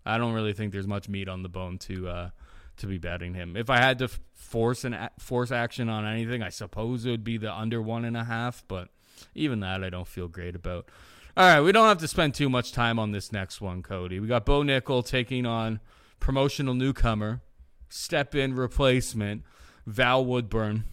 I 0.08 0.18
don't 0.18 0.34
really 0.34 0.54
think 0.54 0.72
there's 0.72 0.88
much 0.88 1.10
meat 1.10 1.28
on 1.28 1.44
the 1.44 1.50
bone 1.50 1.78
to 1.80 2.08
uh, 2.08 2.30
to 2.78 2.88
be 2.88 2.98
betting 2.98 3.34
him. 3.34 3.56
If 3.56 3.70
I 3.70 3.78
had 3.78 4.00
to 4.00 4.10
force 4.34 4.84
an 4.84 5.10
force 5.20 5.52
action 5.52 5.90
on 5.90 6.06
anything, 6.06 6.42
I 6.42 6.50
suppose 6.50 7.06
it 7.06 7.12
would 7.12 7.24
be 7.24 7.38
the 7.38 7.54
under 7.54 7.82
one 7.82 8.06
and 8.06 8.16
a 8.16 8.24
half, 8.24 8.64
but 8.68 8.90
even 9.36 9.60
that 9.62 9.84
I 9.84 9.90
don't 9.90 10.08
feel 10.08 10.28
great 10.28 10.56
about. 10.56 10.90
All 11.36 11.46
right, 11.46 11.62
we 11.62 11.72
don't 11.72 11.88
have 11.88 12.00
to 12.00 12.08
spend 12.08 12.34
too 12.34 12.50
much 12.50 12.72
time 12.72 12.98
on 12.98 13.12
this 13.12 13.32
next 13.32 13.62
one, 13.62 13.84
Cody. 13.84 14.20
We 14.20 14.28
got 14.28 14.46
Bo 14.46 14.64
Nickal 14.64 15.06
taking 15.06 15.46
on 15.46 15.80
promotional 16.20 16.74
newcomer, 16.74 17.42
step 17.90 18.34
in 18.34 18.56
replacement, 18.56 19.44
Val 19.86 20.26
Woodburn. 20.26 20.86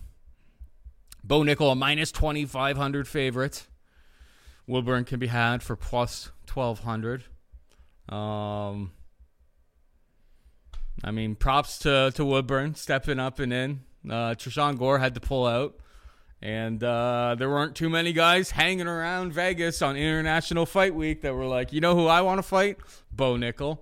Bo 1.22 1.40
Nickal, 1.40 1.72
a 1.72 1.74
minus 1.74 2.12
2,500 2.12 3.09
favorite. 3.09 3.66
Woodburn 4.66 5.05
can 5.05 5.18
be 5.18 5.29
had 5.29 5.62
for 5.62 5.77
plus 5.77 6.31
1,200. 6.53 7.24
Um, 8.09 8.92
I 11.02 11.11
mean, 11.11 11.35
props 11.35 11.78
to, 11.80 12.12
to 12.14 12.24
Woodburn 12.24 12.74
stepping 12.74 13.18
up 13.18 13.38
and 13.38 13.52
in. 13.52 13.80
Uh, 14.09 14.35
Tresean 14.35 14.78
Gore 14.78 14.98
had 14.98 15.14
to 15.14 15.20
pull 15.20 15.46
out. 15.46 15.76
And 16.42 16.85
uh, 16.85 17.37
there 17.38 17.48
weren't 17.48 17.74
too 17.74 17.88
many 17.88 18.12
guys 18.12 18.50
hanging 18.50 18.87
around 18.87 19.33
Vegas 19.33 19.80
on 19.80 19.96
International 19.96 20.66
Fight 20.66 20.94
Week 20.94 21.22
that 21.22 21.35
were 21.35 21.46
like, 21.46 21.72
you 21.72 21.80
know 21.80 21.96
who 21.96 22.07
I 22.07 22.20
want 22.20 22.38
to 22.38 22.42
fight? 22.42 22.76
Bo 23.11 23.37
Nickal. 23.37 23.78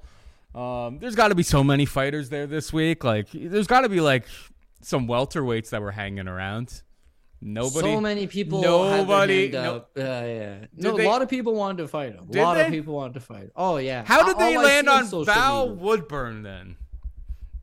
Um, 0.54 0.98
there's 1.00 1.16
got 1.16 1.28
to 1.28 1.34
be 1.34 1.42
so 1.42 1.64
many 1.64 1.86
fighters 1.86 2.28
there 2.28 2.46
this 2.46 2.72
week. 2.72 3.02
Like, 3.02 3.28
there's 3.32 3.66
got 3.66 3.80
to 3.80 3.88
be 3.88 4.00
like 4.00 4.26
some 4.80 5.08
welterweights 5.08 5.70
that 5.70 5.82
were 5.82 5.90
hanging 5.90 6.28
around. 6.28 6.82
Nobody. 7.40 7.94
So 7.94 8.00
many 8.00 8.28
people. 8.28 8.62
Nobody. 8.62 9.48
No, 9.50 9.76
uh, 9.76 9.82
yeah. 9.96 10.66
No, 10.76 10.96
they, 10.96 11.04
a 11.04 11.08
lot 11.08 11.22
of 11.22 11.28
people 11.28 11.54
wanted 11.54 11.78
to 11.78 11.88
fight 11.88 12.12
him. 12.12 12.28
A 12.32 12.38
lot 12.40 12.54
they? 12.54 12.66
of 12.66 12.70
people 12.70 12.94
wanted 12.94 13.14
to 13.14 13.20
fight. 13.20 13.44
Him. 13.44 13.52
Oh 13.56 13.78
yeah. 13.78 14.04
How 14.04 14.24
did 14.24 14.38
they 14.38 14.54
All 14.54 14.62
land 14.62 14.88
on 14.88 15.24
Val. 15.24 15.74
Woodburn 15.74 16.44
then? 16.44 16.76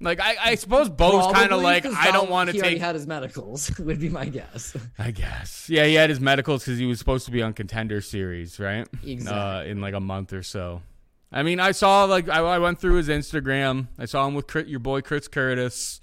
Like 0.01 0.21
I, 0.21 0.38
I 0.41 0.55
suppose 0.55 0.88
Bo's 0.88 1.33
kind 1.33 1.51
of 1.51 1.62
like 1.62 1.85
I 1.85 2.12
don't 2.12 2.29
want 2.29 2.49
to 2.49 2.59
take. 2.59 2.73
He 2.73 2.77
had 2.77 2.95
his 2.95 3.05
medicals. 3.05 3.69
would 3.79 3.99
be 3.99 4.07
my 4.07 4.25
guess. 4.25 4.75
I 4.97 5.12
guess. 5.12 5.69
Yeah, 5.69 5.85
he 5.85 5.95
had 5.95 6.09
his 6.09 6.21
medicals 6.21 6.63
because 6.63 6.79
he 6.79 6.85
was 6.85 6.99
supposed 6.99 7.25
to 7.25 7.31
be 7.31 7.41
on 7.41 7.53
Contender 7.53 7.99
Series, 7.99 8.59
right? 8.59 8.88
Exactly. 9.03 9.39
Uh, 9.39 9.63
in 9.63 9.81
like 9.81 9.93
a 9.93 9.99
month 9.99 10.31
or 10.31 10.41
so. 10.41 10.81
I 11.31 11.43
mean, 11.43 11.59
I 11.59 11.71
saw 11.71 12.05
like 12.05 12.29
I, 12.29 12.39
I 12.39 12.59
went 12.59 12.79
through 12.79 12.95
his 12.95 13.09
Instagram. 13.09 13.88
I 13.97 14.05
saw 14.05 14.25
him 14.25 14.35
with 14.35 14.55
your 14.67 14.79
boy 14.79 15.01
Chris 15.01 15.27
Curtis. 15.27 15.99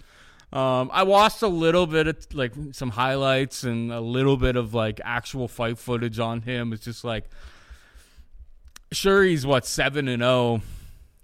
Um, 0.52 0.90
I 0.92 1.02
watched 1.02 1.42
a 1.42 1.48
little 1.48 1.86
bit 1.86 2.06
of 2.06 2.26
like 2.34 2.52
some 2.72 2.90
highlights 2.90 3.64
and 3.64 3.90
a 3.90 4.00
little 4.00 4.36
bit 4.36 4.56
of 4.56 4.74
like 4.74 5.00
actual 5.04 5.48
fight 5.48 5.78
footage 5.78 6.18
on 6.18 6.42
him. 6.42 6.74
It's 6.74 6.84
just 6.84 7.02
like, 7.02 7.24
sure, 8.92 9.24
he's 9.24 9.46
what 9.46 9.64
seven 9.64 10.06
and 10.06 10.22
zero, 10.22 10.30
oh. 10.30 10.62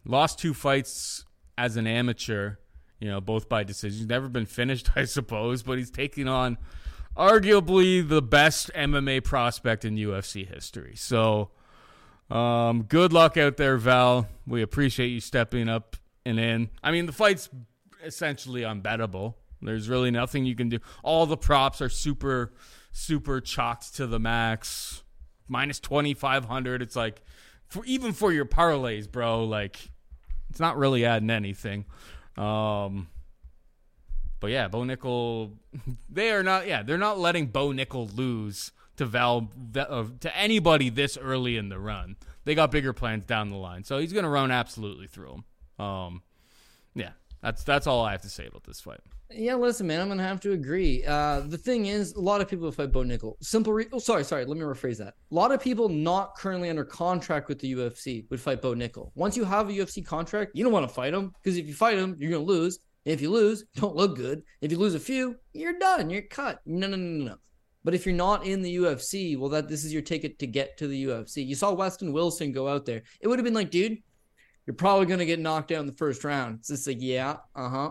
lost 0.07 0.39
two 0.39 0.55
fights 0.55 1.27
as 1.57 1.77
an 1.77 1.87
amateur 1.87 2.57
you 3.03 3.09
know, 3.09 3.21
both 3.21 3.49
by 3.49 3.65
decision. 3.65 4.07
Never 4.07 4.29
been 4.29 4.47
finished, 4.47 4.91
I 4.97 5.05
suppose, 5.05 5.65
but 5.65 5.77
he's 5.77 5.91
taking 5.91 6.29
on 6.29 6.57
arguably 7.17 8.09
the 8.09 8.23
best 8.23 8.71
MMA 8.75 9.25
prospect 9.25 9.85
in 9.85 9.97
UFC 9.97 10.47
history. 10.47 10.95
So, 10.95 11.51
um, 12.31 12.85
good 12.85 13.13
luck 13.13 13.37
out 13.37 13.57
there, 13.57 13.77
Val. 13.77 14.29
We 14.47 14.63
appreciate 14.63 15.09
you 15.09 15.19
stepping 15.19 15.69
up 15.69 15.97
and 16.25 16.39
in. 16.39 16.71
I 16.81 16.93
mean, 16.93 17.07
the 17.07 17.13
fight's 17.13 17.51
essentially 18.05 18.61
unbettable. 18.61 19.35
There's 19.61 19.89
really 19.89 20.13
nothing 20.13 20.47
you 20.47 20.55
can 20.55 20.69
do. 20.69 20.79
All 21.03 21.27
the 21.27 21.37
props 21.37 21.81
are 21.83 21.89
super, 21.89 22.53
super 22.93 23.41
chalked 23.41 23.97
to 23.97 24.07
the 24.07 24.21
max. 24.21 25.03
Minus 25.49 25.81
2,500. 25.81 26.83
It's 26.83 26.95
like, 26.95 27.21
for 27.67 27.85
even 27.85 28.13
for 28.13 28.33
your 28.33 28.45
parlays, 28.45 29.11
bro, 29.11 29.45
like, 29.45 29.91
it's 30.51 30.61
not 30.61 30.79
really 30.79 31.05
adding 31.05 31.31
anything. 31.31 31.85
Um, 32.37 33.09
but 34.41 34.51
yeah, 34.51 34.69
Bo 34.69 34.81
Nickal, 34.81 35.53
they 36.11 36.31
are 36.31 36.43
not. 36.43 36.67
Yeah, 36.67 36.83
they're 36.83 36.99
not 36.99 37.19
letting 37.19 37.47
Bo 37.47 37.69
Nickal 37.69 38.17
lose 38.17 38.73
to 38.97 39.07
Val 39.07 39.51
uh, 39.77 40.05
to 40.21 40.37
anybody 40.37 40.89
this 40.91 41.17
early 41.17 41.57
in 41.57 41.69
the 41.69 41.79
run. 41.79 42.17
They 42.45 42.55
got 42.55 42.71
bigger 42.71 42.93
plans 42.93 43.25
down 43.25 43.51
the 43.51 43.57
line, 43.57 43.85
so 43.85 43.99
he's 43.99 44.13
going 44.13 44.25
to 44.25 44.29
run 44.29 44.51
absolutely 44.51 45.07
through 45.07 45.43
them. 45.79 45.87
Um, 45.87 46.23
yeah, 46.95 47.11
that's 47.43 47.65
that's 47.65 47.87
all 47.87 48.05
I 48.05 48.13
have 48.13 48.23
to 48.23 48.29
say 48.29 48.47
about 48.47 48.65
this 48.65 48.81
fight. 48.81 49.01
Yeah, 49.31 49.55
listen, 49.55 49.87
man, 49.87 50.01
I'm 50.01 50.09
gonna 50.09 50.23
have 50.23 50.41
to 50.41 50.53
agree. 50.53 51.05
Uh, 51.05 51.41
the 51.41 51.59
thing 51.59 51.87
is, 51.87 52.13
a 52.13 52.21
lot 52.21 52.41
of 52.41 52.49
people 52.49 52.71
fight 52.71 52.93
Bo 52.93 53.01
Nickal. 53.01 53.35
Simple. 53.43 53.73
Re- 53.73 53.89
oh, 53.93 53.99
sorry, 53.99 54.25
sorry. 54.25 54.45
Let 54.45 54.57
me 54.57 54.63
rephrase 54.63 54.99
that. 54.99 55.15
A 55.31 55.35
lot 55.35 55.53
of 55.53 55.61
people 55.61 55.89
not 55.89 56.37
currently 56.37 56.71
under 56.71 56.85
contract 56.85 57.49
with 57.49 57.59
the 57.59 57.73
UFC 57.73 58.31
would 58.31 58.41
fight 58.41 58.63
Bo 58.63 58.75
Nickal. 58.75 59.11
Once 59.15 59.37
you 59.37 59.45
have 59.45 59.69
a 59.69 59.73
UFC 59.73 60.05
contract, 60.05 60.53
you 60.55 60.63
don't 60.63 60.73
want 60.73 60.87
to 60.87 60.95
fight 60.95 61.15
him 61.15 61.33
because 61.43 61.59
if 61.59 61.67
you 61.67 61.75
fight 61.75 61.99
him, 61.99 62.17
you're 62.19 62.31
gonna 62.31 62.45
lose. 62.45 62.79
If 63.05 63.21
you 63.21 63.31
lose, 63.31 63.65
don't 63.75 63.97
look 63.97 64.17
good. 64.17 64.43
If 64.61 64.71
you 64.71 64.79
lose 64.79 64.95
a 64.95 65.01
few, 65.01 65.37
you're 65.53 65.79
done. 65.79 66.11
You're 66.11 66.23
cut. 66.23 66.61
No, 66.67 66.87
no, 66.87 66.97
no, 66.97 67.25
no. 67.25 67.37
But 67.85 67.95
if 67.95 68.07
you're 68.07 68.15
not 68.15 68.47
in 68.47 68.63
the 68.63 68.77
UFC, 68.77 69.37
well, 69.37 69.49
that 69.49 69.69
this 69.69 69.85
is 69.85 69.93
your 69.93 70.03
ticket 70.03 70.39
to 70.39 70.47
get 70.47 70.77
to 70.79 70.87
the 70.87 71.07
UFC. 71.07 71.45
You 71.45 71.57
saw 71.57 71.73
Weston 71.73 72.13
Wilson 72.13 72.53
go 72.53 72.69
out 72.69 72.87
there. 72.87 73.03
It 73.21 73.27
would 73.27 73.41
have 73.41 73.45
been 73.45 73.55
like, 73.55 73.71
dude, 73.71 73.99
you're 74.67 74.75
probably 74.75 75.07
gonna 75.07 75.25
get 75.25 75.41
knocked 75.41 75.73
out 75.73 75.81
in 75.81 75.87
the 75.87 75.93
first 75.93 76.25
round. 76.25 76.59
It's 76.61 76.69
just 76.69 76.87
like, 76.87 76.99
yeah, 77.01 77.37
uh 77.55 77.69
huh 77.69 77.91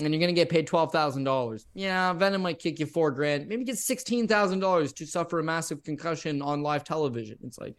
and 0.00 0.12
you're 0.12 0.20
going 0.20 0.34
to 0.34 0.40
get 0.40 0.48
paid 0.48 0.68
$12,000. 0.68 1.64
Yeah, 1.74 2.14
Venum 2.14 2.40
might 2.40 2.58
kick 2.58 2.78
you 2.78 2.86
four 2.86 3.10
grand, 3.10 3.48
maybe 3.48 3.64
get 3.64 3.76
$16,000 3.76 4.94
to 4.94 5.06
suffer 5.06 5.40
a 5.40 5.42
massive 5.42 5.82
concussion 5.82 6.40
on 6.40 6.62
live 6.62 6.84
television. 6.84 7.38
It's 7.42 7.58
like, 7.58 7.76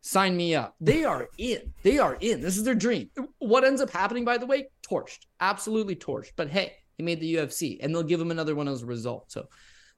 sign 0.00 0.36
me 0.36 0.54
up. 0.54 0.74
They 0.80 1.04
are 1.04 1.28
in. 1.38 1.72
They 1.82 1.98
are 1.98 2.16
in. 2.20 2.40
This 2.40 2.56
is 2.56 2.64
their 2.64 2.74
dream. 2.74 3.10
What 3.38 3.64
ends 3.64 3.80
up 3.80 3.90
happening, 3.90 4.24
by 4.24 4.38
the 4.38 4.46
way? 4.46 4.68
Torched. 4.82 5.26
Absolutely 5.40 5.94
torched. 5.94 6.32
But 6.34 6.50
hey, 6.50 6.72
he 6.96 7.04
made 7.04 7.20
the 7.20 7.36
UFC 7.36 7.78
and 7.80 7.94
they'll 7.94 8.02
give 8.02 8.20
him 8.20 8.30
another 8.32 8.56
one 8.56 8.68
as 8.68 8.82
a 8.82 8.86
result. 8.86 9.30
So 9.30 9.48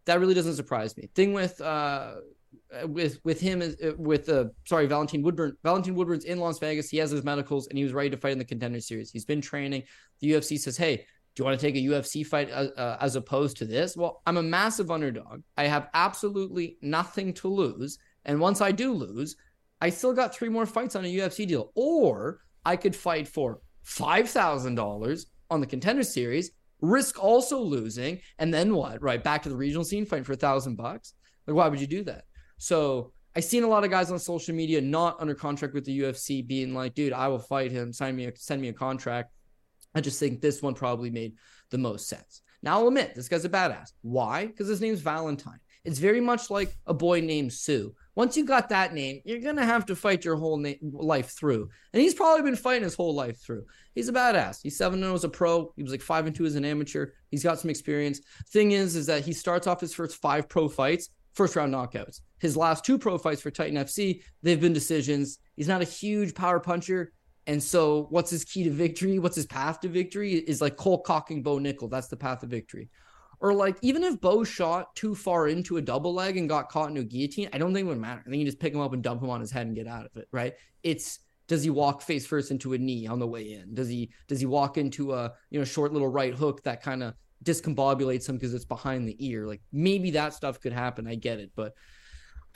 that 0.04 0.20
really 0.20 0.34
doesn't 0.34 0.56
surprise 0.56 0.96
me. 0.96 1.08
Thing 1.14 1.32
with, 1.32 1.58
uh, 1.60 2.16
with 2.84 3.20
with 3.24 3.40
him 3.40 3.62
uh, 3.62 3.92
with 3.96 4.28
uh 4.28 4.46
sorry 4.64 4.86
Valentin 4.86 5.22
Woodburn. 5.22 5.56
Valentin 5.62 5.94
Woodburn's 5.94 6.24
in 6.24 6.38
Las 6.38 6.58
Vegas. 6.58 6.88
He 6.88 6.98
has 6.98 7.10
his 7.10 7.24
medicals 7.24 7.68
and 7.68 7.78
he 7.78 7.84
was 7.84 7.92
ready 7.92 8.10
to 8.10 8.16
fight 8.16 8.32
in 8.32 8.38
the 8.38 8.44
contender 8.44 8.80
series. 8.80 9.10
He's 9.10 9.24
been 9.24 9.40
training. 9.40 9.84
The 10.20 10.32
UFC 10.32 10.58
says, 10.58 10.76
"Hey, 10.76 10.96
do 10.96 11.04
you 11.40 11.44
want 11.44 11.58
to 11.58 11.66
take 11.66 11.76
a 11.76 11.86
UFC 11.86 12.24
fight 12.24 12.50
uh, 12.50 12.68
uh, 12.76 12.98
as 13.00 13.16
opposed 13.16 13.56
to 13.58 13.64
this?" 13.64 13.96
Well, 13.96 14.22
I'm 14.26 14.36
a 14.36 14.42
massive 14.42 14.90
underdog. 14.90 15.42
I 15.56 15.64
have 15.64 15.88
absolutely 15.94 16.78
nothing 16.82 17.32
to 17.34 17.48
lose, 17.48 17.98
and 18.24 18.40
once 18.40 18.60
I 18.60 18.72
do 18.72 18.92
lose, 18.92 19.36
I 19.80 19.90
still 19.90 20.12
got 20.12 20.34
three 20.34 20.48
more 20.48 20.66
fights 20.66 20.96
on 20.96 21.04
a 21.04 21.14
UFC 21.14 21.46
deal. 21.46 21.72
Or 21.74 22.40
I 22.64 22.76
could 22.76 22.94
fight 22.94 23.28
for 23.28 23.60
five 23.82 24.28
thousand 24.28 24.74
dollars 24.74 25.26
on 25.50 25.60
the 25.60 25.66
contender 25.66 26.02
series, 26.02 26.50
risk 26.82 27.22
also 27.22 27.58
losing, 27.58 28.20
and 28.38 28.52
then 28.52 28.74
what? 28.74 29.02
Right 29.02 29.22
back 29.22 29.42
to 29.44 29.48
the 29.48 29.56
regional 29.56 29.84
scene, 29.84 30.04
fighting 30.04 30.24
for 30.24 30.34
a 30.34 30.36
thousand 30.36 30.76
bucks. 30.76 31.14
Like, 31.46 31.56
why 31.56 31.68
would 31.68 31.80
you 31.80 31.86
do 31.86 32.04
that? 32.04 32.24
So 32.58 33.12
I've 33.34 33.44
seen 33.44 33.62
a 33.62 33.68
lot 33.68 33.84
of 33.84 33.90
guys 33.90 34.10
on 34.10 34.18
social 34.18 34.54
media 34.54 34.80
not 34.80 35.16
under 35.20 35.34
contract 35.34 35.74
with 35.74 35.84
the 35.84 36.00
UFC 36.00 36.46
being 36.46 36.74
like, 36.74 36.94
dude, 36.94 37.12
I 37.12 37.28
will 37.28 37.38
fight 37.38 37.70
him, 37.70 37.92
sign 37.92 38.16
me 38.16 38.26
a, 38.26 38.36
send 38.36 38.60
me 38.60 38.68
a 38.68 38.72
contract. 38.72 39.32
I 39.94 40.00
just 40.00 40.20
think 40.20 40.40
this 40.40 40.60
one 40.60 40.74
probably 40.74 41.10
made 41.10 41.34
the 41.70 41.78
most 41.78 42.08
sense. 42.08 42.42
Now 42.62 42.80
I'll 42.80 42.88
admit 42.88 43.14
this 43.14 43.28
guy's 43.28 43.44
a 43.44 43.48
badass. 43.48 43.92
Why? 44.02 44.46
Because 44.46 44.68
his 44.68 44.80
name's 44.80 45.00
Valentine. 45.00 45.60
It's 45.84 46.00
very 46.00 46.20
much 46.20 46.50
like 46.50 46.76
a 46.86 46.92
boy 46.92 47.20
named 47.20 47.52
Sue. 47.52 47.94
Once 48.14 48.36
you 48.36 48.44
got 48.44 48.68
that 48.68 48.92
name, 48.92 49.20
you're 49.24 49.40
gonna 49.40 49.64
have 49.64 49.86
to 49.86 49.96
fight 49.96 50.24
your 50.24 50.36
whole 50.36 50.56
na- 50.56 50.72
life 50.82 51.30
through, 51.30 51.70
and 51.92 52.02
he's 52.02 52.14
probably 52.14 52.42
been 52.42 52.56
fighting 52.56 52.82
his 52.82 52.96
whole 52.96 53.14
life 53.14 53.40
through. 53.40 53.64
He's 53.94 54.08
a 54.08 54.12
badass. 54.12 54.58
He's 54.62 54.76
seven 54.76 55.02
and 55.02 55.12
oh 55.12 55.14
as 55.14 55.24
a 55.24 55.28
pro. 55.28 55.72
He 55.76 55.82
was 55.82 55.92
like 55.92 56.02
five 56.02 56.26
and 56.26 56.34
two 56.34 56.44
as 56.44 56.56
an 56.56 56.64
amateur. 56.64 57.12
He's 57.30 57.44
got 57.44 57.60
some 57.60 57.70
experience. 57.70 58.20
Thing 58.50 58.72
is, 58.72 58.96
is 58.96 59.06
that 59.06 59.24
he 59.24 59.32
starts 59.32 59.68
off 59.68 59.80
his 59.80 59.94
first 59.94 60.20
five 60.20 60.48
pro 60.48 60.68
fights 60.68 61.10
first 61.34 61.56
round 61.56 61.72
knockouts. 61.72 62.20
His 62.40 62.56
last 62.56 62.84
two 62.84 62.98
pro 62.98 63.18
fights 63.18 63.40
for 63.40 63.50
Titan 63.50 63.76
FC, 63.76 64.22
they've 64.42 64.60
been 64.60 64.72
decisions. 64.72 65.38
He's 65.56 65.68
not 65.68 65.82
a 65.82 65.84
huge 65.84 66.34
power 66.34 66.60
puncher, 66.60 67.12
And 67.46 67.62
so, 67.62 68.06
what's 68.10 68.30
his 68.30 68.44
key 68.44 68.64
to 68.64 68.70
victory? 68.70 69.18
What's 69.18 69.36
his 69.36 69.46
path 69.46 69.80
to 69.80 69.88
victory? 69.88 70.34
Is 70.34 70.60
like 70.60 70.76
Cole 70.76 71.00
cocking 71.00 71.42
Bo 71.42 71.58
Nickal. 71.58 71.90
That's 71.90 72.08
the 72.08 72.16
path 72.16 72.42
of 72.42 72.50
victory. 72.50 72.90
Or 73.40 73.54
like 73.54 73.76
even 73.82 74.02
if 74.02 74.20
Bo 74.20 74.44
shot 74.44 74.94
too 74.96 75.14
far 75.14 75.48
into 75.48 75.76
a 75.76 75.82
double 75.82 76.12
leg 76.12 76.36
and 76.36 76.48
got 76.48 76.68
caught 76.68 76.90
in 76.90 76.96
a 76.96 77.04
guillotine, 77.04 77.48
I 77.52 77.58
don't 77.58 77.72
think 77.72 77.86
it 77.86 77.88
would 77.88 77.98
matter. 77.98 78.22
I 78.26 78.30
think 78.30 78.40
you 78.40 78.44
just 78.44 78.58
pick 78.58 78.74
him 78.74 78.80
up 78.80 78.92
and 78.92 79.02
dump 79.02 79.22
him 79.22 79.30
on 79.30 79.40
his 79.40 79.50
head 79.50 79.66
and 79.66 79.76
get 79.76 79.86
out 79.86 80.06
of 80.06 80.16
it, 80.16 80.28
right? 80.32 80.54
It's 80.82 81.20
does 81.46 81.62
he 81.62 81.70
walk 81.70 82.02
face 82.02 82.26
first 82.26 82.50
into 82.50 82.74
a 82.74 82.78
knee 82.78 83.06
on 83.06 83.18
the 83.18 83.26
way 83.26 83.52
in? 83.52 83.74
Does 83.74 83.88
he 83.88 84.10
does 84.26 84.40
he 84.40 84.46
walk 84.46 84.76
into 84.76 85.14
a 85.14 85.32
you 85.50 85.58
know 85.58 85.64
short 85.64 85.92
little 85.92 86.08
right 86.08 86.34
hook 86.34 86.62
that 86.64 86.82
kind 86.82 87.02
of 87.02 87.14
discombobulates 87.44 88.28
him 88.28 88.36
because 88.36 88.54
it's 88.54 88.64
behind 88.64 89.08
the 89.08 89.16
ear? 89.26 89.46
Like 89.46 89.60
maybe 89.72 90.10
that 90.12 90.34
stuff 90.34 90.60
could 90.60 90.72
happen. 90.72 91.06
I 91.06 91.14
get 91.14 91.40
it, 91.40 91.50
but 91.54 91.74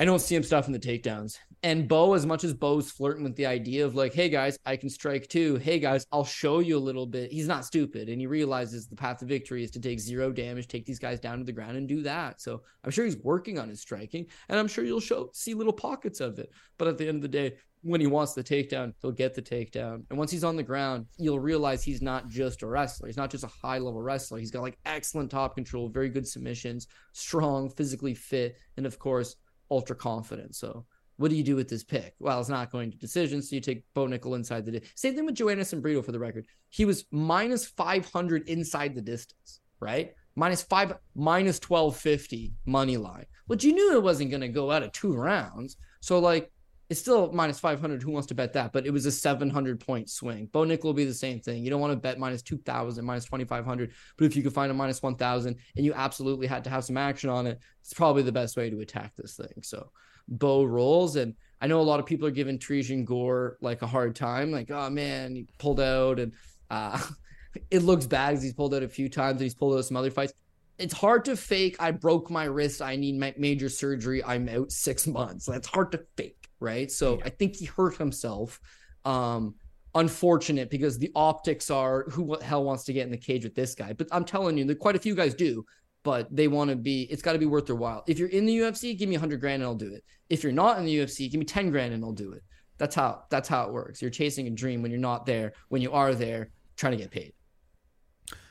I 0.01 0.05
don't 0.05 0.21
see 0.21 0.35
him 0.35 0.43
stuffing 0.43 0.73
the 0.73 0.81
takedowns. 0.81 1.39
And 1.63 1.87
Bo, 1.87 2.15
as 2.15 2.27
much 2.27 2.43
as 2.43 2.55
Bo's 2.55 2.91
flirting 2.91 3.23
with 3.23 3.37
the 3.37 3.47
idea 3.47 3.87
of 3.87 3.95
like, 3.95 4.13
hey 4.13 4.29
guys, 4.29 4.59
I 4.67 4.77
can 4.77 4.89
strike 4.89 5.29
too. 5.29 5.57
Hey 5.57 5.79
guys, 5.79 6.07
I'll 6.11 6.25
show 6.25 6.59
you 6.59 6.77
a 6.77 6.81
little 6.81 7.07
bit. 7.07 7.31
He's 7.31 7.47
not 7.47 7.65
stupid. 7.65 8.09
And 8.09 8.21
he 8.21 8.27
realizes 8.27 8.89
the 8.89 8.97
path 8.97 9.19
to 9.19 9.27
victory 9.27 9.63
is 9.63 9.71
to 9.73 9.81
take 9.81 10.01
zero 10.01 10.33
damage, 10.33 10.67
take 10.67 10.87
these 10.87 10.99
guys 10.99 11.21
down 11.21 11.39
to 11.39 11.45
the 11.45 11.53
ground 11.53 11.77
and 11.77 11.87
do 11.87 12.03
that. 12.03 12.41
So 12.41 12.63
I'm 12.83 12.91
sure 12.91 13.05
he's 13.05 13.19
working 13.19 13.61
on 13.61 13.69
his 13.69 13.81
striking. 13.81 14.27
And 14.49 14.59
I'm 14.59 14.67
sure 14.67 14.83
you'll 14.83 14.99
show 14.99 15.31
see 15.35 15.55
little 15.55 15.73
pockets 15.73 16.19
of 16.21 16.39
it. 16.41 16.51
But 16.79 16.89
at 16.89 16.99
the 16.99 17.07
end 17.07 17.17
of 17.17 17.23
the 17.23 17.29
day, 17.29 17.55
when 17.83 18.01
he 18.01 18.07
wants 18.07 18.33
the 18.33 18.45
takedown, 18.45 18.95
he'll 19.03 19.13
get 19.13 19.35
the 19.35 19.43
takedown. 19.43 20.05
And 20.09 20.19
once 20.19 20.31
he's 20.31 20.45
on 20.45 20.57
the 20.57 20.63
ground, 20.63 21.07
you'll 21.19 21.41
realize 21.41 21.83
he's 21.83 22.03
not 22.03 22.29
just 22.29 22.63
a 22.63 22.67
wrestler. 22.67 23.09
He's 23.09 23.17
not 23.17 23.31
just 23.31 23.45
a 23.45 23.49
high 23.49 23.79
level 23.79 24.01
wrestler. 24.01 24.39
He's 24.39 24.53
got 24.53 24.63
like 24.63 24.79
excellent 24.87 25.31
top 25.31 25.55
control, 25.55 25.89
very 25.89 26.09
good 26.09 26.27
submissions, 26.27 26.87
strong, 27.13 27.69
physically 27.71 28.15
fit, 28.15 28.57
and 28.77 28.87
of 28.87 28.99
course, 28.99 29.37
ultra 29.71 29.97
confident. 29.97 30.55
So 30.55 30.87
what 31.17 31.31
do 31.31 31.37
you 31.37 31.43
do 31.43 31.57
with 31.57 31.69
this 31.69 31.85
pick? 31.85 32.15
Well, 32.19 32.41
it's 32.41 32.49
not 32.49 32.73
going 32.73 32.91
to 32.91 32.99
decision, 32.99 33.43
so 33.43 33.55
you 33.55 33.61
take 33.61 33.85
Bo 33.95 34.07
Nickal 34.07 34.37
inside 34.37 34.65
the. 34.65 34.73
Di- 34.73 34.87
Same 34.95 35.15
thing 35.15 35.27
with 35.27 35.37
Joannis 35.37 35.73
and 35.73 36.05
for 36.05 36.13
the 36.13 36.19
record. 36.19 36.47
He 36.71 36.85
was 36.85 37.05
minus 37.11 37.67
five 37.67 38.11
hundred 38.11 38.49
inside 38.49 38.95
the 38.95 39.03
distance, 39.03 39.61
right? 39.81 40.15
Minus 40.37 40.63
five, 40.63 40.95
minus 41.15 41.59
twelve 41.59 41.97
fifty 41.97 42.55
money 42.65 42.97
line. 42.97 43.27
But 43.47 43.63
you 43.63 43.73
knew 43.73 43.95
it 43.95 44.03
wasn't 44.03 44.31
going 44.31 44.41
to 44.41 44.49
go 44.49 44.71
out 44.71 44.83
of 44.83 44.93
two 44.93 45.15
rounds, 45.15 45.77
so 46.01 46.19
like 46.19 46.51
it's 46.93 47.01
still 47.01 47.33
minus 47.33 47.59
500. 47.59 48.03
Who 48.03 48.11
wants 48.11 48.29
to 48.29 48.35
bet 48.35 48.53
that? 48.53 48.71
But 48.75 48.85
it 48.85 48.91
was 48.91 49.07
a 49.07 49.11
700 49.11 49.81
point 49.81 50.11
swing. 50.11 50.45
Bo 50.53 50.61
Nickal 50.67 50.85
will 50.85 50.93
be 50.93 51.07
the 51.07 51.15
same 51.15 51.41
thing. 51.41 51.65
You 51.65 51.71
don't 51.71 51.81
want 51.81 51.95
to 51.95 51.97
bet 51.97 52.19
minus 52.19 52.43
2,000, 52.43 53.03
minus 53.03 53.25
2,500. 53.25 53.93
But 54.19 54.27
if 54.27 54.37
you 54.37 54.43
could 54.43 54.53
find 54.53 54.71
a 54.71 54.75
minus 54.75 55.03
1,000 55.03 55.57
and 55.75 55.87
you 55.87 55.95
absolutely 55.95 56.47
had 56.47 56.65
to 56.65 56.71
have 56.71 56.85
some 56.85 56.99
action 56.99 57.31
on 57.31 57.47
it, 57.47 57.59
it's 57.81 57.95
probably 57.95 58.23
the 58.23 58.31
best 58.31 58.59
way 58.59 58.69
to 58.69 58.81
attack 58.81 59.13
this 59.17 59.37
thing. 59.37 59.63
So 59.63 59.91
Bo 60.29 60.65
rolls. 60.65 61.17
And 61.17 61.35
I 61.63 61.67
know 61.67 61.81
a 61.81 61.83
lot 61.83 61.99
of 61.99 62.05
people 62.05 62.29
are 62.29 62.31
giving 62.31 62.59
Tresean 62.59 63.07
Gore 63.07 63.57
like 63.63 63.81
a 63.81 63.87
hard 63.87 64.15
time. 64.15 64.53
Like, 64.53 64.71
oh 64.71 64.91
man, 64.91 65.35
he 65.35 65.47
pulled 65.59 65.81
out. 65.81 66.21
And 66.21 66.35
uh, 66.69 67.01
it 67.71 67.85
looks 67.85 68.07
bad 68.07 68.33
because 68.33 68.43
he's 68.43 68.53
pulled 68.53 68.75
out 68.75 68.83
a 68.83 68.89
few 68.89 69.09
times 69.09 69.37
and 69.37 69.45
he's 69.45 69.55
pulled 69.55 69.79
out 69.79 69.87
some 69.87 69.97
other 69.97 70.11
fights 70.11 70.35
it's 70.79 70.95
hard 70.95 71.27
to 71.27 71.37
fake. 71.37 71.77
I 71.79 71.93
broke 71.93 72.29
my 72.29 72.45
wrist. 72.45 72.83
I 72.83 72.97
need 72.97 73.15
major 73.39 73.69
surgery. 73.69 74.25
I'm 74.25 74.49
out 74.49 74.73
six 74.73 75.07
months. 75.07 75.47
That's 75.47 75.69
hard 75.69 75.93
to 75.93 76.01
fake 76.17 76.42
right? 76.63 76.91
So 76.91 77.19
yeah. 77.19 77.25
I 77.27 77.31
think 77.31 77.57
he 77.57 77.67
hurt 77.67 77.97
himself. 77.97 78.61
Um, 79.05 79.57
unfortunate 79.95 80.71
because 80.71 80.99
the 80.99 81.11
optics 81.15 81.71
are 81.71 82.05
who 82.05 82.23
what 82.23 82.43
hell 82.43 82.65
wants 82.65 82.85
to 82.85 82.93
get 82.93 83.05
in 83.05 83.11
the 83.11 83.19
cage 83.19 83.45
with 83.45 83.55
this 83.55 83.75
guy. 83.75 83.93
But 83.93 84.09
I'm 84.11 84.25
telling 84.25 84.57
you, 84.57 84.65
that 84.65 84.79
quite 84.79 84.97
a 84.97 84.99
few 84.99 85.15
guys 85.15 85.35
do, 85.35 85.65
but 86.03 86.35
they 86.35 86.49
want 86.49 86.71
to 86.71 86.77
be. 86.77 87.03
It's 87.11 87.23
got 87.23 87.33
to 87.33 87.39
be 87.39 87.47
worth 87.47 87.67
their 87.67 87.77
while. 87.77 88.05
If 88.07 88.19
you're 88.19 88.29
in 88.29 88.47
the 88.47 88.59
UFC, 88.59 88.97
give 88.97 89.09
me 89.09 89.17
a 89.17 89.21
hundred 89.21 89.41
grand 89.41 89.63
and 89.63 89.69
I'll 89.69 89.75
do 89.75 89.93
it. 89.93 90.05
If 90.31 90.43
you're 90.43 90.53
not 90.53 90.79
in 90.79 90.85
the 90.85 90.97
UFC, 90.99 91.31
give 91.31 91.39
me 91.39 91.45
ten 91.45 91.71
grand 91.71 91.93
and 91.93 92.05
I'll 92.05 92.13
do 92.13 92.33
it. 92.33 92.43
That's 92.79 92.95
how 92.95 93.25
that's 93.31 93.49
how 93.49 93.67
it 93.67 93.73
works. 93.73 94.01
You're 94.01 94.11
chasing 94.11 94.47
a 94.47 94.51
dream 94.51 94.83
when 94.83 94.91
you're 94.91 95.01
not 95.01 95.27
there. 95.27 95.53
When 95.69 95.83
you 95.83 95.93
are 95.93 96.15
there, 96.15 96.51
trying 96.77 96.93
to 96.93 96.99
get 96.99 97.11
paid. 97.11 97.33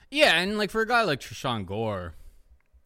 Yeah, 0.10 0.40
and 0.40 0.58
like 0.58 0.70
for 0.70 0.82
a 0.82 0.88
guy 0.88 1.04
like 1.04 1.22
Tresean 1.22 1.66
Gore, 1.66 2.14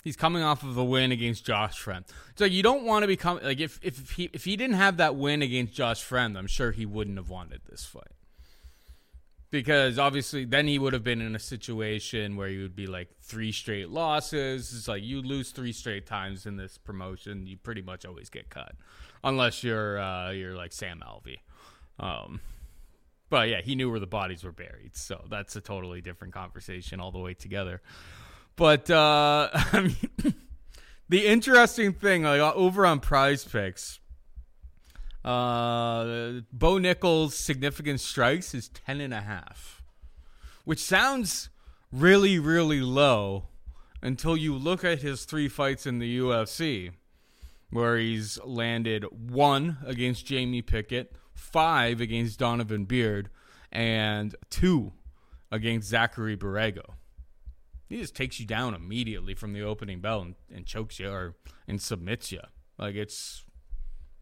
He's 0.06 0.16
coming 0.16 0.44
off 0.44 0.62
of 0.62 0.78
a 0.78 0.84
win 0.84 1.12
against 1.12 1.46
Josh 1.46 1.84
Fremd. 1.84 2.04
So 2.36 2.46
you 2.46 2.62
don't 2.62 2.84
want 2.84 3.02
to 3.02 3.08
become 3.08 3.40
like 3.42 3.60
if 3.60 3.80
if 3.82 4.12
he 4.12 4.30
if 4.34 4.46
he 4.46 4.56
didn't 4.56 4.76
have 4.76 4.98
that 4.98 5.16
win 5.16 5.42
against 5.42 5.74
Josh 5.74 6.08
Fremd, 6.08 6.38
I'm 6.38 6.46
sure 6.46 6.72
he 6.72 6.86
wouldn't 6.86 7.18
have 7.18 7.32
wanted 7.32 7.62
this 7.68 7.86
fight. 7.86 8.14
Because 9.50 9.98
obviously 9.98 10.46
then 10.46 10.68
he 10.68 10.78
would 10.78 10.94
have 10.94 11.04
been 11.04 11.22
in 11.22 11.36
a 11.36 11.40
situation 11.40 12.36
where 12.36 12.48
he 12.48 12.62
would 12.62 12.76
be 12.76 12.86
like 12.86 13.10
three 13.20 13.52
straight 13.52 13.90
losses. 13.90 14.72
It's 14.78 14.88
like 14.88 15.02
you 15.02 15.24
lose 15.24 15.50
three 15.50 15.74
straight 15.74 16.06
times 16.06 16.46
in 16.46 16.56
this 16.56 16.78
promotion, 16.78 17.48
you 17.48 17.58
pretty 17.58 17.82
much 17.82 18.06
always 18.06 18.30
get 18.30 18.52
cut. 18.52 18.74
Unless 19.24 19.64
you're 19.64 19.98
uh, 19.98 20.30
you're 20.30 20.56
like 20.56 20.72
Sam 20.72 21.02
Alvey. 21.04 21.40
Um, 21.98 22.42
but 23.32 23.50
yeah, 23.50 23.62
he 23.62 23.74
knew 23.74 23.90
where 23.90 24.00
the 24.00 24.06
bodies 24.06 24.44
were 24.44 24.52
buried. 24.52 24.96
So 24.96 25.26
that's 25.32 25.56
a 25.56 25.62
totally 25.62 26.02
different 26.02 26.36
conversation 26.36 27.00
all 27.00 27.12
the 27.12 27.18
way 27.18 27.34
together. 27.34 27.82
But 28.56 28.90
uh, 28.90 29.50
I 29.54 29.82
mean, 29.82 30.36
the 31.10 31.26
interesting 31.26 31.94
thing, 31.94 32.24
like 32.24 32.42
uh, 32.42 32.54
over 32.54 32.86
on 32.86 33.00
Prize 33.00 33.44
Picks, 33.44 34.00
uh, 35.24 36.42
Bo 36.52 36.78
Nickal's 36.78 37.36
significant 37.36 38.00
strikes 38.00 38.54
is 38.54 38.70
ten 38.70 39.02
and 39.02 39.14
a 39.14 39.22
half, 39.22 39.84
which 40.64 40.80
sounds 40.80 41.50
really, 41.92 42.40
really 42.40 42.82
low 42.82 43.48
until 44.02 44.38
you 44.38 44.56
look 44.56 44.84
at 44.84 45.02
his 45.02 45.26
three 45.26 45.48
fights 45.48 45.86
in 45.86 46.00
the 46.00 46.20
UFC, 46.20 46.92
where 47.72 47.98
he's 47.98 48.40
landed 48.44 49.04
one 49.12 49.78
against 49.86 50.26
Jamie 50.26 50.62
Pickett, 50.62 51.16
five 51.34 52.00
against 52.00 52.40
Donovan 52.40 52.86
Beard, 52.86 53.30
and 53.72 54.36
two 54.50 54.94
against 55.52 55.90
Zachary 55.90 56.38
Borrego. 56.38 56.94
He 57.88 57.98
just 57.98 58.16
takes 58.16 58.40
you 58.40 58.46
down 58.46 58.74
immediately 58.74 59.36
from 59.36 59.54
the 59.54 59.62
opening 59.62 60.02
bell 60.02 60.22
and, 60.22 60.36
and 60.54 60.66
chokes 60.66 61.00
you 61.00 61.10
or 61.10 61.36
and 61.68 61.82
submits 61.82 62.32
you. 62.32 62.42
Like 62.78 62.96
it's 62.96 63.46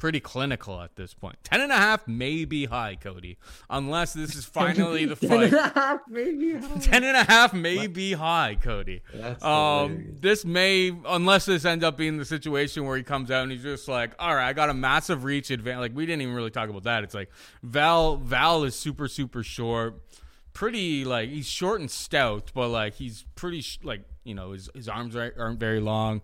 pretty 0.03 0.19
clinical 0.19 0.81
at 0.81 0.97
this 0.97 1.13
point. 1.13 1.37
Ten 1.45 1.61
and 1.61 1.71
a 1.71 1.77
half 1.77 2.05
may 2.09 2.43
be 2.43 2.65
high, 2.65 2.97
Cody. 2.99 3.37
Unless 3.69 4.11
this 4.11 4.35
is 4.35 4.43
finally 4.59 5.05
the 5.05 5.15
fight. 5.15 5.29
Ten 5.29 5.43
and 5.43 5.53
a 5.53 5.79
half 5.79 6.01
may 6.09 6.31
be 6.33 6.51
high. 6.59 6.77
Ten 6.79 7.03
and 7.05 7.15
a 7.15 7.23
half 7.23 7.53
may 7.53 7.77
what? 7.77 7.93
be 7.93 8.11
high, 8.11 8.57
Cody. 8.61 9.01
That's 9.13 9.41
um, 9.41 10.17
this 10.19 10.43
may, 10.43 10.91
unless 11.07 11.45
this 11.45 11.63
ends 11.63 11.85
up 11.85 11.95
being 11.95 12.17
the 12.17 12.25
situation 12.25 12.83
where 12.83 12.97
he 12.97 13.03
comes 13.03 13.31
out 13.31 13.43
and 13.43 13.51
he's 13.53 13.63
just 13.63 13.87
like, 13.87 14.13
all 14.19 14.35
right, 14.35 14.49
I 14.49 14.51
got 14.51 14.69
a 14.69 14.73
massive 14.73 15.23
reach 15.23 15.51
advantage. 15.51 15.79
Like 15.79 15.95
we 15.95 16.05
didn't 16.05 16.23
even 16.23 16.35
really 16.35 16.51
talk 16.51 16.69
about 16.69 16.83
that. 16.83 17.05
It's 17.05 17.15
like 17.15 17.29
Val 17.63 18.17
Val 18.17 18.65
is 18.65 18.75
super 18.75 19.07
super 19.07 19.41
short 19.41 20.01
pretty 20.53 21.05
like 21.05 21.29
he's 21.29 21.47
short 21.47 21.81
and 21.81 21.89
stout, 21.89 22.51
but 22.53 22.69
like 22.69 22.95
he's 22.95 23.25
pretty 23.35 23.61
sh- 23.61 23.79
like 23.83 24.03
you 24.23 24.35
know 24.35 24.51
his 24.51 24.69
his 24.73 24.87
arms 24.87 25.15
aren't 25.15 25.59
very 25.59 25.79
long. 25.79 26.21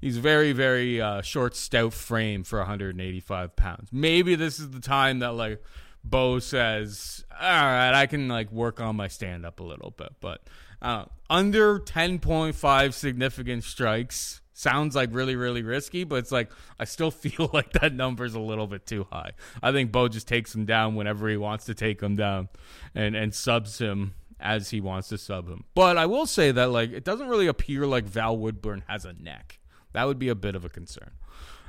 He's 0.00 0.18
very 0.18 0.52
very 0.52 1.00
uh, 1.00 1.22
short, 1.22 1.56
stout 1.56 1.92
frame 1.92 2.44
for 2.44 2.58
185 2.58 3.56
pounds. 3.56 3.88
Maybe 3.92 4.34
this 4.34 4.58
is 4.58 4.70
the 4.70 4.80
time 4.80 5.18
that 5.18 5.32
like 5.32 5.62
Bo 6.02 6.38
says, 6.38 7.24
"All 7.32 7.48
right, 7.48 7.92
I 7.92 8.06
can 8.06 8.28
like 8.28 8.50
work 8.50 8.80
on 8.80 8.96
my 8.96 9.08
stand 9.08 9.44
up 9.44 9.60
a 9.60 9.64
little 9.64 9.90
bit," 9.90 10.14
but 10.20 10.42
uh, 10.80 11.04
under 11.28 11.78
10.5 11.78 12.94
significant 12.94 13.64
strikes 13.64 14.40
sounds 14.60 14.94
like 14.94 15.08
really 15.12 15.36
really 15.36 15.62
risky 15.62 16.04
but 16.04 16.16
it's 16.16 16.30
like 16.30 16.50
i 16.78 16.84
still 16.84 17.10
feel 17.10 17.48
like 17.52 17.72
that 17.72 17.94
number's 17.94 18.34
a 18.34 18.40
little 18.40 18.66
bit 18.66 18.86
too 18.86 19.06
high. 19.10 19.32
I 19.62 19.72
think 19.72 19.90
bo 19.90 20.08
just 20.08 20.28
takes 20.28 20.54
him 20.54 20.66
down 20.66 20.94
whenever 20.94 21.28
he 21.28 21.36
wants 21.36 21.64
to 21.66 21.74
take 21.74 22.00
him 22.00 22.16
down 22.16 22.48
and 22.94 23.16
and 23.16 23.34
subs 23.34 23.78
him 23.78 24.14
as 24.38 24.70
he 24.70 24.80
wants 24.80 25.08
to 25.08 25.18
sub 25.18 25.48
him. 25.48 25.64
But 25.74 25.96
i 25.96 26.06
will 26.06 26.26
say 26.26 26.52
that 26.52 26.70
like 26.70 26.92
it 26.92 27.04
doesn't 27.04 27.28
really 27.28 27.46
appear 27.46 27.86
like 27.86 28.04
val 28.04 28.36
woodburn 28.36 28.84
has 28.88 29.04
a 29.04 29.12
neck. 29.14 29.58
That 29.92 30.04
would 30.04 30.18
be 30.18 30.28
a 30.28 30.34
bit 30.34 30.54
of 30.54 30.64
a 30.64 30.68
concern. 30.68 31.12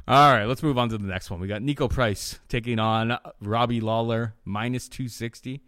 All 0.07 0.33
right 0.33 0.45
let's 0.45 0.63
move 0.63 0.77
on 0.77 0.89
to 0.89 0.97
the 0.97 1.07
next 1.07 1.31
one. 1.31 1.39
We 1.39 1.47
got 1.47 1.61
Niko 1.61 1.89
price 1.89 2.39
taking 2.49 2.79
on 2.79 3.17
robbie 3.41 3.81
lawler 3.81 4.35
minus 4.43 4.89
260 4.89 5.61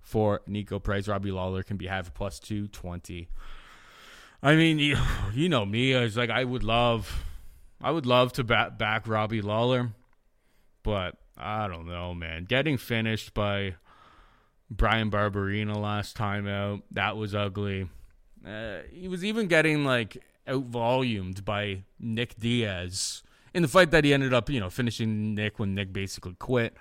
for 0.00 0.40
Niko 0.48 0.82
price. 0.82 1.08
Robbie 1.08 1.30
lawler 1.30 1.62
can 1.62 1.76
be 1.76 1.86
have 1.86 2.14
plus 2.14 2.40
220 2.40 3.28
I 4.42 4.56
mean, 4.56 4.78
you, 4.78 4.96
you 5.34 5.48
know 5.48 5.64
me. 5.64 5.94
I 5.94 6.02
was 6.02 6.16
like, 6.16 6.30
I 6.30 6.44
would 6.44 6.64
love, 6.64 7.24
I 7.80 7.90
would 7.90 8.06
love 8.06 8.32
to 8.34 8.44
back, 8.44 8.78
back 8.78 9.06
Robbie 9.06 9.42
Lawler, 9.42 9.90
but 10.82 11.16
I 11.36 11.68
don't 11.68 11.86
know, 11.86 12.14
man. 12.14 12.44
Getting 12.44 12.76
finished 12.76 13.34
by 13.34 13.74
Bryan 14.70 15.10
Barberena 15.10 15.76
last 15.76 16.16
time 16.16 16.46
out, 16.46 16.82
that 16.92 17.16
was 17.16 17.34
ugly. 17.34 17.88
Uh, 18.46 18.78
he 18.90 19.08
was 19.08 19.24
even 19.24 19.48
getting 19.48 19.84
like 19.84 20.16
out 20.46 20.64
volumed 20.64 21.44
by 21.44 21.84
Nick 21.98 22.38
Diaz 22.38 23.22
in 23.52 23.62
the 23.62 23.68
fight 23.68 23.90
that 23.90 24.04
he 24.04 24.14
ended 24.14 24.32
up, 24.32 24.48
you 24.48 24.60
know, 24.60 24.70
finishing 24.70 25.34
Nick 25.34 25.58
when 25.58 25.74
Nick 25.74 25.92
basically 25.92 26.34
quit 26.38 26.74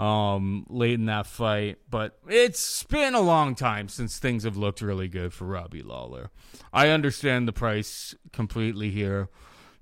um, 0.00 0.64
late 0.70 0.94
in 0.94 1.04
that 1.06 1.26
fight. 1.26 1.78
But 1.88 2.18
it's 2.26 2.82
been 2.84 3.14
a 3.14 3.20
long 3.20 3.54
time 3.54 3.88
since 3.88 4.18
things 4.18 4.44
have 4.44 4.56
looked 4.56 4.80
really 4.80 5.08
good 5.08 5.32
for 5.32 5.44
Robbie 5.44 5.82
Lawler. 5.82 6.30
I 6.72 6.88
understand 6.88 7.46
the 7.46 7.52
price 7.52 8.14
completely 8.32 8.90
here. 8.90 9.28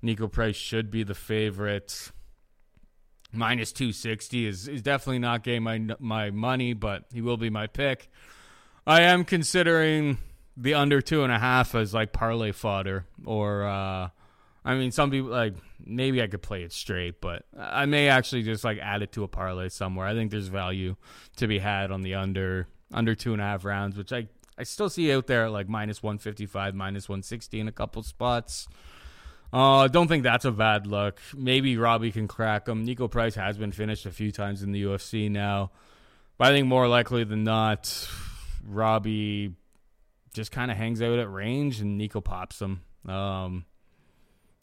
Niko 0.03 0.31
Price 0.31 0.55
should 0.55 0.91
be 0.91 1.03
the 1.03 1.15
favorite. 1.15 2.11
minus 3.31 3.71
260 3.71 4.45
is, 4.45 4.67
is 4.67 4.81
definitely 4.81 5.19
not 5.19 5.43
getting 5.43 5.63
my 5.63 5.81
my 5.99 6.31
money, 6.31 6.73
but 6.73 7.05
he 7.13 7.21
will 7.21 7.37
be 7.37 7.49
my 7.49 7.67
pick. 7.67 8.09
I 8.85 9.01
am 9.01 9.23
considering 9.23 10.17
the 10.57 10.73
under 10.73 11.01
two 11.01 11.23
and 11.23 11.31
a 11.31 11.39
half 11.39 11.75
as 11.75 11.93
like 11.93 12.11
parlay 12.11 12.51
fodder, 12.51 13.05
or 13.25 13.63
uh, 13.63 14.09
I 14.63 14.75
mean, 14.75 14.91
some 14.91 15.11
people 15.11 15.29
like 15.29 15.55
maybe 15.83 16.21
I 16.21 16.27
could 16.27 16.41
play 16.41 16.63
it 16.63 16.71
straight, 16.71 17.21
but 17.21 17.45
I 17.57 17.85
may 17.85 18.09
actually 18.09 18.43
just 18.43 18.63
like 18.63 18.77
add 18.79 19.01
it 19.01 19.11
to 19.13 19.23
a 19.23 19.27
parlay 19.27 19.69
somewhere. 19.69 20.05
I 20.05 20.13
think 20.13 20.31
there's 20.31 20.47
value 20.47 20.95
to 21.37 21.47
be 21.47 21.59
had 21.59 21.91
on 21.91 22.01
the 22.01 22.15
under 22.15 22.67
under 22.93 23.15
two 23.15 23.33
and 23.33 23.41
a 23.41 23.45
half 23.45 23.63
rounds, 23.65 23.97
which 23.97 24.11
I 24.11 24.27
I 24.57 24.63
still 24.63 24.89
see 24.89 25.13
out 25.13 25.27
there 25.27 25.49
like 25.49 25.69
minus 25.69 26.03
155, 26.03 26.75
minus 26.75 27.07
160 27.07 27.61
in 27.61 27.67
a 27.67 27.71
couple 27.71 28.03
spots. 28.03 28.67
Uh, 29.51 29.87
don't 29.87 30.07
think 30.07 30.23
that's 30.23 30.45
a 30.45 30.51
bad 30.51 30.85
look. 30.85 31.19
Maybe 31.35 31.77
Robbie 31.77 32.11
can 32.11 32.27
crack 32.27 32.67
him. 32.67 32.85
Niko 32.85 33.09
Price 33.09 33.35
has 33.35 33.57
been 33.57 33.71
finished 33.71 34.05
a 34.05 34.11
few 34.11 34.31
times 34.31 34.61
in 34.61 34.71
the 34.71 34.83
UFC 34.83 35.31
now, 35.31 35.71
but 36.37 36.49
I 36.49 36.51
think 36.51 36.67
more 36.67 36.87
likely 36.87 37.23
than 37.23 37.43
not, 37.43 38.07
Robbie 38.67 39.55
just 40.33 40.51
kind 40.51 40.69
of 40.69 40.77
hangs 40.77 41.01
out 41.01 41.17
at 41.17 41.31
range 41.31 41.79
and 41.79 41.99
Niko 41.99 42.23
pops 42.23 42.61
him. 42.61 42.81
Um, 43.07 43.65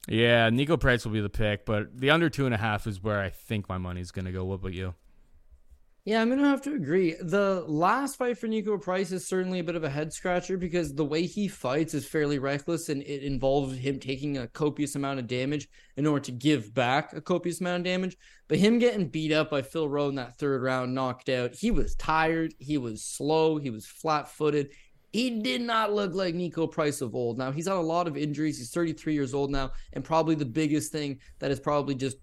yeah, 0.06 0.50
Niko 0.50 0.78
Price 0.78 1.04
will 1.04 1.12
be 1.12 1.20
the 1.20 1.28
pick, 1.28 1.64
but 1.64 1.98
the 1.98 2.10
under 2.10 2.30
two 2.30 2.46
and 2.46 2.54
a 2.54 2.58
half 2.58 2.86
is 2.86 3.02
where 3.02 3.20
I 3.20 3.30
think 3.30 3.68
my 3.68 3.78
money's 3.78 4.10
going 4.10 4.26
to 4.26 4.32
go. 4.32 4.44
What 4.44 4.54
about 4.56 4.72
you? 4.72 4.94
Yeah, 6.06 6.22
I'm 6.22 6.28
gonna 6.28 6.48
have 6.48 6.62
to 6.62 6.74
agree. 6.74 7.16
The 7.20 7.64
last 7.66 8.14
fight 8.14 8.38
for 8.38 8.46
Niko 8.46 8.80
Price 8.80 9.10
is 9.10 9.26
certainly 9.26 9.58
a 9.58 9.64
bit 9.64 9.74
of 9.74 9.82
a 9.82 9.90
head 9.90 10.12
scratcher 10.12 10.56
because 10.56 10.94
the 10.94 11.04
way 11.04 11.26
he 11.26 11.48
fights 11.48 11.94
is 11.94 12.06
fairly 12.06 12.38
reckless 12.38 12.88
and 12.88 13.02
it 13.02 13.24
involves 13.24 13.76
him 13.76 13.98
taking 13.98 14.38
a 14.38 14.46
copious 14.46 14.94
amount 14.94 15.18
of 15.18 15.26
damage 15.26 15.66
in 15.96 16.06
order 16.06 16.24
to 16.26 16.30
give 16.30 16.72
back 16.72 17.12
a 17.12 17.20
copious 17.20 17.60
amount 17.60 17.78
of 17.78 17.84
damage. 17.86 18.16
But 18.46 18.58
him 18.58 18.78
getting 18.78 19.08
beat 19.08 19.32
up 19.32 19.50
by 19.50 19.62
Phil 19.62 19.88
Rowe 19.88 20.08
in 20.08 20.14
that 20.14 20.38
third 20.38 20.62
round, 20.62 20.94
knocked 20.94 21.28
out, 21.28 21.56
he 21.56 21.72
was 21.72 21.96
tired, 21.96 22.54
he 22.60 22.78
was 22.78 23.02
slow, 23.02 23.56
he 23.58 23.70
was 23.70 23.84
flat 23.84 24.28
footed. 24.28 24.70
He 25.12 25.40
did 25.40 25.62
not 25.62 25.92
look 25.92 26.14
like 26.14 26.34
Niko 26.34 26.70
Price 26.70 27.00
of 27.00 27.14
old. 27.14 27.38
Now 27.38 27.52
he's 27.52 27.68
on 27.68 27.78
a 27.78 27.82
lot 27.82 28.06
of 28.06 28.16
injuries. 28.16 28.58
He's 28.58 28.70
33 28.70 29.14
years 29.14 29.34
old 29.34 29.50
now, 29.50 29.72
and 29.92 30.04
probably 30.04 30.34
the 30.34 30.44
biggest 30.44 30.92
thing 30.92 31.20
that 31.38 31.50
is 31.50 31.60
probably 31.60 31.94
just 31.94 32.16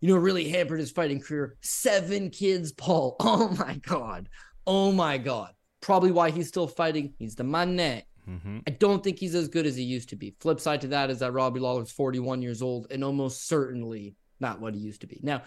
you 0.00 0.08
know, 0.08 0.20
really 0.20 0.48
hampered 0.48 0.80
his 0.80 0.90
fighting 0.90 1.20
career. 1.20 1.56
Seven 1.60 2.30
kids, 2.30 2.72
Paul. 2.72 3.16
Oh 3.20 3.48
my 3.58 3.74
God. 3.76 4.28
Oh 4.66 4.92
my 4.92 5.18
God. 5.18 5.52
Probably 5.80 6.10
why 6.10 6.30
he's 6.30 6.48
still 6.48 6.66
fighting. 6.66 7.14
He's 7.18 7.34
the 7.34 7.44
money. 7.44 8.04
Mm-hmm. 8.28 8.58
I 8.66 8.70
don't 8.70 9.02
think 9.02 9.18
he's 9.18 9.34
as 9.34 9.48
good 9.48 9.66
as 9.66 9.76
he 9.76 9.82
used 9.82 10.08
to 10.10 10.16
be. 10.16 10.34
Flip 10.40 10.60
side 10.60 10.80
to 10.82 10.88
that 10.88 11.10
is 11.10 11.18
that 11.20 11.32
Robbie 11.32 11.60
Lawler's 11.60 11.90
41 11.90 12.42
years 12.42 12.62
old 12.62 12.86
and 12.90 13.02
almost 13.04 13.46
certainly 13.46 14.14
not 14.40 14.60
what 14.60 14.74
he 14.74 14.80
used 14.80 15.00
to 15.02 15.06
be. 15.06 15.20
Now, 15.22 15.42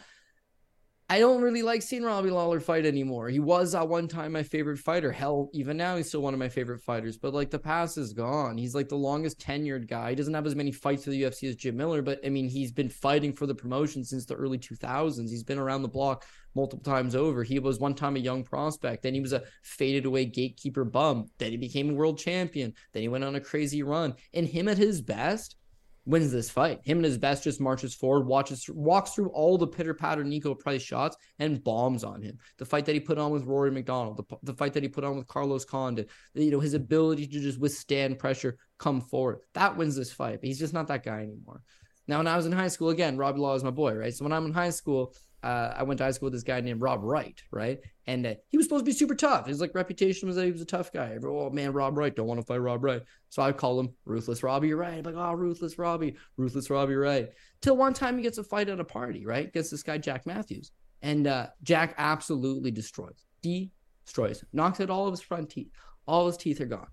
I 1.09 1.19
don't 1.19 1.41
really 1.41 1.61
like 1.61 1.81
seeing 1.81 2.03
Robbie 2.03 2.29
Lawler 2.29 2.59
fight 2.59 2.85
anymore. 2.85 3.27
He 3.29 3.39
was 3.39 3.75
at 3.75 3.87
one 3.87 4.07
time 4.07 4.31
my 4.31 4.41
favorite 4.41 4.79
fighter. 4.79 5.11
Hell, 5.11 5.49
even 5.53 5.75
now 5.75 5.97
he's 5.97 6.07
still 6.07 6.21
one 6.21 6.33
of 6.33 6.39
my 6.39 6.49
favorite 6.49 6.81
fighters. 6.81 7.17
But 7.17 7.33
like 7.33 7.51
the 7.51 7.59
past 7.59 7.97
is 7.97 8.13
gone. 8.13 8.57
He's 8.57 8.73
like 8.73 8.89
the 8.89 8.95
longest 8.95 9.39
tenured 9.39 9.87
guy. 9.89 10.11
He 10.11 10.15
doesn't 10.15 10.33
have 10.33 10.45
as 10.45 10.55
many 10.55 10.71
fights 10.71 11.03
for 11.03 11.09
the 11.09 11.21
UFC 11.21 11.49
as 11.49 11.55
Jim 11.55 11.75
Miller, 11.75 12.01
but 12.01 12.19
I 12.25 12.29
mean 12.29 12.47
he's 12.47 12.71
been 12.71 12.89
fighting 12.89 13.33
for 13.33 13.45
the 13.45 13.53
promotion 13.53 14.05
since 14.05 14.25
the 14.25 14.35
early 14.35 14.57
2000s. 14.57 15.29
He's 15.29 15.43
been 15.43 15.59
around 15.59 15.81
the 15.81 15.89
block 15.89 16.25
multiple 16.55 16.83
times 16.83 17.15
over. 17.15 17.43
He 17.43 17.59
was 17.59 17.79
one 17.79 17.95
time 17.95 18.15
a 18.15 18.19
young 18.19 18.43
prospect, 18.43 19.03
then 19.03 19.13
he 19.13 19.21
was 19.21 19.33
a 19.33 19.43
faded 19.63 20.05
away 20.05 20.25
gatekeeper 20.25 20.85
bum. 20.85 21.27
Then 21.37 21.51
he 21.51 21.57
became 21.57 21.89
a 21.89 21.93
world 21.93 22.17
champion. 22.17 22.73
Then 22.93 23.01
he 23.01 23.09
went 23.09 23.23
on 23.23 23.35
a 23.35 23.41
crazy 23.41 23.83
run. 23.83 24.15
And 24.33 24.47
him 24.47 24.67
at 24.67 24.77
his 24.77 25.01
best 25.01 25.57
wins 26.05 26.31
this 26.31 26.49
fight. 26.49 26.81
Him 26.83 26.97
and 26.97 27.05
his 27.05 27.17
best 27.17 27.43
just 27.43 27.61
marches 27.61 27.93
forward, 27.93 28.27
watches 28.27 28.69
walks 28.69 29.11
through 29.11 29.29
all 29.29 29.57
the 29.57 29.67
pitter 29.67 29.93
patter 29.93 30.23
Niko 30.23 30.57
Price 30.57 30.81
shots 30.81 31.15
and 31.39 31.63
bombs 31.63 32.03
on 32.03 32.21
him. 32.21 32.37
The 32.57 32.65
fight 32.65 32.85
that 32.85 32.93
he 32.93 32.99
put 32.99 33.17
on 33.17 33.31
with 33.31 33.45
Rory 33.45 33.71
MacDonald, 33.71 34.17
the, 34.17 34.37
the 34.43 34.53
fight 34.53 34.73
that 34.73 34.83
he 34.83 34.89
put 34.89 35.03
on 35.03 35.17
with 35.17 35.27
Carlos 35.27 35.65
Condit, 35.65 36.09
you 36.33 36.51
know, 36.51 36.59
his 36.59 36.73
ability 36.73 37.27
to 37.27 37.39
just 37.39 37.59
withstand 37.59 38.19
pressure, 38.19 38.57
come 38.77 39.01
forward. 39.01 39.39
That 39.53 39.77
wins 39.77 39.95
this 39.95 40.11
fight. 40.11 40.41
But 40.41 40.47
he's 40.47 40.59
just 40.59 40.73
not 40.73 40.87
that 40.87 41.03
guy 41.03 41.21
anymore. 41.21 41.61
Now, 42.07 42.17
when 42.17 42.27
I 42.27 42.35
was 42.35 42.45
in 42.45 42.51
high 42.51 42.67
school, 42.67 42.89
again, 42.89 43.17
Robbie 43.17 43.39
Law 43.39 43.55
is 43.55 43.63
my 43.63 43.71
boy, 43.71 43.93
right? 43.93 44.13
So 44.13 44.25
when 44.25 44.33
I'm 44.33 44.45
in 44.45 44.53
high 44.53 44.71
school, 44.71 45.15
uh, 45.43 45.73
I 45.75 45.83
went 45.83 45.97
to 45.97 46.05
high 46.05 46.11
school 46.11 46.27
with 46.27 46.33
this 46.33 46.43
guy 46.43 46.61
named 46.61 46.81
Rob 46.81 47.01
Wright, 47.03 47.41
right? 47.51 47.79
And 48.07 48.25
uh, 48.25 48.33
he 48.47 48.57
was 48.57 48.65
supposed 48.65 48.85
to 48.85 48.89
be 48.89 48.97
super 48.97 49.13
tough. 49.13 49.47
His 49.47 49.59
like 49.59 49.75
reputation 49.75 50.27
was 50.27 50.37
that 50.37 50.45
he 50.45 50.51
was 50.51 50.61
a 50.61 50.65
tough 50.65 50.91
guy. 50.93 51.11
Everyone, 51.13 51.47
oh 51.47 51.49
man, 51.49 51.73
Rob 51.73 51.97
Wright, 51.97 52.15
don't 52.15 52.27
want 52.27 52.39
to 52.39 52.45
fight 52.45 52.61
Rob 52.61 52.83
Wright. 52.83 53.01
So 53.29 53.41
I 53.41 53.51
call 53.51 53.79
him 53.79 53.89
Ruthless 54.05 54.41
Robbie 54.41 54.73
Wright. 54.73 54.97
I'm 54.97 55.03
like, 55.03 55.15
oh, 55.15 55.33
Ruthless 55.33 55.77
Robbie, 55.77 56.15
Ruthless 56.37 56.69
Robbie 56.69 56.95
Wright. 56.95 57.29
Till 57.61 57.75
one 57.75 57.93
time 57.93 58.17
he 58.17 58.23
gets 58.23 58.37
a 58.37 58.43
fight 58.43 58.69
at 58.69 58.79
a 58.79 58.85
party, 58.85 59.25
right? 59.25 59.51
Gets 59.51 59.69
this 59.69 59.83
guy 59.83 59.97
Jack 59.97 60.25
Matthews, 60.25 60.71
and 61.01 61.27
uh, 61.27 61.47
Jack 61.61 61.95
absolutely 61.97 62.71
destroys, 62.71 63.25
destroys, 63.41 64.43
knocks 64.53 64.79
out 64.79 64.89
all 64.89 65.07
of 65.07 65.11
his 65.11 65.21
front 65.21 65.49
teeth. 65.49 65.71
All 66.07 66.27
his 66.27 66.37
teeth 66.37 66.61
are 66.61 66.65
gone. 66.65 66.87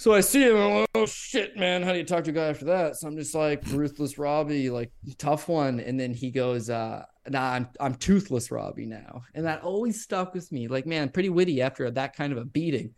So 0.00 0.14
I 0.14 0.22
see 0.22 0.44
him, 0.44 0.56
I'm 0.56 0.74
like, 0.80 0.88
oh 0.94 1.04
shit, 1.04 1.58
man, 1.58 1.82
how 1.82 1.92
do 1.92 1.98
you 1.98 2.06
talk 2.06 2.24
to 2.24 2.30
a 2.30 2.32
guy 2.32 2.46
after 2.46 2.64
that? 2.64 2.96
So 2.96 3.06
I'm 3.06 3.18
just 3.18 3.34
like, 3.34 3.62
ruthless 3.66 4.16
Robbie, 4.16 4.70
like 4.70 4.90
tough 5.18 5.46
one. 5.46 5.78
And 5.78 6.00
then 6.00 6.14
he 6.14 6.30
goes, 6.30 6.70
uh, 6.70 7.04
nah, 7.30 7.52
I'm 7.52 7.68
I'm 7.78 7.94
toothless 7.94 8.50
Robbie 8.50 8.86
now. 8.86 9.22
And 9.34 9.46
that 9.46 9.62
always 9.62 10.02
stuck 10.02 10.34
with 10.34 10.50
me. 10.52 10.68
Like, 10.68 10.86
man, 10.86 11.08
pretty 11.08 11.28
witty 11.28 11.62
after 11.62 11.90
that 11.90 12.16
kind 12.16 12.32
of 12.32 12.38
a 12.38 12.44
beating. 12.44 12.94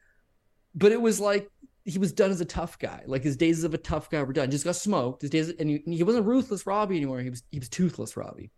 But 0.74 0.92
it 0.92 1.00
was 1.00 1.20
like 1.20 1.48
he 1.84 1.98
was 1.98 2.12
done 2.12 2.30
as 2.30 2.40
a 2.40 2.46
tough 2.46 2.78
guy. 2.78 3.02
Like 3.06 3.22
his 3.22 3.36
days 3.36 3.64
of 3.64 3.74
a 3.74 3.78
tough 3.78 4.10
guy 4.10 4.22
were 4.22 4.32
done. 4.32 4.50
Just 4.50 4.64
got 4.64 4.76
smoked. 4.76 5.22
His 5.22 5.30
days 5.30 5.50
and 5.50 5.68
he, 5.68 5.82
he 5.86 6.02
wasn't 6.02 6.26
ruthless 6.26 6.66
Robbie 6.66 6.96
anymore. 6.96 7.20
He 7.20 7.30
was 7.30 7.42
he 7.50 7.58
was 7.58 7.68
toothless 7.68 8.16
Robbie. 8.16 8.50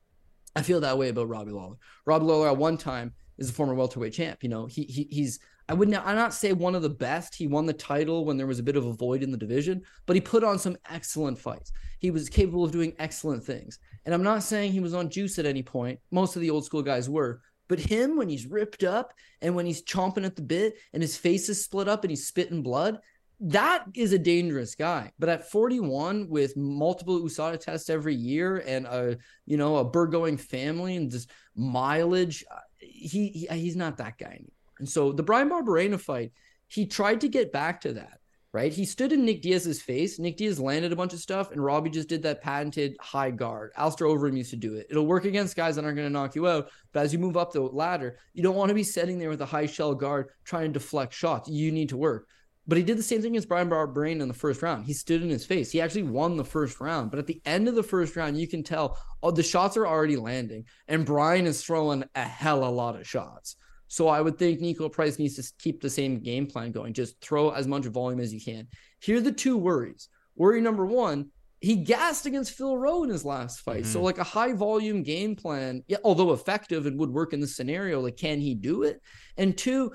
I 0.56 0.62
feel 0.62 0.80
that 0.80 0.98
way 0.98 1.08
about 1.08 1.28
Robbie 1.28 1.50
Lawler. 1.50 1.76
Robbie 2.06 2.26
Lawler 2.26 2.48
at 2.48 2.56
one 2.56 2.76
time 2.76 3.12
is 3.38 3.50
a 3.50 3.52
former 3.52 3.74
welterweight 3.74 4.12
champ. 4.12 4.42
You 4.42 4.48
know, 4.48 4.66
he, 4.66 4.84
he 4.84 5.08
he's 5.10 5.40
I 5.68 5.74
would 5.74 5.88
not, 5.88 6.06
I 6.06 6.14
not 6.14 6.34
say 6.34 6.52
one 6.52 6.74
of 6.74 6.82
the 6.82 6.90
best. 6.90 7.34
He 7.34 7.46
won 7.46 7.64
the 7.64 7.72
title 7.72 8.24
when 8.24 8.36
there 8.36 8.46
was 8.46 8.58
a 8.58 8.62
bit 8.62 8.76
of 8.76 8.84
a 8.84 8.92
void 8.92 9.22
in 9.22 9.30
the 9.30 9.38
division, 9.38 9.82
but 10.06 10.14
he 10.14 10.20
put 10.20 10.44
on 10.44 10.58
some 10.58 10.76
excellent 10.90 11.38
fights. 11.38 11.72
He 12.00 12.10
was 12.10 12.28
capable 12.28 12.64
of 12.64 12.72
doing 12.72 12.94
excellent 12.98 13.42
things. 13.42 13.78
And 14.04 14.14
I'm 14.14 14.22
not 14.22 14.42
saying 14.42 14.72
he 14.72 14.80
was 14.80 14.94
on 14.94 15.08
juice 15.08 15.38
at 15.38 15.46
any 15.46 15.62
point. 15.62 16.00
Most 16.10 16.36
of 16.36 16.42
the 16.42 16.50
old 16.50 16.66
school 16.66 16.82
guys 16.82 17.08
were. 17.08 17.40
But 17.68 17.78
him, 17.78 18.16
when 18.16 18.28
he's 18.28 18.46
ripped 18.46 18.84
up 18.84 19.14
and 19.40 19.54
when 19.54 19.64
he's 19.64 19.82
chomping 19.82 20.26
at 20.26 20.36
the 20.36 20.42
bit 20.42 20.76
and 20.92 21.02
his 21.02 21.16
face 21.16 21.48
is 21.48 21.64
split 21.64 21.88
up 21.88 22.04
and 22.04 22.10
he's 22.10 22.26
spitting 22.26 22.62
blood, 22.62 22.98
that 23.40 23.84
is 23.94 24.12
a 24.12 24.18
dangerous 24.18 24.74
guy. 24.74 25.12
But 25.18 25.28
at 25.28 25.50
41, 25.50 26.28
with 26.28 26.56
multiple 26.56 27.20
USADA 27.20 27.60
tests 27.60 27.90
every 27.90 28.14
year 28.14 28.62
and 28.66 28.86
a 28.86 29.18
you 29.46 29.56
know 29.56 29.76
a 29.76 29.84
Burgoying 29.84 30.36
family 30.36 30.96
and 30.96 31.10
just 31.10 31.30
mileage, 31.56 32.44
he, 32.78 33.28
he 33.28 33.46
he's 33.50 33.76
not 33.76 33.96
that 33.96 34.18
guy 34.18 34.26
anymore. 34.26 34.53
And 34.78 34.88
so 34.88 35.12
the 35.12 35.22
Bryan 35.22 35.50
Barberena 35.50 36.00
fight, 36.00 36.32
he 36.66 36.86
tried 36.86 37.20
to 37.20 37.28
get 37.28 37.52
back 37.52 37.80
to 37.82 37.92
that, 37.94 38.20
right? 38.52 38.72
He 38.72 38.84
stood 38.84 39.12
in 39.12 39.24
Nick 39.24 39.42
Diaz's 39.42 39.82
face. 39.82 40.18
Nick 40.18 40.36
Diaz 40.36 40.58
landed 40.58 40.92
a 40.92 40.96
bunch 40.96 41.12
of 41.12 41.20
stuff, 41.20 41.52
and 41.52 41.62
Robbie 41.62 41.90
just 41.90 42.08
did 42.08 42.22
that 42.22 42.42
patented 42.42 42.96
high 43.00 43.30
guard. 43.30 43.72
Alistair 43.76 44.06
Overeem 44.06 44.36
used 44.36 44.50
to 44.50 44.56
do 44.56 44.74
it. 44.74 44.86
It'll 44.90 45.06
work 45.06 45.24
against 45.24 45.56
guys 45.56 45.76
that 45.76 45.84
aren't 45.84 45.96
going 45.96 46.08
to 46.08 46.12
knock 46.12 46.34
you 46.34 46.48
out, 46.48 46.70
but 46.92 47.04
as 47.04 47.12
you 47.12 47.18
move 47.18 47.36
up 47.36 47.52
the 47.52 47.60
ladder, 47.60 48.18
you 48.32 48.42
don't 48.42 48.56
want 48.56 48.70
to 48.70 48.74
be 48.74 48.82
sitting 48.82 49.18
there 49.18 49.30
with 49.30 49.42
a 49.42 49.46
high 49.46 49.66
shell 49.66 49.94
guard 49.94 50.30
trying 50.44 50.72
to 50.72 50.78
deflect 50.78 51.12
shots. 51.12 51.48
You 51.48 51.70
need 51.70 51.90
to 51.90 51.96
work. 51.96 52.28
But 52.66 52.78
he 52.78 52.84
did 52.84 52.96
the 52.96 53.02
same 53.02 53.20
thing 53.20 53.36
as 53.36 53.44
Bryan 53.44 53.68
Barberena 53.68 54.22
in 54.22 54.28
the 54.28 54.34
first 54.34 54.62
round. 54.62 54.86
He 54.86 54.94
stood 54.94 55.22
in 55.22 55.28
his 55.28 55.44
face. 55.44 55.70
He 55.70 55.82
actually 55.82 56.04
won 56.04 56.36
the 56.36 56.44
first 56.44 56.80
round. 56.80 57.10
But 57.10 57.18
at 57.18 57.26
the 57.26 57.42
end 57.44 57.68
of 57.68 57.74
the 57.74 57.82
first 57.82 58.16
round, 58.16 58.40
you 58.40 58.48
can 58.48 58.62
tell 58.62 58.98
oh, 59.22 59.30
the 59.30 59.42
shots 59.42 59.76
are 59.76 59.86
already 59.86 60.16
landing, 60.16 60.64
and 60.88 61.04
Brian 61.04 61.46
is 61.46 61.62
throwing 61.62 62.04
a 62.14 62.22
hell 62.22 62.64
a 62.64 62.70
lot 62.70 62.96
of 62.96 63.06
shots. 63.06 63.56
So 63.95 64.09
I 64.09 64.20
would 64.20 64.38
think 64.38 64.61
Niko 64.61 64.90
Price 64.90 65.20
needs 65.20 65.36
to 65.36 65.53
keep 65.61 65.80
the 65.80 65.88
same 65.88 66.18
game 66.18 66.49
plan 66.49 66.72
going. 66.72 66.95
Just 66.95 67.20
throw 67.20 67.51
as 67.51 67.68
much 67.68 67.84
volume 67.84 68.18
as 68.18 68.34
you 68.34 68.40
can. 68.40 68.66
Here 68.99 69.18
are 69.18 69.20
the 69.20 69.30
two 69.30 69.57
worries. 69.57 70.09
Worry 70.34 70.61
number 70.61 70.84
one, 70.84 71.30
he 71.61 71.76
gassed 71.76 72.26
against 72.26 72.55
Phil 72.55 72.76
Rowe 72.76 73.05
in 73.05 73.11
his 73.11 73.24
last 73.24 73.61
fight. 73.61 73.84
Mm-hmm. 73.84 73.92
So 73.92 74.03
like 74.03 74.18
a 74.18 74.24
high 74.24 74.53
volume 74.53 75.05
game 75.05 75.36
plan, 75.36 75.84
yeah, 75.86 75.99
although 76.03 76.32
effective 76.32 76.86
and 76.86 76.99
would 76.99 77.11
work 77.11 77.32
in 77.32 77.38
this 77.38 77.55
scenario, 77.55 78.01
like 78.01 78.16
can 78.16 78.40
he 78.40 78.57
do 78.57 78.82
it? 78.82 79.01
And 79.36 79.57
two, 79.57 79.92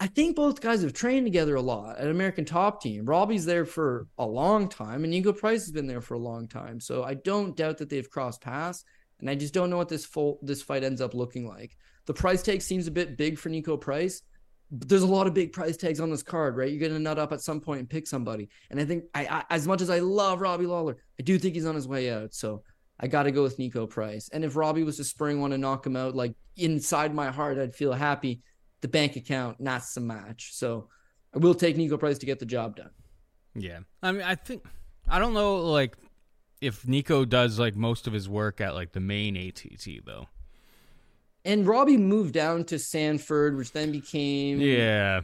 I 0.00 0.08
think 0.08 0.34
both 0.34 0.60
guys 0.60 0.82
have 0.82 0.92
trained 0.92 1.24
together 1.24 1.54
a 1.54 1.62
lot 1.62 1.96
at 1.96 2.08
American 2.08 2.44
Top 2.44 2.82
Team. 2.82 3.04
Robbie's 3.04 3.44
there 3.44 3.64
for 3.64 4.08
a 4.18 4.26
long 4.26 4.68
time, 4.68 5.04
and 5.04 5.12
Niko 5.12 5.36
Price 5.36 5.60
has 5.60 5.70
been 5.70 5.86
there 5.86 6.00
for 6.00 6.14
a 6.14 6.18
long 6.18 6.48
time. 6.48 6.80
So 6.80 7.04
I 7.04 7.14
don't 7.14 7.56
doubt 7.56 7.78
that 7.78 7.88
they've 7.88 8.10
crossed 8.10 8.40
paths, 8.40 8.82
and 9.20 9.30
I 9.30 9.36
just 9.36 9.54
don't 9.54 9.70
know 9.70 9.76
what 9.76 9.88
this 9.88 10.06
full 10.06 10.40
this 10.42 10.60
fight 10.60 10.82
ends 10.82 11.00
up 11.00 11.14
looking 11.14 11.46
like. 11.46 11.76
The 12.08 12.14
price 12.14 12.42
tag 12.42 12.62
seems 12.62 12.86
a 12.86 12.90
bit 12.90 13.18
big 13.18 13.38
for 13.38 13.50
Niko 13.50 13.78
Price, 13.78 14.22
but 14.70 14.88
there's 14.88 15.02
a 15.02 15.06
lot 15.06 15.26
of 15.26 15.34
big 15.34 15.52
price 15.52 15.76
tags 15.76 16.00
on 16.00 16.08
this 16.08 16.22
card, 16.22 16.56
right? 16.56 16.72
You're 16.72 16.88
gonna 16.88 16.98
nut 16.98 17.18
up 17.18 17.32
at 17.32 17.42
some 17.42 17.60
point 17.60 17.80
and 17.80 17.90
pick 17.90 18.06
somebody. 18.06 18.48
And 18.70 18.80
I 18.80 18.86
think 18.86 19.04
I, 19.14 19.26
I 19.26 19.44
as 19.50 19.66
much 19.66 19.82
as 19.82 19.90
I 19.90 19.98
love 19.98 20.40
Robbie 20.40 20.64
Lawler, 20.64 20.96
I 21.20 21.22
do 21.22 21.38
think 21.38 21.54
he's 21.54 21.66
on 21.66 21.74
his 21.74 21.86
way 21.86 22.10
out. 22.10 22.32
So 22.32 22.62
I 22.98 23.08
got 23.08 23.24
to 23.24 23.30
go 23.30 23.42
with 23.42 23.58
Niko 23.58 23.86
Price. 23.86 24.30
And 24.32 24.42
if 24.42 24.56
Robbie 24.56 24.84
was 24.84 24.96
to 24.96 25.04
spring 25.04 25.38
one 25.38 25.52
and 25.52 25.60
knock 25.60 25.84
him 25.84 25.96
out, 25.96 26.16
like 26.16 26.32
inside 26.56 27.14
my 27.14 27.30
heart, 27.30 27.58
I'd 27.58 27.74
feel 27.74 27.92
happy. 27.92 28.40
The 28.80 28.88
bank 28.88 29.16
account, 29.16 29.60
not 29.60 29.84
so 29.84 30.00
much. 30.00 30.54
So 30.54 30.88
I 31.34 31.38
will 31.38 31.54
take 31.54 31.76
Niko 31.76 32.00
Price 32.00 32.16
to 32.18 32.26
get 32.26 32.38
the 32.38 32.46
job 32.46 32.76
done. 32.76 32.90
Yeah, 33.54 33.80
I 34.02 34.12
mean, 34.12 34.22
I 34.22 34.34
think 34.34 34.64
I 35.06 35.18
don't 35.18 35.34
know, 35.34 35.56
like 35.56 35.94
if 36.62 36.84
Niko 36.84 37.28
does 37.28 37.58
like 37.58 37.76
most 37.76 38.06
of 38.06 38.14
his 38.14 38.30
work 38.30 38.62
at 38.62 38.74
like 38.74 38.92
the 38.92 39.00
main 39.00 39.36
ATT 39.36 40.06
though. 40.06 40.28
And 41.44 41.66
Robbie 41.66 41.96
moved 41.96 42.34
down 42.34 42.64
to 42.64 42.78
Sanford, 42.78 43.56
which 43.56 43.72
then 43.72 43.92
became 43.92 44.60
yeah. 44.60 45.22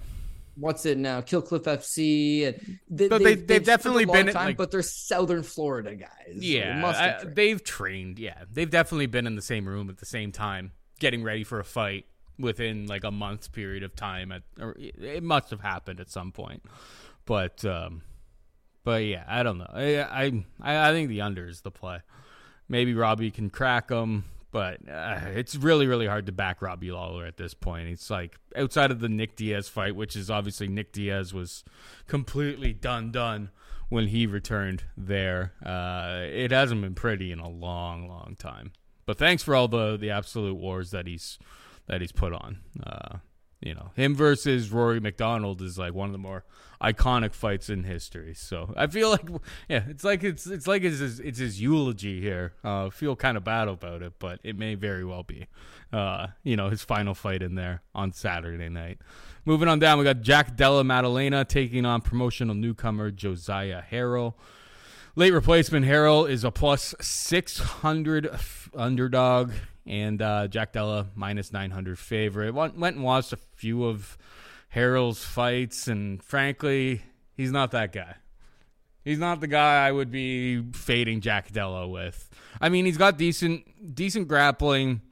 What's 0.56 0.86
it 0.86 0.98
now? 0.98 1.20
Kill 1.20 1.42
Cliff 1.42 1.64
FC, 1.64 2.46
and 2.46 2.78
they, 2.88 3.08
but 3.08 3.18
they, 3.18 3.34
they've, 3.34 3.46
they've 3.46 3.64
definitely 3.64 4.04
been 4.04 4.28
time, 4.28 4.46
like, 4.46 4.56
but 4.56 4.70
they're 4.70 4.82
Southern 4.82 5.42
Florida 5.42 5.96
guys. 5.96 6.36
Yeah, 6.36 7.18
I, 7.20 7.24
they've 7.24 7.62
trained. 7.62 8.20
Yeah, 8.20 8.44
they've 8.52 8.70
definitely 8.70 9.06
been 9.06 9.26
in 9.26 9.34
the 9.34 9.42
same 9.42 9.66
room 9.66 9.90
at 9.90 9.98
the 9.98 10.06
same 10.06 10.30
time, 10.30 10.70
getting 11.00 11.24
ready 11.24 11.42
for 11.42 11.58
a 11.58 11.64
fight 11.64 12.06
within 12.38 12.86
like 12.86 13.02
a 13.02 13.10
month 13.10 13.52
period 13.52 13.82
of 13.82 13.96
time. 13.96 14.30
At 14.30 14.42
or 14.60 14.76
it 14.78 15.24
must 15.24 15.50
have 15.50 15.60
happened 15.60 15.98
at 15.98 16.08
some 16.08 16.30
point, 16.30 16.62
but 17.26 17.64
um, 17.64 18.02
but 18.84 19.04
yeah, 19.04 19.24
I 19.26 19.42
don't 19.42 19.58
know. 19.58 19.70
I 19.72 20.02
I 20.60 20.88
I 20.88 20.92
think 20.92 21.08
the 21.08 21.22
under 21.22 21.48
is 21.48 21.62
the 21.62 21.72
play. 21.72 21.98
Maybe 22.68 22.94
Robbie 22.94 23.32
can 23.32 23.50
crack 23.50 23.88
them 23.88 24.24
but 24.54 24.88
uh, 24.88 25.18
it's 25.34 25.56
really, 25.56 25.88
really 25.88 26.06
hard 26.06 26.26
to 26.26 26.32
back 26.32 26.62
Robbie 26.62 26.92
Lawler 26.92 27.26
at 27.26 27.36
this 27.36 27.54
point. 27.54 27.88
It's 27.88 28.08
like 28.08 28.38
outside 28.54 28.92
of 28.92 29.00
the 29.00 29.08
Nick 29.08 29.34
Diaz 29.34 29.68
fight, 29.68 29.96
which 29.96 30.14
is 30.14 30.30
obviously 30.30 30.68
Nick 30.68 30.92
Diaz 30.92 31.34
was 31.34 31.64
completely 32.06 32.72
done, 32.72 33.10
done 33.10 33.50
when 33.88 34.06
he 34.06 34.28
returned 34.28 34.84
there. 34.96 35.54
Uh, 35.66 36.20
it 36.22 36.52
hasn't 36.52 36.82
been 36.82 36.94
pretty 36.94 37.32
in 37.32 37.40
a 37.40 37.48
long, 37.48 38.06
long 38.06 38.36
time. 38.38 38.70
But 39.06 39.18
thanks 39.18 39.42
for 39.42 39.56
all 39.56 39.66
the 39.66 39.96
the 39.96 40.10
absolute 40.10 40.54
wars 40.54 40.92
that 40.92 41.08
he's 41.08 41.36
that 41.88 42.00
he's 42.00 42.12
put 42.12 42.32
on. 42.32 42.60
Uh, 42.80 43.16
you 43.64 43.74
know, 43.74 43.90
him 43.96 44.14
versus 44.14 44.70
Rory 44.70 45.00
MacDonald 45.00 45.62
is 45.62 45.78
like 45.78 45.94
one 45.94 46.10
of 46.10 46.12
the 46.12 46.18
more 46.18 46.44
iconic 46.82 47.32
fights 47.32 47.70
in 47.70 47.84
history. 47.84 48.34
So 48.34 48.74
I 48.76 48.86
feel 48.88 49.08
like, 49.10 49.26
yeah, 49.70 49.84
it's 49.88 50.04
like 50.04 50.22
it's 50.22 50.46
it's 50.46 50.66
like 50.66 50.82
it's 50.82 50.98
his, 50.98 51.18
it's 51.18 51.38
his 51.38 51.62
eulogy 51.62 52.20
here. 52.20 52.52
Uh, 52.62 52.90
feel 52.90 53.16
kind 53.16 53.38
of 53.38 53.44
bad 53.44 53.68
about 53.68 54.02
it, 54.02 54.12
but 54.18 54.38
it 54.44 54.58
may 54.58 54.74
very 54.74 55.04
well 55.04 55.22
be. 55.22 55.46
Uh, 55.90 56.28
you 56.42 56.56
know, 56.56 56.68
his 56.68 56.82
final 56.82 57.14
fight 57.14 57.42
in 57.42 57.54
there 57.54 57.82
on 57.94 58.12
Saturday 58.12 58.68
night. 58.68 58.98
Moving 59.46 59.68
on 59.68 59.78
down, 59.78 59.98
we 59.98 60.04
got 60.04 60.20
Jack 60.20 60.56
Della 60.56 60.84
Maddalena 60.84 61.44
taking 61.46 61.86
on 61.86 62.02
promotional 62.02 62.54
newcomer 62.54 63.10
Josiah 63.10 63.82
Harrell. 63.90 64.34
Late 65.16 65.32
replacement 65.32 65.86
Harrell 65.86 66.28
is 66.28 66.44
a 66.44 66.50
plus 66.50 66.94
600 67.00 68.28
underdog 68.74 69.52
and 69.86 70.20
uh, 70.20 70.48
Jack 70.48 70.72
Della 70.72 71.08
minus 71.14 71.52
900 71.52 71.98
favorite. 71.98 72.54
Went, 72.54 72.78
went 72.78 72.96
and 72.96 73.04
watched 73.04 73.32
a 73.32 73.38
few 73.56 73.84
of 73.84 74.16
Harrell's 74.74 75.24
fights, 75.24 75.88
and 75.88 76.22
frankly, 76.22 77.02
he's 77.36 77.52
not 77.52 77.70
that 77.72 77.92
guy. 77.92 78.16
He's 79.04 79.18
not 79.18 79.40
the 79.40 79.46
guy 79.46 79.86
I 79.86 79.92
would 79.92 80.10
be 80.10 80.62
fading 80.72 81.20
Jack 81.20 81.52
Della 81.52 81.86
with. 81.86 82.30
I 82.60 82.70
mean, 82.70 82.86
he's 82.86 82.96
got 82.96 83.18
decent 83.18 83.94
decent 83.94 84.28
grappling, 84.28 85.02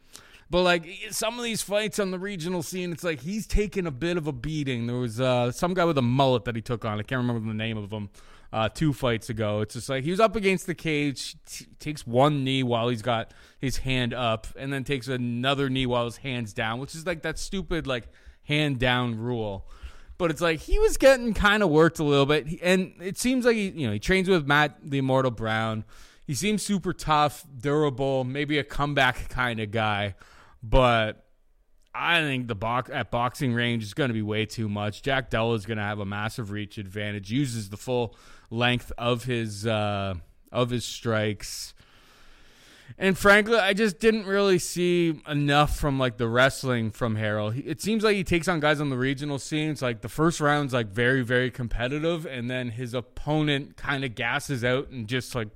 but 0.49 0.63
like 0.63 0.89
some 1.11 1.39
of 1.39 1.45
these 1.45 1.61
fights 1.61 1.99
on 1.99 2.11
the 2.11 2.19
regional 2.19 2.63
scene, 2.63 2.91
it's 2.91 3.05
like 3.05 3.21
he's 3.21 3.47
taken 3.47 3.87
a 3.87 3.91
bit 3.91 4.17
of 4.17 4.27
a 4.27 4.33
beating. 4.33 4.87
There 4.87 4.97
was 4.97 5.21
uh, 5.21 5.53
some 5.53 5.75
guy 5.75 5.85
with 5.85 5.99
a 5.99 6.03
mullet 6.03 6.47
that 6.47 6.57
he 6.57 6.63
took 6.63 6.87
on. 6.87 6.99
I 6.99 7.03
can't 7.03 7.19
remember 7.19 7.47
the 7.47 7.55
name 7.55 7.77
of 7.77 7.93
him 7.93 8.09
uh, 8.53 8.69
two 8.69 8.93
fights 8.93 9.31
ago. 9.31 9.61
It's 9.61 9.75
just 9.75 9.89
like 9.89 10.05
he 10.05 10.11
was 10.11 10.21
up 10.21 10.37
against 10.37 10.67
the 10.67 10.75
cage, 10.75 11.37
t- 11.47 11.67
takes 11.79 12.07
one 12.07 12.45
knee 12.45 12.63
while 12.63 12.89
he's 12.89 13.03
got 13.03 13.33
his 13.59 13.79
hand 13.79 14.13
up, 14.13 14.47
and 14.57 14.73
then 14.73 14.85
takes 14.85 15.09
another 15.09 15.71
knee 15.71 15.87
while 15.87 16.05
his 16.05 16.19
hand's 16.19 16.53
down, 16.53 16.79
which 16.79 16.95
is 16.95 17.07
like 17.07 17.23
that 17.23 17.39
stupid 17.39 17.87
like 17.87 18.09
hand 18.45 18.79
down 18.79 19.19
rule. 19.19 19.69
But 20.19 20.31
it's 20.31 20.41
like 20.41 20.61
he 20.61 20.79
was 20.79 20.99
getting 20.99 21.33
kind 21.35 21.63
of 21.63 21.71
worked 21.71 21.99
a 21.99 22.05
little 22.05 22.27
bit, 22.27 22.47
and 22.63 22.93
it 23.01 23.19
seems 23.19 23.45
like 23.47 23.57
he, 23.57 23.71
you 23.71 23.87
know, 23.87 23.93
he 23.95 23.99
trains 23.99 24.29
with 24.29 24.47
Matt 24.47 24.79
the 24.83 24.99
Immortal 24.99 25.31
Brown. 25.31 25.85
He 26.27 26.35
seems 26.35 26.63
super 26.63 26.93
tough, 26.93 27.45
durable, 27.59 28.23
maybe 28.23 28.59
a 28.59 28.65
comeback 28.65 29.29
kind 29.29 29.59
of 29.59 29.71
guy, 29.71 30.15
but 30.63 31.27
I 31.95 32.21
think 32.21 32.49
the 32.49 32.55
box 32.55 32.91
at 32.91 33.11
boxing 33.11 33.53
range 33.53 33.83
is 33.83 33.93
going 33.95 34.09
to 34.09 34.15
be 34.15 34.23
way 34.23 34.47
too 34.47 34.69
much. 34.69 35.03
Jack 35.03 35.29
Della 35.29 35.55
is 35.55 35.67
going 35.67 35.77
to 35.77 35.85
have 35.85 35.99
a 35.99 36.07
massive 36.07 36.51
reach 36.51 36.79
advantage. 36.79 37.31
Uses 37.31 37.69
the 37.69 37.77
full 37.77 38.17
length 38.53 38.93
of 38.99 39.25
his 39.25 39.67
uh, 39.67 40.15
of 40.53 40.71
his 40.71 40.85
strikes. 40.85 41.75
And 42.99 43.17
frankly, 43.17 43.57
I 43.57 43.73
just 43.73 43.99
didn't 44.01 44.27
really 44.27 44.59
see 44.59 45.21
enough 45.27 45.79
from 45.79 45.99
like 45.99 46.19
the 46.19 46.29
wrestling 46.29 46.91
from 46.91 47.17
Harrell. 47.17 47.61
It 47.67 47.81
seems 47.81 48.05
like 48.05 48.17
he 48.17 48.23
takes 48.23 48.49
on 48.49 48.61
guys 48.61 48.81
on 48.81 48.91
the 48.91 48.99
regional 48.99 49.39
scenes. 49.39 49.81
Like 49.81 50.03
the 50.03 50.11
first 50.11 50.41
round's 50.41 50.75
like 50.75 50.89
very, 50.89 51.23
very 51.23 51.51
competitive, 51.51 52.27
and 52.27 52.51
then 52.51 52.69
his 52.69 52.93
opponent 52.93 53.77
kind 53.77 54.05
of 54.05 54.15
gasses 54.15 54.63
out 54.63 54.91
and 54.91 55.09
just 55.09 55.35
like 55.35 55.49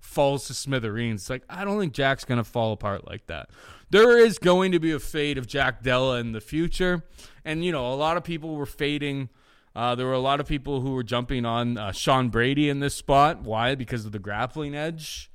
falls 0.00 0.48
to 0.48 0.54
smithereens. 0.54 1.30
Like 1.30 1.44
I 1.48 1.64
don't 1.64 1.78
think 1.78 1.92
Jack's 1.92 2.24
gonna 2.24 2.44
fall 2.44 2.72
apart 2.72 3.06
like 3.06 3.26
that. 3.28 3.50
There 3.90 4.18
is 4.18 4.38
going 4.38 4.72
to 4.72 4.80
be 4.80 4.90
a 4.90 4.98
fade 4.98 5.38
of 5.38 5.46
Jack 5.46 5.82
Della 5.82 6.18
in 6.18 6.32
the 6.32 6.40
future, 6.40 7.04
and 7.44 7.64
you 7.64 7.70
know 7.70 7.92
a 7.92 7.94
lot 7.94 8.16
of 8.16 8.24
people 8.24 8.56
were 8.56 8.66
fading 8.66 9.28
uh, 9.74 9.94
there 9.94 10.06
were 10.06 10.12
a 10.12 10.20
lot 10.20 10.40
of 10.40 10.46
people 10.46 10.80
who 10.80 10.92
were 10.92 11.02
jumping 11.02 11.44
on 11.44 11.78
uh, 11.78 11.92
Sean 11.92 12.28
Brady 12.28 12.68
in 12.68 12.80
this 12.80 12.94
spot. 12.94 13.42
Why? 13.42 13.74
Because 13.74 14.04
of 14.04 14.12
the 14.12 14.18
grappling 14.18 14.74
edge. 14.74 15.30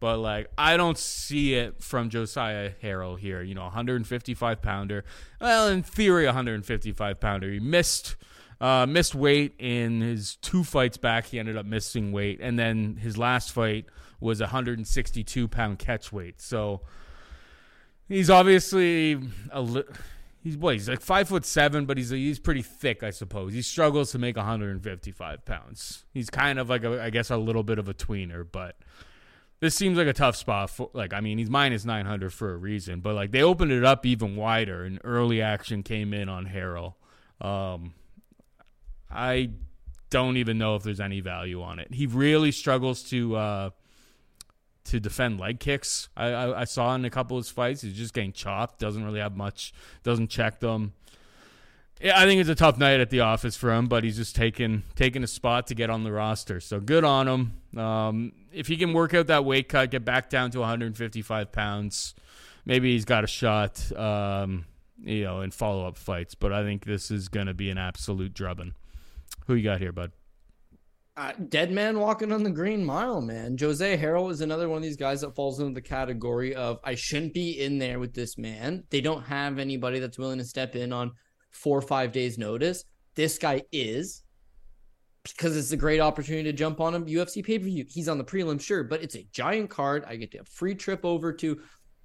But 0.00 0.18
like, 0.18 0.48
I 0.58 0.76
don't 0.76 0.98
see 0.98 1.54
it 1.54 1.82
from 1.82 2.10
Josiah 2.10 2.72
Harrell 2.82 3.18
here. 3.18 3.42
You 3.42 3.54
know, 3.54 3.62
155 3.62 4.60
pounder. 4.60 5.04
Well, 5.40 5.68
in 5.68 5.82
theory, 5.82 6.26
155 6.26 7.20
pounder. 7.20 7.50
He 7.50 7.60
missed. 7.60 8.16
Uh, 8.58 8.86
missed 8.86 9.14
weight 9.14 9.54
in 9.58 10.00
his 10.00 10.36
two 10.36 10.64
fights 10.64 10.96
back. 10.96 11.26
He 11.26 11.38
ended 11.38 11.58
up 11.58 11.66
missing 11.66 12.10
weight, 12.10 12.40
and 12.40 12.58
then 12.58 12.96
his 12.96 13.18
last 13.18 13.52
fight 13.52 13.84
was 14.18 14.40
162 14.40 15.46
pound 15.48 15.78
catch 15.78 16.10
weight. 16.10 16.40
So 16.40 16.80
he's 18.08 18.30
obviously 18.30 19.20
a 19.50 19.60
little 19.60 19.92
He's 20.46 20.56
what? 20.56 20.74
He's 20.74 20.88
like 20.88 21.00
five 21.00 21.26
foot 21.26 21.44
seven, 21.44 21.86
but 21.86 21.96
he's 21.96 22.10
he's 22.10 22.38
pretty 22.38 22.62
thick, 22.62 23.02
I 23.02 23.10
suppose. 23.10 23.52
He 23.52 23.62
struggles 23.62 24.12
to 24.12 24.18
make 24.20 24.36
155 24.36 25.44
pounds. 25.44 26.04
He's 26.14 26.30
kind 26.30 26.60
of 26.60 26.70
like 26.70 26.84
a, 26.84 27.02
I 27.02 27.10
guess 27.10 27.30
a 27.30 27.36
little 27.36 27.64
bit 27.64 27.80
of 27.80 27.88
a 27.88 27.94
tweener, 27.94 28.46
but 28.48 28.76
this 29.58 29.74
seems 29.74 29.98
like 29.98 30.06
a 30.06 30.12
tough 30.12 30.36
spot 30.36 30.70
for 30.70 30.88
like 30.92 31.12
I 31.12 31.20
mean 31.20 31.38
he's 31.38 31.50
minus 31.50 31.84
900 31.84 32.32
for 32.32 32.54
a 32.54 32.56
reason, 32.56 33.00
but 33.00 33.16
like 33.16 33.32
they 33.32 33.42
opened 33.42 33.72
it 33.72 33.84
up 33.84 34.06
even 34.06 34.36
wider 34.36 34.84
and 34.84 35.00
early 35.02 35.42
action 35.42 35.82
came 35.82 36.14
in 36.14 36.28
on 36.28 36.46
Harrell. 36.46 36.94
Um, 37.40 37.94
I 39.10 39.50
don't 40.10 40.36
even 40.36 40.58
know 40.58 40.76
if 40.76 40.84
there's 40.84 41.00
any 41.00 41.18
value 41.18 41.60
on 41.60 41.80
it. 41.80 41.92
He 41.92 42.06
really 42.06 42.52
struggles 42.52 43.02
to 43.10 43.34
uh, 43.34 43.70
to 44.86 45.00
defend 45.00 45.38
leg 45.40 45.60
kicks. 45.60 46.08
I, 46.16 46.28
I, 46.28 46.60
I, 46.60 46.64
saw 46.64 46.94
in 46.94 47.04
a 47.04 47.10
couple 47.10 47.36
of 47.36 47.44
his 47.44 47.50
fights, 47.50 47.82
he's 47.82 47.92
just 47.92 48.14
getting 48.14 48.32
chopped. 48.32 48.78
Doesn't 48.78 49.04
really 49.04 49.20
have 49.20 49.36
much. 49.36 49.72
Doesn't 50.02 50.28
check 50.28 50.60
them. 50.60 50.92
Yeah, 52.00 52.20
I 52.20 52.26
think 52.26 52.40
it's 52.40 52.50
a 52.50 52.54
tough 52.54 52.78
night 52.78 53.00
at 53.00 53.10
the 53.10 53.20
office 53.20 53.56
for 53.56 53.72
him, 53.72 53.86
but 53.86 54.04
he's 54.04 54.16
just 54.16 54.36
taking 54.36 54.82
taking 54.96 55.24
a 55.24 55.26
spot 55.26 55.68
to 55.68 55.74
get 55.74 55.88
on 55.88 56.04
the 56.04 56.12
roster. 56.12 56.60
So 56.60 56.78
good 56.78 57.04
on 57.04 57.26
him. 57.26 57.80
Um, 57.80 58.32
if 58.52 58.66
he 58.66 58.76
can 58.76 58.92
work 58.92 59.14
out 59.14 59.28
that 59.28 59.44
weight 59.44 59.68
cut, 59.68 59.90
get 59.90 60.04
back 60.04 60.28
down 60.28 60.50
to 60.50 60.60
155 60.60 61.52
pounds, 61.52 62.14
maybe 62.66 62.92
he's 62.92 63.06
got 63.06 63.24
a 63.24 63.26
shot. 63.26 63.90
Um, 63.96 64.66
you 65.02 65.24
know, 65.24 65.40
in 65.40 65.50
follow 65.50 65.86
up 65.86 65.96
fights. 65.96 66.34
But 66.34 66.52
I 66.52 66.62
think 66.62 66.84
this 66.84 67.10
is 67.10 67.28
going 67.28 67.46
to 67.46 67.54
be 67.54 67.70
an 67.70 67.78
absolute 67.78 68.34
drubbing. 68.34 68.74
Who 69.46 69.54
you 69.54 69.64
got 69.64 69.80
here, 69.80 69.92
bud? 69.92 70.12
Uh, 71.16 71.32
dead 71.48 71.72
man 71.72 71.98
walking 71.98 72.30
on 72.30 72.42
the 72.42 72.50
green 72.50 72.84
mile, 72.84 73.22
man. 73.22 73.56
Jose 73.58 73.96
Harrell 73.96 74.30
is 74.30 74.42
another 74.42 74.68
one 74.68 74.76
of 74.76 74.82
these 74.82 74.98
guys 74.98 75.22
that 75.22 75.34
falls 75.34 75.60
into 75.60 75.72
the 75.72 75.80
category 75.80 76.54
of 76.54 76.78
I 76.84 76.94
shouldn't 76.94 77.32
be 77.32 77.62
in 77.62 77.78
there 77.78 77.98
with 77.98 78.12
this 78.12 78.36
man. 78.36 78.84
They 78.90 79.00
don't 79.00 79.22
have 79.22 79.58
anybody 79.58 79.98
that's 79.98 80.18
willing 80.18 80.38
to 80.38 80.44
step 80.44 80.76
in 80.76 80.92
on 80.92 81.12
four 81.52 81.78
or 81.78 81.82
five 81.82 82.12
days' 82.12 82.36
notice. 82.36 82.84
This 83.14 83.38
guy 83.38 83.62
is 83.72 84.24
because 85.22 85.56
it's 85.56 85.72
a 85.72 85.76
great 85.76 86.00
opportunity 86.00 86.44
to 86.44 86.52
jump 86.52 86.80
on 86.82 86.94
him. 86.94 87.06
UFC 87.06 87.42
pay 87.42 87.58
per 87.58 87.64
view. 87.64 87.86
He's 87.88 88.10
on 88.10 88.18
the 88.18 88.24
prelim, 88.24 88.60
sure, 88.60 88.84
but 88.84 89.02
it's 89.02 89.16
a 89.16 89.26
giant 89.32 89.70
card. 89.70 90.04
I 90.06 90.16
get 90.16 90.34
a 90.34 90.44
free 90.44 90.74
trip 90.74 91.02
over 91.02 91.32
to, 91.32 91.60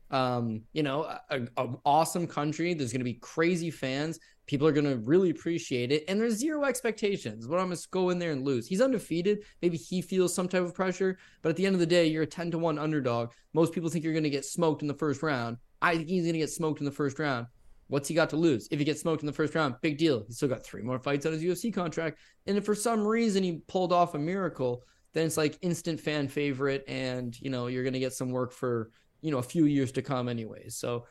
um, 0.09 0.62
you 0.72 0.84
know, 0.84 1.14
an 1.30 1.49
awesome 1.84 2.28
country. 2.28 2.74
There's 2.74 2.93
going 2.93 3.01
to 3.01 3.05
be 3.05 3.16
crazy 3.16 3.72
fans. 3.72 4.20
People 4.48 4.68
are 4.68 4.72
going 4.72 4.86
to 4.86 4.98
really 4.98 5.30
appreciate 5.30 5.92
it. 5.92 6.04
And 6.08 6.20
there's 6.20 6.36
zero 6.36 6.66
expectations. 6.66 7.48
What 7.48 7.60
I'm 7.60 7.68
going 7.68 7.78
to 7.78 7.88
go 7.92 8.10
in 8.10 8.20
there 8.20 8.32
and 8.32 8.44
lose. 8.44 8.68
He's 8.68 8.82
undefeated. 8.82 9.44
Maybe 9.62 9.78
he 9.78 10.02
feels 10.02 10.34
some 10.34 10.48
type 10.48 10.64
of 10.64 10.74
pressure. 10.74 11.18
But 11.42 11.50
at 11.50 11.56
the 11.56 11.66
end 11.66 11.76
of 11.76 11.80
the 11.80 11.86
day, 11.86 12.08
you're 12.08 12.24
a 12.24 12.28
10 12.28 12.52
to 12.52 12.58
1 12.58 12.78
underdog. 12.78 13.32
Most 13.54 13.72
people 13.74 13.89
think 13.89 14.04
you're 14.04 14.14
going 14.14 14.24
to 14.24 14.30
get 14.30 14.46
smoked 14.46 14.82
in 14.82 14.88
the 14.88 14.94
first 14.94 15.24
round. 15.24 15.58
I 15.82 15.96
think 15.96 16.10
he's 16.10 16.24
going 16.24 16.34
to 16.34 16.39
get 16.39 16.50
smoked 16.50 16.80
in 16.80 16.86
the 16.86 16.92
first 16.92 17.18
round. 17.20 17.48
What's 17.88 18.08
he 18.08 18.16
got 18.16 18.30
to 18.30 18.38
lose? 18.38 18.70
If 18.72 18.80
he 18.80 18.86
gets 18.86 19.02
smoked 19.02 19.22
in 19.22 19.28
the 19.28 19.34
first 19.34 19.54
round, 19.54 19.76
big 19.82 19.98
deal. 19.98 20.24
He's 20.26 20.38
still 20.38 20.48
got 20.48 20.64
three 20.64 20.82
more 20.82 21.00
fights 21.00 21.26
on 21.26 21.34
his 21.34 21.44
UFC 21.44 21.74
contract. 21.74 22.20
And 22.48 22.58
if 22.58 22.66
for 22.66 22.76
some 22.76 23.06
reason 23.06 23.44
he 23.44 23.62
pulled 23.68 23.92
off 23.92 24.16
a 24.16 24.20
miracle, 24.20 24.84
then 25.14 25.26
it's 25.26 25.36
like 25.36 25.58
instant 25.62 26.00
fan 26.00 26.30
favorite. 26.30 26.86
And, 26.88 27.39
you 27.42 27.50
know, 27.50 27.68
you're 27.68 27.84
going 27.84 27.94
to 27.94 28.00
get 28.00 28.14
some 28.14 28.30
work 28.30 28.54
for, 28.54 28.92
you 29.22 29.30
know, 29.30 29.39
a 29.39 29.44
few 29.44 29.66
years 29.66 29.92
to 29.94 30.02
come, 30.02 30.30
anyways. 30.30 30.78
So, 30.78 31.06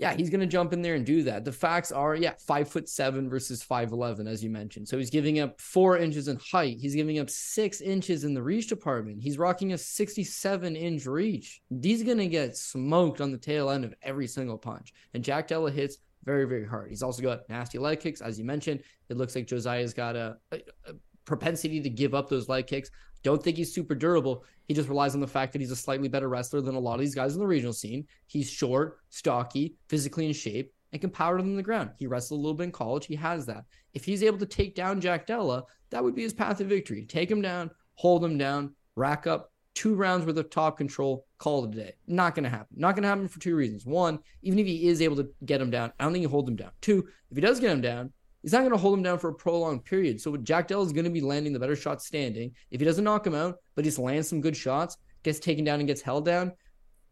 yeah, 0.00 0.14
he's 0.14 0.30
going 0.30 0.40
to 0.40 0.46
jump 0.46 0.72
in 0.72 0.80
there 0.80 0.94
and 0.94 1.04
do 1.04 1.24
that. 1.24 1.44
The 1.44 1.50
facts 1.50 1.90
are, 1.90 2.14
yeah, 2.14 2.34
five 2.38 2.68
foot 2.68 2.88
seven 2.88 3.28
versus 3.28 3.64
five 3.64 3.90
eleven, 3.90 4.28
as 4.28 4.44
you 4.44 4.48
mentioned. 4.48 4.86
So 4.88 4.96
he's 4.96 5.10
giving 5.10 5.40
up 5.40 5.60
four 5.60 5.98
inches 5.98 6.28
in 6.28 6.38
height. 6.38 6.78
He's 6.80 6.94
giving 6.94 7.18
up 7.18 7.28
six 7.28 7.80
inches 7.80 8.22
in 8.22 8.32
the 8.32 8.42
reach 8.42 8.68
department. 8.68 9.20
He's 9.20 9.38
rocking 9.38 9.72
a 9.72 9.78
sixty-seven 9.78 10.76
inch 10.76 11.04
reach. 11.04 11.60
He's 11.82 12.04
going 12.04 12.18
to 12.18 12.28
get 12.28 12.56
smoked 12.56 13.20
on 13.20 13.32
the 13.32 13.38
tail 13.38 13.70
end 13.70 13.84
of 13.84 13.92
every 14.02 14.28
single 14.28 14.56
punch. 14.56 14.92
And 15.14 15.24
Jack 15.24 15.48
Della 15.48 15.70
hits 15.70 15.98
very, 16.24 16.44
very 16.44 16.66
hard. 16.66 16.90
He's 16.90 17.02
also 17.02 17.22
got 17.22 17.48
nasty 17.48 17.78
leg 17.78 17.98
kicks, 17.98 18.20
as 18.20 18.38
you 18.38 18.44
mentioned. 18.44 18.82
It 19.08 19.16
looks 19.16 19.34
like 19.34 19.48
Josiah's 19.48 19.94
got 19.94 20.14
a, 20.14 20.36
a, 20.52 20.58
a 20.86 20.92
propensity 21.24 21.80
to 21.80 21.90
give 21.90 22.14
up 22.14 22.28
those 22.28 22.48
leg 22.48 22.68
kicks. 22.68 22.90
Don't 23.22 23.42
think 23.42 23.56
he's 23.56 23.74
super 23.74 23.94
durable. 23.94 24.44
He 24.66 24.74
just 24.74 24.88
relies 24.88 25.14
on 25.14 25.20
the 25.20 25.26
fact 25.26 25.52
that 25.52 25.60
he's 25.60 25.70
a 25.70 25.76
slightly 25.76 26.08
better 26.08 26.28
wrestler 26.28 26.60
than 26.60 26.74
a 26.74 26.80
lot 26.80 26.94
of 26.94 27.00
these 27.00 27.14
guys 27.14 27.34
in 27.34 27.40
the 27.40 27.46
regional 27.46 27.72
scene. 27.72 28.06
He's 28.26 28.50
short, 28.50 28.98
stocky, 29.10 29.76
physically 29.88 30.26
in 30.26 30.32
shape, 30.32 30.72
and 30.92 31.00
can 31.00 31.10
power 31.10 31.36
them 31.36 31.50
on 31.50 31.56
the 31.56 31.62
ground. 31.62 31.90
He 31.98 32.06
wrestled 32.06 32.38
a 32.38 32.42
little 32.42 32.54
bit 32.56 32.64
in 32.64 32.72
college. 32.72 33.06
He 33.06 33.16
has 33.16 33.46
that. 33.46 33.64
If 33.94 34.04
he's 34.04 34.22
able 34.22 34.38
to 34.38 34.46
take 34.46 34.74
down 34.74 35.00
Jack 35.00 35.26
Della, 35.26 35.64
that 35.90 36.02
would 36.02 36.14
be 36.14 36.22
his 36.22 36.34
path 36.34 36.58
to 36.58 36.64
victory. 36.64 37.04
Take 37.06 37.30
him 37.30 37.42
down, 37.42 37.70
hold 37.94 38.24
him 38.24 38.38
down, 38.38 38.74
rack 38.94 39.26
up 39.26 39.52
two 39.78 39.94
rounds 39.94 40.26
worth 40.26 40.36
of 40.36 40.50
top 40.50 40.76
control, 40.76 41.24
call 41.38 41.64
it 41.64 41.72
a 41.72 41.76
day. 41.76 41.92
Not 42.08 42.34
going 42.34 42.42
to 42.42 42.50
happen. 42.50 42.76
Not 42.76 42.96
going 42.96 43.04
to 43.04 43.08
happen 43.08 43.28
for 43.28 43.38
two 43.38 43.54
reasons. 43.54 43.86
One, 43.86 44.18
even 44.42 44.58
if 44.58 44.66
he 44.66 44.88
is 44.88 45.00
able 45.00 45.14
to 45.16 45.28
get 45.44 45.60
him 45.60 45.70
down, 45.70 45.92
I 45.98 46.04
don't 46.04 46.12
think 46.12 46.24
he 46.24 46.28
hold 46.28 46.48
him 46.48 46.56
down. 46.56 46.72
Two, 46.80 47.06
if 47.30 47.36
he 47.36 47.40
does 47.40 47.60
get 47.60 47.70
him 47.70 47.80
down, 47.80 48.12
he's 48.48 48.54
not 48.54 48.60
going 48.60 48.72
to 48.72 48.78
hold 48.78 48.96
him 48.96 49.02
down 49.02 49.18
for 49.18 49.28
a 49.28 49.34
prolonged 49.34 49.84
period. 49.84 50.18
So 50.18 50.34
Jack 50.38 50.68
Della 50.68 50.82
is 50.82 50.94
going 50.94 51.04
to 51.04 51.10
be 51.10 51.20
landing 51.20 51.52
the 51.52 51.58
better 51.58 51.76
shots 51.76 52.06
standing. 52.06 52.50
If 52.70 52.80
he 52.80 52.86
doesn't 52.86 53.04
knock 53.04 53.26
him 53.26 53.34
out, 53.34 53.56
but 53.74 53.84
he 53.84 53.90
lands 53.90 54.26
some 54.26 54.40
good 54.40 54.56
shots, 54.56 54.96
gets 55.22 55.38
taken 55.38 55.66
down 55.66 55.80
and 55.80 55.86
gets 55.86 56.00
held 56.00 56.24
down, 56.24 56.52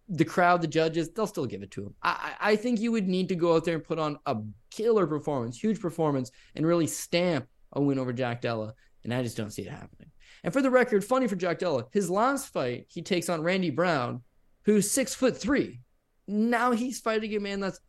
the 0.08 0.24
crowd, 0.24 0.62
the 0.62 0.66
judges, 0.66 1.10
they'll 1.10 1.26
still 1.26 1.44
give 1.44 1.62
it 1.62 1.70
to 1.72 1.82
him. 1.82 1.94
I, 2.02 2.32
I 2.40 2.56
think 2.56 2.80
you 2.80 2.90
would 2.92 3.06
need 3.06 3.28
to 3.28 3.34
go 3.34 3.54
out 3.54 3.66
there 3.66 3.74
and 3.74 3.84
put 3.84 3.98
on 3.98 4.18
a 4.24 4.38
killer 4.70 5.06
performance, 5.06 5.58
huge 5.58 5.78
performance, 5.78 6.30
and 6.54 6.66
really 6.66 6.86
stamp 6.86 7.46
a 7.74 7.82
win 7.82 7.98
over 7.98 8.14
Jack 8.14 8.40
Della. 8.40 8.72
And 9.04 9.12
I 9.12 9.22
just 9.22 9.36
don't 9.36 9.50
see 9.50 9.60
it 9.60 9.70
happening. 9.70 10.10
And 10.42 10.54
for 10.54 10.62
the 10.62 10.70
record, 10.70 11.04
funny 11.04 11.26
for 11.26 11.36
Jack 11.36 11.58
Della, 11.58 11.84
his 11.92 12.08
last 12.08 12.50
fight, 12.50 12.86
he 12.88 13.02
takes 13.02 13.28
on 13.28 13.42
Randy 13.42 13.68
Brown, 13.68 14.22
who's 14.62 14.90
six 14.90 15.14
foot 15.14 15.36
three. 15.36 15.80
Now 16.26 16.72
he's 16.72 16.98
fighting 16.98 17.36
a 17.36 17.40
man 17.40 17.60
that's 17.60 17.80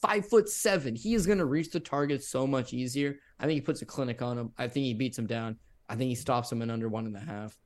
five 0.00 0.28
foot 0.28 0.48
seven. 0.48 0.94
He 0.94 1.14
is 1.14 1.26
going 1.26 1.38
to 1.38 1.44
reach 1.44 1.70
the 1.70 1.80
target 1.80 2.22
so 2.22 2.46
much 2.46 2.72
easier. 2.72 3.16
I 3.38 3.44
think 3.44 3.54
he 3.54 3.60
puts 3.60 3.82
a 3.82 3.86
clinic 3.86 4.22
on 4.22 4.38
him. 4.38 4.52
I 4.58 4.68
think 4.68 4.84
he 4.84 4.94
beats 4.94 5.18
him 5.18 5.26
down. 5.26 5.58
I 5.88 5.96
think 5.96 6.08
he 6.08 6.14
stops 6.14 6.50
him 6.50 6.62
in 6.62 6.70
under 6.70 6.88
one 6.88 7.06
and 7.06 7.16
a 7.16 7.20
half. 7.20 7.56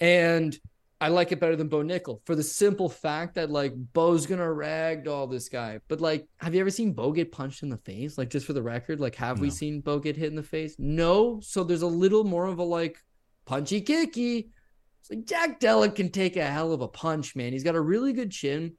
And 0.00 0.58
I 1.00 1.08
like 1.08 1.30
it 1.30 1.38
better 1.38 1.54
than 1.54 1.68
Bo 1.68 1.82
Nickal 1.82 2.20
for 2.24 2.34
the 2.34 2.42
simple 2.42 2.88
fact 2.88 3.36
that 3.36 3.50
like 3.50 3.72
Bo's 3.92 4.26
gonna 4.26 4.52
rag 4.52 5.04
ragdoll 5.04 5.30
this 5.30 5.48
guy. 5.48 5.78
But 5.86 6.00
like, 6.00 6.26
have 6.38 6.54
you 6.54 6.60
ever 6.60 6.70
seen 6.70 6.92
Bo 6.92 7.12
get 7.12 7.30
punched 7.30 7.62
in 7.62 7.68
the 7.68 7.76
face? 7.78 8.18
Like, 8.18 8.30
just 8.30 8.46
for 8.46 8.52
the 8.52 8.62
record, 8.62 8.98
like, 8.98 9.14
have 9.14 9.36
no. 9.36 9.42
we 9.42 9.50
seen 9.50 9.80
Bo 9.80 10.00
get 10.00 10.16
hit 10.16 10.28
in 10.28 10.34
the 10.34 10.42
face? 10.42 10.74
No. 10.78 11.40
So 11.40 11.62
there's 11.62 11.82
a 11.82 11.86
little 11.86 12.24
more 12.24 12.46
of 12.46 12.58
a 12.58 12.64
like 12.64 12.98
punchy 13.44 13.80
kicky. 13.80 14.50
It's 15.00 15.10
like 15.10 15.24
Jack 15.24 15.60
Della 15.60 15.88
can 15.88 16.10
take 16.10 16.36
a 16.36 16.44
hell 16.44 16.72
of 16.72 16.80
a 16.80 16.88
punch, 16.88 17.36
man. 17.36 17.52
He's 17.52 17.64
got 17.64 17.76
a 17.76 17.80
really 17.80 18.12
good 18.12 18.32
chin. 18.32 18.74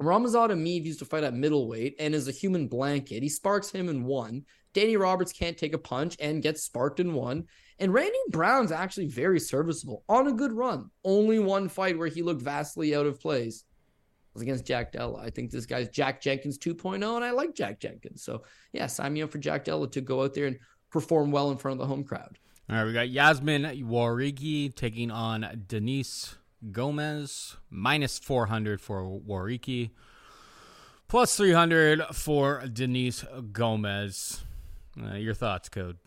Ramazan 0.00 0.50
Emeev 0.50 0.86
used 0.86 0.98
to 1.00 1.04
fight 1.04 1.24
at 1.24 1.34
middleweight 1.34 1.96
and 1.98 2.14
is 2.14 2.26
a 2.26 2.32
human 2.32 2.68
blanket. 2.68 3.22
He 3.22 3.28
sparks 3.28 3.70
him 3.70 3.88
in 3.88 4.04
one. 4.04 4.44
Danny 4.72 4.96
Roberts 4.96 5.32
can't 5.32 5.58
take 5.58 5.74
a 5.74 5.78
punch 5.78 6.16
and 6.20 6.42
gets 6.42 6.62
sparked 6.62 7.00
in 7.00 7.12
one. 7.12 7.44
And 7.78 7.92
Randy 7.92 8.18
Brown's 8.30 8.72
actually 8.72 9.06
very 9.06 9.40
serviceable 9.40 10.04
on 10.08 10.26
a 10.26 10.32
good 10.32 10.52
run. 10.52 10.90
Only 11.04 11.38
one 11.38 11.68
fight 11.68 11.98
where 11.98 12.08
he 12.08 12.22
looked 12.22 12.42
vastly 12.42 12.94
out 12.94 13.06
of 13.06 13.20
place 13.20 13.64
was 14.32 14.42
against 14.42 14.66
Jack 14.66 14.92
Della. 14.92 15.20
I 15.20 15.30
think 15.30 15.50
this 15.50 15.66
guy's 15.66 15.88
Jack 15.88 16.22
Jenkins 16.22 16.58
2.0, 16.58 16.94
and 16.94 17.24
I 17.24 17.30
like 17.32 17.54
Jack 17.54 17.80
Jenkins. 17.80 18.22
So, 18.22 18.44
yeah, 18.72 18.86
sign 18.86 19.12
me 19.12 19.22
up 19.22 19.30
for 19.30 19.38
Jack 19.38 19.64
Della 19.64 19.88
to 19.90 20.00
go 20.00 20.22
out 20.22 20.34
there 20.34 20.46
and 20.46 20.58
perform 20.90 21.30
well 21.30 21.50
in 21.50 21.58
front 21.58 21.80
of 21.80 21.86
the 21.86 21.92
home 21.92 22.04
crowd. 22.04 22.38
All 22.68 22.76
right, 22.76 22.84
we 22.84 22.92
got 22.92 23.08
Yazmin 23.08 23.82
Jauregui 23.82 24.74
taking 24.74 25.10
on 25.10 25.64
Denise 25.66 26.36
Gomes, 26.70 27.56
minus 27.70 28.18
400 28.18 28.80
for 28.80 29.20
Jauregui, 29.26 29.90
plus 31.08 31.36
300 31.36 32.02
for 32.12 32.62
Denise 32.66 33.24
Gomes. 33.52 34.44
Uh, 35.00 35.14
your 35.14 35.34
thoughts, 35.34 35.68
Code? 35.68 35.98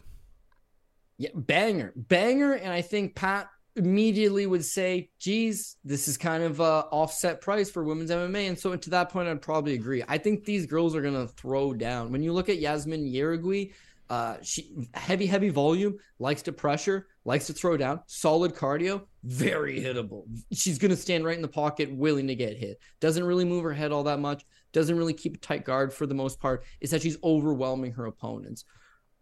Yeah, 1.18 1.30
banger, 1.36 1.94
banger. 1.96 2.54
And 2.54 2.72
I 2.72 2.82
think 2.82 3.16
Pat 3.16 3.50
immediately 3.76 4.46
would 4.46 4.64
say, 4.64 5.10
geez, 5.20 5.78
this 5.84 6.08
is 6.08 6.18
kind 6.18 6.44
of 6.44 6.60
a 6.60 6.86
offset 6.92 7.42
price 7.42 7.70
for 7.70 7.84
women's 7.84 8.12
MMA. 8.12 8.48
And 8.48 8.60
so 8.60 8.76
to 8.76 8.90
that 8.92 9.10
point, 9.10 9.28
I'd 9.28 9.42
probably 9.42 9.74
agree. 9.74 10.04
I 10.08 10.18
think 10.18 10.46
these 10.46 10.66
girls 10.66 10.96
are 10.96 11.02
to 11.02 11.28
throw 11.28 11.74
down. 11.74 12.12
When 12.12 12.22
you 12.22 12.34
look 12.34 12.50
at 12.50 12.60
Yazmin 12.60 13.12
Jauregui, 13.12 13.74
uh, 14.14 14.38
she 14.44 14.72
heavy, 14.94 15.26
heavy 15.26 15.50
volume, 15.50 15.98
likes 16.20 16.44
to 16.44 16.54
pressure, 16.54 17.08
likes 17.26 17.48
to 17.48 17.54
throw 17.54 17.76
down, 17.76 18.00
solid 18.06 18.54
cardio, 18.54 19.02
very 19.24 19.82
hittable. 19.82 20.26
She's 20.52 20.78
going 20.78 20.92
to 20.92 20.98
stand 20.98 21.26
right 21.26 21.36
in 21.36 21.42
the 21.42 21.48
pocket, 21.48 21.92
willing 21.92 22.28
to 22.28 22.36
get 22.36 22.56
hit. 22.56 22.80
Doesn't 23.00 23.24
really 23.24 23.44
move 23.44 23.64
her 23.64 23.74
head 23.74 23.92
all 23.92 24.04
that 24.04 24.20
much. 24.20 24.46
Doesn't 24.72 24.96
really 24.96 25.16
keep 25.16 25.38
a 25.38 25.40
tight 25.40 25.66
guard 25.66 25.92
for 25.92 26.06
the 26.06 26.14
most 26.14 26.40
part. 26.40 26.64
Is 26.80 26.92
that 26.92 27.02
she's 27.02 27.18
overwhelming 27.24 27.94
her 27.94 28.06
opponents. 28.06 28.66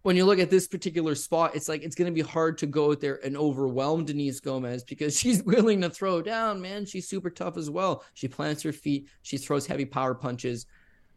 When 0.01 0.17
you 0.17 0.25
look 0.25 0.39
at 0.39 0.49
this 0.49 0.67
particular 0.67 1.15
spot, 1.15 1.55
it's 1.55 1.69
like 1.69 1.83
it's 1.83 1.95
going 1.95 2.13
to 2.13 2.23
be 2.23 2.27
hard 2.27 2.57
to 2.57 2.65
go 2.65 2.91
out 2.91 2.99
there 2.99 3.25
and 3.25 3.37
overwhelm 3.37 4.03
Denise 4.03 4.41
Gomes 4.41 4.83
because 4.83 5.17
she's 5.17 5.41
willing 5.41 5.79
to 5.81 5.89
throw 5.89 6.21
down, 6.21 6.59
man. 6.59 6.85
She's 6.85 7.07
super 7.07 7.29
tough 7.29 7.55
as 7.55 7.69
well. 7.69 8.03
She 8.13 8.27
plants 8.27 8.61
her 8.63 8.73
feet, 8.73 9.07
she 9.21 9.37
throws 9.37 9.65
heavy 9.65 9.85
power 9.85 10.15
punches. 10.15 10.65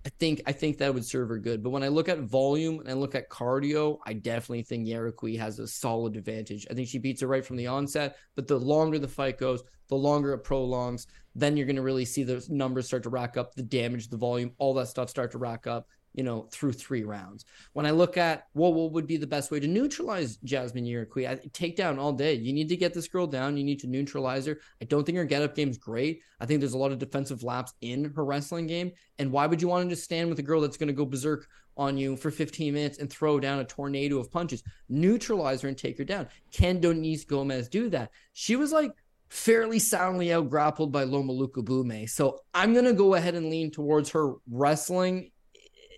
I 0.07 0.11
think 0.11 0.43
I 0.47 0.53
think 0.53 0.79
that 0.79 0.93
would 0.93 1.05
serve 1.05 1.31
her 1.31 1.39
good. 1.39 1.63
But 1.63 1.71
when 1.71 1.83
I 1.83 1.89
look 1.89 2.11
at 2.11 2.21
volume 2.21 2.81
and 2.81 2.91
I 2.91 2.93
look 2.93 3.15
at 3.15 3.31
cardio, 3.31 3.99
I 4.05 4.13
definitely 4.13 4.63
think 4.63 4.87
Jauregui 4.87 5.39
has 5.39 5.59
a 5.59 5.67
solid 5.67 6.17
advantage. 6.17 6.67
I 6.71 6.75
think 6.75 6.89
she 6.89 6.99
beats 6.99 7.23
her 7.23 7.27
right 7.27 7.45
from 7.45 7.57
the 7.57 7.69
onset, 7.69 8.17
but 8.37 8.47
the 8.47 8.59
longer 8.59 8.99
the 8.99 9.09
fight 9.09 9.39
goes, 9.39 9.63
the 9.89 9.95
longer 9.95 10.35
it 10.35 10.45
prolongs, 10.45 11.07
then 11.35 11.57
you're 11.57 11.67
going 11.67 11.77
to 11.77 11.83
really 11.83 12.05
see 12.05 12.23
the 12.23 12.45
numbers 12.51 12.87
start 12.87 13.03
to 13.05 13.11
rack 13.11 13.37
up, 13.39 13.55
the 13.55 13.63
damage, 13.63 14.09
the 14.09 14.17
volume, 14.17 14.53
all 14.59 14.75
that 14.75 14.89
stuff 14.89 15.09
start 15.09 15.31
to 15.33 15.39
rack 15.39 15.67
up 15.67 15.89
you 16.15 16.23
know, 16.23 16.47
through 16.51 16.73
three 16.73 17.03
rounds. 17.03 17.45
When 17.73 17.87
I 17.87 17.91
look 17.91 18.17
at 18.17 18.47
well, 18.55 18.73
what 18.73 18.93
would 18.93 19.07
be 19.07 19.17
the 19.17 19.27
best 19.27 19.51
way 19.51 19.61
to 19.61 19.67
neutralize 19.67 20.39
Yazmin 20.39 20.89
Jauregui, 20.89 21.29
I 21.29 21.41
take 21.53 21.77
down 21.77 21.99
all 21.99 22.13
day. 22.13 22.35
You 22.35 22.53
need 22.53 22.69
to 22.69 22.77
get 22.77 22.95
this 22.95 23.09
girl 23.09 23.27
down. 23.27 23.57
You 23.57 23.65
need 23.65 23.81
to 23.81 23.89
neutralize 23.89 24.47
her. 24.47 24.59
I 24.81 24.85
don't 24.85 25.05
think 25.05 25.19
her 25.19 25.25
get 25.25 25.43
up 25.43 25.57
game's 25.57 25.77
great. 25.77 26.23
I 26.41 26.47
think 26.47 26.61
there's 26.61 26.75
a 26.75 26.79
lot 26.79 26.93
of 26.93 26.99
defensive 26.99 27.43
laps 27.43 27.75
in 27.81 28.13
her 28.15 28.25
wrestling 28.25 28.67
game. 28.67 28.93
And 29.19 29.33
why 29.33 29.47
would 29.47 29.61
you 29.61 29.69
want 29.69 29.85
to 29.85 29.95
just 29.95 30.05
stand 30.05 30.29
with 30.29 30.39
a 30.39 30.43
girl 30.43 30.61
that's 30.61 30.77
going 30.77 30.87
to 30.89 30.93
go 30.93 31.05
berserk 31.05 31.49
on 31.77 31.99
you 31.99 32.17
for 32.17 32.31
15 32.31 32.73
minutes 32.73 32.99
and 32.99 33.11
throw 33.11 33.41
down 33.41 33.59
a 33.59 33.65
tornado 33.65 34.19
of 34.19 34.31
punches? 34.31 34.63
Neutralize 34.89 35.63
her 35.63 35.69
and 35.69 35.77
take 35.77 35.99
her 35.99 36.05
down. 36.05 36.29
Can 36.53 36.81
Denise 36.81 37.25
Gomes 37.25 37.69
do 37.69 37.91
that? 37.91 38.11
She 38.33 38.55
was 38.55 38.71
like 38.71 38.93
fairly 39.29 39.81
soundly 39.81 40.33
out 40.33 40.49
grappled 40.49 40.93
by 40.93 41.03
Loma 41.03 41.33
Lookboonmee. 41.33 42.09
So 42.09 42.39
I'm 42.55 42.73
going 42.73 42.85
to 42.85 42.93
go 42.93 43.15
ahead 43.15 43.35
and 43.35 43.51
lean 43.51 43.73
towards 43.73 44.11
her 44.11 44.35
wrestling 44.49 45.33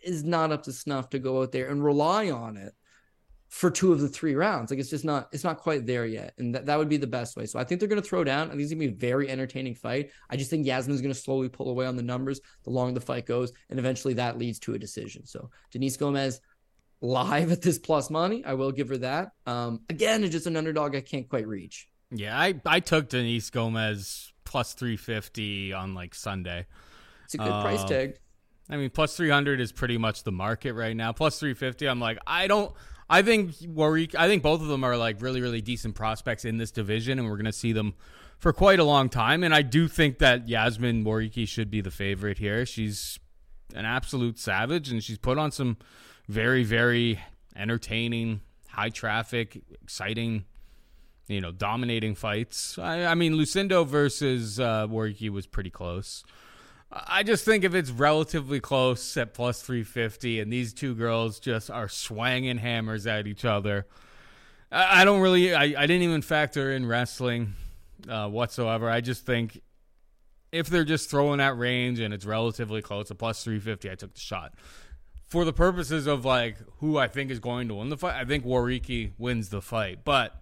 is 0.06 0.24
not 0.24 0.52
up 0.52 0.62
to 0.64 0.72
snuff 0.72 1.10
to 1.10 1.18
go 1.18 1.42
out 1.42 1.52
there 1.52 1.68
and 1.68 1.84
rely 1.84 2.30
on 2.30 2.56
it 2.56 2.74
for 3.48 3.70
two 3.70 3.92
of 3.92 4.00
the 4.00 4.08
three 4.08 4.34
rounds. 4.34 4.70
Like 4.70 4.80
it's 4.80 4.90
just 4.90 5.04
not 5.04 5.28
it's 5.32 5.44
not 5.44 5.58
quite 5.58 5.86
there 5.86 6.06
yet. 6.06 6.34
And 6.38 6.54
that, 6.54 6.66
that 6.66 6.78
would 6.78 6.88
be 6.88 6.96
the 6.96 7.06
best 7.06 7.36
way. 7.36 7.46
So 7.46 7.58
I 7.58 7.64
think 7.64 7.80
they're 7.80 7.88
gonna 7.88 8.02
throw 8.02 8.24
down. 8.24 8.48
I 8.48 8.50
think 8.50 8.62
it's 8.62 8.72
gonna 8.72 8.80
be 8.80 8.92
a 8.92 8.92
very 8.92 9.28
entertaining 9.30 9.74
fight. 9.74 10.10
I 10.28 10.36
just 10.36 10.50
think 10.50 10.66
Yazmin's 10.66 11.00
gonna 11.00 11.14
slowly 11.14 11.48
pull 11.48 11.70
away 11.70 11.86
on 11.86 11.96
the 11.96 12.02
numbers 12.02 12.40
the 12.64 12.70
longer 12.70 12.98
the 12.98 13.04
fight 13.04 13.26
goes, 13.26 13.52
and 13.70 13.78
eventually 13.78 14.14
that 14.14 14.38
leads 14.38 14.58
to 14.60 14.74
a 14.74 14.78
decision. 14.78 15.26
So 15.26 15.50
Denise 15.70 15.96
Gomes 15.96 16.40
live 17.00 17.52
at 17.52 17.62
this 17.62 17.78
plus 17.78 18.10
money. 18.10 18.44
I 18.44 18.54
will 18.54 18.72
give 18.72 18.88
her 18.88 18.98
that. 18.98 19.32
Um 19.46 19.80
again, 19.88 20.24
it's 20.24 20.32
just 20.32 20.46
an 20.46 20.56
underdog 20.56 20.96
I 20.96 21.00
can't 21.00 21.28
quite 21.28 21.46
reach. 21.46 21.88
Yeah, 22.10 22.38
I, 22.38 22.60
I 22.64 22.80
took 22.80 23.08
Denise 23.08 23.50
Gomes 23.50 24.32
plus 24.44 24.74
three 24.74 24.96
fifty 24.96 25.72
on 25.72 25.94
like 25.94 26.14
Sunday. 26.14 26.66
It's 27.24 27.34
a 27.34 27.38
good 27.38 27.48
uh, 27.48 27.62
price 27.62 27.84
tag. 27.84 28.18
I 28.68 28.76
mean, 28.76 28.90
plus 28.90 29.16
300 29.16 29.60
is 29.60 29.72
pretty 29.72 29.98
much 29.98 30.24
the 30.24 30.32
market 30.32 30.72
right 30.74 30.96
now. 30.96 31.12
Plus 31.12 31.38
350, 31.38 31.86
I'm 31.86 32.00
like, 32.00 32.18
I 32.26 32.46
don't. 32.46 32.74
I 33.08 33.22
think 33.22 33.54
Warwick. 33.66 34.14
I 34.16 34.26
think 34.26 34.42
both 34.42 34.60
of 34.60 34.66
them 34.66 34.82
are 34.82 34.96
like 34.96 35.22
really, 35.22 35.40
really 35.40 35.60
decent 35.60 35.94
prospects 35.94 36.44
in 36.44 36.56
this 36.58 36.72
division, 36.72 37.18
and 37.18 37.28
we're 37.28 37.36
going 37.36 37.44
to 37.46 37.52
see 37.52 37.72
them 37.72 37.94
for 38.38 38.52
quite 38.52 38.80
a 38.80 38.84
long 38.84 39.08
time. 39.08 39.44
And 39.44 39.54
I 39.54 39.62
do 39.62 39.86
think 39.86 40.18
that 40.18 40.46
Yazmin 40.46 41.04
Jauregui 41.04 41.46
should 41.46 41.70
be 41.70 41.80
the 41.80 41.90
favorite 41.90 42.38
here. 42.38 42.66
She's 42.66 43.20
an 43.74 43.84
absolute 43.84 44.38
savage, 44.38 44.90
and 44.90 45.02
she's 45.02 45.18
put 45.18 45.38
on 45.38 45.52
some 45.52 45.76
very, 46.28 46.64
very 46.64 47.20
entertaining, 47.54 48.40
high 48.68 48.90
traffic, 48.90 49.62
exciting, 49.82 50.44
you 51.28 51.40
know, 51.40 51.52
dominating 51.52 52.14
fights. 52.14 52.78
I, 52.78 53.04
I 53.04 53.14
mean, 53.14 53.34
Lucindo 53.34 53.86
versus 53.86 54.58
uh, 54.58 54.86
Jauregui 54.88 55.30
was 55.30 55.46
pretty 55.46 55.70
close. 55.70 56.24
I 56.90 57.24
just 57.24 57.44
think 57.44 57.64
if 57.64 57.74
it's 57.74 57.90
relatively 57.90 58.60
close 58.60 59.16
at 59.16 59.34
plus 59.34 59.60
350 59.62 60.40
and 60.40 60.52
these 60.52 60.72
two 60.72 60.94
girls 60.94 61.40
just 61.40 61.70
are 61.70 61.88
swanging 61.88 62.58
hammers 62.58 63.06
at 63.06 63.26
each 63.26 63.44
other, 63.44 63.86
I, 64.70 65.04
don't 65.04 65.20
really, 65.20 65.54
I, 65.54 65.62
I 65.62 65.86
didn't 65.86 66.02
even 66.02 66.22
factor 66.22 66.72
in 66.72 66.86
wrestling 66.86 67.54
uh, 68.08 68.28
whatsoever. 68.28 68.88
I 68.88 69.00
just 69.00 69.26
think 69.26 69.60
if 70.52 70.68
they're 70.68 70.84
just 70.84 71.10
throwing 71.10 71.38
that 71.38 71.58
range 71.58 71.98
and 71.98 72.14
it's 72.14 72.24
relatively 72.24 72.82
close, 72.82 73.10
a 73.10 73.14
plus 73.14 73.42
350, 73.42 73.90
I 73.90 73.94
took 73.94 74.14
the 74.14 74.20
shot. 74.20 74.54
For 75.26 75.44
the 75.44 75.52
purposes 75.52 76.06
of 76.06 76.24
like 76.24 76.56
who 76.78 76.98
I 76.98 77.08
think 77.08 77.32
is 77.32 77.40
going 77.40 77.68
to 77.68 77.74
win 77.74 77.88
the 77.88 77.96
fight, 77.96 78.14
I 78.14 78.24
think 78.24 78.44
Jauregui 78.44 79.12
wins 79.18 79.48
the 79.48 79.60
fight. 79.60 80.04
But 80.04 80.40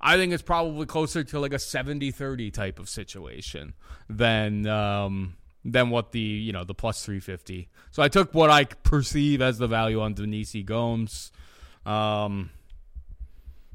I 0.00 0.16
think 0.16 0.32
it's 0.34 0.42
probably 0.42 0.84
closer 0.84 1.24
to 1.24 1.40
like 1.40 1.52
a 1.52 1.56
70-30 1.56 2.52
type 2.52 2.78
of 2.78 2.90
situation 2.90 3.72
than 4.08 4.66
um, 4.66 5.36
than 5.64 5.90
what 5.90 6.12
the 6.12 6.20
you 6.20 6.52
know 6.52 6.64
the 6.64 6.74
plus 6.74 7.04
350. 7.04 7.68
So 7.90 8.02
I 8.02 8.08
took 8.08 8.34
what 8.34 8.50
I 8.50 8.64
perceive 8.64 9.40
as 9.42 9.58
the 9.58 9.66
value 9.66 10.00
on 10.00 10.14
Denise 10.14 10.56
Gomes. 10.64 11.32
Um, 11.86 12.50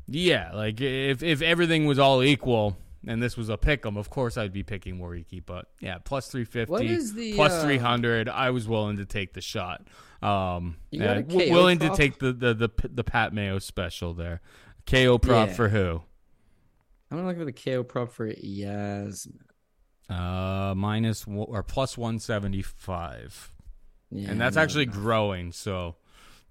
yeah, 0.08 0.52
like 0.54 0.82
if 0.82 1.24
if 1.24 1.42
everything 1.42 1.86
was 1.86 2.00
all 2.00 2.24
equal 2.24 2.78
and 3.06 3.22
this 3.22 3.36
was 3.36 3.50
a 3.50 3.58
pick 3.58 3.86
'em, 3.86 3.98
of 3.98 4.10
course 4.10 4.38
I'd 4.38 4.54
be 4.54 4.64
picking 4.64 4.98
Jauregui. 4.98 5.44
But 5.46 5.68
yeah, 5.80 5.98
plus 6.04 6.30
350, 6.30 7.12
the, 7.20 7.36
plus 7.36 7.52
uh, 7.54 7.64
300, 7.64 8.30
I 8.30 8.50
was 8.52 8.68
willing 8.68 8.98
to 8.98 9.06
take 9.06 9.34
the 9.34 9.42
shot. 9.42 9.86
Um, 10.22 10.78
You 10.90 11.00
got 11.00 11.10
a 11.18 11.20
and 11.20 11.28
w- 11.30 11.52
willing 11.52 11.80
to 11.80 11.90
take 11.96 12.20
the, 12.20 12.32
the 12.32 12.54
the 12.54 12.70
the 12.88 13.04
Pat 13.04 13.34
Mayo 13.34 13.60
special 13.60 14.14
there. 14.14 14.42
KO 14.86 15.18
prop 15.18 15.50
Yeah. 15.50 15.54
for 15.54 15.70
who? 15.70 16.02
I'm 17.12 17.18
gonna 17.18 17.28
look 17.28 17.38
for 17.38 17.46
the 17.46 17.52
KO 17.54 17.84
prop 17.84 18.12
for 18.12 18.28
Yazmin. 18.34 19.40
Uh, 20.10 20.74
minus 20.76 21.26
one, 21.26 21.47
or 21.49 21.64
plus 21.64 21.97
175. 21.97 23.51
Yeah, 24.12 24.30
and 24.30 24.39
that's 24.39 24.56
no, 24.56 24.62
actually 24.62 24.86
no. 24.86 24.91
growing. 24.93 25.51
So 25.51 25.95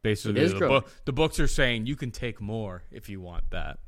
basically, 0.02 0.46
the, 0.46 0.54
growing. 0.58 0.72
book, 0.80 0.92
the 1.04 1.12
books 1.12 1.38
are 1.38 1.46
saying 1.46 1.86
you 1.86 1.96
can 1.96 2.10
take 2.10 2.40
more 2.40 2.82
if 2.90 3.08
you 3.08 3.20
want 3.20 3.44
that. 3.50 3.78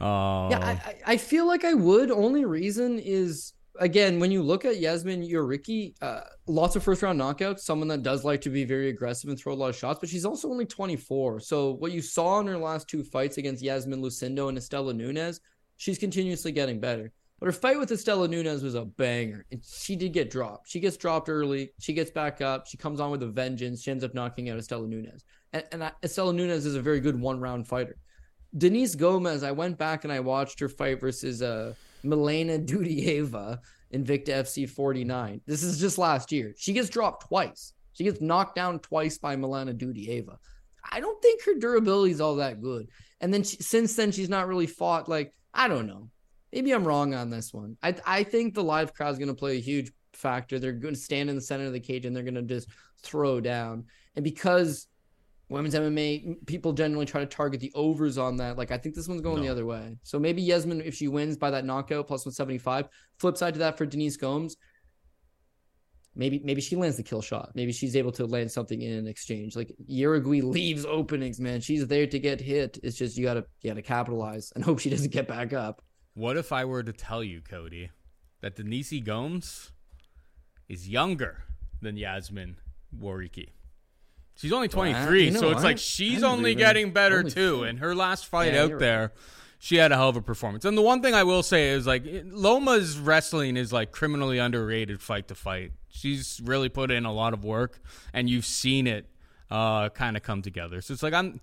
Um, 0.00 0.50
Yeah, 0.50 0.60
I, 0.62 0.70
I- 0.70 0.96
I 1.06 1.16
feel 1.16 1.46
like 1.46 1.64
I 1.64 1.74
would. 1.74 2.10
Only 2.10 2.44
reason 2.44 2.98
is 2.98 3.54
again 3.78 4.18
when 4.20 4.30
you 4.30 4.42
look 4.42 4.64
at 4.64 4.76
Yazmin 4.76 5.28
Jauregui, 5.28 5.94
uh, 6.02 6.20
lots 6.46 6.76
of 6.76 6.82
first 6.82 7.02
round 7.02 7.20
knockouts. 7.20 7.60
Someone 7.60 7.88
that 7.88 8.02
does 8.02 8.24
like 8.24 8.40
to 8.42 8.50
be 8.50 8.64
very 8.64 8.90
aggressive 8.90 9.30
and 9.30 9.38
throw 9.38 9.52
a 9.52 9.56
lot 9.56 9.70
of 9.70 9.76
shots, 9.76 9.98
but 10.00 10.08
she's 10.08 10.24
also 10.24 10.48
only 10.50 10.66
24. 10.66 11.40
So 11.40 11.72
what 11.72 11.92
you 11.92 12.02
saw 12.02 12.40
in 12.40 12.46
her 12.46 12.58
last 12.58 12.88
two 12.88 13.02
fights 13.02 13.38
against 13.38 13.62
Yasmin 13.62 14.02
Lucindo 14.02 14.48
and 14.48 14.58
Istela 14.58 14.94
Nunes, 14.94 15.40
she's 15.78 15.98
continuously 15.98 16.52
getting 16.52 16.78
better. 16.80 17.12
But 17.38 17.46
her 17.46 17.52
fight 17.52 17.78
with 17.78 17.90
Istela 17.90 18.30
Nunes 18.30 18.62
was 18.62 18.74
a 18.74 18.84
banger. 18.84 19.44
And 19.52 19.62
she 19.62 19.94
did 19.94 20.12
get 20.12 20.30
dropped. 20.30 20.70
She 20.70 20.80
gets 20.80 20.96
dropped 20.96 21.28
early. 21.28 21.70
She 21.78 21.92
gets 21.92 22.10
back 22.10 22.40
up. 22.40 22.66
She 22.66 22.78
comes 22.78 22.98
on 22.98 23.10
with 23.10 23.22
a 23.22 23.26
vengeance. 23.26 23.82
She 23.82 23.90
ends 23.90 24.04
up 24.04 24.14
knocking 24.14 24.48
out 24.48 24.58
Istela 24.58 24.88
Nunes. 24.88 25.24
And, 25.52 25.64
and 25.72 25.82
Istela 26.02 26.34
Nunes 26.34 26.64
is 26.64 26.76
a 26.76 26.80
very 26.80 27.00
good 27.00 27.20
one 27.20 27.38
round 27.38 27.68
fighter. 27.68 27.98
Denise 28.56 28.94
Gomes, 28.94 29.42
I 29.42 29.52
went 29.52 29.76
back 29.76 30.04
and 30.04 30.12
I 30.12 30.20
watched 30.20 30.60
her 30.60 30.68
fight 30.68 31.00
versus 31.00 31.42
uh, 31.42 31.74
Milena 32.02 32.58
Dudieva 32.58 33.58
in 33.90 34.04
Victa 34.04 34.32
FC 34.32 34.68
49. 34.68 35.42
This 35.46 35.62
is 35.62 35.78
just 35.78 35.98
last 35.98 36.32
year. 36.32 36.54
She 36.56 36.72
gets 36.72 36.88
dropped 36.88 37.28
twice. 37.28 37.74
She 37.92 38.04
gets 38.04 38.20
knocked 38.20 38.54
down 38.54 38.78
twice 38.78 39.18
by 39.18 39.36
Milena 39.36 39.74
Dudieva. 39.74 40.36
I 40.90 41.00
don't 41.00 41.20
think 41.20 41.44
her 41.44 41.54
durability 41.54 42.12
is 42.12 42.20
all 42.20 42.36
that 42.36 42.62
good. 42.62 42.88
And 43.20 43.32
then 43.32 43.42
she, 43.42 43.56
since 43.56 43.94
then, 43.96 44.12
she's 44.12 44.28
not 44.28 44.48
really 44.48 44.66
fought. 44.66 45.08
Like 45.08 45.34
I 45.52 45.68
don't 45.68 45.86
know. 45.86 46.10
Maybe 46.52 46.72
I'm 46.72 46.86
wrong 46.86 47.14
on 47.14 47.30
this 47.30 47.52
one. 47.52 47.76
I 47.82 47.94
I 48.06 48.22
think 48.22 48.54
the 48.54 48.64
live 48.64 48.94
crowd's 48.94 49.18
going 49.18 49.28
to 49.28 49.34
play 49.34 49.56
a 49.56 49.60
huge 49.60 49.92
factor. 50.12 50.58
They're 50.58 50.72
going 50.72 50.94
to 50.94 51.00
stand 51.00 51.30
in 51.30 51.36
the 51.36 51.42
center 51.42 51.66
of 51.66 51.72
the 51.72 51.80
cage 51.80 52.06
and 52.06 52.14
they're 52.14 52.22
going 52.22 52.34
to 52.34 52.42
just 52.42 52.68
throw 53.02 53.40
down. 53.40 53.84
And 54.14 54.24
because 54.24 54.88
women's 55.48 55.74
MMA, 55.74 56.46
people 56.46 56.72
generally 56.72 57.06
try 57.06 57.20
to 57.20 57.26
target 57.26 57.60
the 57.60 57.72
overs 57.74 58.18
on 58.18 58.36
that. 58.38 58.56
Like 58.56 58.70
I 58.70 58.78
think 58.78 58.94
this 58.94 59.08
one's 59.08 59.20
going 59.20 59.42
the 59.42 59.48
other 59.48 59.66
way. 59.66 59.96
So 60.02 60.18
maybe 60.18 60.44
Yazmin, 60.44 60.84
if 60.84 60.94
she 60.94 61.08
wins 61.08 61.36
by 61.36 61.50
that 61.50 61.64
knockout 61.64 62.06
plus 62.06 62.26
175. 62.26 62.88
Flip 63.18 63.36
side 63.36 63.54
to 63.54 63.60
that 63.60 63.78
for 63.78 63.86
Denise 63.86 64.16
Gomes, 64.16 64.56
maybe 66.14 66.40
maybe 66.44 66.60
she 66.60 66.76
lands 66.76 66.96
the 66.96 67.02
kill 67.02 67.22
shot. 67.22 67.52
Maybe 67.54 67.72
she's 67.72 67.96
able 67.96 68.12
to 68.12 68.26
land 68.26 68.50
something 68.50 68.80
in 68.80 68.92
an 68.92 69.06
exchange. 69.06 69.54
Like 69.54 69.72
Uruguay 69.86 70.40
leaves 70.40 70.84
openings, 70.84 71.38
man. 71.38 71.60
She's 71.60 71.86
there 71.86 72.06
to 72.06 72.18
get 72.18 72.40
hit. 72.40 72.78
It's 72.82 72.96
just 72.96 73.16
you 73.16 73.24
gotta 73.24 73.44
you 73.60 73.70
gotta 73.70 73.82
capitalize 73.82 74.52
and 74.54 74.64
hope 74.64 74.80
she 74.80 74.90
doesn't 74.90 75.12
get 75.12 75.28
back 75.28 75.52
up. 75.52 75.82
What 76.16 76.38
if 76.38 76.50
I 76.50 76.64
were 76.64 76.82
to 76.82 76.94
tell 76.94 77.22
you, 77.22 77.42
Cody, 77.42 77.90
that 78.40 78.56
Denise 78.56 79.00
Gomes 79.04 79.70
is 80.66 80.88
younger 80.88 81.42
than 81.82 81.96
Yazmin 81.96 82.54
Jauregui? 82.98 83.50
She's 84.34 84.50
only 84.50 84.68
23, 84.68 85.24
you 85.26 85.30
know 85.32 85.40
so 85.40 85.46
it's 85.48 85.56
what? 85.56 85.64
like 85.64 85.78
she's 85.78 86.22
only 86.22 86.52
even- 86.52 86.58
getting 86.58 86.90
better 86.92 87.18
holy 87.20 87.30
too. 87.30 87.64
And 87.64 87.80
her 87.80 87.94
last 87.94 88.24
fight 88.24 88.54
Yeah, 88.54 88.62
out 88.62 88.70
you're 88.70 88.78
there, 88.78 89.12
she 89.58 89.76
had 89.76 89.92
a 89.92 89.96
hell 89.96 90.08
of 90.08 90.16
a 90.16 90.22
performance. 90.22 90.64
And 90.64 90.76
the 90.76 90.80
one 90.82 91.02
thing 91.02 91.12
I 91.12 91.22
will 91.22 91.42
say 91.42 91.68
is 91.68 91.86
like 91.86 92.04
Loma's 92.24 92.98
wrestling 92.98 93.58
is 93.58 93.70
like 93.70 93.92
criminally 93.92 94.38
underrated 94.38 95.02
fight 95.02 95.28
to 95.28 95.34
fight. 95.34 95.72
She's 95.90 96.40
really 96.42 96.70
put 96.70 96.90
in 96.90 97.04
a 97.04 97.12
lot 97.12 97.34
of 97.34 97.44
work, 97.44 97.78
and 98.14 98.28
you've 98.30 98.46
seen 98.46 98.86
it 98.86 99.06
uh, 99.50 99.90
kind 99.90 100.16
of 100.16 100.22
come 100.22 100.40
together. 100.40 100.80
So 100.80 100.94
it's 100.94 101.02
like 101.02 101.12
I'm. 101.14 101.40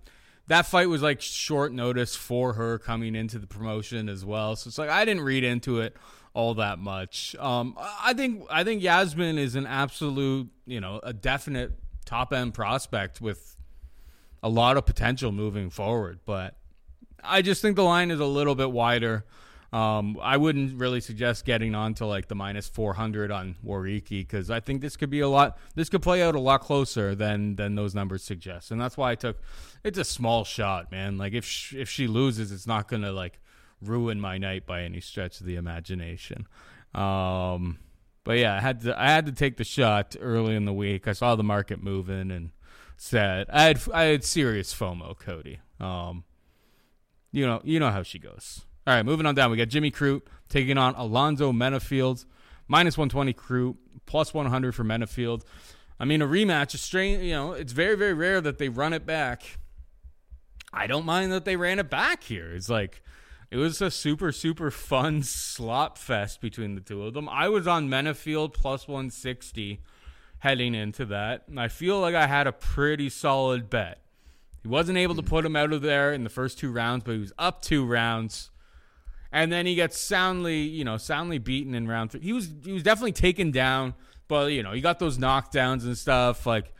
That 0.48 0.66
fight 0.66 0.88
was 0.88 1.02
like 1.02 1.20
short 1.20 1.72
notice 1.72 2.14
for 2.14 2.52
her 2.54 2.78
coming 2.78 3.14
into 3.14 3.38
the 3.38 3.46
promotion 3.46 4.08
as 4.08 4.24
well. 4.24 4.56
So 4.56 4.68
it's 4.68 4.78
like 4.78 4.90
I 4.90 5.04
didn't 5.04 5.22
read 5.22 5.44
into 5.44 5.80
it 5.80 5.96
all 6.34 6.54
that 6.54 6.78
much. 6.78 7.34
Um, 7.38 7.76
I 7.78 8.12
think 8.12 8.44
I 8.50 8.64
think 8.64 8.82
Yazmin 8.82 9.38
is 9.38 9.54
an 9.54 9.66
absolute, 9.66 10.48
you 10.66 10.80
know, 10.80 11.00
a 11.02 11.12
definite 11.12 11.72
top 12.04 12.32
end 12.32 12.52
prospect 12.52 13.20
with 13.20 13.56
a 14.42 14.48
lot 14.48 14.76
of 14.76 14.84
potential 14.84 15.32
moving 15.32 15.70
forward. 15.70 16.20
But 16.26 16.56
I 17.22 17.40
just 17.40 17.62
think 17.62 17.76
the 17.76 17.84
line 17.84 18.10
is 18.10 18.20
a 18.20 18.26
little 18.26 18.54
bit 18.54 18.70
wider. 18.70 19.24
Um, 19.74 20.18
I 20.22 20.36
wouldn't 20.36 20.78
really 20.78 21.00
suggest 21.00 21.44
getting 21.44 21.74
on 21.74 21.94
to 21.94 22.06
like 22.06 22.28
the 22.28 22.36
minus 22.36 22.68
400 22.68 23.32
on 23.32 23.56
Jauregui 23.66 24.20
because 24.20 24.48
I 24.48 24.60
think 24.60 24.80
this 24.80 24.96
could 24.96 25.10
be 25.10 25.18
a 25.18 25.28
lot. 25.28 25.58
This 25.74 25.88
could 25.88 26.00
play 26.00 26.22
out 26.22 26.36
a 26.36 26.40
lot 26.40 26.60
closer 26.60 27.16
than 27.16 27.56
than 27.56 27.74
those 27.74 27.92
numbers 27.92 28.22
suggest, 28.22 28.70
and 28.70 28.80
that's 28.80 28.96
why 28.96 29.10
I 29.10 29.14
took. 29.16 29.42
It's 29.82 29.98
a 29.98 30.04
small 30.04 30.44
shot, 30.44 30.92
man. 30.92 31.18
Like 31.18 31.32
if 31.32 31.74
if 31.74 31.90
she 31.90 32.06
loses, 32.06 32.52
it's 32.52 32.68
not 32.68 32.86
gonna 32.86 33.10
like 33.10 33.40
ruin 33.82 34.20
my 34.20 34.38
night 34.38 34.64
by 34.64 34.82
any 34.82 35.00
stretch 35.00 35.40
of 35.40 35.46
the 35.46 35.56
imagination. 35.56 36.46
Um, 36.94 37.80
but 38.22 38.38
yeah, 38.38 38.54
I 38.54 38.60
had 38.60 38.80
to 38.82 38.96
I 38.96 39.06
had 39.06 39.26
to 39.26 39.32
take 39.32 39.56
the 39.56 39.64
shot 39.64 40.14
early 40.20 40.54
in 40.54 40.66
the 40.66 40.72
week. 40.72 41.08
I 41.08 41.12
saw 41.14 41.34
the 41.34 41.42
market 41.42 41.82
moving 41.82 42.30
and 42.30 42.50
said 42.96 43.48
I 43.50 43.64
had 43.64 43.82
I 43.92 44.04
had 44.04 44.22
serious 44.22 44.72
FOMO, 44.72 45.18
Cody. 45.18 45.58
Um, 45.80 46.22
you 47.32 47.44
know 47.44 47.60
you 47.64 47.80
know 47.80 47.90
how 47.90 48.04
she 48.04 48.20
goes. 48.20 48.66
All 48.86 48.94
right, 48.94 49.04
moving 49.04 49.24
on 49.24 49.34
down. 49.34 49.50
We 49.50 49.56
got 49.56 49.68
Jimmy 49.68 49.90
Crute 49.90 50.22
taking 50.48 50.76
on 50.76 50.94
Alonzo 50.94 51.52
Menifield, 51.52 52.24
minus 52.68 52.98
one 52.98 53.08
twenty 53.08 53.32
Crute, 53.32 53.76
plus 54.04 54.34
one 54.34 54.46
hundred 54.46 54.74
for 54.74 54.84
Menifield. 54.84 55.42
I 55.98 56.04
mean, 56.04 56.20
a 56.20 56.26
rematch 56.26 56.74
is 56.74 56.82
strange. 56.82 57.22
You 57.22 57.32
know, 57.32 57.52
it's 57.52 57.72
very 57.72 57.96
very 57.96 58.14
rare 58.14 58.40
that 58.40 58.58
they 58.58 58.68
run 58.68 58.92
it 58.92 59.06
back. 59.06 59.58
I 60.72 60.86
don't 60.86 61.06
mind 61.06 61.32
that 61.32 61.44
they 61.44 61.56
ran 61.56 61.78
it 61.78 61.88
back 61.88 62.24
here. 62.24 62.52
It's 62.52 62.68
like 62.68 63.02
it 63.50 63.56
was 63.56 63.80
a 63.80 63.90
super 63.90 64.32
super 64.32 64.70
fun 64.70 65.22
slop 65.22 65.96
fest 65.96 66.40
between 66.40 66.74
the 66.74 66.80
two 66.80 67.04
of 67.04 67.14
them. 67.14 67.28
I 67.28 67.48
was 67.48 67.66
on 67.66 67.88
Menifield 67.88 68.52
plus 68.52 68.86
160 68.86 69.80
heading 70.40 70.74
into 70.74 71.06
that, 71.06 71.44
and 71.48 71.58
I 71.58 71.68
feel 71.68 72.00
like 72.00 72.14
I 72.14 72.26
had 72.26 72.46
a 72.46 72.52
pretty 72.52 73.08
solid 73.08 73.70
bet. 73.70 74.02
He 74.62 74.68
wasn't 74.68 74.98
able 74.98 75.14
to 75.14 75.22
hmm. 75.22 75.28
put 75.28 75.46
him 75.46 75.56
out 75.56 75.72
of 75.72 75.80
there 75.80 76.12
in 76.12 76.22
the 76.22 76.30
first 76.30 76.58
two 76.58 76.70
rounds, 76.70 77.04
but 77.04 77.12
he 77.12 77.20
was 77.20 77.32
up 77.38 77.62
two 77.62 77.86
rounds. 77.86 78.50
And 79.34 79.50
then 79.50 79.66
he 79.66 79.74
gets 79.74 79.98
soundly, 79.98 80.60
you 80.60 80.84
know, 80.84 80.96
soundly 80.96 81.38
beaten 81.38 81.74
in 81.74 81.88
round 81.88 82.12
three. 82.12 82.20
He 82.20 82.32
was 82.32 82.48
he 82.64 82.70
was 82.70 82.84
definitely 82.84 83.12
taken 83.12 83.50
down, 83.50 83.94
but 84.28 84.52
you 84.52 84.62
know, 84.62 84.70
he 84.70 84.80
got 84.80 85.00
those 85.00 85.18
knockdowns 85.18 85.82
and 85.82 85.98
stuff. 85.98 86.46
Like 86.46 86.72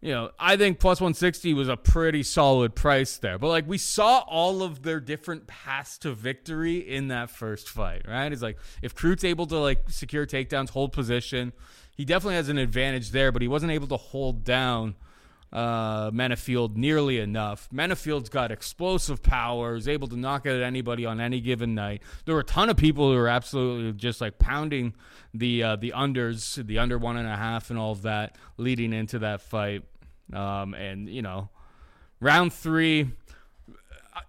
you 0.00 0.10
know, 0.10 0.30
I 0.38 0.56
think 0.56 0.80
plus 0.80 0.98
160 0.98 1.52
was 1.52 1.68
a 1.68 1.76
pretty 1.76 2.22
solid 2.22 2.74
price 2.74 3.18
there. 3.18 3.38
But 3.38 3.48
like 3.48 3.68
we 3.68 3.76
saw 3.76 4.20
all 4.20 4.62
of 4.62 4.82
their 4.82 4.98
different 4.98 5.46
paths 5.46 5.98
to 5.98 6.14
victory 6.14 6.78
in 6.78 7.08
that 7.08 7.28
first 7.28 7.68
fight, 7.68 8.08
right? 8.08 8.32
It's 8.32 8.40
like 8.40 8.56
if 8.80 8.94
Crute's 8.94 9.22
able 9.22 9.46
to 9.48 9.58
like 9.58 9.90
secure 9.90 10.26
takedowns, 10.26 10.70
hold 10.70 10.92
position, 10.92 11.52
he 11.94 12.06
definitely 12.06 12.36
has 12.36 12.48
an 12.48 12.56
advantage 12.56 13.10
there, 13.10 13.30
but 13.30 13.42
he 13.42 13.48
wasn't 13.48 13.72
able 13.72 13.88
to 13.88 13.98
hold 13.98 14.42
down 14.42 14.94
uh, 15.54 16.10
Menifield 16.10 16.76
nearly 16.76 17.20
enough. 17.20 17.68
Menifield's 17.72 18.28
got 18.28 18.50
explosive 18.50 19.22
power, 19.22 19.76
is 19.76 19.86
able 19.86 20.08
to 20.08 20.16
knock 20.16 20.46
out 20.46 20.60
anybody 20.60 21.06
on 21.06 21.20
any 21.20 21.40
given 21.40 21.76
night. 21.76 22.02
There 22.24 22.34
were 22.34 22.40
a 22.40 22.44
ton 22.44 22.68
of 22.68 22.76
people 22.76 23.10
who 23.10 23.16
were 23.16 23.28
absolutely 23.28 23.92
just 23.92 24.20
like 24.20 24.38
pounding 24.40 24.94
the 25.32 25.62
uh, 25.62 25.76
the 25.76 25.92
unders, 25.96 26.66
the 26.66 26.78
under 26.80 26.98
one 26.98 27.16
and 27.16 27.28
a 27.28 27.36
half, 27.36 27.70
and 27.70 27.78
all 27.78 27.92
of 27.92 28.02
that 28.02 28.36
leading 28.56 28.92
into 28.92 29.20
that 29.20 29.42
fight. 29.42 29.84
Um, 30.32 30.74
and 30.74 31.08
you 31.08 31.22
know, 31.22 31.50
round 32.18 32.52
three, 32.52 33.12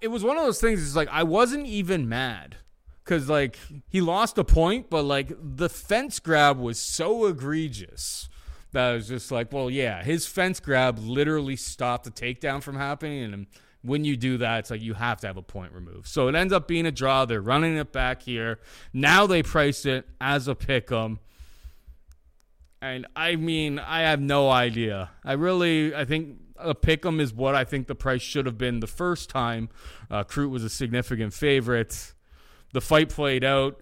it 0.01 0.09
was 0.09 0.23
one 0.23 0.37
of 0.37 0.43
those 0.43 0.61
things. 0.61 0.85
It's 0.85 0.95
like 0.95 1.09
I 1.11 1.23
wasn't 1.23 1.65
even 1.65 2.07
mad 2.07 2.57
because 3.03 3.27
like 3.27 3.57
he 3.89 3.99
lost 3.99 4.37
a 4.37 4.43
point, 4.43 4.91
but 4.91 5.01
like 5.01 5.31
the 5.39 5.69
fence 5.69 6.19
grab 6.19 6.59
was 6.59 6.77
so 6.77 7.25
egregious 7.25 8.29
that 8.75 8.93
was 8.93 9.07
just 9.07 9.31
like, 9.31 9.51
well, 9.51 9.69
yeah, 9.69 10.03
his 10.03 10.27
fence 10.27 10.59
grab 10.59 10.99
literally 10.99 11.55
stopped 11.55 12.05
the 12.05 12.11
takedown 12.11 12.61
from 12.61 12.75
happening, 12.75 13.33
and 13.33 13.47
when 13.81 14.05
you 14.05 14.15
do 14.15 14.37
that, 14.37 14.59
it's 14.59 14.71
like 14.71 14.81
you 14.81 14.93
have 14.93 15.19
to 15.21 15.27
have 15.27 15.37
a 15.37 15.41
point 15.41 15.73
removed. 15.73 16.07
So 16.07 16.27
it 16.27 16.35
ends 16.35 16.53
up 16.53 16.67
being 16.67 16.85
a 16.85 16.91
draw. 16.91 17.25
They're 17.25 17.41
running 17.41 17.77
it 17.77 17.91
back 17.91 18.21
here. 18.21 18.59
Now 18.93 19.27
they 19.27 19.43
price 19.43 19.85
it 19.85 20.07
as 20.19 20.47
a 20.47 20.55
pick 20.55 20.91
'em. 20.91 21.19
And 22.81 23.07
I 23.15 23.35
mean, 23.35 23.79
I 23.79 24.01
have 24.01 24.19
no 24.19 24.49
idea. 24.49 25.11
I 25.23 25.33
really, 25.33 25.95
I 25.95 26.05
think 26.05 26.37
a 26.57 26.75
pick'em 26.75 27.19
is 27.19 27.33
what 27.33 27.55
I 27.55 27.63
think 27.63 27.87
the 27.87 27.95
price 27.95 28.21
should 28.21 28.45
have 28.45 28.57
been 28.57 28.79
the 28.79 28.87
first 28.87 29.29
time. 29.29 29.69
Uh, 30.09 30.23
Crute 30.23 30.49
was 30.49 30.63
a 30.63 30.69
significant 30.69 31.33
favorite. 31.33 32.13
The 32.73 32.81
fight 32.81 33.09
played 33.09 33.43
out, 33.43 33.81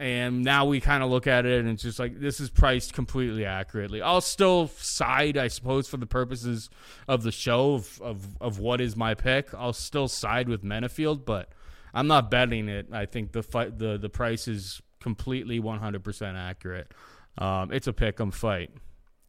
and 0.00 0.44
now 0.44 0.64
we 0.64 0.80
kind 0.80 1.02
of 1.02 1.10
look 1.10 1.26
at 1.26 1.44
it 1.44 1.60
and 1.60 1.68
it's 1.68 1.82
just 1.82 1.98
like 1.98 2.20
this 2.20 2.40
is 2.40 2.50
priced 2.50 2.92
completely 2.92 3.44
accurately. 3.44 4.00
I'll 4.00 4.20
still 4.20 4.68
side, 4.68 5.36
I 5.36 5.48
suppose, 5.48 5.88
for 5.88 5.96
the 5.96 6.06
purposes 6.06 6.70
of 7.08 7.22
the 7.22 7.32
show 7.32 7.74
of 7.74 8.00
of, 8.00 8.36
of 8.40 8.58
what 8.58 8.80
is 8.80 8.96
my 8.96 9.14
pick. 9.14 9.52
I'll 9.54 9.72
still 9.72 10.08
side 10.08 10.48
with 10.48 10.62
Menifield, 10.62 11.24
but 11.24 11.50
I'm 11.92 12.06
not 12.06 12.30
betting 12.30 12.68
it. 12.68 12.86
I 12.92 13.06
think 13.06 13.32
the 13.32 13.42
fight, 13.42 13.78
the 13.78 13.98
the 13.98 14.08
price 14.08 14.46
is 14.46 14.80
completely 15.00 15.60
100% 15.60 16.34
accurate. 16.36 16.92
Um, 17.36 17.72
it's 17.72 17.86
a 17.86 17.92
pick 17.92 18.20
'em 18.20 18.30
fight. 18.30 18.70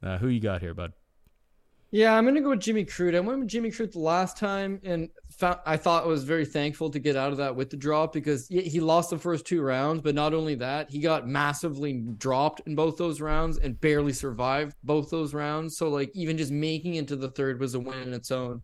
Uh, 0.01 0.17
who 0.17 0.27
you 0.27 0.39
got 0.39 0.61
here, 0.61 0.73
bud? 0.73 0.93
Yeah, 1.91 2.13
I'm 2.13 2.25
gonna 2.25 2.41
go 2.41 2.51
with 2.51 2.59
Jimmy 2.59 2.85
Crute. 2.85 3.15
I 3.15 3.19
went 3.19 3.39
with 3.39 3.47
Jimmy 3.47 3.71
Crute 3.71 3.93
the 3.93 3.99
last 3.99 4.37
time, 4.37 4.79
and 4.83 5.09
found, 5.31 5.59
I 5.65 5.75
thought 5.75 6.03
I 6.03 6.07
was 6.07 6.23
very 6.23 6.45
thankful 6.45 6.91
to 6.91 6.99
get 6.99 7.15
out 7.15 7.31
of 7.31 7.39
that 7.39 7.55
with 7.55 7.71
the 7.71 7.77
drop 7.77 8.13
because 8.13 8.47
he 8.47 8.79
lost 8.79 9.09
the 9.09 9.17
first 9.17 9.47
two 9.47 9.63
rounds. 9.63 10.01
But 10.01 10.13
not 10.13 10.35
only 10.35 10.53
that, 10.55 10.91
he 10.91 10.99
got 10.99 11.27
massively 11.27 12.03
dropped 12.17 12.61
in 12.67 12.75
both 12.75 12.97
those 12.97 13.21
rounds 13.21 13.57
and 13.57 13.81
barely 13.81 14.13
survived 14.13 14.75
both 14.83 15.09
those 15.09 15.33
rounds. 15.33 15.77
So 15.77 15.89
like 15.89 16.11
even 16.13 16.37
just 16.37 16.51
making 16.51 16.93
it 16.95 17.07
to 17.07 17.15
the 17.15 17.31
third 17.31 17.59
was 17.59 17.73
a 17.73 17.79
win 17.79 18.03
in 18.03 18.13
its 18.13 18.29
own. 18.29 18.61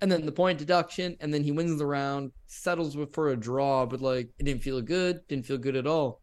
And 0.00 0.10
then 0.10 0.24
the 0.24 0.32
point 0.32 0.60
deduction, 0.60 1.16
and 1.20 1.34
then 1.34 1.42
he 1.42 1.50
wins 1.50 1.76
the 1.76 1.86
round, 1.86 2.30
settles 2.46 2.96
for 3.12 3.30
a 3.30 3.36
draw, 3.36 3.84
but 3.84 4.00
like 4.00 4.30
it 4.38 4.44
didn't 4.44 4.62
feel 4.62 4.80
good, 4.80 5.26
didn't 5.26 5.46
feel 5.46 5.58
good 5.58 5.76
at 5.76 5.88
all. 5.88 6.19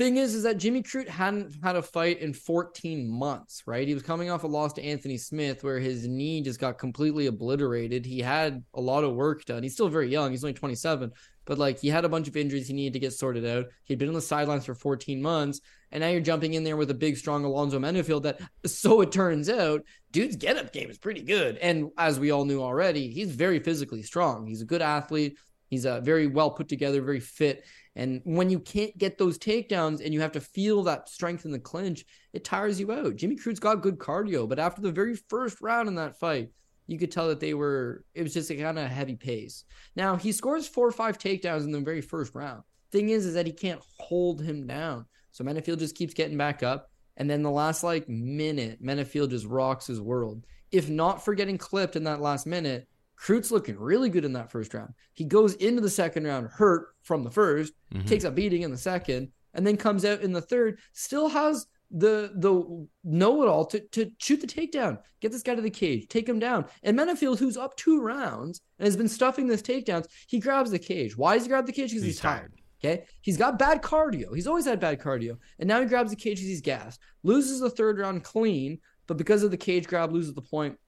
Thing 0.00 0.16
is, 0.16 0.34
is 0.34 0.44
that 0.44 0.56
Jimmy 0.56 0.82
Crute 0.82 1.08
hadn't 1.08 1.62
had 1.62 1.76
a 1.76 1.82
fight 1.82 2.20
in 2.20 2.32
14 2.32 3.06
months, 3.06 3.62
right? 3.66 3.86
He 3.86 3.92
was 3.92 4.02
coming 4.02 4.30
off 4.30 4.44
a 4.44 4.46
loss 4.46 4.72
to 4.72 4.82
Anthony 4.82 5.18
Smith 5.18 5.62
where 5.62 5.78
his 5.78 6.08
knee 6.08 6.40
just 6.40 6.58
got 6.58 6.78
completely 6.78 7.26
obliterated. 7.26 8.06
He 8.06 8.20
had 8.20 8.64
a 8.72 8.80
lot 8.80 9.04
of 9.04 9.14
work 9.14 9.44
done. 9.44 9.62
He's 9.62 9.74
still 9.74 9.90
very 9.90 10.08
young. 10.08 10.30
He's 10.30 10.42
only 10.42 10.54
27, 10.54 11.12
but 11.44 11.58
like 11.58 11.78
he 11.80 11.88
had 11.88 12.06
a 12.06 12.08
bunch 12.08 12.28
of 12.28 12.36
injuries 12.38 12.66
he 12.66 12.72
needed 12.72 12.94
to 12.94 12.98
get 12.98 13.12
sorted 13.12 13.44
out. 13.44 13.66
He'd 13.84 13.98
been 13.98 14.08
on 14.08 14.14
the 14.14 14.22
sidelines 14.22 14.64
for 14.64 14.74
14 14.74 15.20
months, 15.20 15.60
and 15.92 16.00
now 16.00 16.08
you're 16.08 16.22
jumping 16.22 16.54
in 16.54 16.64
there 16.64 16.78
with 16.78 16.90
a 16.90 16.94
big, 16.94 17.18
strong 17.18 17.44
Alonzo 17.44 17.78
Menifield 17.78 18.22
that, 18.22 18.40
so 18.64 19.02
it 19.02 19.12
turns 19.12 19.50
out, 19.50 19.82
dude's 20.12 20.36
get 20.36 20.56
up 20.56 20.72
game 20.72 20.88
is 20.88 20.96
pretty 20.96 21.20
good. 21.20 21.58
And 21.58 21.90
as 21.98 22.18
we 22.18 22.30
all 22.30 22.46
knew 22.46 22.62
already, 22.62 23.10
he's 23.10 23.32
very 23.32 23.58
physically 23.58 24.02
strong. 24.02 24.46
He's 24.46 24.62
a 24.62 24.64
good 24.64 24.80
athlete. 24.80 25.36
He's 25.68 25.84
a 25.84 26.00
very 26.00 26.26
well 26.26 26.50
put 26.50 26.68
together, 26.68 27.02
very 27.02 27.20
fit. 27.20 27.66
And 27.96 28.22
when 28.24 28.50
you 28.50 28.60
can't 28.60 28.96
get 28.96 29.18
those 29.18 29.38
takedowns 29.38 30.04
and 30.04 30.14
you 30.14 30.20
have 30.20 30.32
to 30.32 30.40
feel 30.40 30.82
that 30.84 31.08
strength 31.08 31.44
in 31.44 31.50
the 31.50 31.58
clinch, 31.58 32.04
it 32.32 32.44
tires 32.44 32.78
you 32.78 32.92
out. 32.92 33.16
Jimmy 33.16 33.36
Crute's 33.36 33.60
got 33.60 33.82
good 33.82 33.98
cardio, 33.98 34.48
but 34.48 34.58
after 34.58 34.80
the 34.80 34.92
very 34.92 35.16
first 35.16 35.60
round 35.60 35.88
in 35.88 35.96
that 35.96 36.18
fight, 36.18 36.50
you 36.86 36.98
could 36.98 37.10
tell 37.10 37.28
that 37.28 37.40
they 37.40 37.54
were, 37.54 38.04
it 38.14 38.22
was 38.22 38.34
just 38.34 38.50
a 38.50 38.56
kind 38.56 38.78
of 38.78 38.88
heavy 38.88 39.16
pace. 39.16 39.64
Now, 39.96 40.16
he 40.16 40.32
scores 40.32 40.68
four 40.68 40.86
or 40.86 40.92
five 40.92 41.18
takedowns 41.18 41.64
in 41.64 41.72
the 41.72 41.80
very 41.80 42.00
first 42.00 42.34
round. 42.34 42.62
Thing 42.90 43.10
is, 43.10 43.26
is 43.26 43.34
that 43.34 43.46
he 43.46 43.52
can't 43.52 43.82
hold 43.98 44.40
him 44.42 44.66
down. 44.66 45.06
So 45.32 45.44
Menifield 45.44 45.78
just 45.78 45.96
keeps 45.96 46.14
getting 46.14 46.36
back 46.36 46.62
up. 46.62 46.90
And 47.16 47.28
then 47.28 47.42
the 47.42 47.50
last 47.50 47.84
like 47.84 48.08
minute, 48.08 48.82
Menifield 48.82 49.30
just 49.30 49.46
rocks 49.46 49.86
his 49.86 50.00
world. 50.00 50.44
If 50.72 50.88
not 50.88 51.24
for 51.24 51.34
getting 51.34 51.58
clipped 51.58 51.96
in 51.96 52.04
that 52.04 52.20
last 52.20 52.46
minute, 52.46 52.88
Crute's 53.20 53.50
looking 53.50 53.78
really 53.78 54.08
good 54.08 54.24
in 54.24 54.32
that 54.32 54.50
first 54.50 54.72
round. 54.72 54.94
He 55.12 55.24
goes 55.24 55.54
into 55.54 55.82
the 55.82 55.90
second 55.90 56.24
round 56.24 56.48
hurt 56.48 56.94
from 57.02 57.22
the 57.22 57.30
1st 57.30 57.70
mm-hmm. 57.92 58.06
takes 58.06 58.24
a 58.24 58.30
beating 58.30 58.62
in 58.62 58.70
the 58.70 58.78
second, 58.78 59.28
and 59.52 59.66
then 59.66 59.76
comes 59.76 60.06
out 60.06 60.22
in 60.22 60.32
the 60.32 60.40
third, 60.40 60.78
still 60.94 61.28
has 61.28 61.66
the 61.90 62.32
the 62.36 62.86
know 63.04 63.42
it 63.42 63.48
all 63.48 63.66
to, 63.66 63.80
to 63.80 64.10
shoot 64.18 64.40
the 64.40 64.46
takedown, 64.46 64.98
get 65.20 65.32
this 65.32 65.42
guy 65.42 65.54
to 65.54 65.60
the 65.60 65.68
cage, 65.68 66.08
take 66.08 66.26
him 66.26 66.38
down. 66.38 66.64
And 66.82 66.98
Menifield, 66.98 67.38
who's 67.38 67.56
up 67.56 67.76
two 67.76 68.00
rounds 68.00 68.62
and 68.78 68.86
has 68.86 68.96
been 68.96 69.08
stuffing 69.08 69.46
this 69.46 69.60
takedowns, 69.60 70.06
he 70.26 70.38
grabs 70.38 70.70
the 70.70 70.78
cage. 70.78 71.16
Why 71.16 71.34
does 71.34 71.42
he 71.42 71.50
grab 71.50 71.66
the 71.66 71.72
cage? 71.72 71.90
Because 71.90 72.04
he's, 72.04 72.14
he's 72.14 72.20
tired. 72.20 72.54
Okay. 72.82 73.04
He's 73.20 73.36
got 73.36 73.58
bad 73.58 73.82
cardio. 73.82 74.34
He's 74.34 74.46
always 74.46 74.64
had 74.64 74.80
bad 74.80 74.98
cardio. 74.98 75.36
And 75.58 75.68
now 75.68 75.80
he 75.80 75.86
grabs 75.86 76.10
the 76.10 76.16
cage 76.16 76.36
because 76.36 76.48
he's 76.48 76.62
gassed. 76.62 77.00
Loses 77.22 77.60
the 77.60 77.68
third 77.68 77.98
round 77.98 78.24
clean, 78.24 78.78
but 79.06 79.18
because 79.18 79.42
of 79.42 79.50
the 79.50 79.58
cage 79.58 79.86
grab, 79.86 80.12
loses 80.12 80.32
the 80.32 80.40
point. 80.40 80.78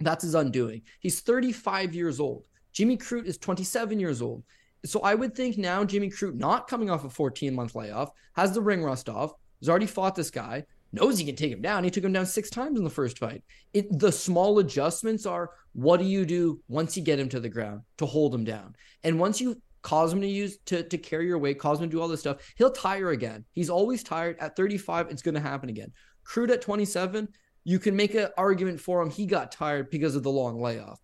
That's 0.00 0.24
his 0.24 0.34
undoing. 0.34 0.82
He's 1.00 1.20
35 1.20 1.94
years 1.94 2.20
old. 2.20 2.46
Jimmy 2.72 2.96
Crute 2.96 3.26
is 3.26 3.38
27 3.38 3.98
years 3.98 4.22
old. 4.22 4.44
So 4.84 5.00
I 5.00 5.14
would 5.14 5.34
think 5.34 5.58
now 5.58 5.84
Jimmy 5.84 6.08
Crute, 6.08 6.36
not 6.36 6.68
coming 6.68 6.88
off 6.90 7.04
a 7.04 7.10
14 7.10 7.54
month 7.54 7.74
layoff, 7.74 8.12
has 8.34 8.52
the 8.52 8.60
ring 8.60 8.82
rust 8.82 9.08
off, 9.08 9.32
has 9.60 9.68
already 9.68 9.86
fought 9.86 10.14
this 10.14 10.30
guy, 10.30 10.64
knows 10.92 11.18
he 11.18 11.24
can 11.24 11.34
take 11.34 11.52
him 11.52 11.60
down. 11.60 11.82
He 11.82 11.90
took 11.90 12.04
him 12.04 12.12
down 12.12 12.26
six 12.26 12.48
times 12.48 12.78
in 12.78 12.84
the 12.84 12.90
first 12.90 13.18
fight. 13.18 13.42
It, 13.74 13.98
the 13.98 14.12
small 14.12 14.60
adjustments 14.60 15.26
are 15.26 15.50
what 15.72 15.98
do 15.98 16.06
you 16.06 16.24
do 16.24 16.60
once 16.68 16.96
you 16.96 17.02
get 17.02 17.18
him 17.18 17.28
to 17.30 17.40
the 17.40 17.48
ground 17.48 17.82
to 17.98 18.06
hold 18.06 18.34
him 18.34 18.44
down? 18.44 18.76
And 19.02 19.18
once 19.18 19.40
you 19.40 19.60
cause 19.82 20.12
him 20.12 20.20
to 20.20 20.28
use 20.28 20.58
to, 20.66 20.82
to 20.84 20.98
carry 20.98 21.26
your 21.26 21.38
weight, 21.38 21.58
cause 21.58 21.78
him 21.78 21.88
to 21.88 21.96
do 21.96 22.00
all 22.00 22.08
this 22.08 22.20
stuff, 22.20 22.38
he'll 22.56 22.70
tire 22.70 23.10
again. 23.10 23.44
He's 23.52 23.70
always 23.70 24.02
tired. 24.02 24.36
At 24.38 24.56
35, 24.56 25.10
it's 25.10 25.22
going 25.22 25.34
to 25.34 25.40
happen 25.40 25.68
again. 25.68 25.92
Crute 26.24 26.50
at 26.50 26.62
27, 26.62 27.28
you 27.68 27.78
can 27.78 27.94
make 27.94 28.14
an 28.14 28.28
argument 28.38 28.80
for 28.80 29.02
him. 29.02 29.10
He 29.10 29.26
got 29.26 29.52
tired 29.52 29.90
because 29.90 30.16
of 30.16 30.22
the 30.22 30.30
long 30.30 30.58
layoff. 30.58 30.98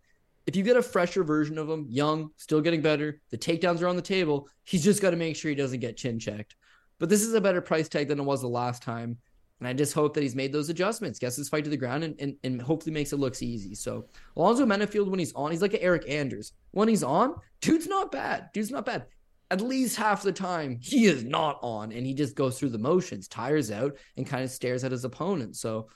If 0.46 0.56
you 0.56 0.62
get 0.62 0.78
a 0.78 0.82
fresher 0.82 1.22
version 1.22 1.58
of 1.58 1.68
him, 1.68 1.84
young, 1.90 2.30
still 2.38 2.62
getting 2.62 2.80
better, 2.80 3.20
the 3.28 3.36
takedowns 3.36 3.82
are 3.82 3.86
on 3.86 3.96
the 3.96 4.00
table. 4.02 4.48
He's 4.62 4.82
just 4.82 5.02
got 5.02 5.10
to 5.10 5.16
make 5.18 5.36
sure 5.36 5.50
he 5.50 5.54
doesn't 5.54 5.80
get 5.80 5.98
chin 5.98 6.18
checked. 6.18 6.56
But 6.98 7.10
this 7.10 7.22
is 7.22 7.34
a 7.34 7.40
better 7.40 7.60
price 7.60 7.90
tag 7.90 8.08
than 8.08 8.18
it 8.18 8.24
was 8.24 8.40
the 8.40 8.48
last 8.48 8.82
time. 8.82 9.18
And 9.60 9.68
I 9.68 9.74
just 9.74 9.92
hope 9.92 10.14
that 10.14 10.22
he's 10.22 10.34
made 10.34 10.54
those 10.54 10.70
adjustments, 10.70 11.18
gets 11.18 11.36
his 11.36 11.50
fight 11.50 11.64
to 11.64 11.70
the 11.70 11.76
ground, 11.76 12.02
and, 12.02 12.18
and, 12.18 12.34
and 12.42 12.62
hopefully 12.62 12.94
makes 12.94 13.12
it 13.12 13.18
looks 13.18 13.42
easy. 13.42 13.74
So 13.74 14.06
Alonzo 14.34 14.64
Menifield, 14.64 15.10
when 15.10 15.18
he's 15.18 15.34
on, 15.34 15.50
he's 15.50 15.60
like 15.60 15.74
an 15.74 15.80
Eryk 15.80 16.08
Anders. 16.08 16.54
When 16.70 16.88
he's 16.88 17.02
on, 17.02 17.34
dude's 17.60 17.86
not 17.86 18.10
bad. 18.10 18.48
Dude's 18.54 18.70
not 18.70 18.86
bad. 18.86 19.04
At 19.50 19.60
least 19.60 19.96
half 19.96 20.22
the 20.22 20.32
time, 20.32 20.78
he 20.80 21.04
is 21.04 21.24
not 21.24 21.58
on, 21.60 21.92
and 21.92 22.06
he 22.06 22.14
just 22.14 22.34
goes 22.34 22.58
through 22.58 22.70
the 22.70 22.78
motions, 22.78 23.28
tires 23.28 23.70
out, 23.70 23.98
and 24.16 24.26
kind 24.26 24.44
of 24.44 24.50
stares 24.50 24.82
at 24.82 24.92
his 24.92 25.04
opponent. 25.04 25.56
So 25.56 25.88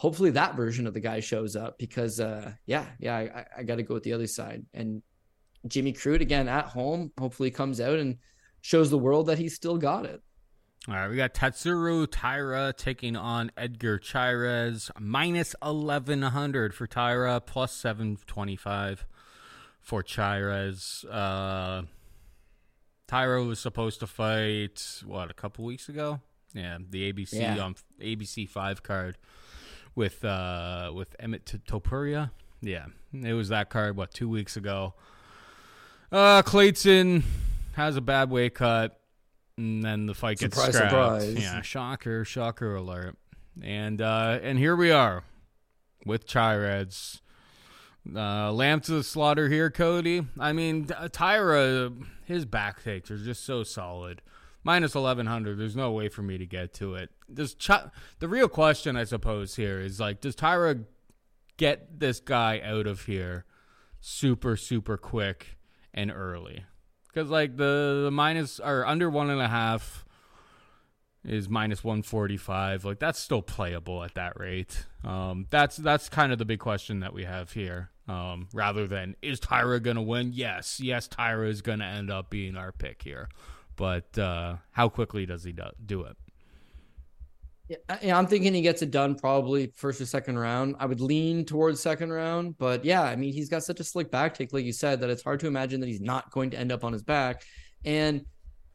hopefully 0.00 0.30
that 0.30 0.56
version 0.56 0.86
of 0.86 0.94
the 0.94 1.00
guy 1.00 1.20
shows 1.20 1.54
up 1.54 1.76
because 1.76 2.20
uh 2.20 2.50
yeah 2.64 2.86
yeah 2.98 3.16
i, 3.16 3.44
I 3.58 3.62
got 3.64 3.76
to 3.76 3.82
go 3.82 3.92
with 3.92 4.02
the 4.02 4.14
other 4.14 4.26
side 4.26 4.64
and 4.72 5.02
jimmy 5.68 5.92
crute 5.92 6.22
again 6.22 6.48
at 6.48 6.64
home 6.64 7.12
hopefully 7.18 7.50
comes 7.50 7.82
out 7.82 7.98
and 7.98 8.16
shows 8.62 8.88
the 8.88 8.96
world 8.96 9.26
that 9.26 9.38
he's 9.38 9.54
still 9.54 9.76
got 9.76 10.06
it 10.06 10.22
all 10.88 10.94
right 10.94 11.10
we 11.10 11.16
got 11.16 11.34
tatsuro 11.34 12.06
Taira 12.10 12.72
taking 12.74 13.14
on 13.14 13.52
edgar 13.58 13.98
chairez 13.98 14.90
minus 14.98 15.54
1100 15.60 16.74
for 16.74 16.86
Taira 16.86 17.38
plus 17.38 17.72
725 17.72 19.04
for 19.82 20.02
chairez 20.02 21.04
uh 21.10 21.82
Taira 23.06 23.44
was 23.44 23.58
supposed 23.58 24.00
to 24.00 24.06
fight 24.06 25.02
what 25.04 25.32
a 25.32 25.34
couple 25.34 25.64
weeks 25.64 25.88
ago. 25.88 26.20
Yeah, 26.54 26.78
the 26.88 27.12
ABC 27.12 27.32
yeah. 27.32 27.58
on 27.58 27.74
ABC 28.00 28.48
five 28.48 28.84
card 28.84 29.18
with 30.00 30.24
uh, 30.24 30.90
with 30.94 31.14
Emmett 31.20 31.44
Topuria. 31.68 32.30
Yeah, 32.62 32.86
it 33.12 33.34
was 33.34 33.50
that 33.50 33.68
card. 33.68 33.98
What 33.98 34.14
two 34.14 34.30
weeks 34.30 34.56
ago? 34.56 34.94
Uh, 36.10 36.40
Kleydson 36.40 37.22
has 37.74 37.96
a 37.96 38.00
bad 38.00 38.30
weight 38.30 38.54
cut, 38.54 38.98
and 39.58 39.84
then 39.84 40.06
the 40.06 40.14
fight 40.14 40.38
surprise, 40.38 40.66
gets 40.68 40.76
scrapped. 40.78 40.90
Surprise. 40.90 41.34
Yeah, 41.34 41.60
shocker, 41.60 42.24
shocker 42.24 42.74
alert. 42.74 43.18
And 43.62 44.00
uh, 44.00 44.38
and 44.42 44.58
here 44.58 44.74
we 44.74 44.90
are 44.90 45.22
with 46.06 46.26
Chairez. 46.26 47.20
Uh, 48.16 48.50
lamb 48.50 48.80
to 48.80 48.92
the 48.92 49.04
slaughter 49.04 49.50
here, 49.50 49.70
Cody. 49.70 50.26
I 50.38 50.54
mean, 50.54 50.88
Taira, 51.12 51.92
his 52.24 52.46
back 52.46 52.82
takes 52.82 53.10
are 53.10 53.18
just 53.18 53.44
so 53.44 53.64
solid 53.64 54.22
minus 54.62 54.94
1100 54.94 55.58
there's 55.58 55.76
no 55.76 55.90
way 55.92 56.08
for 56.08 56.22
me 56.22 56.38
to 56.38 56.46
get 56.46 56.72
to 56.74 56.94
it. 56.94 57.10
Does 57.32 57.56
the 58.18 58.28
real 58.28 58.48
question 58.48 58.96
i 58.96 59.04
suppose 59.04 59.56
here 59.56 59.80
is 59.80 60.00
like 60.00 60.20
does 60.20 60.34
taira 60.34 60.80
get 61.56 62.00
this 62.00 62.20
guy 62.20 62.60
out 62.64 62.86
of 62.86 63.04
here 63.04 63.44
super 64.00 64.56
super 64.56 64.96
quick 64.96 65.58
and 65.92 66.10
early? 66.10 66.64
Because 67.08 67.30
like 67.30 67.56
the, 67.56 68.02
the 68.04 68.10
minus 68.10 68.60
or 68.60 68.86
under 68.86 69.10
one 69.10 69.30
and 69.30 69.40
a 69.40 69.48
half 69.48 70.04
is 71.22 71.50
minus 71.50 71.84
145 71.84 72.86
like 72.86 72.98
that's 72.98 73.18
still 73.18 73.42
playable 73.42 74.02
at 74.02 74.14
that 74.14 74.38
rate. 74.38 74.86
Um, 75.04 75.46
that's 75.50 75.76
that's 75.76 76.08
kind 76.08 76.32
of 76.32 76.38
the 76.38 76.44
big 76.44 76.60
question 76.60 77.00
that 77.00 77.12
we 77.12 77.24
have 77.24 77.52
here. 77.52 77.90
Um, 78.08 78.48
rather 78.52 78.86
than 78.86 79.14
is 79.22 79.38
taira 79.38 79.80
gonna 79.80 80.02
win? 80.02 80.32
Yes 80.32 80.80
yes 80.80 81.08
taira 81.08 81.48
is 81.48 81.62
gonna 81.62 81.84
end 81.84 82.10
up 82.10 82.30
being 82.30 82.56
our 82.56 82.72
pick 82.72 83.02
here 83.02 83.28
but 83.76 84.16
uh, 84.18 84.56
how 84.72 84.88
quickly 84.88 85.26
does 85.26 85.44
he 85.44 85.52
do, 85.52 85.64
do 85.84 86.02
it? 86.04 86.16
Yeah, 88.02 88.18
I'm 88.18 88.26
thinking 88.26 88.52
he 88.52 88.62
gets 88.62 88.82
it 88.82 88.90
done 88.90 89.14
probably 89.14 89.72
first 89.76 90.00
or 90.00 90.06
second 90.06 90.36
round. 90.38 90.74
I 90.80 90.86
would 90.86 91.00
lean 91.00 91.44
towards 91.44 91.80
second 91.80 92.10
round, 92.10 92.58
but 92.58 92.84
yeah, 92.84 93.02
I 93.02 93.14
mean, 93.14 93.32
he's 93.32 93.48
got 93.48 93.62
such 93.62 93.78
a 93.78 93.84
slick 93.84 94.10
back 94.10 94.34
take, 94.34 94.52
like 94.52 94.64
you 94.64 94.72
said, 94.72 95.00
that 95.00 95.10
it's 95.10 95.22
hard 95.22 95.38
to 95.40 95.46
imagine 95.46 95.80
that 95.80 95.86
he's 95.86 96.00
not 96.00 96.32
going 96.32 96.50
to 96.50 96.58
end 96.58 96.72
up 96.72 96.82
on 96.82 96.92
his 96.92 97.04
back. 97.04 97.44
And 97.84 98.24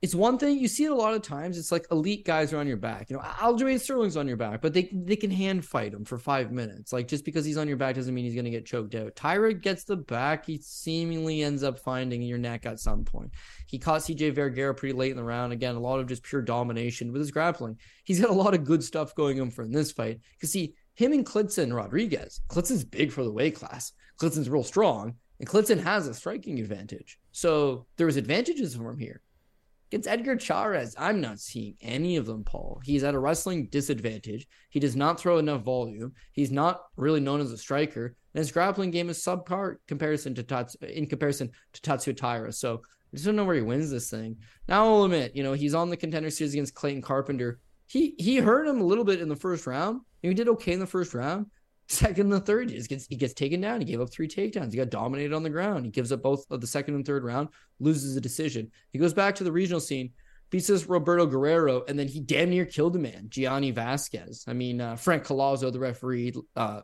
it's 0.06 0.14
one 0.14 0.38
thing 0.38 0.60
you 0.60 0.68
see 0.68 0.84
it 0.84 0.91
a 0.91 0.95
lot 0.95 1.16
of 1.16 1.24
times. 1.24 1.58
It's 1.58 1.72
like 1.72 1.88
elite 1.89 2.26
guys 2.26 2.53
are 2.53 2.60
on 2.60 2.68
your 2.68 2.78
back. 2.78 3.10
You 3.10 3.16
know, 3.16 3.24
Aljamain 3.24 3.80
Sterling's 3.80 4.16
on 4.16 4.28
your 4.28 4.38
back, 4.38 4.62
but 4.62 4.72
they 4.72 4.88
they 4.93 5.16
can 5.16 5.32
hand 5.32 5.66
fight 5.66 5.95
him 5.95 6.06
for 6.06 6.20
five 6.20 6.51
minutes. 6.51 6.93
Like 6.93 7.08
just 7.08 7.26
because 7.26 7.43
he's 7.43 7.58
on 7.58 7.68
your 7.68 7.76
back 7.76 7.95
doesn't 7.95 8.14
mean 8.14 8.24
he's 8.24 8.36
gonna 8.36 8.51
get 8.51 8.68
choked 8.68 8.93
out. 8.93 9.16
Taira 9.16 9.51
gets 9.51 9.84
the 9.84 9.95
back. 9.95 10.45
He 10.45 10.60
seemingly 10.62 11.41
ends 11.41 11.64
up 11.64 11.80
finding 11.80 12.22
your 12.22 12.38
neck 12.38 12.68
at 12.68 12.80
some 12.80 13.03
point. 13.03 13.32
He 13.66 13.80
caught 13.80 14.01
CJ 14.01 14.36
Vergara 14.36 14.76
pretty 14.76 14.93
late 14.93 15.10
in 15.10 15.18
the 15.18 15.24
round. 15.24 15.53
Again, 15.53 15.74
a 15.74 15.80
lot 15.80 15.99
of 15.99 16.06
just 16.06 16.22
pure 16.22 16.43
domination 16.43 17.12
with 17.12 17.22
his 17.22 17.32
grappling. 17.32 17.80
He's 18.03 18.20
got 18.20 18.30
a 18.30 18.34
lot 18.34 18.53
of 18.53 18.64
good 18.64 18.84
stuff 18.84 19.16
going 19.16 19.41
on 19.41 19.49
for 19.49 19.64
in 19.64 19.72
this 19.72 19.91
fight. 19.91 20.20
Because 20.38 20.51
see, 20.51 20.76
him 20.93 21.14
and 21.14 21.26
Kleydson 21.26 21.76
Rodriguez. 21.76 22.41
Kleydson's 22.47 22.84
big 22.84 23.12
for 23.12 23.24
the 23.24 23.34
weight 23.34 23.56
class. 23.56 23.91
Kleydson's 24.22 24.51
real 24.51 24.64
strong, 24.64 25.16
and 25.39 25.49
Kleydson 25.49 25.82
has 25.82 26.08
a 26.08 26.14
striking 26.14 26.60
advantage. 26.60 27.18
So 27.32 27.88
there's 27.97 28.18
advantages 28.18 28.76
for 28.76 28.91
him 28.91 28.99
here. 28.99 29.24
Against 29.90 30.10
Edgar 30.10 30.36
Chairez, 30.36 30.96
I'm 30.98 31.22
not 31.22 31.40
seeing 31.40 31.76
any 31.80 32.18
of 32.18 32.26
them, 32.26 32.44
Paul. 32.44 32.82
He's 32.84 33.04
at 33.04 33.14
a 33.14 33.20
wrestling 33.20 33.68
disadvantage. 33.68 34.48
He 34.70 34.80
does 34.80 34.96
not 34.96 35.20
throw 35.20 35.38
enough 35.38 35.62
volume. 35.62 36.14
He's 36.34 36.52
not 36.52 36.82
really 36.98 37.20
known 37.20 37.40
as 37.40 37.52
a 37.52 37.58
striker. 37.58 38.16
And 38.34 38.40
his 38.40 38.52
grappling 38.52 38.92
game 38.92 39.10
is 39.10 39.24
subpar 39.24 39.76
comparison 39.88 40.34
to 40.36 40.68
in 40.82 41.06
comparison 41.06 41.52
to 41.74 41.82
Tatsuya 41.82 42.18
Taira. 42.18 42.52
So 42.52 42.82
I 42.84 43.16
just 43.16 43.26
don't 43.26 43.36
know 43.36 43.46
where 43.46 43.56
he 43.56 43.62
wins 43.62 43.92
this 43.92 44.10
thing. 44.10 44.38
Now 44.68 44.86
I'll 44.86 45.04
admit, 45.04 45.36
you 45.36 45.44
know, 45.44 45.54
he's 45.54 45.76
on 45.76 45.90
the 45.90 45.98
contender 45.98 46.30
series 46.30 46.54
against 46.54 46.74
Clayton 46.74 47.02
Carpenter. 47.02 47.60
He 47.88 48.16
he 48.18 48.38
hurt 48.38 48.68
him 48.68 48.82
a 48.82 48.86
little 48.86 49.06
bit 49.06 49.22
in 49.22 49.30
the 49.30 49.36
first 49.36 49.68
round. 49.68 50.02
He 50.22 50.34
did 50.34 50.50
okay 50.50 50.74
in 50.74 50.80
the 50.80 50.88
first 50.88 51.14
round. 51.14 51.46
Second 51.88 52.34
and 52.34 52.46
third, 52.46 52.72
he 52.72 52.82
gets 52.82 53.06
he 53.06 53.16
gets 53.16 53.34
taken 53.34 53.62
down. 53.62 53.80
He 53.80 53.86
gave 53.86 54.02
up 54.02 54.12
three 54.12 54.28
takedowns. 54.28 54.72
He 54.72 54.78
got 54.78 54.90
dominated 54.90 55.34
on 55.34 55.44
the 55.44 55.50
ground. 55.52 55.86
He 55.86 55.92
gives 55.92 56.12
up 56.12 56.24
both 56.24 56.46
of 56.50 56.60
the 56.60 56.68
second 56.68 56.96
and 56.96 57.06
third 57.06 57.24
round, 57.24 57.50
loses 57.80 58.16
a 58.16 58.22
decision. 58.22 58.72
He 58.92 58.98
goes 58.98 59.14
back 59.14 59.36
to 59.36 59.44
the 59.44 59.52
regional 59.52 59.80
scene, 59.80 60.12
beats 60.50 60.68
this 60.68 60.88
Roberto 60.88 61.28
Guerrero, 61.28 61.84
and 61.88 61.98
then 61.98 62.08
he 62.08 62.22
damn 62.22 62.50
near 62.50 62.66
killed 62.66 62.96
a 62.96 63.00
man, 63.00 63.28
Gianni 63.30 63.70
Vasquez. 63.70 64.46
I 64.48 64.54
mean, 64.54 64.82
uh, 64.82 64.96
Frank 64.96 65.26
Collazo, 65.26 65.72
the 65.72 65.80
referee, 65.80 66.34
uh, 66.56 66.82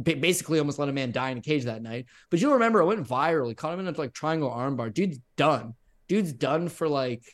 basically 0.00 0.60
almost 0.60 0.78
let 0.78 0.88
a 0.88 0.92
man 0.92 1.10
die 1.10 1.30
in 1.30 1.38
a 1.38 1.42
cage 1.42 1.64
that 1.64 1.82
night. 1.82 2.06
But 2.30 2.40
you'll 2.40 2.54
remember 2.54 2.80
it 2.80 2.86
went 2.86 3.06
viral. 3.06 3.48
He 3.48 3.54
caught 3.56 3.74
him 3.74 3.80
in 3.80 3.92
a 3.92 3.98
like 3.98 4.12
triangle 4.12 4.50
armbar. 4.50 4.94
Dude's 4.94 5.18
done. 5.36 5.74
Dude's 6.08 6.32
done 6.32 6.68
for 6.68 6.88
like 6.88 7.24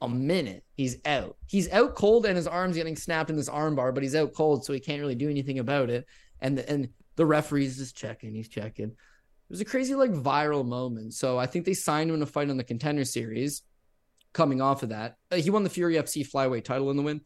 a 0.00 0.08
minute. 0.08 0.64
He's 0.74 0.98
out. 1.06 1.36
He's 1.46 1.70
out 1.72 1.94
cold 1.94 2.26
and 2.26 2.36
his 2.36 2.46
arm's 2.46 2.76
getting 2.76 2.96
snapped 2.96 3.30
in 3.30 3.36
this 3.36 3.48
armbar, 3.48 3.94
but 3.94 4.02
he's 4.02 4.14
out 4.14 4.34
cold, 4.34 4.64
so 4.64 4.72
he 4.72 4.80
can't 4.80 5.00
really 5.00 5.14
do 5.14 5.30
anything 5.30 5.58
about 5.58 5.90
it. 5.90 6.06
And 6.40 6.58
the, 6.58 6.68
and 6.68 6.88
the 7.16 7.26
referee's 7.26 7.78
just 7.78 7.96
checking. 7.96 8.34
He's 8.34 8.48
checking. 8.48 8.90
It 8.90 9.50
was 9.50 9.60
a 9.60 9.64
crazy 9.64 9.94
like 9.94 10.10
viral 10.10 10.66
moment. 10.66 11.14
So 11.14 11.38
I 11.38 11.46
think 11.46 11.64
they 11.64 11.74
signed 11.74 12.10
him 12.10 12.20
to 12.20 12.26
fight 12.26 12.50
on 12.50 12.56
the 12.56 12.64
contender 12.64 13.04
series. 13.04 13.62
Coming 14.32 14.60
off 14.60 14.82
of 14.82 14.90
that, 14.90 15.16
uh, 15.30 15.36
he 15.36 15.48
won 15.48 15.62
the 15.62 15.70
Fury 15.70 15.94
FC 15.94 16.28
flyweight 16.28 16.64
title 16.64 16.90
in 16.90 16.98
the 16.98 17.02
win, 17.02 17.22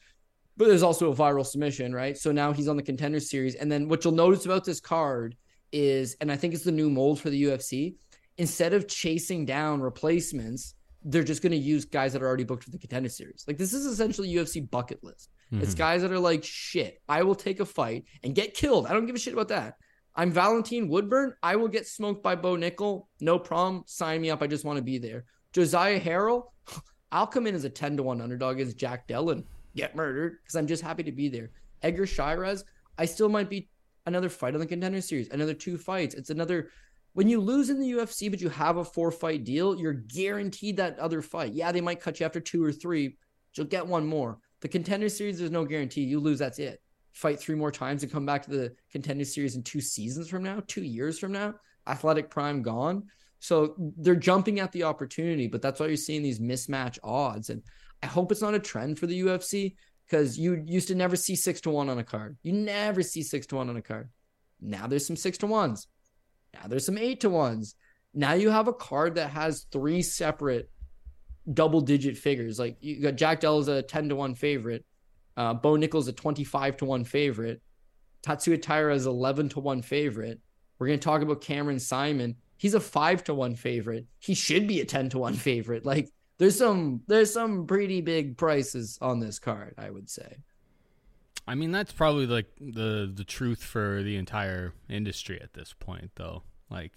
but 0.57 0.68
there's 0.68 0.85
also 0.85 1.11
a 1.11 1.16
viral 1.16 1.45
submission, 1.45 1.93
right? 1.93 2.16
So 2.16 2.31
now 2.31 2.53
he's 2.53 2.68
on 2.68 2.77
the 2.77 2.85
contender 2.85 3.18
series. 3.18 3.57
And 3.57 3.73
then 3.73 3.89
what 3.89 4.05
you'll 4.05 4.14
notice 4.14 4.45
about 4.45 4.64
this 4.64 4.79
card 4.79 5.35
is, 5.73 6.16
and 6.21 6.31
I 6.31 6.37
think 6.37 6.55
it's 6.55 6.62
the 6.62 6.71
new 6.71 6.89
mold 6.89 7.18
for 7.18 7.31
the 7.31 7.43
UFC. 7.45 7.97
Instead 8.37 8.75
of 8.75 8.87
chasing 8.87 9.45
down 9.45 9.81
replacements, 9.81 10.75
they're 11.03 11.25
just 11.25 11.43
going 11.43 11.53
to 11.53 11.59
use 11.59 11.85
guys 11.85 12.13
that 12.13 12.23
are 12.23 12.27
already 12.27 12.45
booked 12.45 12.65
for 12.65 12.71
the 12.71 12.79
contender 12.79 13.09
series. 13.09 13.45
Like 13.47 13.59
this 13.59 13.73
is 13.73 13.87
essentially 13.87 14.33
UFC 14.33 14.69
bucket 14.69 15.03
list. 15.03 15.31
Mm-hmm. 15.53 15.63
It's 15.63 15.75
guys 15.75 16.03
that 16.03 16.13
are 16.13 16.19
like, 16.19 16.45
shit, 16.45 17.01
I 17.09 17.23
will 17.23 17.35
take 17.35 17.61
a 17.61 17.65
fight 17.65 18.05
and 18.23 18.35
get 18.35 18.55
killed. 18.55 18.87
I 18.87 18.93
don't 18.93 19.07
give 19.07 19.17
a 19.17 19.19
shit 19.19 19.33
about 19.33 19.49
that. 19.49 19.75
I'm 20.15 20.31
Valentin 20.31 20.89
Woodburn. 20.89 21.35
I 21.43 21.57
will 21.57 21.69
get 21.69 21.87
smoked 21.87 22.23
by 22.23 22.35
Bo 22.35 22.57
Nickal. 22.57 23.07
No 23.21 23.39
problem. 23.39 23.85
Sign 23.87 24.21
me 24.21 24.31
up. 24.31 24.43
I 24.43 24.47
just 24.47 24.65
want 24.65 24.77
to 24.77 24.83
be 24.83 24.99
there. 24.99 25.25
Josiah 25.53 26.01
Harrell, 26.01 26.45
I'll 27.13 27.27
come 27.27 27.47
in 27.47 27.55
as 27.55 27.65
a 27.65 27.71
10 27.71 27.97
to 27.97 28.03
1 28.03 28.21
underdog 28.21 28.61
as 28.61 28.75
Jack 28.75 29.09
Dellin. 29.09 29.45
Get 29.75 29.97
murdered 29.97 30.39
because 30.43 30.57
I'm 30.57 30.67
just 30.67 30.83
happy 30.83 31.05
to 31.05 31.13
be 31.13 31.29
there. 31.29 31.51
Edgar 31.83 32.07
Chairez, 32.07 32.65
I 32.99 33.07
still 33.07 33.29
might 33.29 33.49
be 33.49 33.69
another 34.07 34.29
fight 34.29 34.55
on 34.55 34.61
the 34.61 34.67
contender 34.67 35.01
series, 35.01 35.29
another 35.31 35.55
two 35.55 35.79
fights. 35.79 36.15
It's 36.15 36.31
another 36.31 36.71
when 37.13 37.29
you 37.29 37.41
lose 37.41 37.71
in 37.71 37.81
the 37.81 37.91
UFC, 37.93 38.31
but 38.31 38.41
you 38.41 38.49
have 38.49 38.77
a 38.77 38.85
four 38.85 39.11
fight 39.11 39.45
deal, 39.45 39.79
you're 39.79 39.93
guaranteed 39.93 40.77
that 40.77 40.99
other 40.99 41.23
fight. 41.23 41.53
Yeah, 41.53 41.73
they 41.73 41.81
might 41.81 42.01
cut 42.01 42.21
you 42.21 42.27
after 42.27 42.41
two 42.41 42.65
or 42.65 42.73
three, 42.73 43.09
but 43.09 43.59
you'll 43.59 43.67
get 43.67 43.87
one 43.87 44.07
more. 44.07 44.39
The 44.61 44.69
contender 44.69 45.09
series, 45.09 45.39
there's 45.39 45.51
no 45.51 45.65
guarantee. 45.65 46.03
You 46.03 46.21
lose, 46.21 46.39
that's 46.39 46.59
it. 46.59 46.81
Fight 47.13 47.41
three 47.41 47.57
more 47.57 47.73
times 47.73 48.03
and 48.03 48.13
come 48.13 48.27
back 48.27 48.45
to 48.45 48.51
the 48.51 48.75
contender 48.93 49.25
series 49.25 49.57
in 49.57 49.63
two 49.63 49.81
seasons 49.81 50.29
from 50.29 50.43
now, 50.43 50.63
two 50.67 50.85
years 50.85 51.19
from 51.19 51.33
now. 51.33 51.55
Athletic 51.87 52.31
prime 52.31 52.63
gone. 52.63 53.05
So 53.41 53.75
they're 53.97 54.15
jumping 54.15 54.61
at 54.61 54.71
the 54.71 54.85
opportunity, 54.85 55.49
but 55.49 55.63
that's 55.63 55.81
why 55.81 55.87
you're 55.87 55.97
seeing 55.97 56.23
these 56.23 56.39
mismatch 56.39 56.99
odds. 57.03 57.51
And 57.51 57.63
I 58.03 58.07
hope 58.07 58.31
it's 58.31 58.43
not 58.43 58.55
a 58.55 58.59
trend 58.59 58.99
for 58.99 59.07
the 59.07 59.23
UFC 59.23 59.75
because 60.07 60.39
you 60.39 60.63
used 60.67 60.89
to 60.89 60.95
never 60.95 61.17
see 61.17 61.35
six 61.35 61.61
to 61.63 61.71
one 61.71 61.89
on 61.89 61.99
a 61.99 62.05
card. 62.05 62.37
You 62.43 62.53
never 62.53 63.03
see 63.03 63.23
six 63.23 63.47
to 63.49 63.57
one 63.57 63.71
on 63.71 63.77
a 63.77 63.83
card. 63.83 64.11
Now 64.61 64.87
there's 64.87 65.07
some 65.07 65.17
six 65.17 65.39
to 65.39 65.47
ones. 65.47 65.89
Now 66.55 66.67
there's 66.69 66.87
some 66.87 66.99
eight 66.99 67.21
to 67.21 67.31
ones. 67.31 67.75
Now 68.15 68.33
you 68.33 68.51
have 68.51 68.69
a 68.69 68.73
card 68.73 69.15
that 69.15 69.31
has 69.31 69.67
three 69.71 70.03
separate 70.03 70.71
double 71.53 71.81
digit 71.81 72.17
figures. 72.17 72.59
Like 72.59 72.77
you 72.81 73.01
got 73.01 73.17
Jack 73.17 73.41
Dell 73.41 73.59
is 73.59 73.69
a 73.69 73.83
10 73.83 74.09
to 74.11 74.17
1 74.17 74.35
favorite, 74.35 74.85
uh, 75.37 75.55
Bo 75.55 75.77
Nickal's 75.77 76.09
a 76.09 76.13
25 76.13 76.79
to 76.79 76.85
1 76.85 77.05
favorite, 77.05 77.63
Tatsuya 78.23 78.61
Taira 78.61 78.95
is 78.95 79.07
11 79.07 79.51
to 79.51 79.61
1 79.61 79.83
favorite. 79.83 80.41
We're 80.79 80.89
going 80.89 80.99
to 80.99 81.05
talk 81.05 81.23
about 81.23 81.41
Cameron 81.41 81.77
Saaiman. 81.77 82.37
He's 82.57 82.75
a 82.75 82.81
5 82.81 83.25
to 83.25 83.35
1 83.35 83.57
favorite. 83.57 84.07
He 84.19 84.35
should 84.35 84.67
be 84.67 84.81
a 84.81 84.85
10 84.85 85.11
to 85.11 85.19
1 85.19 85.35
favorite. 85.35 85.85
Like 85.87 86.09
there's 86.39 86.57
some 86.57 87.03
there's 87.07 87.33
some 87.33 87.67
pretty 87.67 88.01
big 88.01 88.37
prices 88.37 88.99
on 89.01 89.21
this 89.21 89.39
card, 89.39 89.75
I 89.79 89.91
would 89.91 90.09
say. 90.09 90.37
I 91.47 91.55
mean, 91.55 91.72
that's 91.72 91.93
probably 91.93 92.26
like 92.26 92.47
the 92.61 93.11
the 93.12 93.24
truth 93.24 93.62
for 93.62 94.03
the 94.03 94.16
entire 94.16 94.72
industry 94.88 95.41
at 95.41 95.55
this 95.55 95.74
point, 95.78 96.12
though. 96.16 96.43
Like, 96.70 96.93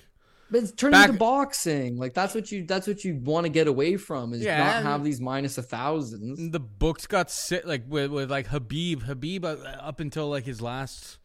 but 0.52 0.64
it's 0.64 0.72
turning 0.72 0.92
back, 0.92 1.08
into 1.10 1.20
boxing. 1.20 1.98
Like 1.98 2.14
that's 2.14 2.36
what 2.36 2.52
you 2.52 2.66
that's 2.66 2.88
what 2.88 3.04
you 3.04 3.16
want 3.16 3.46
to 3.46 3.50
get 3.50 3.68
away 3.68 3.98
from 3.98 4.34
is 4.34 4.42
yeah, 4.42 4.58
not 4.58 4.84
have 4.84 5.04
these 5.04 5.20
minus 5.20 5.58
a 5.58 5.64
thousands. 5.64 6.52
The 6.52 6.60
books 6.60 7.08
got 7.08 7.32
sit 7.32 7.68
like 7.68 7.84
with 7.88 8.12
with 8.12 8.30
like 8.30 8.48
Khabib 8.48 9.04
Khabib 9.04 9.44
uh, 9.44 9.68
up 9.82 10.00
until 10.00 10.30
like 10.30 10.46
his 10.46 10.62
last 10.62 11.18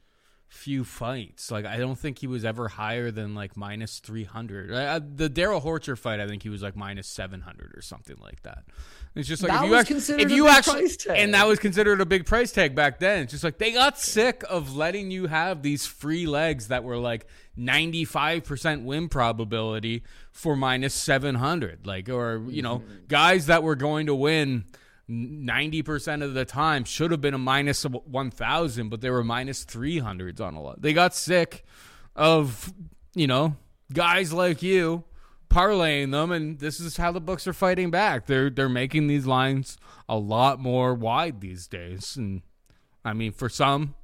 few 0.48 0.82
fights. 0.82 1.50
Like 1.50 1.66
I 1.66 1.76
don't 1.76 1.98
think 1.98 2.18
he 2.18 2.26
was 2.26 2.44
ever 2.44 2.68
higher 2.68 3.10
than 3.10 3.34
like 3.34 3.56
minus 3.56 3.98
three 3.98 4.24
hundred. 4.24 4.70
The 5.16 5.28
Darrell 5.28 5.60
Horcher 5.60 5.98
fight, 5.98 6.20
I 6.20 6.26
think 6.26 6.42
he 6.42 6.48
was 6.48 6.62
like 6.62 6.74
minus 6.74 7.08
seven 7.08 7.42
hundred 7.42 7.72
or 7.76 7.82
something 7.82 8.16
like 8.20 8.42
that. 8.42 8.64
It's 9.18 9.26
just 9.26 9.42
like 9.42 9.50
that 9.50 9.64
if 9.64 9.68
you 9.68 9.74
actually, 9.74 10.22
if 10.22 10.30
you 10.30 10.46
actually, 10.46 10.88
and 11.08 11.34
that 11.34 11.44
was 11.48 11.58
considered 11.58 12.00
a 12.00 12.06
big 12.06 12.24
price 12.24 12.52
tag 12.52 12.76
back 12.76 13.00
then. 13.00 13.24
It's 13.24 13.32
just 13.32 13.42
like 13.42 13.58
they 13.58 13.72
got 13.72 13.98
sick 13.98 14.44
of 14.48 14.76
letting 14.76 15.10
you 15.10 15.26
have 15.26 15.62
these 15.62 15.84
free 15.86 16.24
legs 16.26 16.68
that 16.68 16.84
were 16.84 16.98
like 16.98 17.26
ninety 17.56 18.04
five 18.04 18.44
percent 18.44 18.84
win 18.84 19.08
probability 19.08 20.04
for 20.30 20.54
minus 20.54 20.94
seven 20.94 21.34
hundred, 21.34 21.84
like 21.84 22.08
or 22.08 22.44
you 22.46 22.62
know 22.62 22.78
mm-hmm. 22.78 22.94
guys 23.08 23.46
that 23.46 23.64
were 23.64 23.74
going 23.74 24.06
to 24.06 24.14
win 24.14 24.64
90% 25.10 26.22
of 26.22 26.34
the 26.34 26.44
time 26.44 26.84
should 26.84 27.10
have 27.10 27.22
been 27.22 27.32
a 27.32 27.38
minus 27.38 27.82
1000 27.82 28.88
but 28.90 29.00
they 29.00 29.08
were 29.08 29.24
minus 29.24 29.64
300s 29.64 30.38
on 30.38 30.54
a 30.54 30.60
lot 30.60 30.82
they 30.82 30.92
got 30.92 31.14
sick 31.14 31.64
of 32.14 32.70
you 33.14 33.26
know 33.26 33.56
guys 33.90 34.34
like 34.34 34.62
you 34.62 35.04
parlaying 35.48 36.12
them 36.12 36.30
and 36.30 36.58
this 36.58 36.78
is 36.78 36.96
how 36.96 37.10
the 37.10 37.20
books 37.20 37.46
are 37.46 37.52
fighting 37.52 37.90
back 37.90 38.26
they're 38.26 38.50
they're 38.50 38.68
making 38.68 39.06
these 39.06 39.26
lines 39.26 39.78
a 40.08 40.16
lot 40.16 40.60
more 40.60 40.94
wide 40.94 41.40
these 41.40 41.66
days 41.66 42.16
and 42.16 42.42
i 43.04 43.12
mean 43.12 43.32
for 43.32 43.48
some 43.48 43.94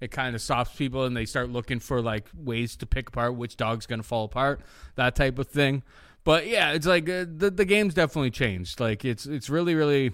it 0.00 0.10
kind 0.10 0.34
of 0.34 0.42
stops 0.42 0.74
people 0.74 1.04
and 1.04 1.16
they 1.16 1.24
start 1.24 1.48
looking 1.48 1.78
for 1.78 2.02
like 2.02 2.28
ways 2.36 2.74
to 2.74 2.84
pick 2.84 3.08
apart 3.08 3.36
which 3.36 3.56
dog's 3.56 3.86
going 3.86 4.00
to 4.00 4.06
fall 4.06 4.24
apart 4.24 4.60
that 4.96 5.14
type 5.14 5.38
of 5.38 5.46
thing 5.46 5.82
but 6.24 6.46
yeah 6.48 6.72
it's 6.72 6.86
like 6.86 7.08
uh, 7.08 7.24
the 7.28 7.52
the 7.54 7.64
game's 7.64 7.94
definitely 7.94 8.30
changed 8.30 8.80
like 8.80 9.04
it's 9.04 9.24
it's 9.26 9.48
really 9.48 9.76
really 9.76 10.12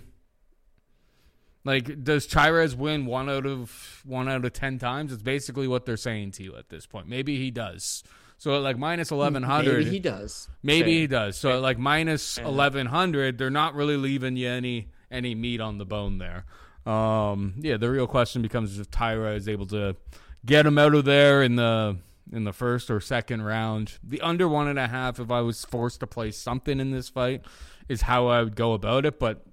like, 1.68 2.02
does 2.02 2.26
Chairez 2.26 2.74
win 2.74 3.04
one 3.04 3.28
out 3.28 3.44
of 3.44 4.00
one 4.06 4.26
out 4.26 4.46
of 4.46 4.52
ten 4.54 4.78
times? 4.78 5.12
It's 5.12 5.22
basically 5.22 5.68
what 5.68 5.84
they're 5.84 5.98
saying 5.98 6.30
to 6.32 6.42
you 6.42 6.56
at 6.56 6.70
this 6.70 6.86
point. 6.86 7.08
Maybe 7.08 7.36
he 7.36 7.50
does. 7.50 8.02
So 8.38 8.60
like 8.60 8.78
minus 8.78 9.10
eleven 9.10 9.42
hundred, 9.42 9.78
maybe 9.78 9.90
he 9.90 9.98
does. 9.98 10.48
Maybe 10.62 10.92
Same. 10.92 11.00
he 11.00 11.06
does. 11.08 11.36
So 11.36 11.60
like 11.60 11.76
minus 11.78 12.38
eleven 12.38 12.86
hundred, 12.86 13.36
they're 13.36 13.50
not 13.50 13.74
really 13.74 13.96
leaving 13.96 14.36
you 14.36 14.48
any 14.48 14.88
any 15.10 15.34
meat 15.34 15.60
on 15.60 15.78
the 15.78 15.84
bone 15.84 16.18
there. 16.18 16.44
Um, 16.86 17.54
yeah, 17.58 17.76
the 17.76 17.90
real 17.90 18.06
question 18.06 18.40
becomes 18.40 18.78
if 18.78 18.90
Taira 18.90 19.34
is 19.34 19.48
able 19.48 19.66
to 19.66 19.96
get 20.46 20.64
him 20.64 20.78
out 20.78 20.94
of 20.94 21.04
there 21.04 21.42
in 21.42 21.56
the 21.56 21.96
in 22.32 22.44
the 22.44 22.52
first 22.52 22.90
or 22.90 23.00
second 23.00 23.42
round. 23.42 23.98
The 24.02 24.20
under 24.20 24.48
one 24.48 24.68
and 24.68 24.78
a 24.78 24.86
half, 24.86 25.18
if 25.18 25.30
I 25.30 25.40
was 25.40 25.64
forced 25.64 26.00
to 26.00 26.06
play 26.06 26.30
something 26.30 26.78
in 26.78 26.92
this 26.92 27.08
fight, 27.08 27.42
is 27.88 28.02
how 28.02 28.28
I 28.28 28.42
would 28.42 28.54
go 28.54 28.72
about 28.72 29.04
it. 29.04 29.18
But 29.18 29.44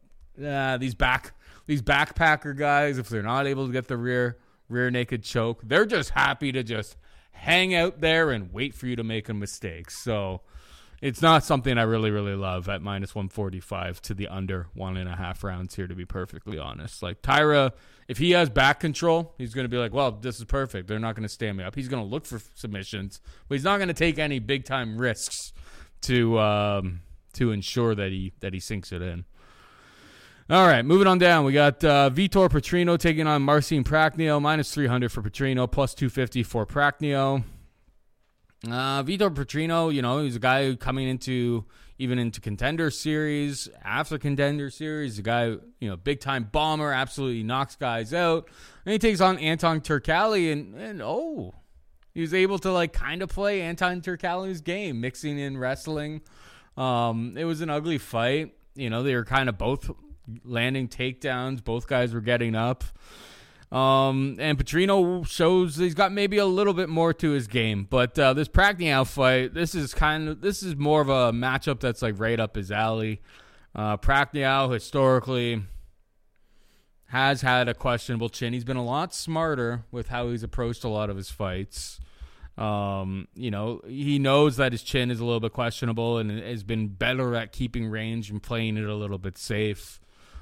uh, 0.43 0.77
these 0.77 0.93
back 0.93 1.33
these 1.65 1.81
backpacker 1.81 2.55
guys, 2.55 2.99
if 2.99 3.09
they're 3.09 3.23
not 3.23 3.47
able 3.47 3.65
to 3.65 3.73
get 3.73 3.87
the 3.87 3.97
rear 3.97 4.37
rear 4.69 4.91
naked 4.91 5.23
choke, 5.23 5.61
they're 5.63 5.85
just 5.85 6.11
happy 6.11 6.51
to 6.51 6.61
just 6.63 6.97
hang 7.35 7.75
out 7.75 8.01
there 8.01 8.31
and 8.31 8.51
wait 8.51 8.73
for 8.73 8.87
you 8.87 8.95
to 8.95 9.03
make 9.03 9.29
a 9.29 9.33
mistake. 9.33 9.91
So, 9.91 10.41
it's 11.01 11.21
not 11.21 11.43
something 11.43 11.77
I 11.77 11.83
really, 11.83 12.09
really 12.09 12.35
love 12.35 12.69
at 12.69 12.81
minus 12.81 13.13
145 13.13 14.01
to 14.03 14.13
the 14.13 14.27
under 14.27 14.67
one 14.73 14.97
and 14.97 15.09
a 15.09 15.15
half 15.15 15.43
rounds 15.43 15.75
here, 15.75 15.87
to 15.87 15.95
be 15.95 16.05
perfectly 16.05 16.57
honest. 16.57 17.03
Like 17.03 17.21
Taira, 17.21 17.73
if 18.07 18.17
he 18.17 18.31
has 18.31 18.49
back 18.49 18.79
control, 18.79 19.33
he's 19.37 19.53
going 19.53 19.65
to 19.65 19.69
be 19.69 19.77
like, 19.77 19.93
well, 19.93 20.11
this 20.11 20.39
is 20.39 20.45
perfect. 20.45 20.87
They're 20.87 20.99
not 20.99 21.15
going 21.15 21.23
to 21.23 21.29
stand 21.29 21.57
me 21.57 21.63
up. 21.63 21.75
He's 21.75 21.87
going 21.87 22.03
to 22.03 22.09
look 22.09 22.25
for 22.25 22.39
submissions, 22.55 23.19
but 23.47 23.55
he's 23.55 23.63
not 23.63 23.77
going 23.77 23.89
to 23.89 23.93
take 23.93 24.17
any 24.17 24.39
big 24.39 24.65
time 24.65 24.97
risks 24.97 25.53
to 26.01 26.39
um, 26.39 27.01
to 27.33 27.51
ensure 27.51 27.93
that 27.93 28.11
he 28.11 28.33
that 28.39 28.53
he 28.53 28.59
sinks 28.59 28.91
it 28.91 29.01
in. 29.01 29.25
All 30.47 30.67
right, 30.67 30.85
moving 30.85 31.07
on 31.07 31.17
down. 31.17 31.43
We 31.43 31.53
got 31.53 31.83
uh, 31.83 32.11
Vitor 32.13 32.47
Petrino 32.49 32.99
taking 32.99 33.25
on 33.25 33.41
Marcin 33.41 33.83
Prachnio, 33.83 34.39
minus 34.39 34.71
300 34.71 35.11
for 35.11 35.23
Petrino, 35.23 35.69
plus 35.69 35.95
250 35.95 36.43
for 36.43 36.67
Prachnio. 36.67 37.43
Uh, 38.63 39.01
Vitor 39.01 39.33
Petrino, 39.33 39.91
you 39.91 40.03
know, 40.03 40.21
he's 40.21 40.35
a 40.35 40.39
guy 40.39 40.75
coming 40.75 41.07
into 41.07 41.65
even 41.97 42.19
into 42.19 42.39
contender 42.39 42.91
series, 42.91 43.69
after 43.83 44.19
contender 44.19 44.69
series, 44.69 45.17
a 45.17 45.23
guy, 45.23 45.45
you 45.79 45.89
know, 45.89 45.97
big 45.97 46.19
time 46.19 46.47
bomber, 46.51 46.91
absolutely 46.91 47.41
knocks 47.41 47.75
guys 47.75 48.13
out. 48.13 48.47
And 48.85 48.93
he 48.93 48.99
takes 48.99 49.21
on 49.21 49.39
Anton 49.39 49.81
Turkalj, 49.81 50.51
and, 50.51 50.75
and 50.75 51.01
oh, 51.01 51.55
he 52.13 52.21
was 52.21 52.35
able 52.35 52.59
to 52.59 52.71
like 52.71 52.93
kind 52.93 53.23
of 53.23 53.29
play 53.29 53.63
Anton 53.63 53.99
Turkalj's 53.99 54.61
game, 54.61 55.01
mixing 55.01 55.39
in 55.39 55.57
wrestling. 55.57 56.21
Um, 56.77 57.33
it 57.35 57.45
was 57.45 57.61
an 57.61 57.71
ugly 57.71 57.97
fight. 57.97 58.53
You 58.75 58.91
know, 58.91 59.01
they 59.01 59.15
were 59.15 59.25
kind 59.25 59.49
of 59.49 59.57
both 59.57 59.89
landing 60.43 60.87
takedowns. 60.87 61.63
Both 61.63 61.87
guys 61.87 62.13
were 62.13 62.21
getting 62.21 62.55
up. 62.55 62.83
Um, 63.71 64.37
and 64.39 64.57
Petrino 64.57 65.27
shows 65.27 65.75
he's 65.75 65.95
got 65.95 66.11
maybe 66.11 66.37
a 66.37 66.45
little 66.45 66.73
bit 66.73 66.87
more 66.87 67.13
to 67.15 67.31
his 67.31 67.47
game, 67.47 67.87
but 67.89 68.17
uh, 68.17 68.33
this 68.33 68.47
Prachnio 68.47 69.05
fight, 69.07 69.53
this 69.53 69.73
is 69.73 69.93
kind 69.93 70.29
of 70.29 70.41
this 70.41 70.61
is 70.63 70.75
more 70.75 71.01
of 71.01 71.09
a 71.09 71.31
matchup 71.31 71.79
that's 71.79 72.01
like 72.01 72.19
right 72.19 72.39
up 72.39 72.55
his 72.55 72.71
alley. 72.71 73.21
Uh, 73.73 73.97
historically 74.69 75.63
has 77.07 77.41
had 77.41 77.67
a 77.67 77.73
questionable 77.73 78.29
chin. 78.29 78.53
He's 78.53 78.63
been 78.63 78.77
a 78.77 78.83
lot 78.83 79.13
smarter 79.13 79.83
with 79.91 80.07
how 80.07 80.29
he's 80.29 80.43
approached 80.43 80.83
a 80.83 80.89
lot 80.89 81.09
of 81.09 81.17
his 81.17 81.29
fights. 81.29 81.99
Um, 82.57 83.27
you 83.35 83.51
know, 83.51 83.81
he 83.85 84.17
knows 84.17 84.57
that 84.57 84.71
his 84.71 84.81
chin 84.81 85.11
is 85.11 85.19
a 85.19 85.25
little 85.25 85.41
bit 85.41 85.51
questionable 85.51 86.17
and 86.17 86.31
has 86.31 86.63
been 86.63 86.87
better 86.87 87.35
at 87.35 87.51
keeping 87.51 87.87
range 87.87 88.29
and 88.29 88.41
playing 88.41 88.77
it 88.77 88.85
a 88.85 88.95
little 88.95 89.17
bit 89.17 89.37
safe. 89.37 89.99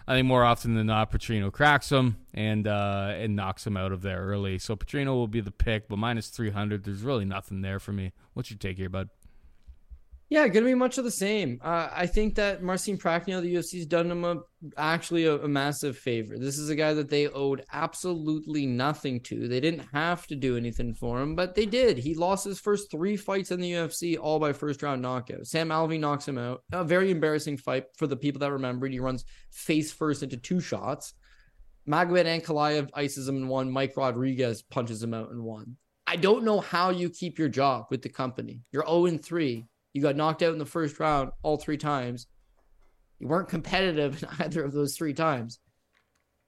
I 0.07 0.15
think 0.15 0.27
more 0.27 0.43
often 0.43 0.75
than 0.75 0.87
not, 0.87 1.11
Petrino 1.11 1.51
cracks 1.51 1.91
him 1.91 2.17
and 2.33 2.67
uh, 2.67 3.13
and 3.15 3.35
knocks 3.35 3.65
him 3.65 3.77
out 3.77 3.91
of 3.91 4.01
there 4.01 4.21
early. 4.21 4.59
So 4.59 4.75
Petrino 4.75 5.13
will 5.13 5.27
be 5.27 5.41
the 5.41 5.51
pick, 5.51 5.87
but 5.87 5.97
minus 5.97 6.27
three 6.27 6.49
hundred. 6.51 6.83
There's 6.83 7.01
really 7.01 7.25
nothing 7.25 7.61
there 7.61 7.79
for 7.79 7.93
me. 7.93 8.11
What's 8.33 8.51
your 8.51 8.57
take 8.57 8.77
here, 8.77 8.89
bud? 8.89 9.09
Yeah, 10.33 10.47
going 10.47 10.63
to 10.63 10.71
be 10.71 10.73
much 10.73 10.97
of 10.97 11.03
the 11.03 11.11
same. 11.11 11.59
Uh, 11.63 11.89
I 11.93 12.07
think 12.07 12.33
that 12.37 12.63
Marcin 12.63 12.97
Prachnio, 12.97 13.39
the 13.39 13.53
UFC's 13.53 13.85
done 13.85 14.09
him 14.09 14.25
a, 14.25 14.39
actually 14.77 15.25
a, 15.25 15.35
a, 15.35 15.47
massive 15.47 15.95
favor. 15.95 16.39
This 16.39 16.57
is 16.57 16.71
a 16.71 16.75
guy 16.75 16.95
that 16.95 17.07
they 17.07 17.27
owed 17.27 17.63
absolutely 17.71 18.65
nothing 18.65 19.19
to. 19.25 19.47
They 19.47 19.59
didn't 19.59 19.85
have 19.93 20.25
to 20.25 20.35
do 20.35 20.57
anything 20.57 20.95
for 20.95 21.21
him, 21.21 21.35
but 21.35 21.53
they 21.53 21.67
did. 21.67 21.99
He 21.99 22.15
lost 22.15 22.45
his 22.45 22.59
first 22.59 22.89
three 22.89 23.15
fights 23.15 23.51
in 23.51 23.61
the 23.61 23.73
UFC, 23.73 24.17
all 24.19 24.39
by 24.39 24.53
first 24.53 24.81
round 24.81 25.03
knockout. 25.03 25.45
Sam 25.45 25.69
Alvey 25.69 25.99
knocks 25.99 26.27
him 26.27 26.39
out. 26.39 26.63
A 26.71 26.83
very 26.83 27.11
embarrassing 27.11 27.57
fight 27.57 27.83
for 27.95 28.07
the 28.07 28.17
people 28.17 28.39
that 28.39 28.53
remember. 28.53 28.87
He 28.87 28.99
runs 28.99 29.25
face 29.51 29.91
first 29.91 30.23
into 30.23 30.37
two 30.37 30.59
shots. 30.59 31.13
Magomed 31.87 32.25
Ankalaev 32.25 32.89
ices 32.95 33.27
him 33.27 33.35
in 33.35 33.47
one. 33.47 33.69
Mike 33.69 33.95
Rodriguez 33.95 34.63
punches 34.63 35.03
him 35.03 35.13
out 35.13 35.29
in 35.29 35.43
one. 35.43 35.77
I 36.07 36.15
don't 36.15 36.43
know 36.43 36.59
how 36.59 36.89
you 36.89 37.11
keep 37.11 37.37
your 37.37 37.49
job 37.49 37.85
with 37.91 38.01
the 38.01 38.09
company. 38.09 38.61
You're 38.71 38.87
0 38.87 39.19
3 39.19 39.67
you 39.93 40.01
got 40.01 40.15
knocked 40.15 40.41
out 40.41 40.53
in 40.53 40.59
the 40.59 40.65
first 40.65 40.99
round 40.99 41.31
all 41.43 41.57
three 41.57 41.77
times. 41.77 42.27
You 43.19 43.27
weren't 43.27 43.49
competitive 43.49 44.21
in 44.23 44.29
either 44.39 44.63
of 44.63 44.73
those 44.73 44.97
three 44.97 45.13
times. 45.13 45.59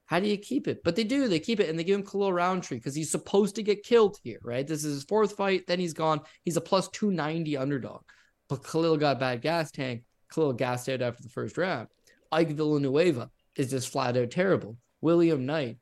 How 0.08 0.20
do 0.20 0.28
you 0.28 0.38
keep 0.38 0.68
it? 0.68 0.84
But 0.84 0.96
they 0.96 1.04
do. 1.04 1.28
They 1.28 1.40
keep 1.40 1.60
it 1.60 1.70
and 1.70 1.80
they 1.80 1.84
give 1.84 2.00
him 2.00 2.06
Khalil 2.06 2.32
Rountree 2.32 2.78
because 2.78 2.94
he's 2.94 3.10
supposed 3.10 3.56
to 3.56 3.64
get 3.64 3.84
killed 3.84 4.18
here, 4.24 4.40
right? 4.44 4.68
This 4.68 4.84
is 4.84 4.94
his 4.94 5.04
fourth 5.04 5.36
fight. 5.36 5.66
Then 5.68 5.80
he's 5.80 5.94
gone. 5.94 6.22
He's 6.44 6.58
a 6.58 6.62
plus 6.62 6.90
290 6.90 7.58
underdog. 7.58 8.02
But 8.48 8.64
Khalil 8.64 8.98
got 8.98 9.18
a 9.18 9.20
bad 9.20 9.42
gas 9.42 9.72
tank. 9.72 10.04
Khalil 10.32 10.54
gassed 10.54 10.90
out 10.90 11.02
after 11.02 11.24
the 11.24 11.30
first 11.30 11.58
round. 11.58 11.88
Ike 12.32 12.50
Villanueva 12.50 13.32
is 13.56 13.72
just 13.72 13.90
flat 13.92 14.18
out 14.18 14.30
terrible. 14.30 14.78
William 15.02 15.46
Knight 15.46 15.78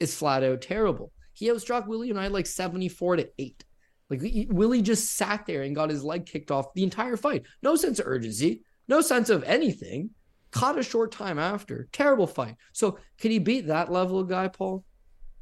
is 0.00 0.14
flat 0.14 0.42
out 0.42 0.60
terrible. 0.60 1.12
He 1.32 1.48
outstruck 1.48 1.86
William 1.86 2.16
Knight 2.16 2.32
like 2.32 2.46
74 2.46 3.16
to 3.16 3.28
8. 3.38 3.64
Like 4.10 4.20
Willie 4.50 4.82
just 4.82 5.16
sat 5.16 5.46
there 5.46 5.62
and 5.62 5.74
got 5.74 5.90
his 5.90 6.04
leg 6.04 6.26
kicked 6.26 6.50
off 6.50 6.74
the 6.74 6.82
entire 6.82 7.16
fight. 7.16 7.44
No 7.62 7.76
sense 7.76 7.98
of 7.98 8.06
urgency, 8.06 8.62
no 8.88 9.00
sense 9.00 9.30
of 9.30 9.44
anything. 9.44 10.10
Caught 10.50 10.78
a 10.78 10.82
short 10.82 11.12
time 11.12 11.38
after. 11.38 11.88
Terrible 11.92 12.26
fight. 12.26 12.56
So 12.72 12.98
can 13.18 13.30
he 13.30 13.38
beat 13.38 13.68
that 13.68 13.90
level 13.90 14.18
of 14.18 14.28
guy, 14.28 14.48
Paul? 14.48 14.84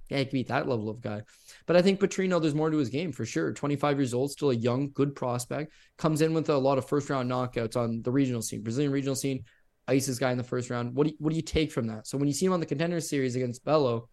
Yeah, 0.08 0.18
he 0.18 0.24
can 0.24 0.32
beat 0.32 0.48
that 0.48 0.68
level 0.68 0.88
of 0.88 1.00
guy. 1.00 1.22
But 1.66 1.76
I 1.76 1.82
think 1.82 2.00
Petrino, 2.00 2.40
there's 2.40 2.54
more 2.54 2.70
to 2.70 2.76
his 2.76 2.90
game 2.90 3.12
for 3.12 3.24
sure. 3.24 3.52
25 3.52 3.98
years 3.98 4.14
old, 4.14 4.30
still 4.30 4.50
a 4.50 4.54
young, 4.54 4.90
good 4.92 5.14
prospect. 5.14 5.72
Comes 5.98 6.20
in 6.20 6.34
with 6.34 6.48
a 6.48 6.56
lot 6.56 6.78
of 6.78 6.88
first 6.88 7.10
round 7.10 7.30
knockouts 7.30 7.76
on 7.76 8.02
the 8.02 8.10
regional 8.12 8.42
scene, 8.42 8.62
Brazilian 8.62 8.92
regional 8.92 9.16
scene. 9.16 9.44
Ices 9.88 10.18
guy 10.18 10.30
in 10.30 10.38
the 10.38 10.44
first 10.44 10.70
round. 10.70 10.94
What 10.94 11.04
do 11.04 11.10
you, 11.10 11.16
what 11.18 11.30
do 11.30 11.36
you 11.36 11.42
take 11.42 11.72
from 11.72 11.86
that? 11.88 12.06
So 12.06 12.16
when 12.18 12.28
you 12.28 12.34
see 12.34 12.46
him 12.46 12.52
on 12.52 12.60
the 12.60 12.66
contender 12.66 13.00
series 13.00 13.34
against 13.34 13.64
Bello, 13.64 14.08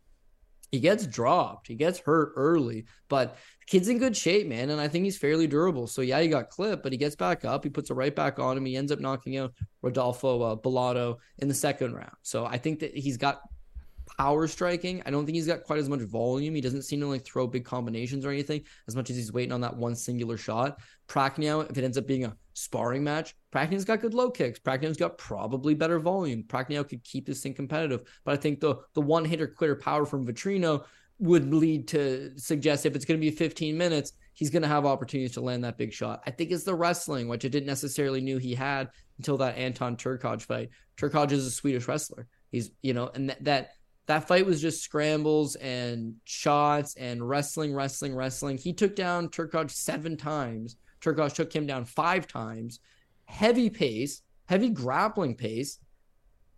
he 0.72 0.80
gets 0.80 1.08
dropped. 1.08 1.68
He 1.68 1.76
gets 1.76 2.00
hurt 2.00 2.34
early, 2.36 2.86
but 3.10 3.38
kid's 3.68 3.88
in 3.88 4.00
good 4.00 4.16
shape, 4.16 4.48
man. 4.48 4.70
And 4.70 4.82
I 4.82 4.88
think 4.88 5.06
he's 5.06 5.18
fairly 5.18 5.48
durable. 5.48 5.88
So 5.88 6.02
yeah, 6.02 6.20
he 6.20 6.28
got 6.28 6.50
clipped, 6.50 6.84
but 6.84 6.92
he 6.92 6.98
gets 6.98 7.16
back 7.16 7.46
up. 7.46 7.64
He 7.64 7.70
puts 7.70 7.90
it 7.90 7.94
right 7.94 8.16
back 8.16 8.40
on 8.40 8.58
him. 8.58 8.66
He 8.66 8.76
ends 8.76 8.92
up 8.92 9.00
knocking 9.00 9.38
out 9.38 9.54
Rodolfo 9.82 10.42
uh, 10.42 10.56
Bellato 10.56 11.18
in 11.40 11.48
the 11.48 11.54
second 11.54 11.94
round. 11.94 12.16
So 12.22 12.46
I 12.46 12.58
think 12.58 12.80
that 12.80 12.96
he's 12.96 13.18
got 13.18 13.42
power 14.18 14.48
striking. 14.48 15.02
I 15.06 15.12
don't 15.12 15.26
think 15.26 15.36
he's 15.36 15.48
got 15.48 15.64
quite 15.64 15.80
as 15.80 15.90
much 15.90 16.02
volume. 16.02 16.56
He 16.56 16.62
doesn't 16.62 16.82
seem 16.84 17.00
to 17.02 17.08
like 17.08 17.24
throw 17.24 17.48
big 17.48 17.66
combinations 17.66 18.26
or 18.26 18.32
anything 18.32 18.64
as 18.88 18.96
much 18.96 19.10
as 19.10 19.16
he's 19.16 19.32
waiting 19.32 19.52
on 19.52 19.62
that 19.62 19.76
one 19.76 19.96
singular 19.96 20.38
shot. 20.38 20.80
Prachnio, 21.08 21.70
if 21.70 21.78
it 21.78 21.84
ends 21.84 21.98
up 21.98 22.08
being 22.08 22.26
a 22.26 22.36
sparring 22.54 23.04
match, 23.04 23.36
Prachnio's 23.54 23.86
got 23.86 24.02
good 24.02 24.14
low 24.14 24.32
kicks. 24.32 24.60
Prachnio's 24.60 24.98
got 24.98 25.18
probably 25.18 25.74
better 25.74 26.00
volume. 26.00 26.44
Prachnio 26.44 26.88
could 26.88 27.04
keep 27.04 27.26
this 27.26 27.42
thing 27.42 27.54
competitive, 27.54 28.02
but 28.26 28.34
I 28.34 28.38
think 28.38 28.60
the 28.60 28.78
the 28.94 29.02
one 29.02 29.26
hitter 29.26 29.48
quitter 29.48 29.76
power 29.76 30.06
from 30.06 30.26
Vitrino 30.26 30.86
would 31.20 31.52
lead 31.54 31.88
to 31.90 32.32
suggest 32.38 32.86
if 32.86 32.96
it's 32.96 33.06
going 33.06 33.20
to 33.20 33.26
be 33.26 33.32
15 33.32 33.76
minutes, 33.78 34.14
he's 34.34 34.52
going 34.52 34.62
to 34.62 34.68
have 34.68 34.86
opportunities 34.86 35.34
to 35.34 35.42
land 35.42 35.64
that 35.64 35.78
big 35.78 35.92
shot. 35.92 36.22
I 36.28 36.32
think 36.32 36.52
it's 36.52 36.64
the 36.64 36.76
wrestling, 36.76 37.28
which 37.28 37.44
I 37.44 37.48
didn't 37.48 37.66
necessarily 37.66 38.22
knew 38.22 38.38
he 38.38 38.54
had 38.54 38.90
until 39.18 39.38
that 39.38 39.58
Anton 39.58 39.98
Turkalj 39.98 40.44
fight. 40.44 40.70
Turkalj 40.96 41.32
is 41.32 41.46
a 41.46 41.52
Swedish 41.52 41.88
wrestler. 41.88 42.28
He's, 42.52 42.72
you 42.82 42.94
know, 42.94 43.10
and 43.14 43.30
that, 43.30 43.44
that 43.44 43.70
that 44.08 44.28
fight 44.28 44.46
was 44.46 44.62
just 44.62 44.82
scrambles 44.82 45.56
and 45.56 46.16
shots 46.24 46.96
and 46.96 47.28
wrestling, 47.28 47.74
wrestling, 47.74 48.16
wrestling. 48.16 48.58
He 48.58 48.74
took 48.74 48.96
down 48.96 49.30
Turkalj 49.30 49.70
seven 49.70 50.16
times. 50.16 50.78
Turkalj 51.02 51.34
took 51.34 51.54
him 51.54 51.68
down 51.68 51.84
five 51.84 52.26
times. 52.26 52.80
Heavy 53.26 53.70
pace, 53.70 54.22
heavy 54.46 54.70
grappling 54.70 55.36
pace. 55.36 55.80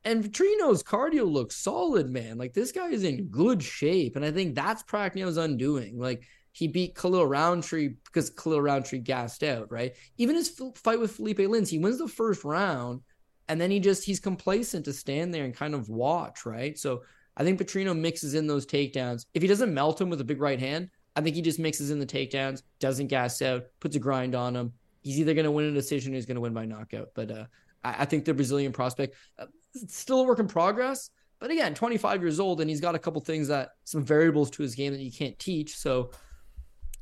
And 0.06 0.24
Vitrino's 0.24 0.84
cardio 0.84 1.30
looks 1.30 1.58
solid, 1.58 2.10
man. 2.10 2.38
Like 2.38 2.54
this 2.54 2.72
guy 2.72 2.90
is 2.90 3.04
in 3.04 3.28
good 3.28 3.62
shape. 3.62 4.16
And 4.16 4.24
I 4.24 4.32
think 4.32 4.54
that's 4.54 4.84
Prachnio's 4.84 5.38
undoing. 5.38 6.00
Like 6.00 6.24
he 6.52 6.68
beat 6.68 6.96
Khalil 6.96 7.26
Rountree 7.26 7.96
because 8.06 8.30
Khalil 8.30 8.62
Rountree 8.62 9.00
gassed 9.00 9.44
out, 9.44 9.72
right? 9.72 9.94
Even 10.18 10.36
his 10.36 10.50
fight 10.76 11.00
with 11.00 11.12
Felipe 11.12 11.40
Lins, 11.40 11.68
he 11.68 11.80
wins 11.80 11.98
the 11.98 12.08
first 12.08 12.44
round 12.44 13.02
and 13.48 13.60
then 13.60 13.72
he 13.72 13.80
just 13.80 14.06
he's 14.06 14.20
complacent 14.20 14.86
to 14.86 14.94
stand 14.94 15.34
there 15.34 15.44
and 15.44 15.56
kind 15.56 15.74
of 15.74 15.90
watch, 15.90 16.46
right? 16.46 16.78
So 16.78 17.02
I 17.40 17.44
think 17.44 17.60
Petrino 17.60 17.98
mixes 17.98 18.36
in 18.36 18.46
those 18.48 18.66
takedowns. 18.66 19.26
If 19.34 19.42
he 19.42 19.48
doesn't 19.48 19.74
melt 19.74 20.00
him 20.00 20.10
with 20.10 20.20
a 20.20 20.26
big 20.26 20.42
right 20.42 20.60
hand, 20.60 20.90
I 21.16 21.22
think 21.22 21.36
he 21.36 21.42
just 21.42 21.58
mixes 21.58 21.90
in 21.90 21.98
the 21.98 22.06
takedowns, 22.06 22.64
doesn't 22.80 23.08
gas 23.08 23.42
out, 23.42 23.64
puts 23.80 23.96
a 23.96 24.00
grind 24.00 24.36
on 24.36 24.56
him. 24.56 24.74
He's 25.02 25.20
either 25.20 25.34
going 25.34 25.46
to 25.46 25.52
win 25.52 25.66
a 25.66 25.72
decision 25.72 26.12
or 26.12 26.16
he's 26.16 26.26
going 26.26 26.36
to 26.36 26.42
win 26.42 26.54
by 26.54 26.66
knockout. 26.66 27.10
But 27.16 27.32
uh, 27.32 27.46
I, 27.84 27.96
I, 28.00 28.06
think 28.06 28.26
the 28.26 28.34
Brazilian 28.34 28.74
prospect, 28.74 29.16
uh, 29.40 29.46
still 29.88 30.22
a 30.22 30.24
work 30.24 30.40
in 30.40 30.48
progress. 30.48 31.10
But 31.40 31.52
again, 31.52 31.74
25 31.74 32.22
years 32.22 32.40
old, 32.40 32.60
and 32.60 32.70
he's 32.70 32.82
got 32.82 32.96
a 32.96 33.00
couple 33.00 33.22
things 33.22 33.48
that 33.48 33.72
some 33.86 34.04
variables 34.04 34.50
to 34.52 34.62
his 34.62 34.76
game 34.76 34.92
that 34.92 35.02
you 35.02 35.12
can't 35.12 35.40
teach. 35.40 35.78
So 35.78 36.12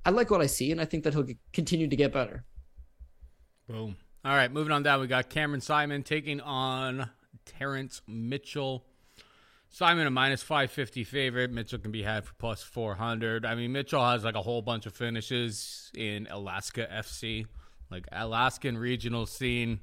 I 0.06 0.12
like 0.12 0.30
what 0.30 0.42
I 0.42 0.46
see, 0.46 0.72
and 0.72 0.80
I 0.80 0.86
think 0.86 1.04
that 1.04 1.14
he'll 1.14 1.28
continue 1.52 1.88
to 1.88 1.96
get 1.96 2.14
better. 2.14 2.46
Boom. 3.68 3.98
All 4.24 4.36
right, 4.36 4.52
moving 4.52 4.72
on 4.72 4.84
down, 4.84 5.00
we 5.00 5.08
got 5.08 5.30
Cameron 5.30 5.62
Saaiman 5.62 6.06
taking 6.06 6.42
on 6.42 7.10
Terrence 7.46 8.02
Mitchell. 8.08 8.87
Saaiman 9.73 10.07
a 10.07 10.10
minus 10.10 10.41
550 10.41 11.03
favorite. 11.03 11.52
Mitchell 11.52 11.80
can 11.80 11.91
be 11.91 12.03
had 12.03 12.26
for 12.26 12.34
plus 12.35 12.64
400. 12.64 13.45
I 13.45 13.56
mean, 13.56 13.72
Mitchell 13.72 14.03
has 14.03 14.23
like 14.23 14.35
a 14.35 14.41
whole 14.41 14.61
bunch 14.61 14.85
of 14.85 14.94
finishes 14.94 15.91
in 15.95 16.27
Alaska 16.31 16.88
FC, 16.91 17.45
like 17.91 18.07
Alaskan 18.11 18.77
regional 18.77 19.26
scene. 19.26 19.81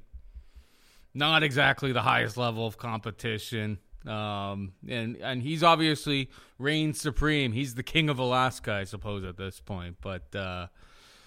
Not 1.13 1.43
exactly 1.43 1.91
the 1.91 2.01
highest 2.01 2.35
level 2.35 2.67
of 2.67 2.77
competition. 2.77 3.79
Um, 4.05 4.73
and 4.87 5.17
and 5.17 5.41
he's 5.41 5.63
obviously 5.63 6.29
reigns 6.59 6.99
supreme. 6.99 7.53
He's 7.53 7.75
the 7.75 7.83
king 7.83 8.09
of 8.09 8.19
Alaska, 8.19 8.73
I 8.73 8.83
suppose, 8.83 9.23
at 9.23 9.37
this 9.37 9.59
point. 9.59 9.97
But 10.01 10.35
uh, 10.35 10.67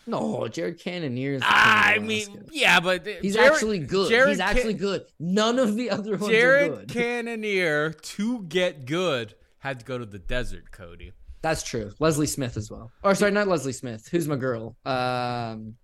No, 0.09 0.49
Jared 0.49 0.81
Cannonier 0.81 1.33
is. 1.35 1.43
of 1.43 1.49
I 1.51 1.99
mean, 2.01 2.47
yeah, 2.51 2.81
but 2.81 3.07
he's 3.07 3.35
Jared- 3.35 3.53
actually 3.53 3.79
good. 3.81 4.09
Jared 4.09 4.31
he's 4.31 4.41
actually 4.41 4.75
Can- 4.75 4.81
good. 4.83 5.05
None 5.21 5.59
of 5.59 5.77
the 5.77 5.91
other 5.91 6.13
ones 6.13 6.25
are 6.25 6.31
Jared 6.31 6.73
good. 6.73 6.89
Cannonier 6.93 7.93
to 7.93 8.43
get 8.45 8.87
good 8.87 9.35
had 9.59 9.81
to 9.81 9.85
go 9.85 9.99
to 9.99 10.07
the 10.07 10.19
desert, 10.19 10.71
Cody. 10.71 11.13
That's 11.43 11.63
true. 11.63 11.93
Leslie 12.01 12.27
Smith 12.27 12.57
as 12.57 12.71
well. 12.71 12.91
Or 13.05 13.15
sorry, 13.15 13.31
not 13.33 13.47
Leslie 13.49 13.73
Smith. 13.73 14.09
Who's 14.11 14.27
my 14.27 14.37
girl? 14.37 14.77
Um, 14.85 15.75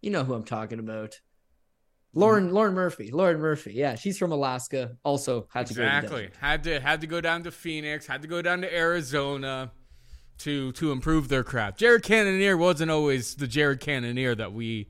you 0.00 0.10
know 0.10 0.24
who 0.24 0.34
I'm 0.34 0.44
talking 0.44 0.78
about. 0.78 1.20
Lauren 2.12 2.52
Lauren 2.52 2.74
Murphy. 2.74 3.10
Lauren 3.12 3.38
Murphy. 3.38 3.72
Yeah, 3.74 3.94
she's 3.94 4.18
from 4.18 4.32
Alaska. 4.32 4.96
Also 5.04 5.46
had 5.52 5.66
to 5.66 5.74
go 5.74 5.82
Exactly. 5.82 6.30
Had 6.40 6.64
to 6.64 6.80
had 6.80 7.00
to 7.02 7.06
go 7.06 7.20
down 7.20 7.44
to 7.44 7.50
Phoenix, 7.52 8.06
had 8.06 8.22
to 8.22 8.28
go 8.28 8.42
down 8.42 8.62
to 8.62 8.74
Arizona 8.74 9.70
to 10.40 10.72
to 10.72 10.92
improve 10.92 11.28
their 11.28 11.44
craft. 11.44 11.78
Jared 11.78 12.02
Cannonier 12.02 12.56
wasn't 12.56 12.90
always 12.90 13.34
the 13.34 13.46
Jared 13.46 13.80
Cannonier 13.80 14.34
that 14.34 14.52
we 14.52 14.88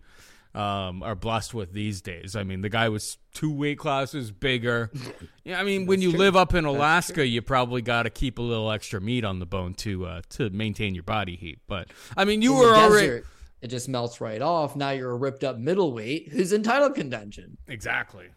um, 0.55 1.03
are 1.03 1.15
blessed 1.15 1.55
with 1.55 1.73
these 1.73 2.01
days. 2.01 2.35
I 2.35 2.43
mean, 2.43 2.61
the 2.61 2.69
guy 2.69 2.89
was 2.89 3.19
two 3.35 3.53
weight 3.53 3.79
classes 3.79 4.33
bigger. 4.33 4.91
yeah, 5.45 5.61
I 5.61 5.63
mean, 5.63 5.87
when 5.87 6.03
you 6.03 6.11
true. 6.11 6.19
live 6.19 6.37
up 6.37 6.55
in 6.55 6.65
Alaska, 6.65 7.27
you 7.27 7.43
probably 7.43 7.83
got 7.83 8.05
to 8.05 8.11
keep 8.11 8.39
a 8.39 8.43
little 8.43 8.71
extra 8.71 9.01
meat 9.01 9.25
on 9.25 9.39
the 9.39 9.47
bone 9.47 9.75
to 9.75 10.07
uh, 10.07 10.23
to 10.31 10.51
maintain 10.51 10.95
your 10.95 11.05
body 11.05 11.37
heat. 11.37 11.61
But 11.67 11.89
I 12.17 12.25
mean, 12.25 12.43
you 12.43 12.53
In 12.55 12.59
were 12.59 12.75
already 12.75 13.07
desert, 13.07 13.27
it 13.61 13.69
just 13.69 13.89
melts 13.89 14.21
right 14.21 14.43
off. 14.43 14.75
Now 14.75 14.91
you're 14.91 15.11
a 15.11 15.17
ripped 15.17 15.45
up 15.45 15.59
middleweight 15.59 16.29
who's 16.29 16.53
in 16.53 16.63
title 16.63 16.91
contention. 16.91 17.59
Exactly. 17.69 18.29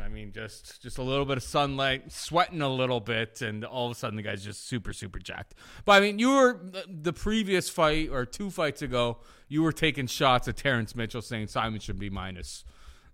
I 0.00 0.08
mean, 0.08 0.32
just 0.32 0.80
just 0.82 0.98
a 0.98 1.02
little 1.02 1.24
bit 1.24 1.36
of 1.36 1.42
sunlight, 1.42 2.10
sweating 2.12 2.62
a 2.62 2.68
little 2.68 3.00
bit, 3.00 3.42
and 3.42 3.64
all 3.64 3.86
of 3.86 3.92
a 3.92 3.94
sudden 3.94 4.16
the 4.16 4.22
guy's 4.22 4.44
just 4.44 4.66
super 4.66 4.92
super 4.92 5.18
jacked. 5.18 5.54
But 5.84 5.92
I 5.92 6.00
mean, 6.00 6.18
you 6.18 6.30
were 6.30 6.60
the 6.88 7.12
previous 7.12 7.68
fight 7.68 8.08
or 8.10 8.24
two 8.24 8.50
fights 8.50 8.82
ago, 8.82 9.18
you 9.48 9.62
were 9.62 9.72
taking 9.72 10.06
shots 10.06 10.48
at 10.48 10.56
Terrence 10.56 10.96
Mitchell, 10.96 11.22
saying 11.22 11.46
Saaiman 11.46 11.82
should 11.82 11.98
be 11.98 12.10
minus 12.10 12.64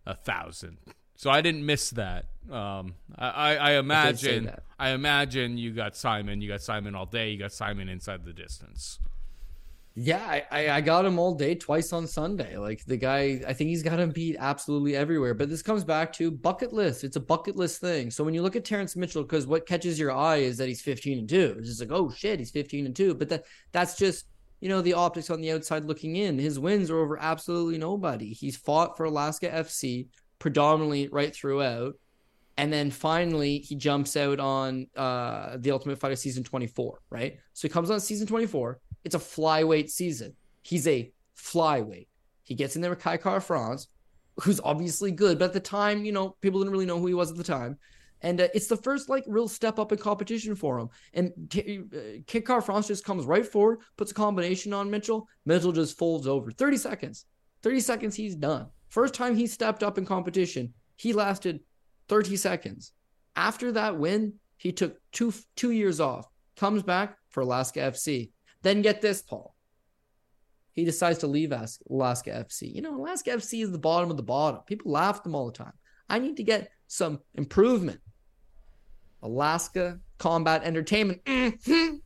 a 0.06 0.14
thousand. 0.14 0.78
So 1.16 1.30
I 1.30 1.40
didn't 1.40 1.66
miss 1.66 1.90
that. 1.90 2.26
Um, 2.48 2.94
I, 3.16 3.28
I, 3.28 3.54
I 3.54 3.70
imagine 3.72 4.44
that. 4.44 4.62
I 4.78 4.90
imagine 4.90 5.58
you 5.58 5.72
got 5.72 5.94
Saaiman. 5.94 6.40
You 6.40 6.48
got 6.48 6.60
Saaiman 6.60 6.94
all 6.94 7.06
day. 7.06 7.30
You 7.30 7.38
got 7.38 7.50
Saaiman 7.50 7.90
inside 7.90 8.24
the 8.24 8.32
distance. 8.32 9.00
Yeah, 10.00 10.42
I, 10.52 10.68
I, 10.70 10.80
got 10.80 11.04
him 11.04 11.18
all 11.18 11.34
day, 11.34 11.56
twice 11.56 11.92
on 11.92 12.06
Sunday. 12.06 12.56
Like 12.56 12.84
the 12.84 12.96
guy, 12.96 13.42
I 13.44 13.52
think 13.52 13.68
he's 13.68 13.82
got 13.82 13.98
him 13.98 14.12
beat 14.12 14.36
absolutely 14.38 14.94
everywhere. 14.94 15.34
But 15.34 15.48
this 15.48 15.60
comes 15.60 15.82
back 15.82 16.12
to 16.14 16.30
bucket 16.30 16.72
list. 16.72 17.02
It's 17.02 17.16
a 17.16 17.20
bucket 17.20 17.56
list 17.56 17.80
thing. 17.80 18.12
So 18.12 18.22
when 18.22 18.32
you 18.32 18.42
look 18.42 18.54
at 18.54 18.64
Terrence 18.64 18.94
Mitchell, 18.94 19.24
because 19.24 19.48
what 19.48 19.66
catches 19.66 19.98
your 19.98 20.12
eye 20.12 20.36
is 20.36 20.56
that 20.58 20.68
he's 20.68 20.82
15 20.82 21.18
and 21.18 21.28
2. 21.28 21.56
It's 21.58 21.66
just 21.66 21.80
like, 21.80 21.90
oh 21.90 22.12
shit, 22.12 22.38
he's 22.38 22.52
15 22.52 22.86
and 22.86 22.94
2. 22.94 23.16
But 23.16 23.28
that 23.30 23.46
that's 23.72 23.96
just, 23.96 24.26
you 24.60 24.68
know, 24.68 24.82
the 24.82 24.92
optics 24.92 25.30
on 25.30 25.40
the 25.40 25.50
outside 25.50 25.84
looking 25.84 26.14
in. 26.14 26.38
His 26.38 26.60
wins 26.60 26.92
are 26.92 26.98
over 26.98 27.20
absolutely 27.20 27.78
nobody. 27.78 28.32
He's 28.32 28.56
fought 28.56 28.96
for 28.96 29.06
Alaska 29.06 29.50
FC 29.50 30.06
predominantly 30.38 31.08
right 31.08 31.34
throughout. 31.34 31.94
And 32.56 32.72
then 32.72 32.92
finally 32.92 33.58
he 33.58 33.74
jumps 33.74 34.16
out 34.16 34.38
on 34.38 34.86
uh 34.94 35.56
the 35.58 35.72
Ultimate 35.72 35.98
Fighter 35.98 36.14
season 36.14 36.44
24, 36.44 37.00
right? 37.10 37.38
So 37.52 37.66
he 37.66 37.72
comes 37.72 37.90
on 37.90 37.98
season 37.98 38.28
24. 38.28 38.78
It's 39.08 39.14
a 39.14 39.18
flyweight 39.18 39.88
season. 39.88 40.34
He's 40.60 40.86
a 40.86 41.10
flyweight. 41.34 42.08
He 42.42 42.54
gets 42.54 42.76
in 42.76 42.82
there 42.82 42.90
with 42.90 42.98
Kai 42.98 43.16
Kara-France, 43.16 43.88
who's 44.42 44.60
obviously 44.62 45.12
good, 45.12 45.38
but 45.38 45.46
at 45.46 45.52
the 45.54 45.60
time, 45.60 46.04
you 46.04 46.12
know, 46.12 46.36
people 46.42 46.60
didn't 46.60 46.72
really 46.72 46.84
know 46.84 46.98
who 46.98 47.06
he 47.06 47.14
was 47.14 47.30
at 47.30 47.38
the 47.38 47.42
time. 47.42 47.78
And 48.20 48.38
uh, 48.38 48.48
it's 48.52 48.66
the 48.66 48.76
first 48.76 49.08
like 49.08 49.24
real 49.26 49.48
step 49.48 49.78
up 49.78 49.92
in 49.92 49.98
competition 49.98 50.54
for 50.54 50.78
him. 50.78 50.90
And 51.14 51.32
T- 51.48 51.80
uh, 51.90 52.20
Kid 52.26 52.46
Kara-France 52.46 52.88
just 52.88 53.02
comes 53.02 53.24
right 53.24 53.46
forward, 53.46 53.78
puts 53.96 54.10
a 54.10 54.14
combination 54.14 54.74
on 54.74 54.90
Mitchell. 54.90 55.26
Mitchell 55.46 55.72
just 55.72 55.96
folds 55.96 56.26
over. 56.26 56.50
30 56.50 56.76
seconds. 56.76 57.24
30 57.62 57.80
seconds, 57.80 58.14
he's 58.14 58.36
done. 58.36 58.66
First 58.90 59.14
time 59.14 59.34
he 59.34 59.46
stepped 59.46 59.82
up 59.82 59.96
in 59.96 60.04
competition, 60.04 60.74
he 60.96 61.14
lasted 61.14 61.60
30 62.08 62.36
seconds. 62.36 62.92
After 63.36 63.72
that 63.72 63.96
win, 63.96 64.34
he 64.58 64.70
took 64.70 64.98
two 65.12 65.32
two 65.56 65.70
years 65.70 65.98
off, 65.98 66.26
comes 66.56 66.82
back 66.82 67.16
for 67.30 67.40
Alaska 67.40 67.80
FC. 67.80 68.32
Then 68.62 68.82
get 68.82 69.00
this, 69.00 69.22
Paul. 69.22 69.54
He 70.72 70.84
decides 70.84 71.18
to 71.18 71.26
leave 71.26 71.52
Alaska 71.52 72.30
FC. 72.30 72.72
You 72.72 72.82
know, 72.82 72.94
Alaska 73.00 73.30
FC 73.30 73.62
is 73.62 73.72
the 73.72 73.78
bottom 73.78 74.10
of 74.10 74.16
the 74.16 74.22
bottom. 74.22 74.60
People 74.66 74.92
laugh 74.92 75.16
at 75.16 75.24
them 75.24 75.34
all 75.34 75.46
the 75.46 75.52
time. 75.52 75.72
I 76.08 76.18
need 76.18 76.36
to 76.36 76.44
get 76.44 76.70
some 76.86 77.20
improvement. 77.34 78.00
Alaska 79.22 79.98
Combat 80.18 80.62
Entertainment. 80.64 81.24
Mhm. 81.24 82.00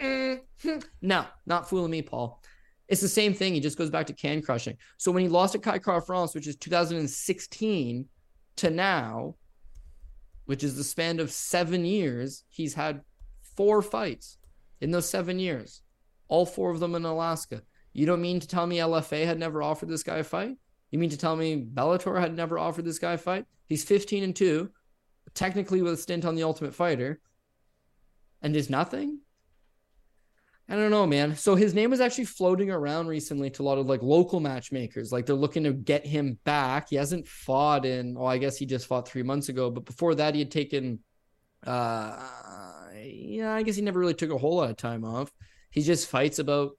Mhm. 0.00 0.84
No, 1.02 1.26
not 1.46 1.68
fooling 1.68 1.90
me, 1.90 2.02
Paul. 2.02 2.42
It's 2.88 3.00
the 3.00 3.08
same 3.08 3.32
thing. 3.32 3.54
He 3.54 3.60
just 3.60 3.78
goes 3.78 3.90
back 3.90 4.06
to 4.08 4.12
can 4.12 4.42
crushing. 4.42 4.76
So 4.98 5.10
when 5.12 5.22
he 5.22 5.28
lost 5.28 5.54
at 5.54 5.62
Kai 5.62 5.78
Kara-France, 5.78 6.34
which 6.34 6.46
is 6.46 6.56
2016 6.56 8.08
to 8.56 8.70
now, 8.70 9.36
which 10.46 10.62
is 10.62 10.76
the 10.76 10.84
span 10.84 11.20
of 11.20 11.30
seven 11.30 11.84
years, 11.84 12.44
he's 12.48 12.74
had 12.74 13.02
four 13.56 13.80
fights 13.80 14.38
in 14.80 14.90
those 14.90 15.08
seven 15.08 15.38
years, 15.38 15.82
all 16.28 16.46
four 16.46 16.70
of 16.70 16.80
them 16.80 16.94
in 16.94 17.04
Alaska. 17.04 17.62
You 17.92 18.06
don't 18.06 18.22
mean 18.22 18.40
to 18.40 18.48
tell 18.48 18.66
me 18.66 18.78
LFA 18.78 19.24
had 19.24 19.38
never 19.38 19.62
offered 19.62 19.88
this 19.88 20.02
guy 20.02 20.18
a 20.18 20.24
fight? 20.24 20.56
You 20.90 20.98
mean 20.98 21.10
to 21.10 21.18
tell 21.18 21.36
me 21.36 21.64
Bellator 21.64 22.20
had 22.20 22.34
never 22.34 22.58
offered 22.58 22.84
this 22.84 22.98
guy 22.98 23.12
a 23.12 23.18
fight? 23.18 23.46
He's 23.66 23.84
15 23.84 24.24
and 24.24 24.36
2, 24.36 24.70
technically 25.34 25.82
with 25.82 25.94
a 25.94 25.96
stint 25.96 26.24
on 26.24 26.34
the 26.34 26.42
Ultimate 26.42 26.74
Fighter, 26.74 27.20
and 28.42 28.54
is 28.54 28.68
nothing? 28.68 29.20
I 30.68 30.76
don't 30.76 30.90
know, 30.90 31.06
man. 31.06 31.36
So 31.36 31.56
his 31.56 31.74
name 31.74 31.90
was 31.90 32.00
actually 32.00 32.24
floating 32.24 32.70
around 32.70 33.06
recently 33.06 33.50
to 33.50 33.62
a 33.62 33.64
lot 33.64 33.78
of 33.78 33.86
like 33.86 34.02
local 34.02 34.40
matchmakers. 34.40 35.12
Like 35.12 35.26
they're 35.26 35.36
looking 35.36 35.64
to 35.64 35.72
get 35.74 36.06
him 36.06 36.38
back. 36.44 36.88
He 36.88 36.96
hasn't 36.96 37.28
fought 37.28 37.84
in, 37.84 38.16
oh, 38.18 38.24
I 38.24 38.38
guess 38.38 38.56
he 38.56 38.64
just 38.64 38.86
fought 38.86 39.06
three 39.06 39.22
months 39.22 39.50
ago. 39.50 39.70
But 39.70 39.84
before 39.84 40.14
that, 40.14 40.34
he 40.34 40.40
had 40.40 40.50
taken, 40.50 41.00
uh, 41.66 42.22
yeah, 43.02 43.52
I 43.54 43.62
guess 43.62 43.76
he 43.76 43.82
never 43.82 43.98
really 43.98 44.14
took 44.14 44.30
a 44.30 44.38
whole 44.38 44.56
lot 44.56 44.70
of 44.70 44.76
time 44.76 45.04
off. 45.04 45.32
He 45.70 45.82
just 45.82 46.08
fights 46.08 46.38
about 46.38 46.72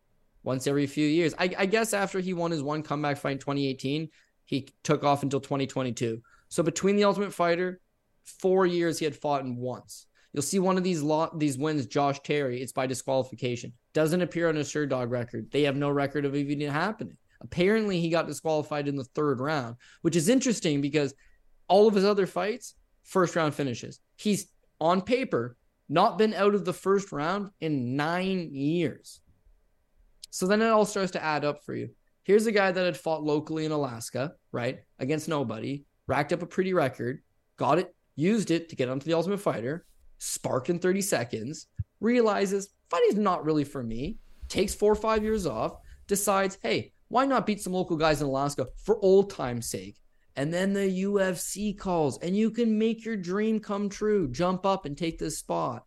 once 0.44 0.68
every 0.68 0.88
few 0.88 1.08
years. 1.08 1.34
I, 1.38 1.54
I 1.58 1.66
guess 1.66 1.94
after 1.94 2.20
he 2.20 2.34
won 2.34 2.52
his 2.52 2.64
one 2.64 2.84
comeback 2.84 3.18
fight 3.18 3.34
in 3.34 3.40
2018, 3.40 4.10
he 4.46 4.70
took 4.84 5.04
off 5.04 5.24
until 5.24 5.40
2022. 5.40 6.22
So 6.50 6.64
between 6.64 6.96
the 6.96 7.04
Ultimate 7.04 7.34
Fighter, 7.34 7.82
four 8.24 8.66
years 8.66 9.00
he 9.00 9.06
had 9.06 9.16
fought 9.16 9.44
in 9.44 9.58
once. 9.58 10.06
You'll 10.34 10.44
see 10.44 10.60
one 10.60 10.78
of 10.78 10.84
these 10.84 11.02
lot 11.02 11.40
these 11.40 11.58
wins, 11.58 11.86
Josh 11.86 12.20
Terry. 12.20 12.62
It's 12.62 12.74
by 12.74 12.88
disqualification. 12.88 13.72
Doesn't 13.94 14.22
appear 14.22 14.50
on 14.50 14.58
a 14.58 14.62
Sherdog 14.62 15.10
record. 15.10 15.50
They 15.50 15.64
have 15.64 15.78
no 15.78 15.90
record 15.90 16.26
of 16.26 16.36
even 16.36 16.60
happening. 16.62 17.18
Apparently, 17.42 18.02
he 18.02 18.10
got 18.10 18.28
disqualified 18.28 18.88
in 18.88 18.98
the 18.98 19.04
third 19.04 19.40
round, 19.40 19.78
which 20.02 20.16
is 20.16 20.28
interesting 20.28 20.82
because 20.82 21.14
all 21.68 21.88
of 21.88 21.96
his 21.96 22.04
other 22.04 22.28
fights, 22.28 22.76
first 23.04 23.36
round 23.36 23.56
finishes. 23.56 24.00
He's 24.18 24.48
on 24.86 25.02
paper 25.02 25.58
not 25.90 26.18
been 26.18 26.34
out 26.34 26.54
of 26.54 26.64
the 26.64 26.74
first 26.74 27.12
round 27.12 27.50
in 27.60 27.96
nine 27.96 28.54
years. 28.54 29.20
So 30.30 30.46
then 30.46 30.62
it 30.62 30.68
all 30.68 30.86
starts 30.86 31.12
to 31.14 31.24
add 31.24 31.44
up 31.44 31.64
for 31.64 31.74
you. 31.74 31.90
Here's 32.24 32.46
a 32.46 32.52
guy 32.52 32.72
that 32.72 32.86
had 32.86 32.98
fought 32.98 33.24
locally 33.24 33.66
in 33.66 33.72
Alaska, 33.72 34.34
right, 34.52 34.80
against 35.00 35.28
nobody, 35.28 35.86
racked 36.08 36.34
up 36.34 36.44
a 36.44 36.48
pretty 36.48 36.74
record, 36.74 37.22
got 37.58 37.80
it, 37.80 37.96
used 38.16 38.52
it 38.52 38.70
to 38.70 38.76
get 38.76 38.90
onto 38.90 39.06
the 39.06 39.14
Ultimate 39.14 39.40
Fighter, 39.40 39.86
sparked 40.20 40.70
in 40.70 40.78
30 40.78 41.02
seconds, 41.02 41.68
realizes 42.00 42.70
fighting's 42.90 43.16
not 43.16 43.44
really 43.44 43.64
for 43.64 43.82
me, 43.82 44.18
takes 44.50 44.76
four 44.76 44.92
or 44.92 44.96
five 44.96 45.24
years 45.24 45.48
off, 45.48 45.78
decides, 46.08 46.60
hey, 46.62 46.92
why 47.08 47.26
not 47.26 47.46
beat 47.46 47.62
some 47.62 47.74
local 47.74 47.98
guys 47.98 48.22
in 48.22 48.28
Alaska 48.28 48.68
for 48.84 49.04
old 49.04 49.32
time's 49.32 49.68
sake? 49.68 49.98
And 50.36 50.54
then 50.54 50.74
the 50.74 51.04
UFC 51.04 51.78
calls, 51.78 52.20
and 52.20 52.36
you 52.36 52.52
can 52.52 52.78
make 52.78 53.06
your 53.06 53.16
dream 53.16 53.60
come 53.60 53.88
true. 53.88 54.28
Jump 54.28 54.66
up 54.66 54.86
and 54.86 54.98
take 54.98 55.18
this 55.18 55.38
spot. 55.38 55.86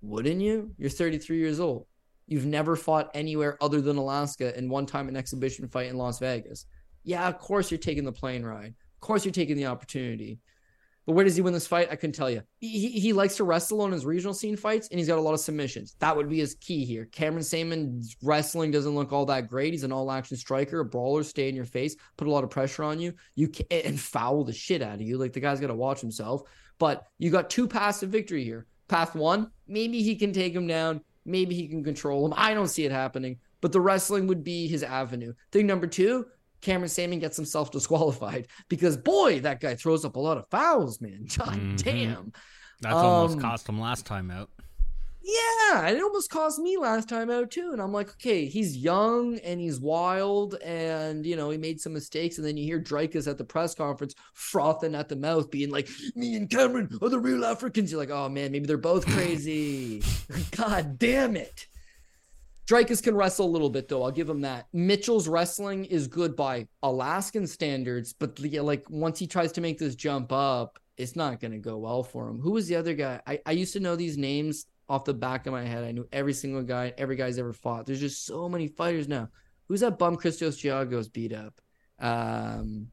Wouldn't 0.00 0.40
you? 0.40 0.72
You're 0.78 0.88
33 0.88 1.36
years 1.38 1.60
old. 1.60 1.86
You've 2.26 2.46
never 2.46 2.76
fought 2.76 3.10
anywhere 3.12 3.58
other 3.60 3.80
than 3.80 3.96
Alaska 3.96 4.56
and 4.56 4.70
one 4.70 4.86
time 4.86 5.08
an 5.08 5.16
exhibition 5.16 5.68
fight 5.68 5.88
in 5.88 5.98
Las 5.98 6.20
Vegas. 6.20 6.64
Yeah, 7.02 7.28
of 7.28 7.38
course 7.38 7.70
you're 7.70 7.78
taking 7.78 8.04
the 8.04 8.12
plane 8.12 8.44
ride. 8.44 8.74
Of 8.94 9.00
course 9.00 9.24
you're 9.24 9.32
taking 9.32 9.56
the 9.56 9.66
opportunity. 9.66 10.38
But 11.10 11.16
where 11.16 11.24
does 11.24 11.34
he 11.34 11.42
win 11.42 11.52
this 11.52 11.66
fight? 11.66 11.88
I 11.90 11.96
couldn't 11.96 12.14
tell 12.14 12.30
you. 12.30 12.44
He, 12.60 12.88
he, 12.88 13.12
likes 13.12 13.34
to 13.38 13.42
wrestle 13.42 13.80
on 13.80 13.90
his 13.90 14.06
regional 14.06 14.32
scene 14.32 14.56
fights, 14.56 14.86
and 14.92 15.00
he's 15.00 15.08
got 15.08 15.18
a 15.18 15.20
lot 15.20 15.34
of 15.34 15.40
submissions. 15.40 15.96
That 15.98 16.16
would 16.16 16.28
be 16.28 16.38
his 16.38 16.54
key 16.54 16.84
here. 16.84 17.06
Cameron 17.06 17.42
Saaiman's 17.42 18.16
wrestling 18.22 18.70
doesn't 18.70 18.94
look 18.94 19.12
all 19.12 19.26
that 19.26 19.48
great. 19.48 19.72
He's 19.72 19.82
an 19.82 19.90
all-action 19.90 20.36
striker, 20.36 20.78
a 20.78 20.84
brawler, 20.84 21.24
stay 21.24 21.48
in 21.48 21.56
your 21.56 21.64
face, 21.64 21.96
put 22.16 22.28
a 22.28 22.30
lot 22.30 22.44
of 22.44 22.50
pressure 22.50 22.84
on 22.84 23.00
you, 23.00 23.12
you 23.34 23.48
can, 23.48 23.66
and 23.72 23.98
foul 23.98 24.44
the 24.44 24.52
shit 24.52 24.82
out 24.82 24.94
of 24.94 25.00
you. 25.00 25.18
Like 25.18 25.32
the 25.32 25.40
guy's 25.40 25.58
got 25.58 25.66
to 25.66 25.74
watch 25.74 26.00
himself. 26.00 26.42
But 26.78 27.04
you 27.18 27.30
got 27.30 27.50
two 27.50 27.66
paths 27.66 28.04
of 28.04 28.10
victory 28.10 28.44
here. 28.44 28.68
Path 28.86 29.16
one, 29.16 29.50
maybe 29.66 30.04
he 30.04 30.14
can 30.14 30.32
take 30.32 30.54
him 30.54 30.68
down. 30.68 31.00
Maybe 31.24 31.56
he 31.56 31.66
can 31.66 31.82
control 31.82 32.24
him. 32.24 32.34
I 32.36 32.54
don't 32.54 32.68
see 32.68 32.84
it 32.84 32.92
happening, 32.92 33.40
but 33.60 33.72
the 33.72 33.80
wrestling 33.80 34.28
would 34.28 34.44
be 34.44 34.68
his 34.68 34.84
avenue. 34.84 35.32
Thing 35.50 35.66
number 35.66 35.88
two, 35.88 36.26
Cameron 36.60 36.90
Saaiman 36.90 37.20
gets 37.20 37.36
himself 37.36 37.70
disqualified 37.70 38.48
because 38.68 38.96
boy, 38.96 39.40
that 39.40 39.60
guy 39.60 39.74
throws 39.74 40.04
up 40.04 40.16
a 40.16 40.20
lot 40.20 40.38
of 40.38 40.48
fouls, 40.50 41.00
man. 41.00 41.26
God 41.36 41.48
Mhm. 41.54 41.82
damn. 41.82 42.32
That's 42.80 42.94
almost 42.94 43.34
Um, 43.36 43.40
cost 43.42 43.68
him 43.68 43.80
last 43.80 44.06
time 44.06 44.30
out. 44.30 44.48
Yeah, 45.22 45.86
and 45.86 45.96
it 45.98 46.02
almost 46.02 46.30
cost 46.30 46.58
me 46.58 46.78
last 46.78 47.06
time 47.06 47.30
out 47.30 47.50
too. 47.50 47.70
And 47.72 47.80
I'm 47.80 47.92
like, 47.92 48.08
okay, 48.12 48.46
he's 48.46 48.74
young 48.74 49.38
and 49.40 49.60
he's 49.60 49.78
wild, 49.78 50.54
and 50.64 51.26
you 51.26 51.36
know 51.36 51.50
he 51.50 51.58
made 51.58 51.78
some 51.78 51.92
mistakes. 51.92 52.38
And 52.38 52.46
then 52.46 52.56
you 52.56 52.64
hear 52.64 52.80
Dricus 52.80 53.28
at 53.28 53.36
the 53.36 53.44
press 53.44 53.74
conference 53.74 54.14
frothing 54.32 54.94
at 54.94 55.10
the 55.10 55.16
mouth, 55.16 55.50
being 55.50 55.70
like, 55.70 55.90
"Me 56.16 56.36
and 56.36 56.48
Cameron 56.48 56.88
are 57.02 57.10
the 57.10 57.20
real 57.20 57.44
Africans." 57.44 57.92
You're 57.92 58.00
like, 58.00 58.10
oh 58.10 58.30
man, 58.30 58.50
maybe 58.50 58.64
they're 58.66 58.78
both 58.78 59.04
crazy. 59.14 60.02
God 60.52 60.98
damn 60.98 61.36
it. 61.36 61.66
Dricus 62.70 63.02
can 63.02 63.16
wrestle 63.16 63.46
a 63.46 63.50
little 63.50 63.68
bit 63.68 63.88
though. 63.88 64.04
I'll 64.04 64.12
give 64.12 64.28
him 64.28 64.42
that. 64.42 64.68
Mitchell's 64.72 65.26
wrestling 65.26 65.86
is 65.86 66.06
good 66.06 66.36
by 66.36 66.68
Alaskan 66.84 67.48
standards, 67.48 68.12
but 68.12 68.38
like 68.38 68.88
once 68.88 69.18
he 69.18 69.26
tries 69.26 69.50
to 69.52 69.60
make 69.60 69.76
this 69.76 69.96
jump 69.96 70.30
up, 70.30 70.78
it's 70.96 71.16
not 71.16 71.40
going 71.40 71.50
to 71.50 71.58
go 71.58 71.78
well 71.78 72.04
for 72.04 72.28
him. 72.28 72.38
Who 72.38 72.52
was 72.52 72.68
the 72.68 72.76
other 72.76 72.94
guy? 72.94 73.20
I, 73.26 73.40
I 73.44 73.52
used 73.52 73.72
to 73.72 73.80
know 73.80 73.96
these 73.96 74.16
names 74.16 74.66
off 74.88 75.04
the 75.04 75.14
back 75.14 75.46
of 75.46 75.52
my 75.52 75.64
head. 75.64 75.82
I 75.82 75.90
knew 75.90 76.06
every 76.12 76.32
single 76.32 76.62
guy, 76.62 76.92
every 76.96 77.16
guy's 77.16 77.38
ever 77.38 77.52
fought. 77.52 77.86
There's 77.86 77.98
just 77.98 78.24
so 78.24 78.48
many 78.48 78.68
fighters 78.68 79.08
now. 79.08 79.30
Who's 79.66 79.80
that 79.80 79.98
bum 79.98 80.14
Christos 80.14 80.62
Giagos 80.62 81.12
beat 81.12 81.32
up? 81.32 81.60
Um, 81.98 82.86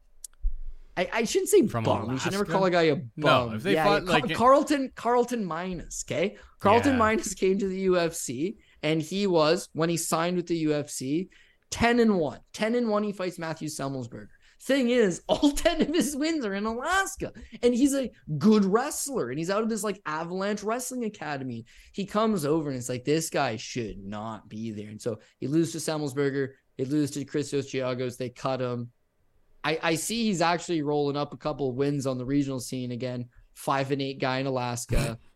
I, 0.96 1.08
I 1.12 1.24
shouldn't 1.24 1.50
say 1.50 1.64
From 1.68 1.84
bum. 1.84 2.10
You 2.10 2.18
should 2.18 2.32
never 2.32 2.44
call 2.44 2.64
a 2.64 2.70
guy 2.70 2.82
a 2.82 2.96
bum. 2.96 3.10
No, 3.16 3.50
if 3.52 3.62
they 3.62 3.74
yeah, 3.74 3.84
fought, 3.84 4.06
yeah, 4.06 4.10
like, 4.10 4.34
Carlton 4.34 4.90
Carlton 4.96 5.44
Minus, 5.44 6.04
okay? 6.04 6.36
Carlton 6.58 6.94
Yeah. 6.94 6.98
Minus 6.98 7.34
came 7.34 7.58
to 7.58 7.68
the 7.68 7.86
UFC 7.86 8.56
and 8.82 9.02
he 9.02 9.26
was 9.26 9.68
when 9.72 9.88
he 9.88 9.96
signed 9.96 10.36
with 10.36 10.46
the 10.46 10.64
UFC 10.66 11.28
10 11.70 12.00
and 12.00 12.18
1. 12.18 12.38
10 12.52 12.74
and 12.74 12.88
1 12.88 13.02
he 13.02 13.12
fights 13.12 13.38
Matthew 13.38 13.68
Semmelsberger. 13.68 14.28
Thing 14.60 14.90
is, 14.90 15.22
all 15.28 15.52
10 15.52 15.82
of 15.82 15.88
his 15.88 16.16
wins 16.16 16.44
are 16.44 16.54
in 16.54 16.66
Alaska. 16.66 17.32
And 17.62 17.74
he's 17.74 17.94
a 17.94 18.10
good 18.38 18.64
wrestler. 18.64 19.30
And 19.30 19.38
he's 19.38 19.50
out 19.50 19.62
of 19.62 19.68
this 19.68 19.84
like 19.84 20.00
Avalanche 20.06 20.62
Wrestling 20.62 21.04
Academy. 21.04 21.66
He 21.92 22.06
comes 22.06 22.44
over 22.44 22.70
and 22.70 22.78
it's 22.78 22.88
like, 22.88 23.04
this 23.04 23.30
guy 23.30 23.56
should 23.56 23.98
not 23.98 24.48
be 24.48 24.70
there. 24.70 24.88
And 24.88 25.00
so 25.00 25.18
he 25.38 25.46
loses 25.46 25.84
to 25.84 25.90
Semmelsberger. 25.90 26.50
They 26.76 26.84
lose 26.84 27.10
to 27.12 27.24
Christos 27.24 27.72
Giagos. 27.72 28.16
They 28.16 28.30
cut 28.30 28.60
him. 28.60 28.90
I, 29.64 29.78
I 29.82 29.94
see 29.96 30.26
he's 30.26 30.40
actually 30.40 30.82
rolling 30.82 31.16
up 31.16 31.32
a 31.32 31.36
couple 31.36 31.68
of 31.68 31.76
wins 31.76 32.06
on 32.06 32.18
the 32.18 32.24
regional 32.24 32.60
scene 32.60 32.92
again. 32.92 33.26
Five 33.54 33.90
and 33.90 34.00
eight 34.00 34.20
guy 34.20 34.38
in 34.38 34.46
Alaska. 34.46 35.18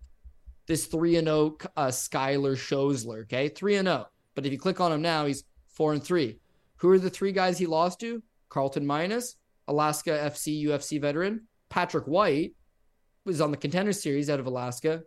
this 0.66 0.86
three 0.86 1.16
and 1.16 1.26
zero 1.26 1.56
uh, 1.76 1.88
Skylar 1.88 2.56
Shosler. 2.56 3.22
Okay, 3.22 3.48
three 3.48 3.76
and 3.76 3.86
zero. 3.86 4.06
But 4.34 4.46
if 4.46 4.52
you 4.52 4.58
click 4.58 4.80
on 4.80 4.92
him 4.92 5.02
now, 5.02 5.26
he's 5.26 5.44
four 5.68 5.92
and 5.92 6.02
three. 6.02 6.38
Who 6.76 6.90
are 6.90 6.98
the 6.98 7.10
three 7.10 7.32
guys 7.32 7.58
he 7.58 7.66
lost 7.66 8.00
to? 8.00 8.22
Carlton 8.48 8.86
Minus, 8.86 9.36
Alaska 9.68 10.10
FC 10.10 10.64
UFC 10.64 11.00
veteran, 11.00 11.46
Patrick 11.68 12.04
White 12.04 12.54
was 13.24 13.40
on 13.40 13.50
the 13.50 13.56
contender 13.56 13.92
series 13.92 14.28
out 14.28 14.40
of 14.40 14.46
Alaska, 14.46 15.02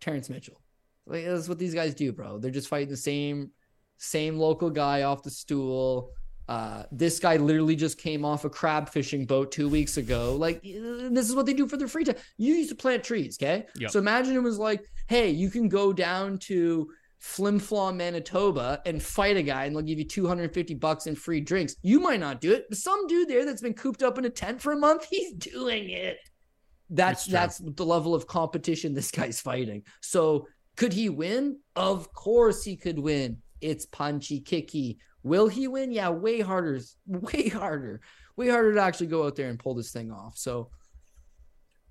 Terrence 0.00 0.28
Mitchell. 0.28 0.60
Like 1.06 1.24
that's 1.24 1.48
what 1.48 1.58
these 1.58 1.74
guys 1.74 1.94
do, 1.94 2.12
bro. 2.12 2.38
They're 2.38 2.50
just 2.50 2.68
fighting 2.68 2.88
the 2.88 2.96
same 2.96 3.50
same 3.96 4.38
local 4.38 4.70
guy 4.70 5.02
off 5.02 5.22
the 5.22 5.30
stool. 5.30 6.10
Uh, 6.48 6.82
this 6.92 7.18
guy 7.18 7.36
literally 7.36 7.76
just 7.76 7.98
came 7.98 8.24
off 8.24 8.44
a 8.44 8.50
crab 8.50 8.88
fishing 8.88 9.24
boat 9.24 9.50
two 9.50 9.68
weeks 9.68 9.96
ago. 9.96 10.36
Like, 10.36 10.62
this 10.62 11.28
is 11.28 11.34
what 11.34 11.46
they 11.46 11.54
do 11.54 11.66
for 11.66 11.76
their 11.76 11.88
free 11.88 12.04
time. 12.04 12.16
You 12.36 12.54
used 12.54 12.70
to 12.70 12.76
plant 12.76 13.02
trees, 13.04 13.38
okay? 13.40 13.66
Yep. 13.78 13.90
So 13.90 13.98
imagine 13.98 14.36
it 14.36 14.42
was 14.42 14.58
like, 14.58 14.84
hey, 15.08 15.30
you 15.30 15.50
can 15.50 15.68
go 15.68 15.92
down 15.92 16.38
to 16.40 16.88
Flin 17.24 17.58
Flon, 17.58 17.96
Manitoba 17.96 18.82
and 18.84 19.02
fight 19.02 19.38
a 19.38 19.42
guy 19.42 19.64
and 19.64 19.74
they'll 19.74 19.82
give 19.82 19.98
you 19.98 20.04
250 20.04 20.74
bucks 20.74 21.06
in 21.06 21.16
free 21.16 21.40
drinks. 21.40 21.74
You 21.82 21.98
might 21.98 22.20
not 22.20 22.38
do 22.38 22.52
it, 22.52 22.66
but 22.68 22.76
some 22.76 23.06
dude 23.06 23.28
there 23.28 23.46
that's 23.46 23.62
been 23.62 23.72
cooped 23.72 24.02
up 24.02 24.18
in 24.18 24.26
a 24.26 24.30
tent 24.30 24.60
for 24.60 24.72
a 24.72 24.76
month, 24.76 25.06
he's 25.10 25.32
doing 25.32 25.88
it. 25.88 26.18
That's 26.90 27.24
that's 27.24 27.62
the 27.64 27.84
level 27.84 28.14
of 28.14 28.26
competition 28.26 28.92
this 28.92 29.10
guy's 29.10 29.40
fighting. 29.40 29.84
So 30.02 30.48
could 30.76 30.92
he 30.92 31.08
win? 31.08 31.60
Of 31.74 32.12
course 32.12 32.62
he 32.62 32.76
could 32.76 32.98
win. 32.98 33.38
It's 33.64 33.86
punchy, 33.86 34.40
kicky. 34.40 34.98
Will 35.22 35.48
he 35.48 35.68
win? 35.68 35.90
Yeah, 35.90 36.10
way 36.10 36.40
harder, 36.40 36.80
way 37.06 37.48
harder, 37.48 38.02
way 38.36 38.48
harder 38.48 38.74
to 38.74 38.80
actually 38.80 39.06
go 39.06 39.24
out 39.26 39.36
there 39.36 39.48
and 39.48 39.58
pull 39.58 39.74
this 39.74 39.90
thing 39.90 40.12
off. 40.12 40.36
So, 40.36 40.70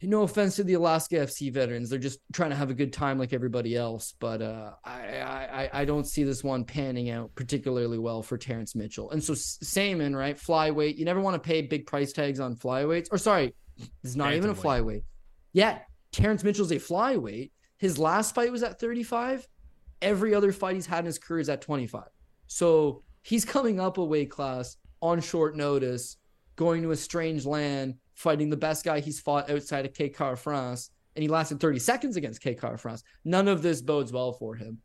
no 0.03 0.23
offense 0.23 0.57
to 0.57 0.63
the 0.63 0.73
Alaska 0.73 1.15
FC 1.15 1.51
veterans, 1.51 1.89
they're 1.89 1.97
just 1.97 2.19
trying 2.33 2.49
to 2.49 2.55
have 2.55 2.69
a 2.69 2.73
good 2.73 2.91
time 2.91 3.17
like 3.17 3.31
everybody 3.31 3.75
else. 3.75 4.13
But 4.19 4.41
uh, 4.41 4.71
I, 4.83 4.91
I, 4.91 5.69
I 5.81 5.85
don't 5.85 6.05
see 6.05 6.23
this 6.23 6.43
one 6.43 6.65
panning 6.65 7.09
out 7.09 7.33
particularly 7.35 7.97
well 7.97 8.21
for 8.21 8.37
Terrence 8.37 8.75
Mitchell. 8.75 9.11
And 9.11 9.23
so 9.23 9.33
Saaiman, 9.33 10.15
right, 10.15 10.37
flyweight. 10.37 10.97
You 10.97 11.05
never 11.05 11.21
want 11.21 11.35
to 11.35 11.47
pay 11.47 11.61
big 11.61 11.87
price 11.87 12.11
tags 12.11 12.41
on 12.41 12.55
flyweights. 12.55 13.07
Or 13.11 13.17
sorry, 13.17 13.55
it's 14.03 14.15
not 14.15 14.33
even 14.33 14.49
a 14.49 14.55
flyweight. 14.55 15.03
Yeah, 15.53 15.79
Terrence 16.11 16.43
Mitchell's 16.43 16.71
a 16.71 16.75
flyweight. 16.75 17.51
His 17.77 17.97
last 17.97 18.35
fight 18.35 18.51
was 18.51 18.63
at 18.63 18.79
35. 18.79 19.47
Every 20.03 20.35
other 20.35 20.51
fight 20.51 20.75
he's 20.75 20.85
had 20.85 20.99
in 20.99 21.05
his 21.05 21.17
career 21.17 21.39
is 21.39 21.49
at 21.49 21.61
25. 21.61 22.03
So 22.47 23.03
he's 23.23 23.45
coming 23.45 23.79
up 23.79 23.97
a 23.97 24.03
weight 24.03 24.29
class 24.29 24.75
on 25.01 25.21
short 25.21 25.55
notice, 25.55 26.17
going 26.55 26.83
to 26.83 26.91
a 26.91 26.95
strange 26.95 27.45
land, 27.45 27.95
fighting 28.13 28.49
the 28.49 28.57
best 28.57 28.85
guy 28.85 28.99
he's 28.99 29.19
fought 29.19 29.49
outside 29.49 29.85
of 29.85 29.93
K 29.93 30.09
Kara-France, 30.09 30.91
and 31.15 31.23
he 31.23 31.29
lasted 31.29 31.59
30 31.59 31.79
seconds 31.79 32.17
against 32.17 32.41
K 32.41 32.53
Kara-France. 32.53 33.03
None 33.23 33.47
of 33.47 33.61
this 33.61 33.81
bodes 33.81 34.11
well 34.11 34.33
for 34.33 34.55
him. 34.55 34.77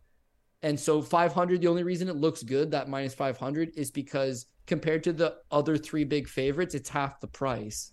And 0.63 0.79
so 0.79 1.03
500, 1.03 1.61
the 1.61 1.69
only 1.69 1.85
reason 1.85 2.09
it 2.09 2.17
looks 2.17 2.43
good, 2.43 2.71
that 2.71 2.89
minus 2.89 3.15
500, 3.15 3.73
is 3.77 3.91
because 3.91 4.47
compared 4.67 5.03
to 5.05 5.13
the 5.13 5.37
other 5.51 5.77
three 5.77 6.05
big 6.05 6.29
favorites, 6.29 6.75
it's 6.75 6.89
half 6.89 7.21
the 7.21 7.29
price. 7.29 7.93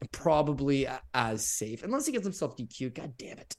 And 0.00 0.10
probably 0.10 0.88
as 1.14 1.46
safe, 1.46 1.82
unless 1.82 2.06
he 2.06 2.12
gets 2.12 2.24
himself 2.24 2.56
DQ. 2.56 2.94
God 2.94 3.14
damn 3.16 3.38
it. 3.38 3.56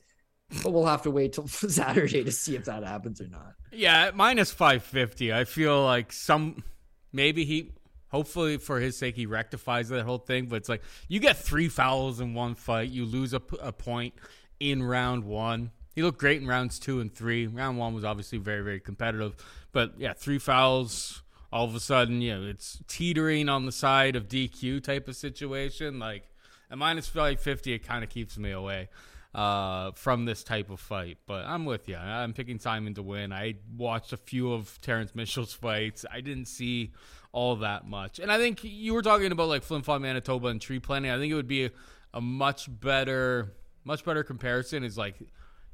But 0.63 0.71
we'll 0.71 0.85
have 0.85 1.01
to 1.03 1.11
wait 1.11 1.33
till 1.33 1.47
Saturday 1.47 2.23
to 2.23 2.31
see 2.31 2.55
if 2.55 2.65
that 2.65 2.83
happens 2.83 3.21
or 3.21 3.27
not. 3.27 3.53
Yeah, 3.71 4.11
minus 4.13 4.51
550. 4.51 5.33
I 5.33 5.43
feel 5.43 5.83
like 5.83 6.11
some 6.11 6.63
maybe 7.11 7.45
he 7.45 7.71
hopefully 8.09 8.57
for 8.57 8.79
his 8.79 8.97
sake 8.97 9.15
he 9.15 9.25
rectifies 9.25 9.89
that 9.89 10.05
whole 10.05 10.17
thing, 10.17 10.45
but 10.45 10.57
it's 10.57 10.69
like 10.69 10.81
you 11.07 11.19
get 11.19 11.37
3 11.37 11.67
fouls 11.67 12.19
in 12.19 12.33
one 12.33 12.55
fight, 12.55 12.89
you 12.89 13.05
lose 13.05 13.33
a 13.33 13.39
point 13.39 14.13
in 14.59 14.81
round 14.83 15.23
1. 15.23 15.71
He 15.93 16.03
looked 16.03 16.19
great 16.19 16.41
in 16.41 16.47
rounds 16.47 16.79
2 16.79 16.99
and 16.99 17.13
3. 17.13 17.47
Round 17.47 17.77
1 17.77 17.93
was 17.93 18.03
obviously 18.03 18.37
very 18.37 18.61
very 18.61 18.79
competitive, 18.79 19.35
but 19.71 19.93
yeah, 19.97 20.13
3 20.13 20.39
fouls 20.39 21.21
all 21.51 21.65
of 21.65 21.75
a 21.75 21.79
sudden, 21.79 22.21
you 22.21 22.35
know, 22.35 22.45
it's 22.47 22.79
teetering 22.87 23.47
on 23.47 23.65
the 23.65 23.71
side 23.71 24.15
of 24.15 24.27
DQ 24.27 24.83
type 24.83 25.07
of 25.07 25.15
situation 25.15 25.99
like 25.99 26.29
at 26.71 26.77
minus 26.77 27.07
550 27.07 27.73
it 27.73 27.79
kind 27.79 28.03
of 28.03 28.09
keeps 28.09 28.37
me 28.37 28.51
away 28.51 28.89
uh, 29.35 29.91
from 29.91 30.25
this 30.25 30.43
type 30.43 30.69
of 30.69 30.79
fight. 30.79 31.17
But 31.27 31.45
I'm 31.45 31.65
with 31.65 31.87
you. 31.89 31.97
I'm 31.97 32.33
picking 32.33 32.57
Saaiman 32.57 32.95
to 32.95 33.03
win. 33.03 33.33
I 33.33 33.55
watched 33.77 34.13
a 34.13 34.17
few 34.17 34.53
of 34.53 34.79
Terrence 34.81 35.13
Mitchell's 35.13 35.53
fights. 35.65 36.05
I 36.11 36.21
didn't 36.21 36.45
see 36.45 36.93
all 37.31 37.57
that 37.57 37.85
much. 37.85 38.17
And 38.19 38.31
I 38.31 38.37
think 38.37 38.63
you 38.63 38.93
were 38.93 39.01
talking 39.01 39.31
about 39.31 39.49
like 39.49 39.63
Flin 39.63 39.81
Flon, 39.81 40.01
Manitoba, 40.01 40.47
and 40.47 40.61
tree 40.61 40.79
planting. 40.79 41.11
I 41.11 41.17
think 41.17 41.31
it 41.31 41.35
would 41.35 41.47
be 41.49 41.65
a, 41.65 41.71
a 42.13 42.21
much 42.21 42.67
better, 42.79 43.51
much 43.83 44.05
better 44.05 44.23
comparison 44.23 44.83
is 44.85 44.97
like, 44.97 45.15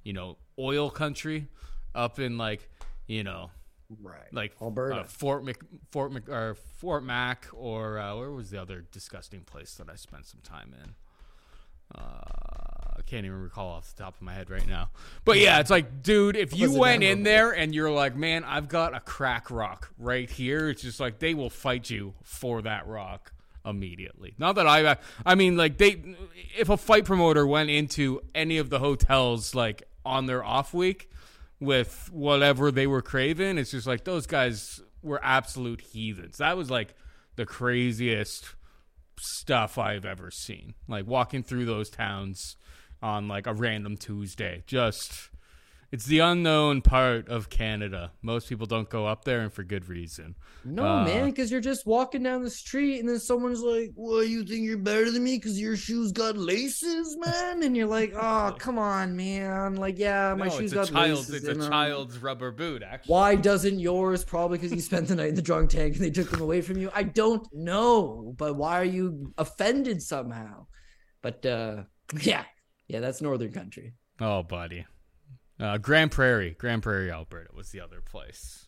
you 0.04 0.14
know, 0.14 0.38
oil 0.58 0.90
country 0.90 1.48
up 1.94 2.20
in 2.20 2.38
like, 2.40 2.68
you 3.06 3.24
know, 3.24 3.52
Right. 4.02 4.34
like 4.34 4.54
Alberta. 4.62 5.02
uh, 5.02 5.04
Fort 5.04 5.44
Mc, 5.44 5.58
Fort 5.92 6.12
Mc, 6.14 6.30
or 6.30 6.56
Fort 6.56 7.04
Mac, 7.04 7.48
or 7.54 8.00
uh, 8.00 8.16
where 8.16 8.32
was 8.32 8.50
the 8.50 8.60
other 8.62 8.86
disgusting 8.92 9.42
place 9.42 9.76
that 9.76 9.90
I 9.90 9.96
spent 9.96 10.26
some 10.26 10.40
time 10.42 10.74
in? 10.82 10.96
Uh, 11.96 12.02
I 12.98 13.02
can't 13.06 13.26
even 13.26 13.42
recall 13.42 13.70
off 13.70 13.94
the 13.94 14.04
top 14.04 14.16
of 14.16 14.22
my 14.22 14.34
head 14.34 14.50
right 14.50 14.66
now. 14.68 14.90
But 15.26 15.38
yeah, 15.38 15.60
it's 15.60 15.70
like, 15.70 16.02
dude, 16.02 16.36
if 16.36 16.58
you 16.58 16.72
went 16.72 17.04
in 17.04 17.24
there 17.24 17.52
and 17.52 17.74
you're 17.74 17.92
like, 17.92 18.16
man, 18.16 18.44
I've 18.44 18.68
got 18.68 18.96
a 18.96 19.00
crack 19.00 19.52
rock 19.52 19.90
right 19.98 20.30
here, 20.30 20.70
it's 20.70 20.82
just 20.82 21.00
like 21.00 21.20
they 21.20 21.34
will 21.34 21.50
fight 21.50 21.90
you 21.90 22.14
for 22.24 22.62
that 22.62 22.88
rock 22.88 23.34
immediately. 23.66 24.34
Not 24.38 24.56
that 24.56 24.68
I, 24.68 24.98
I 25.26 25.36
mean, 25.36 25.58
like 25.58 25.78
they, 25.78 26.02
if 26.58 26.70
a 26.70 26.78
fight 26.78 27.06
promoter 27.06 27.46
went 27.46 27.70
into 27.70 28.22
any 28.34 28.58
of 28.58 28.70
the 28.70 28.80
hotels 28.80 29.54
like 29.54 29.84
on 30.06 30.26
their 30.26 30.44
off 30.44 30.74
week 30.74 31.10
with 31.60 32.10
whatever 32.12 32.72
they 32.72 32.88
were 32.88 33.02
craving, 33.02 33.58
it's 33.58 33.72
just 33.72 33.88
like 33.88 34.04
those 34.04 34.26
guys 34.26 34.82
were 35.04 35.20
absolute 35.24 35.82
heathens. 35.82 36.38
That 36.38 36.58
was 36.58 36.70
like 36.70 36.96
the 37.36 37.46
craziest 37.46 38.46
stuff 39.22 39.78
I've 39.78 40.06
ever 40.06 40.32
seen. 40.32 40.74
Like 40.88 41.08
walking 41.08 41.44
through 41.44 41.66
those 41.66 41.90
towns 41.90 42.56
on 43.02 43.28
like 43.28 43.48
a 43.48 43.54
random 43.54 43.98
Tuesday. 43.98 44.64
Just 44.68 45.30
it's 45.92 46.06
the 46.06 46.20
unknown 46.20 46.82
part 46.82 47.28
of 47.28 47.50
Canada. 47.50 48.12
Most 48.22 48.48
people 48.48 48.66
don't 48.66 48.90
go 48.90 49.06
up 49.06 49.26
there 49.26 49.42
and 49.42 49.52
for 49.52 49.64
good 49.64 49.90
reason. 49.90 50.36
No, 50.64 50.86
Uh, 50.86 51.04
man, 51.06 51.26
because 51.30 51.52
you're 51.52 51.60
just 51.60 51.86
walking 51.86 52.24
down 52.24 52.44
the 52.44 52.50
street 52.50 53.00
and 53.00 53.10
then 53.10 53.20
someone's 53.20 53.62
like, 53.62 53.92
Well, 53.96 54.24
you 54.24 54.44
think 54.46 54.64
you're 54.64 54.78
better 54.78 55.12
than 55.12 55.24
me 55.24 55.38
because 55.38 55.60
your 55.60 55.76
shoes 55.76 56.12
got 56.12 56.38
laces, 56.38 57.18
man? 57.26 57.64
And 57.64 57.76
you're 57.76 57.88
like, 57.88 58.14
Oh, 58.16 58.56
come 58.58 58.78
on, 58.80 59.16
man. 59.16 59.76
Like, 59.76 60.00
yeah, 60.00 60.34
my 60.38 60.48
no, 60.48 60.58
shoes 60.58 60.72
got 60.74 60.88
child's 60.90 61.30
laces. 61.30 61.36
it's 61.36 61.48
a 61.48 61.52
in 61.52 61.62
'em." 61.62 61.70
child's 61.70 62.18
rubber 62.20 62.52
boot, 62.52 62.84
actually. 62.84 63.12
Why 63.12 63.36
doesn't 63.36 63.80
yours? 63.80 64.24
Probably 64.24 64.58
because 64.60 64.72
you 64.72 64.82
spent 64.82 65.08
the 65.08 65.16
night 65.16 65.30
in 65.30 65.36
the 65.36 65.42
drunk 65.42 65.72
tank 65.72 65.96
and 65.96 66.04
they 66.04 66.12
took 66.12 66.30
them 66.32 66.42
away 66.42 66.62
from 66.62 66.78
you. 66.78 66.90
I 66.94 67.04
don't 67.04 67.46
know, 67.54 68.34
but 68.38 68.56
why 68.56 68.80
are 68.80 68.86
you 68.86 69.34
offended 69.38 70.02
somehow? 70.02 70.68
But 71.22 71.46
uh 71.46 71.84
yeah, 72.22 72.46
yeah, 72.88 73.00
that's 73.00 73.22
Northern 73.22 73.52
Country. 73.52 73.94
Oh, 74.20 74.44
buddy. 74.44 74.86
Uh, 75.62 75.78
Grande 75.78 76.12
Prairie, 76.12 76.56
Grande 76.58 76.82
Prairie, 76.82 77.12
Alberta 77.12 77.54
was 77.54 77.70
the 77.70 77.80
other 77.80 78.02
place. 78.02 78.66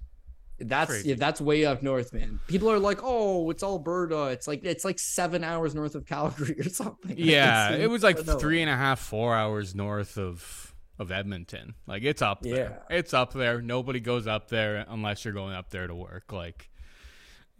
That's 0.59 1.03
yeah, 1.03 1.15
that's 1.15 1.41
way 1.41 1.65
up 1.65 1.81
north, 1.81 2.13
man. 2.13 2.39
People 2.47 2.69
are 2.71 2.77
like, 2.77 2.99
"Oh, 3.01 3.49
it's 3.49 3.63
Alberta." 3.63 4.27
It's 4.27 4.47
like 4.47 4.63
it's 4.63 4.85
like 4.85 4.99
seven 4.99 5.43
hours 5.43 5.73
north 5.73 5.95
of 5.95 6.05
Calgary 6.05 6.55
or 6.59 6.69
something. 6.69 7.15
Yeah, 7.17 7.71
it 7.71 7.89
was 7.89 8.03
like 8.03 8.19
three 8.39 8.61
and 8.61 8.69
a 8.69 8.77
half, 8.77 8.99
four 8.99 9.35
hours 9.35 9.73
north 9.73 10.17
of 10.17 10.75
of 10.99 11.11
Edmonton. 11.11 11.73
Like 11.87 12.03
it's 12.03 12.21
up 12.21 12.41
there. 12.41 12.79
Yeah. 12.89 12.97
It's 12.97 13.13
up 13.13 13.33
there. 13.33 13.61
Nobody 13.61 13.99
goes 13.99 14.27
up 14.27 14.49
there 14.49 14.85
unless 14.87 15.25
you're 15.25 15.33
going 15.33 15.55
up 15.55 15.71
there 15.71 15.87
to 15.87 15.95
work. 15.95 16.31
Like 16.31 16.69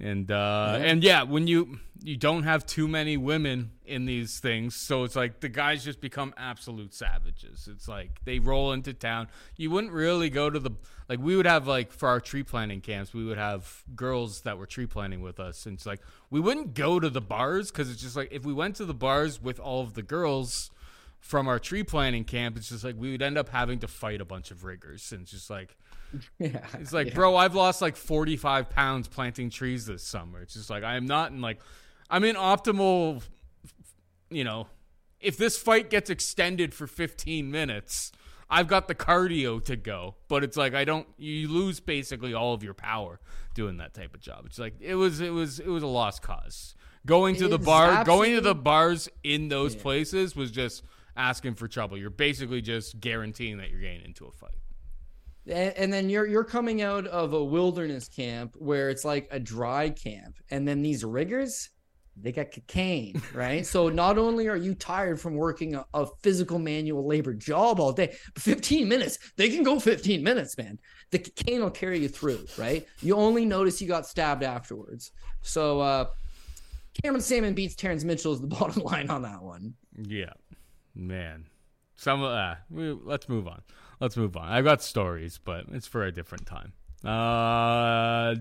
and 0.03 0.30
uh 0.30 0.77
yeah. 0.80 0.85
and 0.85 1.03
yeah 1.03 1.23
when 1.23 1.47
you 1.47 1.80
you 2.03 2.17
don't 2.17 2.43
have 2.43 2.65
too 2.65 2.88
many 2.88 3.15
women 3.15 3.71
in 3.85 4.05
these 4.05 4.39
things 4.39 4.75
so 4.75 5.05
it's 5.05 5.15
like 5.15 5.39
the 5.39 5.47
guys 5.47 5.84
just 5.84 6.01
become 6.01 6.34
absolute 6.38 6.93
savages. 6.93 7.69
It's 7.71 7.88
like 7.88 8.19
they 8.25 8.39
roll 8.39 8.73
into 8.73 8.93
town. 8.93 9.30
You 9.55 9.71
wouldn't 9.71 9.93
really 9.93 10.30
go 10.30 10.49
to 10.49 10.59
the 10.59 10.71
like 11.07 11.19
we 11.19 11.35
would 11.35 11.45
have 11.45 11.67
like 11.67 11.91
for 11.91 12.09
our 12.09 12.19
tree 12.19 12.43
planting 12.43 12.81
camps 12.81 13.13
we 13.13 13.23
would 13.23 13.38
have 13.38 13.84
girls 13.95 14.41
that 14.41 14.57
were 14.57 14.65
tree 14.65 14.85
planting 14.85 15.21
with 15.21 15.39
us. 15.39 15.65
And 15.65 15.75
it's 15.75 15.85
like 15.85 16.01
we 16.30 16.39
wouldn't 16.39 16.73
go 16.73 16.99
to 16.99 17.09
the 17.09 17.21
bars 17.21 17.71
because 17.71 17.89
it's 17.89 18.01
just 18.01 18.15
like 18.15 18.31
if 18.31 18.45
we 18.45 18.53
went 18.53 18.75
to 18.77 18.85
the 18.85 18.93
bars 18.93 19.41
with 19.41 19.59
all 19.59 19.81
of 19.81 19.93
the 19.93 20.03
girls 20.03 20.69
from 21.19 21.47
our 21.47 21.57
tree 21.57 21.84
planting 21.84 22.25
camp 22.25 22.57
it's 22.57 22.67
just 22.67 22.84
like 22.84 22.95
we 22.97 23.09
would 23.09 23.21
end 23.21 23.38
up 23.38 23.47
having 23.47 23.80
to 23.80 23.88
fight 23.88 24.19
a 24.19 24.25
bunch 24.25 24.51
of 24.51 24.63
riggers. 24.65 25.11
And 25.11 25.21
it's 25.21 25.31
just 25.31 25.49
like 25.49 25.77
Yeah. 26.40 26.65
It's 26.80 26.94
like, 26.94 27.07
yeah. 27.07 27.14
bro, 27.14 27.35
I've 27.35 27.56
lost 27.56 27.81
like 27.81 27.95
45 27.95 28.69
pounds 28.69 29.07
planting 29.07 29.49
trees 29.49 29.85
this 29.85 30.03
summer. 30.03 30.41
It's 30.41 30.53
just 30.53 30.69
like, 30.69 30.84
I 30.84 30.95
am 30.95 31.06
not 31.06 31.31
in 31.31 31.41
like, 31.41 31.60
I'm 32.10 32.23
in 32.23 32.35
optimal, 32.35 33.23
you 34.30 34.44
know, 34.44 34.68
if 35.19 35.38
this 35.38 35.57
fight 35.57 35.90
gets 35.90 36.10
extended 36.10 36.73
for 36.73 36.85
15 36.85 37.49
minutes, 37.49 38.11
I've 38.49 38.68
got 38.68 38.88
the 38.88 38.95
cardio 38.95 39.64
to 39.65 39.76
go. 39.76 40.15
But 40.27 40.44
it's 40.44 40.57
like, 40.57 40.73
I 40.73 40.85
don't, 40.85 41.07
you 41.18 41.48
lose 41.48 41.80
basically 41.80 42.34
all 42.34 42.53
of 42.53 42.64
your 42.64 42.73
power 42.73 43.19
doing 43.56 43.77
that 43.77 43.94
type 43.94 44.14
of 44.14 44.22
job. 44.22 44.45
It's 44.45 44.60
like, 44.60 44.76
it 44.81 44.95
was, 44.95 45.22
it 45.22 45.31
was, 45.31 45.60
it 45.60 45.68
was 45.68 45.84
a 45.84 45.88
lost 45.88 46.22
cause. 46.22 46.76
Going 47.06 47.35
to 47.38 47.48
the 47.48 47.60
bar, 47.60 48.06
going 48.06 48.35
to 48.35 48.41
the 48.41 48.56
bars 48.56 49.10
in 49.23 49.49
those 49.49 49.76
yeah. 49.76 49.81
places 49.81 50.35
was 50.35 50.52
just 50.52 50.84
asking 51.18 51.56
for 51.56 51.68
trouble. 51.68 51.98
You're 51.98 52.10
basically 52.10 52.61
just 52.61 52.99
guaranteeing 52.99 53.57
that 53.57 53.69
you're 53.72 53.81
getting 53.81 54.03
into 54.03 54.26
a 54.26 54.31
fight 54.31 54.52
and 55.48 55.91
then 55.91 56.10
you're 56.10 56.26
you're 56.26 56.44
coming 56.44 56.82
out 56.82 57.06
of 57.07 57.34
a 57.34 57.44
wilderness 57.44 58.07
camp 58.07 58.56
where 58.57 58.90
it's 58.90 59.03
like 59.03 59.28
a 59.32 59.40
dry 59.40 59.90
camp. 59.90 60.38
And 60.49 60.68
then 60.68 60.82
these 60.82 61.03
riggers 61.03 61.70
they 62.15 62.32
got 62.32 62.52
cocaine 62.52 63.22
right? 63.34 63.65
So 63.65 63.90
not 63.90 64.18
only 64.18 64.48
are 64.48 64.56
you 64.56 64.76
tired 64.76 65.20
from 65.20 65.36
working 65.36 65.76
a, 65.76 65.86
a, 65.94 66.06
physical 66.22 66.60
manual 66.60 67.07
labor 67.07 67.34
job 67.34 67.80
all 67.80 67.91
day 67.91 68.15
15 68.38 68.88
minutes 68.88 69.18
they 69.36 69.49
can 69.49 69.64
go 69.64 69.80
15 69.80 70.24
minutes 70.24 70.57
man. 70.57 70.78
The 71.11 71.20
cocaine 71.20 71.61
will 71.61 71.72
carry 71.72 71.99
you 71.99 72.10
through 72.10 72.45
right? 72.57 72.86
You 73.02 73.15
only 73.15 73.45
notice 73.45 73.82
you 73.82 73.88
got 73.88 74.06
stabbed 74.06 74.44
afterwards. 74.44 75.11
So 75.41 75.82
uh 75.82 76.06
cameron 77.02 77.22
saaiman 77.22 77.56
beats 77.56 77.76
terrence 77.76 78.03
mitchell 78.03 78.34
is 78.34 78.41
the 78.41 78.48
bottom 78.60 78.84
line 78.84 79.10
on 79.10 79.24
that 79.24 79.41
one. 79.41 79.74
Yeah. 79.98 80.34
Man. 80.95 81.45
Some 81.95 82.24
uh 82.24 82.56
we, 82.70 82.91
let's 82.91 83.28
move 83.28 83.48
on 83.48 83.64
let's 84.03 84.17
move 84.17 84.35
on. 84.35 84.49
I've 84.49 84.65
got 84.65 84.81
stories, 84.81 85.39
but 85.43 85.63
it's 85.71 85.88
for 85.88 86.03
a 86.03 86.11
different 86.11 86.45
time. 86.45 86.73
Uh, 87.05 88.35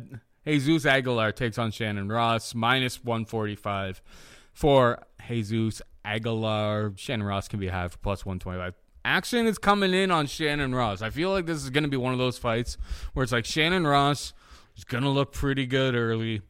Jesus 0.44 0.84
Aguilar 0.84 1.30
takes 1.30 1.56
on 1.56 1.70
Shannon 1.70 2.10
Ross, 2.10 2.52
minus 2.52 3.02
145 3.04 4.02
for 4.52 4.98
Jesus 5.28 5.80
Aguilar. 6.04 6.94
Shannon 6.96 7.24
Ross 7.24 7.46
can 7.46 7.60
be 7.60 7.68
had 7.68 7.92
for 7.92 7.98
plus 7.98 8.26
125. 8.26 8.74
Action 9.04 9.46
is 9.46 9.56
coming 9.56 9.94
in 9.94 10.10
on 10.10 10.26
Shannon 10.26 10.74
Ross. 10.74 11.00
I 11.00 11.10
feel 11.10 11.30
like 11.30 11.46
this 11.46 11.62
is 11.62 11.70
going 11.70 11.84
to 11.84 11.88
be 11.88 11.96
one 11.96 12.12
of 12.12 12.18
those 12.18 12.38
fights 12.38 12.76
where 13.12 13.22
it's 13.22 13.32
like 13.32 13.44
Shannon 13.44 13.86
Ross 13.86 14.32
is 14.76 14.82
going 14.82 15.04
to 15.04 15.10
look 15.10 15.32
pretty 15.32 15.66
good 15.66 15.94
early. 15.94 16.42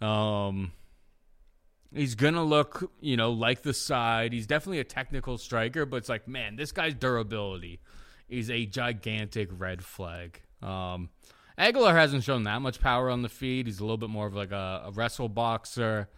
Um, 0.00 0.70
He's 1.94 2.14
gonna 2.14 2.44
look, 2.44 2.92
you 3.00 3.16
know, 3.16 3.30
like 3.30 3.62
the 3.62 3.72
side. 3.72 4.34
He's 4.34 4.46
definitely 4.46 4.80
a 4.80 4.84
technical 4.84 5.38
striker, 5.38 5.86
but 5.86 5.98
it's 5.98 6.10
like, 6.10 6.28
man, 6.28 6.56
this 6.56 6.70
guy's 6.70 6.92
durability 6.92 7.80
is 8.28 8.50
a 8.50 8.66
gigantic 8.66 9.48
red 9.52 9.84
flag. 9.84 10.40
Um, 10.62 11.10
Aguilar 11.58 11.94
hasn't 11.94 12.24
shown 12.24 12.44
that 12.44 12.60
much 12.60 12.80
power 12.80 13.08
on 13.10 13.22
the 13.22 13.28
feet. 13.28 13.66
He's 13.66 13.80
a 13.80 13.82
little 13.82 13.96
bit 13.96 14.10
more 14.10 14.26
of 14.26 14.34
like 14.34 14.52
a, 14.52 14.84
a 14.86 14.90
wrestle 14.92 15.28
boxer. 15.28 16.08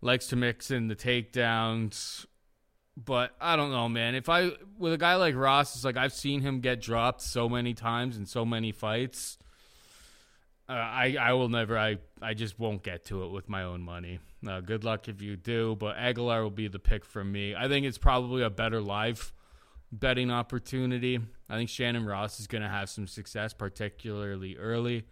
Likes 0.00 0.28
to 0.28 0.36
mix 0.36 0.70
in 0.70 0.88
the 0.88 0.96
takedowns. 0.96 2.24
But 2.96 3.34
I 3.40 3.56
don't 3.56 3.70
know, 3.70 3.88
man. 3.88 4.14
If 4.14 4.28
I 4.28 4.52
with 4.78 4.92
a 4.92 4.98
guy 4.98 5.16
like 5.16 5.34
Ross, 5.34 5.74
it's 5.74 5.84
like 5.84 5.96
I've 5.96 6.12
seen 6.12 6.40
him 6.40 6.60
get 6.60 6.80
dropped 6.80 7.22
so 7.22 7.48
many 7.48 7.74
times 7.74 8.16
in 8.16 8.26
so 8.26 8.44
many 8.44 8.72
fights. 8.72 9.38
Uh, 10.68 10.72
I 10.72 11.16
I 11.20 11.32
will 11.34 11.48
never. 11.48 11.78
I 11.78 11.98
I 12.20 12.34
just 12.34 12.58
won't 12.58 12.82
get 12.82 13.04
to 13.06 13.24
it 13.24 13.30
with 13.30 13.48
my 13.48 13.62
own 13.62 13.82
money. 13.82 14.18
Uh, 14.46 14.60
good 14.60 14.84
luck 14.84 15.08
if 15.08 15.20
you 15.20 15.36
do. 15.36 15.76
But 15.78 15.96
Aguilar 15.96 16.42
will 16.42 16.50
be 16.50 16.68
the 16.68 16.78
pick 16.78 17.04
for 17.04 17.22
me. 17.22 17.54
I 17.54 17.68
think 17.68 17.86
it's 17.86 17.98
probably 17.98 18.42
a 18.42 18.50
better 18.50 18.80
live 18.80 19.32
betting 19.92 20.30
opportunity. 20.30 21.18
I 21.48 21.56
think 21.56 21.70
Shannon 21.70 22.06
Ross 22.06 22.40
is 22.40 22.46
going 22.46 22.62
to 22.62 22.68
have 22.68 22.88
some 22.88 23.06
success, 23.06 23.52
particularly 23.52 24.56
early. 24.56 25.04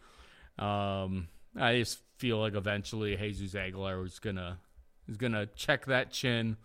Um, 0.59 1.29
I 1.57 1.79
just 1.79 2.01
feel 2.19 2.39
like 2.39 2.55
eventually 2.55 3.17
Jesus 3.17 3.55
Aguilar 3.55 4.05
is 4.05 4.19
gonna 4.19 4.59
is 5.09 5.17
gonna 5.17 5.47
check 5.47 5.87
that 5.87 6.11
chin, 6.11 6.57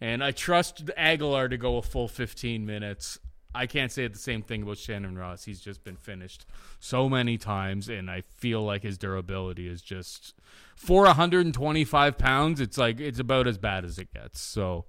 and 0.00 0.22
I 0.22 0.32
trust 0.32 0.90
Aguilar 0.96 1.48
to 1.48 1.56
go 1.56 1.76
a 1.76 1.82
full 1.82 2.08
15 2.08 2.66
minutes. 2.66 3.18
I 3.54 3.66
can't 3.66 3.90
say 3.90 4.06
the 4.06 4.18
same 4.18 4.42
thing 4.42 4.62
about 4.62 4.76
Shannon 4.76 5.16
Ross. 5.16 5.44
He's 5.44 5.60
just 5.60 5.82
been 5.82 5.96
finished 5.96 6.44
so 6.78 7.08
many 7.08 7.38
times, 7.38 7.88
and 7.88 8.10
I 8.10 8.22
feel 8.34 8.62
like 8.62 8.82
his 8.82 8.98
durability 8.98 9.66
is 9.66 9.80
just 9.80 10.34
for 10.74 11.04
125 11.04 12.18
pounds. 12.18 12.60
It's 12.60 12.76
like 12.76 13.00
it's 13.00 13.18
about 13.18 13.46
as 13.46 13.56
bad 13.56 13.84
as 13.84 13.98
it 13.98 14.12
gets. 14.12 14.40
So 14.40 14.84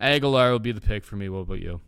Aguilar 0.00 0.50
will 0.50 0.58
be 0.58 0.72
the 0.72 0.80
pick 0.80 1.04
for 1.04 1.16
me. 1.16 1.28
What 1.28 1.40
about 1.40 1.60
you? 1.60 1.80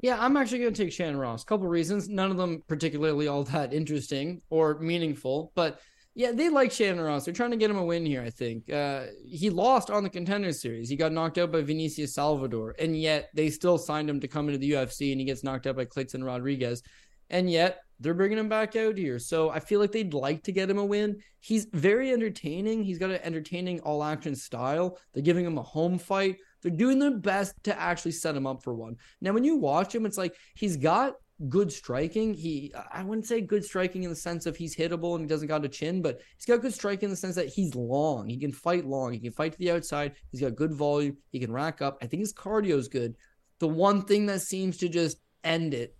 Yeah, 0.00 0.16
I'm 0.20 0.36
actually 0.36 0.60
going 0.60 0.74
to 0.74 0.84
take 0.84 0.92
Shannon 0.92 1.16
Ross. 1.16 1.42
Couple 1.42 1.66
reasons, 1.66 2.08
none 2.08 2.30
of 2.30 2.36
them 2.36 2.62
particularly 2.68 3.26
all 3.26 3.42
that 3.44 3.72
interesting 3.72 4.40
or 4.48 4.78
meaningful, 4.78 5.50
but 5.54 5.80
yeah, 6.14 6.32
they 6.32 6.48
like 6.48 6.72
Shannon 6.72 7.00
Ross. 7.00 7.24
They're 7.24 7.34
trying 7.34 7.52
to 7.52 7.56
get 7.56 7.70
him 7.70 7.78
a 7.78 7.84
win 7.84 8.04
here. 8.04 8.22
I 8.22 8.30
think 8.30 8.72
uh, 8.72 9.04
he 9.24 9.50
lost 9.50 9.88
on 9.88 10.02
the 10.02 10.10
contender 10.10 10.52
series. 10.52 10.88
He 10.88 10.96
got 10.96 11.12
knocked 11.12 11.38
out 11.38 11.52
by 11.52 11.62
Vinicius 11.62 12.14
Salvador, 12.14 12.74
and 12.78 13.00
yet 13.00 13.30
they 13.34 13.50
still 13.50 13.78
signed 13.78 14.10
him 14.10 14.18
to 14.20 14.28
come 14.28 14.48
into 14.48 14.58
the 14.58 14.72
UFC, 14.72 15.12
and 15.12 15.20
he 15.20 15.26
gets 15.26 15.44
knocked 15.44 15.68
out 15.68 15.76
by 15.76 15.84
Kleydson 15.84 16.24
Rodriguez, 16.24 16.82
and 17.30 17.48
yet 17.48 17.78
they're 18.00 18.14
bringing 18.14 18.38
him 18.38 18.48
back 18.48 18.76
out 18.76 18.96
here. 18.96 19.18
So 19.18 19.50
I 19.50 19.60
feel 19.60 19.80
like 19.80 19.92
they'd 19.92 20.14
like 20.14 20.42
to 20.44 20.52
get 20.52 20.70
him 20.70 20.78
a 20.78 20.84
win. 20.84 21.20
He's 21.40 21.66
very 21.72 22.12
entertaining. 22.12 22.84
He's 22.84 22.98
got 22.98 23.10
an 23.10 23.20
entertaining 23.22 23.80
all 23.80 24.04
action 24.04 24.34
style. 24.34 24.98
They're 25.12 25.22
giving 25.22 25.44
him 25.44 25.58
a 25.58 25.62
home 25.62 25.98
fight. 25.98 26.36
They're 26.62 26.70
doing 26.70 26.98
their 26.98 27.16
best 27.16 27.54
to 27.64 27.78
actually 27.78 28.12
set 28.12 28.36
him 28.36 28.46
up 28.46 28.62
for 28.62 28.74
one. 28.74 28.96
Now, 29.20 29.32
when 29.32 29.44
you 29.44 29.56
watch 29.56 29.94
him, 29.94 30.06
it's 30.06 30.18
like 30.18 30.34
he's 30.54 30.76
got 30.76 31.14
good 31.48 31.72
striking. 31.72 32.34
He, 32.34 32.72
I 32.92 33.02
wouldn't 33.04 33.26
say 33.26 33.40
good 33.40 33.64
striking 33.64 34.02
in 34.02 34.10
the 34.10 34.16
sense 34.16 34.46
of 34.46 34.56
he's 34.56 34.76
hittable 34.76 35.14
and 35.14 35.22
he 35.22 35.28
doesn't 35.28 35.46
got 35.48 35.64
a 35.64 35.68
chin, 35.68 36.02
but 36.02 36.20
he's 36.36 36.46
got 36.46 36.62
good 36.62 36.74
striking 36.74 37.06
in 37.06 37.10
the 37.10 37.16
sense 37.16 37.36
that 37.36 37.48
he's 37.48 37.74
long. 37.74 38.28
He 38.28 38.38
can 38.38 38.52
fight 38.52 38.84
long. 38.84 39.12
He 39.12 39.20
can 39.20 39.32
fight 39.32 39.52
to 39.52 39.58
the 39.58 39.70
outside. 39.70 40.14
He's 40.30 40.40
got 40.40 40.56
good 40.56 40.72
volume. 40.72 41.16
He 41.30 41.38
can 41.38 41.52
rack 41.52 41.80
up. 41.80 41.98
I 42.02 42.06
think 42.06 42.20
his 42.20 42.32
cardio 42.32 42.76
is 42.76 42.88
good. 42.88 43.16
The 43.60 43.68
one 43.68 44.02
thing 44.02 44.26
that 44.26 44.40
seems 44.40 44.76
to 44.78 44.88
just 44.88 45.18
end 45.44 45.74
it 45.74 45.96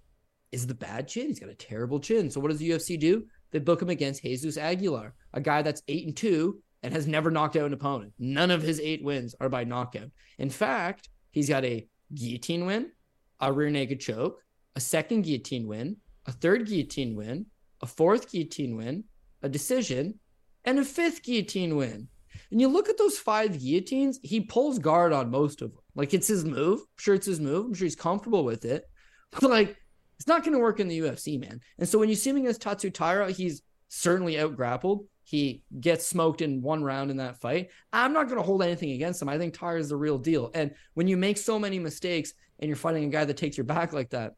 is 0.52 0.66
the 0.66 0.74
bad 0.74 1.08
chin. 1.08 1.28
He's 1.28 1.40
got 1.40 1.50
a 1.50 1.54
terrible 1.54 2.00
chin. 2.00 2.30
So 2.30 2.40
what 2.40 2.50
does 2.50 2.58
the 2.58 2.70
UFC 2.70 2.98
do? 2.98 3.24
They 3.50 3.58
book 3.58 3.80
him 3.80 3.88
against 3.88 4.22
Jesus 4.22 4.56
Aguilar, 4.56 5.14
a 5.32 5.40
guy 5.40 5.62
that's 5.62 5.82
eight 5.88 6.06
and 6.06 6.16
two 6.16 6.60
and 6.82 6.92
has 6.92 7.06
never 7.06 7.30
knocked 7.30 7.56
out 7.56 7.66
an 7.66 7.72
opponent. 7.72 8.12
None 8.18 8.50
of 8.50 8.62
his 8.62 8.80
eight 8.80 9.02
wins 9.02 9.34
are 9.40 9.48
by 9.48 9.64
knockout. 9.64 10.10
In 10.38 10.50
fact, 10.50 11.08
he's 11.30 11.48
got 11.48 11.64
a 11.64 11.86
guillotine 12.14 12.66
win, 12.66 12.92
a 13.40 13.52
rear 13.52 13.70
naked 13.70 14.00
choke, 14.00 14.42
a 14.76 14.80
second 14.80 15.22
guillotine 15.22 15.66
win, 15.66 15.96
a 16.26 16.32
third 16.32 16.66
guillotine 16.66 17.16
win, 17.16 17.46
a 17.82 17.86
fourth 17.86 18.30
guillotine 18.30 18.76
win, 18.76 19.04
a 19.42 19.48
decision, 19.48 20.18
and 20.64 20.78
a 20.78 20.84
fifth 20.84 21.22
guillotine 21.22 21.76
win. 21.76 22.08
And 22.50 22.60
you 22.60 22.68
look 22.68 22.88
at 22.88 22.98
those 22.98 23.18
five 23.18 23.58
guillotines, 23.58 24.18
he 24.22 24.40
pulls 24.40 24.78
guard 24.78 25.12
on 25.12 25.30
most 25.30 25.62
of 25.62 25.70
them. 25.70 25.80
Like 25.94 26.14
it's 26.14 26.28
his 26.28 26.44
move. 26.44 26.80
I'm 26.80 26.86
sure 26.98 27.14
it's 27.14 27.26
his 27.26 27.40
move. 27.40 27.66
I'm 27.66 27.74
sure 27.74 27.86
he's 27.86 27.96
comfortable 27.96 28.44
with 28.44 28.64
it. 28.64 28.84
But 29.30 29.50
like, 29.50 29.76
it's 30.18 30.26
not 30.26 30.42
going 30.42 30.52
to 30.52 30.58
work 30.58 30.80
in 30.80 30.88
the 30.88 30.98
UFC, 30.98 31.40
man. 31.40 31.60
And 31.78 31.88
so 31.88 31.98
when 31.98 32.08
you 32.08 32.14
see 32.14 32.30
him 32.30 32.36
against 32.36 32.60
Tatsu 32.60 32.90
Taira, 32.90 33.30
he's 33.30 33.62
certainly 33.88 34.38
out 34.38 34.56
grappled. 34.56 35.06
He 35.22 35.62
gets 35.80 36.06
smoked 36.06 36.40
in 36.42 36.62
one 36.62 36.82
round 36.82 37.10
in 37.10 37.18
that 37.18 37.40
fight. 37.40 37.68
I'm 37.92 38.12
not 38.12 38.26
going 38.26 38.38
to 38.38 38.46
hold 38.46 38.62
anything 38.62 38.92
against 38.92 39.20
him. 39.20 39.28
I 39.28 39.38
think 39.38 39.54
Taira 39.54 39.78
is 39.78 39.90
the 39.90 39.96
real 39.96 40.18
deal. 40.18 40.50
And 40.54 40.74
when 40.94 41.06
you 41.06 41.16
make 41.16 41.36
so 41.36 41.58
many 41.58 41.78
mistakes 41.78 42.32
and 42.58 42.68
you're 42.68 42.76
fighting 42.76 43.04
a 43.04 43.08
guy 43.08 43.24
that 43.24 43.36
takes 43.36 43.56
your 43.56 43.64
back 43.64 43.92
like 43.92 44.10
that, 44.10 44.34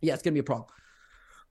yeah, 0.00 0.14
it's 0.14 0.22
going 0.22 0.32
to 0.32 0.36
be 0.36 0.40
a 0.40 0.44
problem. 0.44 0.68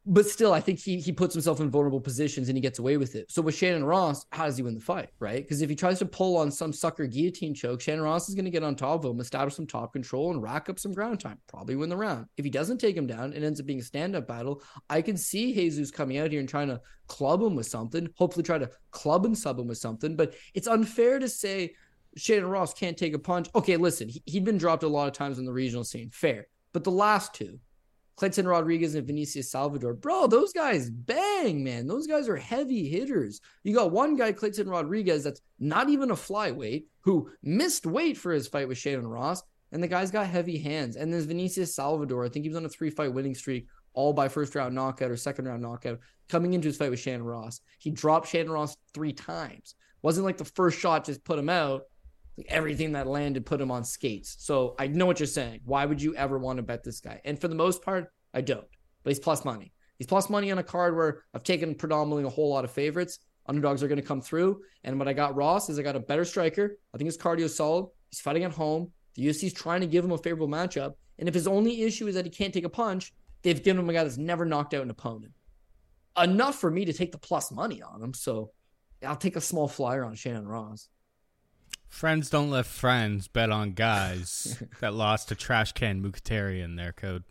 But 0.05 0.25
still, 0.25 0.53
I 0.53 0.61
think 0.61 0.79
he 0.79 0.99
he 0.99 1.11
puts 1.11 1.33
himself 1.33 1.59
in 1.59 1.69
vulnerable 1.69 1.99
positions 1.99 2.47
and 2.47 2.57
he 2.57 2.61
gets 2.61 2.79
away 2.79 2.97
with 2.97 3.15
it. 3.15 3.29
So 3.29 3.41
with 3.41 3.55
Shannon 3.55 3.83
Ross, 3.83 4.25
how 4.31 4.45
does 4.45 4.57
he 4.57 4.63
win 4.63 4.75
the 4.75 4.79
fight, 4.79 5.09
right? 5.19 5.43
Because 5.43 5.61
if 5.61 5.69
he 5.69 5.75
tries 5.75 5.99
to 5.99 6.05
pull 6.05 6.37
on 6.37 6.51
some 6.51 6.71
sucker 6.71 7.05
guillotine 7.05 7.53
choke, 7.53 7.81
Shannon 7.81 8.03
Ross 8.03 8.29
is 8.29 8.35
going 8.35 8.45
to 8.45 8.51
get 8.51 8.63
on 8.63 8.75
top 8.75 9.03
of 9.03 9.11
him, 9.11 9.19
establish 9.19 9.55
some 9.55 9.67
top 9.67 9.93
control, 9.93 10.31
and 10.31 10.41
rack 10.41 10.69
up 10.69 10.79
some 10.79 10.93
ground 10.93 11.19
time. 11.19 11.37
Probably 11.47 11.75
win 11.75 11.89
the 11.89 11.97
round. 11.97 12.27
If 12.37 12.45
he 12.45 12.51
doesn't 12.51 12.79
take 12.79 12.95
him 12.95 13.07
down, 13.07 13.33
it 13.33 13.43
ends 13.43 13.59
up 13.59 13.65
being 13.65 13.79
a 13.79 13.83
stand 13.83 14.15
up 14.15 14.27
battle. 14.27 14.61
I 14.89 15.01
can 15.01 15.17
see 15.17 15.53
Jesus 15.53 15.91
coming 15.91 16.17
out 16.17 16.31
here 16.31 16.39
and 16.39 16.49
trying 16.49 16.69
to 16.69 16.81
club 17.07 17.41
him 17.41 17.55
with 17.55 17.67
something. 17.67 18.07
Hopefully, 18.15 18.43
try 18.43 18.57
to 18.57 18.71
club 18.91 19.25
and 19.25 19.37
sub 19.37 19.59
him 19.59 19.67
with 19.67 19.79
something. 19.79 20.15
But 20.15 20.33
it's 20.53 20.67
unfair 20.67 21.19
to 21.19 21.27
say 21.27 21.73
Shannon 22.15 22.47
Ross 22.49 22.73
can't 22.73 22.97
take 22.97 23.13
a 23.13 23.19
punch. 23.19 23.49
Okay, 23.53 23.77
listen, 23.77 24.09
he, 24.09 24.23
he'd 24.25 24.45
been 24.45 24.57
dropped 24.57 24.83
a 24.83 24.87
lot 24.87 25.07
of 25.07 25.13
times 25.13 25.39
in 25.39 25.45
the 25.45 25.53
regional 25.53 25.83
scene. 25.83 26.09
Fair. 26.11 26.47
But 26.73 26.83
the 26.83 26.91
last 26.91 27.33
two, 27.33 27.59
Kleydson 28.19 28.45
Rodriguez 28.45 28.95
and 28.95 29.07
Vinicius 29.07 29.49
Salvador. 29.49 29.93
Bro, 29.93 30.27
those 30.27 30.51
guys 30.51 30.89
bang, 30.89 31.63
man. 31.63 31.87
Those 31.87 32.05
guys 32.05 32.27
are 32.27 32.35
heavy 32.35 32.89
hitters. 32.89 33.39
You 33.63 33.73
got 33.73 33.91
one 33.91 34.17
guy, 34.17 34.33
Kleydson 34.33 34.69
Rodriguez, 34.69 35.23
that's 35.23 35.41
not 35.57 35.89
even 35.89 36.11
a 36.11 36.15
flyweight, 36.15 36.83
who 37.01 37.31
missed 37.43 37.85
weight 37.85 38.17
for 38.17 38.33
his 38.33 38.47
fight 38.47 38.67
with 38.67 38.77
Shannon 38.77 39.07
Ross, 39.07 39.41
and 39.71 39.81
the 39.81 39.87
guy's 39.87 40.11
got 40.11 40.27
heavy 40.27 40.57
hands. 40.57 40.97
And 40.97 41.13
there's 41.13 41.25
Vinicius 41.25 41.73
Salvador. 41.73 42.25
I 42.25 42.29
think 42.29 42.43
he 42.43 42.49
was 42.49 42.57
on 42.57 42.65
a 42.65 42.69
three 42.69 42.89
fight 42.89 43.13
winning 43.13 43.35
streak, 43.35 43.67
all 43.93 44.11
by 44.11 44.27
first 44.27 44.53
round 44.53 44.75
knockout 44.75 45.11
or 45.11 45.17
second 45.17 45.45
round 45.45 45.61
knockout, 45.61 45.99
coming 46.27 46.53
into 46.53 46.67
his 46.67 46.75
fight 46.75 46.91
with 46.91 46.99
Shannon 46.99 47.23
Ross. 47.23 47.61
He 47.77 47.89
dropped 47.89 48.27
Shannon 48.27 48.51
Ross 48.51 48.75
three 48.93 49.13
times. 49.13 49.75
Wasn't 50.01 50.25
like 50.25 50.37
the 50.37 50.45
first 50.45 50.77
shot 50.77 51.05
just 51.05 51.23
put 51.23 51.39
him 51.39 51.49
out. 51.49 51.83
Everything 52.47 52.93
that 52.93 53.07
landed 53.07 53.45
put 53.45 53.61
him 53.61 53.71
on 53.71 53.83
skates. 53.83 54.35
So 54.39 54.75
I 54.79 54.87
know 54.87 55.05
what 55.05 55.19
you're 55.19 55.27
saying. 55.27 55.61
Why 55.65 55.85
would 55.85 56.01
you 56.01 56.15
ever 56.15 56.37
want 56.37 56.57
to 56.57 56.63
bet 56.63 56.83
this 56.83 56.99
guy? 56.99 57.21
And 57.25 57.39
for 57.39 57.47
the 57.47 57.55
most 57.55 57.81
part, 57.81 58.11
I 58.33 58.41
don't. 58.41 58.67
But 59.03 59.11
he's 59.11 59.19
plus 59.19 59.43
money. 59.43 59.73
He's 59.97 60.07
plus 60.07 60.29
money 60.29 60.51
on 60.51 60.57
a 60.57 60.63
card 60.63 60.95
where 60.95 61.23
I've 61.33 61.43
taken 61.43 61.75
predominantly 61.75 62.23
a 62.23 62.29
whole 62.29 62.49
lot 62.49 62.63
of 62.63 62.71
favorites. 62.71 63.19
Underdogs 63.47 63.83
are 63.83 63.87
going 63.87 63.99
to 63.99 64.07
come 64.07 64.21
through. 64.21 64.61
And 64.83 64.97
what 64.97 65.07
I 65.07 65.13
got 65.13 65.35
Ross 65.35 65.69
is 65.69 65.79
I 65.79 65.81
got 65.81 65.95
a 65.95 65.99
better 65.99 66.23
striker. 66.23 66.77
I 66.93 66.97
think 66.97 67.07
his 67.07 67.17
cardio 67.17 67.49
solid. 67.49 67.87
He's 68.09 68.21
fighting 68.21 68.43
at 68.43 68.51
home. 68.51 68.91
The 69.15 69.27
UFC's 69.27 69.53
trying 69.53 69.81
to 69.81 69.87
give 69.87 70.05
him 70.05 70.11
a 70.11 70.17
favorable 70.17 70.47
matchup. 70.47 70.93
And 71.17 71.27
if 71.27 71.33
his 71.33 71.47
only 71.47 71.81
issue 71.81 72.07
is 72.07 72.15
that 72.15 72.25
he 72.25 72.31
can't 72.31 72.53
take 72.53 72.63
a 72.63 72.69
punch, 72.69 73.13
they've 73.41 73.61
given 73.61 73.83
him 73.83 73.89
a 73.89 73.93
guy 73.93 74.03
that's 74.03 74.17
never 74.17 74.45
knocked 74.45 74.73
out 74.73 74.83
an 74.83 74.89
opponent. 74.89 75.33
Enough 76.17 76.55
for 76.55 76.71
me 76.71 76.85
to 76.85 76.93
take 76.93 77.11
the 77.11 77.17
plus 77.17 77.51
money 77.51 77.81
on 77.81 78.01
him. 78.01 78.13
So 78.13 78.51
I'll 79.05 79.15
take 79.15 79.35
a 79.35 79.41
small 79.41 79.67
flyer 79.67 80.05
on 80.05 80.15
Shannon 80.15 80.47
Ross. 80.47 80.87
Friends 81.87 82.29
don't 82.29 82.49
let 82.49 82.65
friends 82.65 83.27
bet 83.27 83.49
on 83.49 83.73
guys 83.73 84.61
that 84.79 84.93
lost 84.93 85.29
to 85.29 85.35
Trash 85.35 85.73
Can 85.73 86.01
Mkhitaryan 86.03 86.77
their 86.77 86.93
code. 86.93 87.23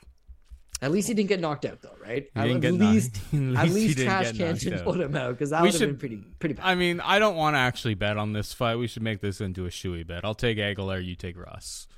At 0.81 0.93
least 0.93 1.09
he 1.09 1.15
didn't 1.15 1.29
get 1.29 1.41
knocked 1.41 1.65
out, 1.65 1.83
though, 1.83 1.97
right? 2.01 2.29
At 2.37 2.47
least, 2.47 2.65
at 2.65 2.73
least, 2.75 3.21
at 3.33 3.69
least 3.71 3.99
Trash 3.99 4.37
Can 4.37 4.55
didn't 4.57 4.85
put 4.85 5.01
him 5.01 5.17
out 5.17 5.33
because 5.33 5.51
that 5.51 5.63
would 5.63 5.73
have 5.73 5.81
been 5.81 5.97
pretty, 5.97 6.23
pretty 6.39 6.55
bad. 6.55 6.65
I 6.65 6.77
mean, 6.77 7.01
I 7.01 7.19
don't 7.19 7.35
want 7.35 7.55
to 7.55 7.59
actually 7.59 7.95
bet 7.95 8.17
on 8.17 8.33
this 8.33 8.53
fight. 8.53 8.77
We 8.77 8.87
should 8.87 9.03
make 9.03 9.21
this 9.21 9.41
into 9.41 9.67
a 9.67 9.71
shoey 9.71 10.07
bet. 10.07 10.25
I'll 10.25 10.37
take 10.37 10.59
Aguilar. 10.59 11.01
You 11.01 11.17
take 11.17 11.37
Ross. 11.37 11.89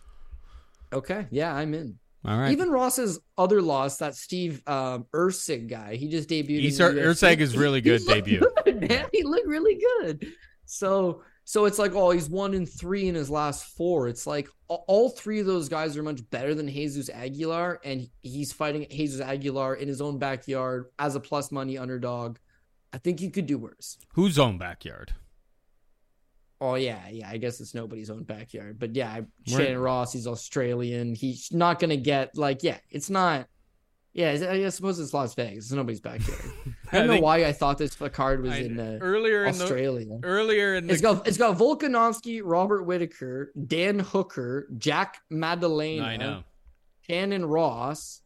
Okay, 0.92 1.26
yeah, 1.30 1.54
I'm 1.54 1.74
in. 1.74 1.98
All 2.24 2.38
right. 2.38 2.52
Even 2.52 2.70
Ross's 2.70 3.18
other 3.38 3.62
loss, 3.62 3.96
that 3.98 4.14
Steve 4.14 4.62
um, 4.66 5.06
guy, 5.12 5.96
he 5.96 6.08
just 6.08 6.28
debuted. 6.28 6.64
Erceg 6.66 7.38
is 7.38 7.56
really 7.56 7.80
good 7.82 8.04
debut. 8.06 8.42
Good, 8.64 8.88
man. 8.88 9.06
He 9.12 9.22
looked 9.22 9.46
really 9.46 9.80
good. 9.98 10.26
So 10.66 11.22
so 11.50 11.64
it's 11.64 11.80
like, 11.80 11.96
oh, 11.96 12.10
he's 12.12 12.30
one 12.30 12.54
in 12.54 12.64
three 12.64 13.08
in 13.08 13.16
his 13.16 13.28
last 13.28 13.76
four. 13.76 14.06
It's 14.06 14.24
like 14.24 14.48
all 14.68 15.08
three 15.08 15.40
of 15.40 15.46
those 15.46 15.68
guys 15.68 15.96
are 15.96 16.02
much 16.04 16.20
better 16.30 16.54
than 16.54 16.68
Jesus 16.68 17.10
Aguilar, 17.10 17.80
and 17.82 18.06
he's 18.22 18.52
fighting 18.52 18.86
Jesus 18.88 19.20
Aguilar 19.20 19.74
in 19.74 19.88
his 19.88 20.00
own 20.00 20.20
backyard 20.20 20.92
as 20.96 21.16
a 21.16 21.20
plus 21.20 21.50
money 21.50 21.76
underdog. 21.76 22.38
I 22.92 22.98
think 22.98 23.18
he 23.18 23.30
could 23.30 23.46
do 23.46 23.58
worse. 23.58 23.98
Whose 24.12 24.38
own 24.38 24.58
backyard? 24.58 25.12
Oh 26.60 26.76
yeah, 26.76 27.08
yeah. 27.08 27.28
I 27.28 27.38
guess 27.38 27.60
it's 27.60 27.74
nobody's 27.74 28.10
own 28.10 28.22
backyard, 28.22 28.78
but 28.78 28.94
yeah, 28.94 29.22
Shannon 29.44 29.78
Ross. 29.78 30.12
He's 30.12 30.28
Australian. 30.28 31.16
He's 31.16 31.48
not 31.52 31.80
gonna 31.80 31.96
get 31.96 32.38
like, 32.38 32.62
yeah, 32.62 32.78
it's 32.90 33.10
not. 33.10 33.48
Yeah, 34.12 34.30
I 34.30 34.68
suppose 34.70 34.98
it's 34.98 35.14
Las 35.14 35.34
Vegas. 35.34 35.70
Nobody's 35.70 36.00
backyard. 36.00 36.40
I 36.92 36.98
don't 36.98 37.10
I 37.10 37.14
know 37.14 37.22
why 37.22 37.44
I 37.44 37.52
thought 37.52 37.78
this 37.78 37.94
card 37.94 38.42
was 38.42 38.52
I, 38.52 38.56
in 38.58 38.80
uh, 38.80 38.98
earlier 39.00 39.46
Australia. 39.46 40.14
In 40.14 40.20
the, 40.20 40.26
earlier 40.26 40.74
in 40.74 40.88
the... 40.88 40.92
it's 40.92 41.02
got 41.02 41.28
it's 41.28 41.38
got 41.38 41.56
Volkanovski, 41.56 42.40
Robert 42.44 42.82
Whittaker, 42.82 43.52
Dan 43.66 44.00
Hooker, 44.00 44.68
Jack 44.78 45.18
Maddalena, 45.30 46.04
I 46.04 46.16
know, 46.16 46.42
Shannon 47.02 47.46
Ross. 47.46 48.22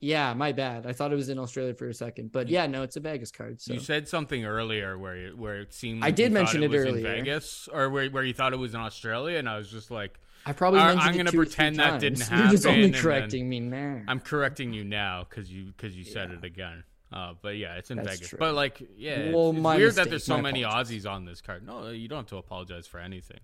Yeah, 0.00 0.32
my 0.32 0.50
bad. 0.52 0.86
I 0.86 0.94
thought 0.94 1.12
it 1.12 1.16
was 1.16 1.28
in 1.28 1.38
Australia 1.38 1.74
for 1.74 1.88
a 1.88 1.94
second, 1.94 2.32
but 2.32 2.48
yeah, 2.48 2.66
no, 2.66 2.82
it's 2.82 2.96
a 2.96 3.00
Vegas 3.00 3.30
card. 3.30 3.60
So. 3.60 3.74
You 3.74 3.80
said 3.80 4.08
something 4.08 4.44
earlier 4.44 4.98
where 4.98 5.14
you, 5.14 5.36
where 5.36 5.60
it 5.60 5.74
seemed 5.74 6.00
like 6.00 6.08
I 6.08 6.10
did 6.10 6.32
mention 6.32 6.64
it, 6.64 6.74
it 6.74 6.78
earlier. 6.78 6.96
in 6.96 7.02
Vegas, 7.02 7.68
or 7.72 7.88
where 7.90 8.08
where 8.08 8.24
you 8.24 8.32
thought 8.32 8.52
it 8.52 8.58
was 8.58 8.74
in 8.74 8.80
Australia, 8.80 9.38
and 9.38 9.48
I 9.48 9.58
was 9.58 9.70
just 9.70 9.92
like. 9.92 10.18
I 10.46 10.52
probably 10.52 10.80
I, 10.80 11.08
am 11.08 11.14
going 11.14 11.26
to 11.26 11.32
pretend 11.32 11.76
that 11.76 12.00
didn't 12.00 12.20
happen. 12.20 12.38
You're 12.38 12.50
just 12.50 12.66
only 12.66 12.90
correcting 12.92 13.48
me 13.48 13.60
now. 13.60 14.02
I'm 14.08 14.20
correcting 14.20 14.72
you 14.72 14.84
now 14.84 15.26
because 15.28 15.52
you 15.52 15.66
because 15.76 15.96
you 15.96 16.04
said 16.04 16.30
yeah. 16.30 16.38
it 16.38 16.44
again. 16.44 16.84
Uh, 17.12 17.34
but 17.42 17.56
yeah, 17.56 17.74
it's 17.74 17.90
in 17.90 17.98
That's 17.98 18.10
Vegas. 18.10 18.28
True. 18.28 18.38
But 18.38 18.54
like, 18.54 18.82
yeah, 18.96 19.32
well, 19.32 19.50
it's, 19.50 19.58
it's 19.58 19.64
weird 19.64 19.80
mistake, 19.80 20.04
that 20.04 20.10
there's 20.10 20.24
so 20.24 20.40
many 20.40 20.62
apologies. 20.62 21.04
Aussies 21.04 21.10
on 21.10 21.24
this 21.24 21.40
card. 21.40 21.66
No, 21.66 21.88
you 21.88 22.08
don't 22.08 22.18
have 22.18 22.26
to 22.28 22.36
apologize 22.36 22.86
for 22.86 23.00
anything. 23.00 23.40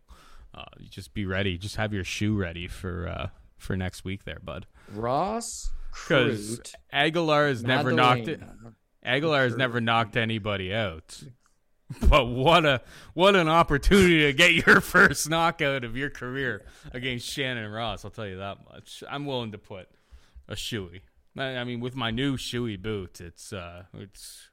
Uh, 0.54 0.64
you 0.78 0.88
just 0.88 1.14
be 1.14 1.26
ready. 1.26 1.58
Just 1.58 1.76
have 1.76 1.92
your 1.92 2.04
shoe 2.04 2.36
ready 2.36 2.68
for 2.68 3.08
uh, 3.08 3.28
for 3.58 3.76
next 3.76 4.04
week, 4.04 4.24
there, 4.24 4.38
bud. 4.42 4.66
Ross, 4.92 5.70
because 5.90 6.60
Aguilar 6.92 7.48
has 7.48 7.62
never 7.62 7.92
knocked 7.92 8.28
it. 8.28 8.40
Aguilar 9.02 9.44
has 9.44 9.56
never 9.56 9.80
knocked 9.80 10.16
anybody 10.16 10.72
out. 10.74 11.22
But 12.08 12.26
what 12.26 12.66
a 12.66 12.80
what 13.14 13.36
an 13.36 13.48
opportunity 13.48 14.22
to 14.22 14.32
get 14.32 14.66
your 14.66 14.80
first 14.80 15.30
knockout 15.30 15.84
of 15.84 15.96
your 15.96 16.10
career 16.10 16.64
against 16.92 17.28
Shannon 17.28 17.70
Ross. 17.70 18.04
I'll 18.04 18.10
tell 18.10 18.26
you 18.26 18.38
that 18.38 18.58
much. 18.68 19.04
I'm 19.08 19.24
willing 19.24 19.52
to 19.52 19.58
put 19.58 19.88
a 20.48 20.54
shoey. 20.54 21.02
I 21.38 21.64
mean, 21.64 21.80
with 21.80 21.94
my 21.94 22.10
new 22.10 22.36
shoey 22.36 22.80
boot, 22.80 23.20
it's 23.20 23.52
uh, 23.52 23.84
it's 23.94 24.48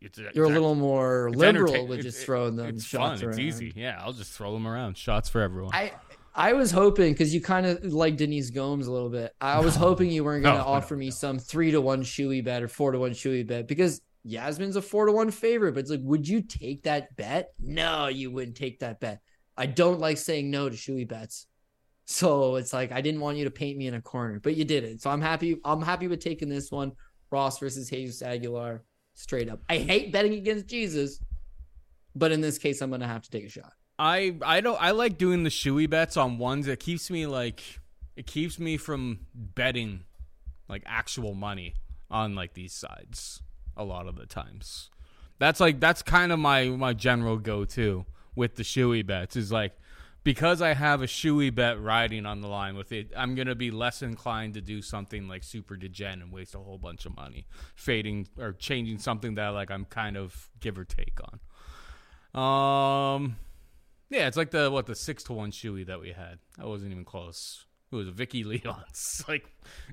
it's, 0.00 0.18
you're 0.34 0.46
a 0.46 0.48
little 0.48 0.74
more 0.74 1.30
liberal 1.30 1.86
with 1.86 2.02
just 2.02 2.24
throwing 2.24 2.56
them 2.56 2.68
it's 2.68 2.84
shots 2.84 3.20
fun. 3.20 3.28
around. 3.28 3.38
It's 3.38 3.56
easy. 3.56 3.72
Yeah, 3.76 4.00
I'll 4.00 4.12
just 4.12 4.32
throw 4.32 4.52
them 4.52 4.66
around. 4.66 4.96
Shots 4.96 5.28
for 5.28 5.40
everyone. 5.40 5.74
I 5.74 5.92
I 6.34 6.54
was 6.54 6.70
hoping 6.70 7.12
because 7.12 7.34
you 7.34 7.40
kind 7.40 7.66
of 7.66 7.84
like 7.92 8.16
Denise 8.16 8.50
Gomes 8.50 8.86
a 8.86 8.92
little 8.92 9.10
bit. 9.10 9.34
I 9.40 9.60
was 9.60 9.76
no. 9.76 9.86
hoping 9.86 10.10
you 10.10 10.24
weren't 10.24 10.42
going 10.44 10.56
to 10.56 10.62
no, 10.62 10.68
offer 10.68 10.94
no, 10.94 11.00
me 11.00 11.10
some 11.10 11.38
three 11.38 11.70
to 11.72 11.80
one 11.80 12.02
shoey 12.02 12.42
bet 12.42 12.62
or 12.62 12.68
four 12.68 12.92
to 12.92 12.98
one 12.98 13.12
shoey 13.12 13.46
bet 13.46 13.68
because 13.68 14.00
Yazmin's 14.26 14.76
a 14.76 14.82
four 14.82 15.06
to 15.06 15.12
one 15.12 15.30
favorite, 15.30 15.72
but 15.72 15.80
it's 15.80 15.90
like, 15.90 16.00
would 16.02 16.28
you 16.28 16.42
take 16.42 16.84
that 16.84 17.14
bet? 17.16 17.52
No, 17.58 18.06
you 18.06 18.30
wouldn't 18.30 18.56
take 18.56 18.80
that 18.80 19.00
bet. 19.00 19.20
I 19.56 19.66
don't 19.66 20.00
like 20.00 20.18
saying 20.18 20.50
no 20.50 20.68
to 20.68 20.76
shoey 20.76 21.06
bets. 21.06 21.46
So 22.04 22.56
it's 22.56 22.72
like 22.72 22.92
I 22.92 23.00
didn't 23.00 23.20
want 23.20 23.36
you 23.36 23.44
to 23.44 23.50
paint 23.50 23.78
me 23.78 23.86
in 23.86 23.94
a 23.94 24.00
corner, 24.00 24.40
but 24.40 24.56
you 24.56 24.64
did 24.64 24.84
it. 24.84 25.00
So 25.00 25.10
I'm 25.10 25.20
happy. 25.20 25.60
I'm 25.64 25.82
happy 25.82 26.08
with 26.08 26.20
taking 26.20 26.48
this 26.48 26.70
one. 26.70 26.92
Ross 27.30 27.58
versus 27.58 27.88
Jesus 27.88 28.22
Aguilar, 28.22 28.84
straight 29.14 29.48
up. 29.48 29.60
I 29.68 29.78
hate 29.78 30.12
betting 30.12 30.34
against 30.34 30.66
Jesus, 30.66 31.20
but 32.14 32.30
in 32.30 32.40
this 32.40 32.58
case, 32.58 32.80
I'm 32.80 32.90
gonna 32.90 33.06
have 33.06 33.22
to 33.22 33.30
take 33.30 33.44
a 33.44 33.48
shot. 33.48 33.72
I 33.98 34.36
I 34.42 34.60
don't 34.60 34.80
I 34.80 34.90
like 34.90 35.16
doing 35.16 35.42
the 35.42 35.50
shoey 35.50 35.88
bets 35.88 36.16
on 36.16 36.38
ones 36.38 36.66
that 36.66 36.80
keeps 36.80 37.10
me 37.10 37.26
like 37.26 37.62
it 38.16 38.26
keeps 38.26 38.58
me 38.58 38.76
from 38.76 39.20
betting 39.34 40.04
like 40.68 40.82
actual 40.86 41.34
money 41.34 41.74
on 42.10 42.34
like 42.34 42.54
these 42.54 42.72
sides 42.72 43.42
a 43.76 43.84
lot 43.84 44.06
of 44.06 44.16
the 44.16 44.26
times. 44.26 44.90
That's 45.38 45.60
like 45.60 45.80
that's 45.80 46.02
kind 46.02 46.32
of 46.32 46.38
my 46.38 46.68
my 46.68 46.92
general 46.92 47.36
go 47.36 47.64
to 47.64 48.06
with 48.34 48.56
the 48.56 48.62
shoey 48.62 49.04
bets 49.04 49.36
is 49.36 49.50
like 49.50 49.72
because 50.24 50.62
I 50.62 50.74
have 50.74 51.02
a 51.02 51.06
shoey 51.06 51.52
bet 51.52 51.82
riding 51.82 52.26
on 52.26 52.40
the 52.40 52.48
line 52.48 52.76
with 52.76 52.92
it, 52.92 53.12
I'm 53.16 53.34
gonna 53.34 53.54
be 53.54 53.70
less 53.70 54.02
inclined 54.02 54.54
to 54.54 54.60
do 54.60 54.80
something 54.80 55.26
like 55.26 55.42
super 55.42 55.76
degen 55.76 56.22
and 56.22 56.32
waste 56.32 56.54
a 56.54 56.58
whole 56.58 56.78
bunch 56.78 57.06
of 57.06 57.16
money, 57.16 57.46
fading 57.74 58.28
or 58.38 58.52
changing 58.52 58.98
something 58.98 59.34
that 59.34 59.48
like 59.48 59.70
I'm 59.70 59.84
kind 59.84 60.16
of 60.16 60.48
give 60.60 60.78
or 60.78 60.84
take 60.84 61.18
on. 61.20 61.40
Um, 62.34 63.36
yeah, 64.10 64.28
it's 64.28 64.36
like 64.36 64.50
the 64.50 64.70
what 64.70 64.86
the 64.86 64.94
six 64.94 65.24
to 65.24 65.32
one 65.32 65.50
shoey 65.50 65.86
that 65.86 66.00
we 66.00 66.12
had. 66.12 66.38
That 66.56 66.68
wasn't 66.68 66.92
even 66.92 67.04
close. 67.04 67.66
It 67.92 67.96
was 67.96 68.08
Vicky 68.08 68.44
Leon's. 68.44 69.24
Like 69.28 69.44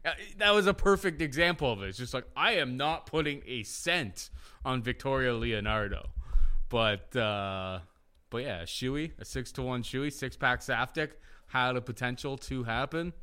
uh, 0.05 0.11
that 0.37 0.51
was 0.51 0.65
a 0.65 0.73
perfect 0.73 1.21
example 1.21 1.71
of 1.71 1.83
it. 1.83 1.89
It's 1.89 1.97
just 1.97 2.13
like 2.13 2.25
I 2.35 2.53
am 2.53 2.77
not 2.77 3.05
putting 3.05 3.43
a 3.45 3.63
cent 3.63 4.29
on 4.65 4.81
Victoria 4.81 5.33
Leonardo, 5.33 6.09
but 6.69 7.15
uh, 7.15 7.79
but 8.29 8.43
yeah, 8.43 8.63
Shoey, 8.63 9.11
a 9.19 9.25
six 9.25 9.51
to 9.53 9.61
one 9.61 9.83
Shoey, 9.83 10.11
six 10.11 10.35
pack 10.35 10.61
Saftic 10.61 11.11
had 11.47 11.75
a 11.75 11.81
potential 11.81 12.37
to 12.37 12.63
happen. 12.63 13.13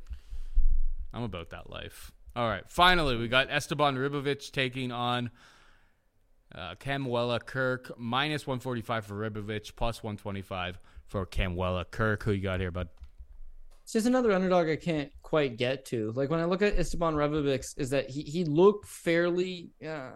I'm 1.13 1.23
about 1.23 1.49
that 1.49 1.69
life. 1.69 2.11
All 2.35 2.47
right, 2.47 2.63
finally 2.69 3.17
we 3.17 3.27
got 3.27 3.47
Esteban 3.49 3.95
Ribovics 3.95 4.51
taking 4.51 4.91
on 4.91 5.31
uh, 6.53 6.75
Kamuela 6.75 7.43
Kirk 7.43 7.91
minus 7.97 8.45
145 8.45 9.05
for 9.05 9.15
Ribovics, 9.15 9.75
plus 9.75 10.03
125 10.03 10.79
for 11.07 11.25
Kamuela 11.25 11.89
Kirk. 11.89 12.23
Who 12.23 12.31
you 12.31 12.41
got 12.41 12.59
here, 12.59 12.71
bud? 12.71 12.89
It's 13.87 13.93
just 13.93 14.05
another 14.05 14.33
underdog 14.33 14.67
I 14.67 14.75
can't 14.75 15.09
quite 15.21 15.55
get 15.55 15.85
to. 15.85 16.11
Like 16.13 16.29
when 16.29 16.41
I 16.41 16.43
look 16.43 16.61
at 16.61 16.77
Esteban 16.77 17.13
Ribovics, 17.13 17.73
is 17.79 17.89
that 17.91 18.09
he 18.09 18.21
he 18.21 18.43
looked 18.43 18.85
fairly 18.85 19.69
uh, 19.81 20.11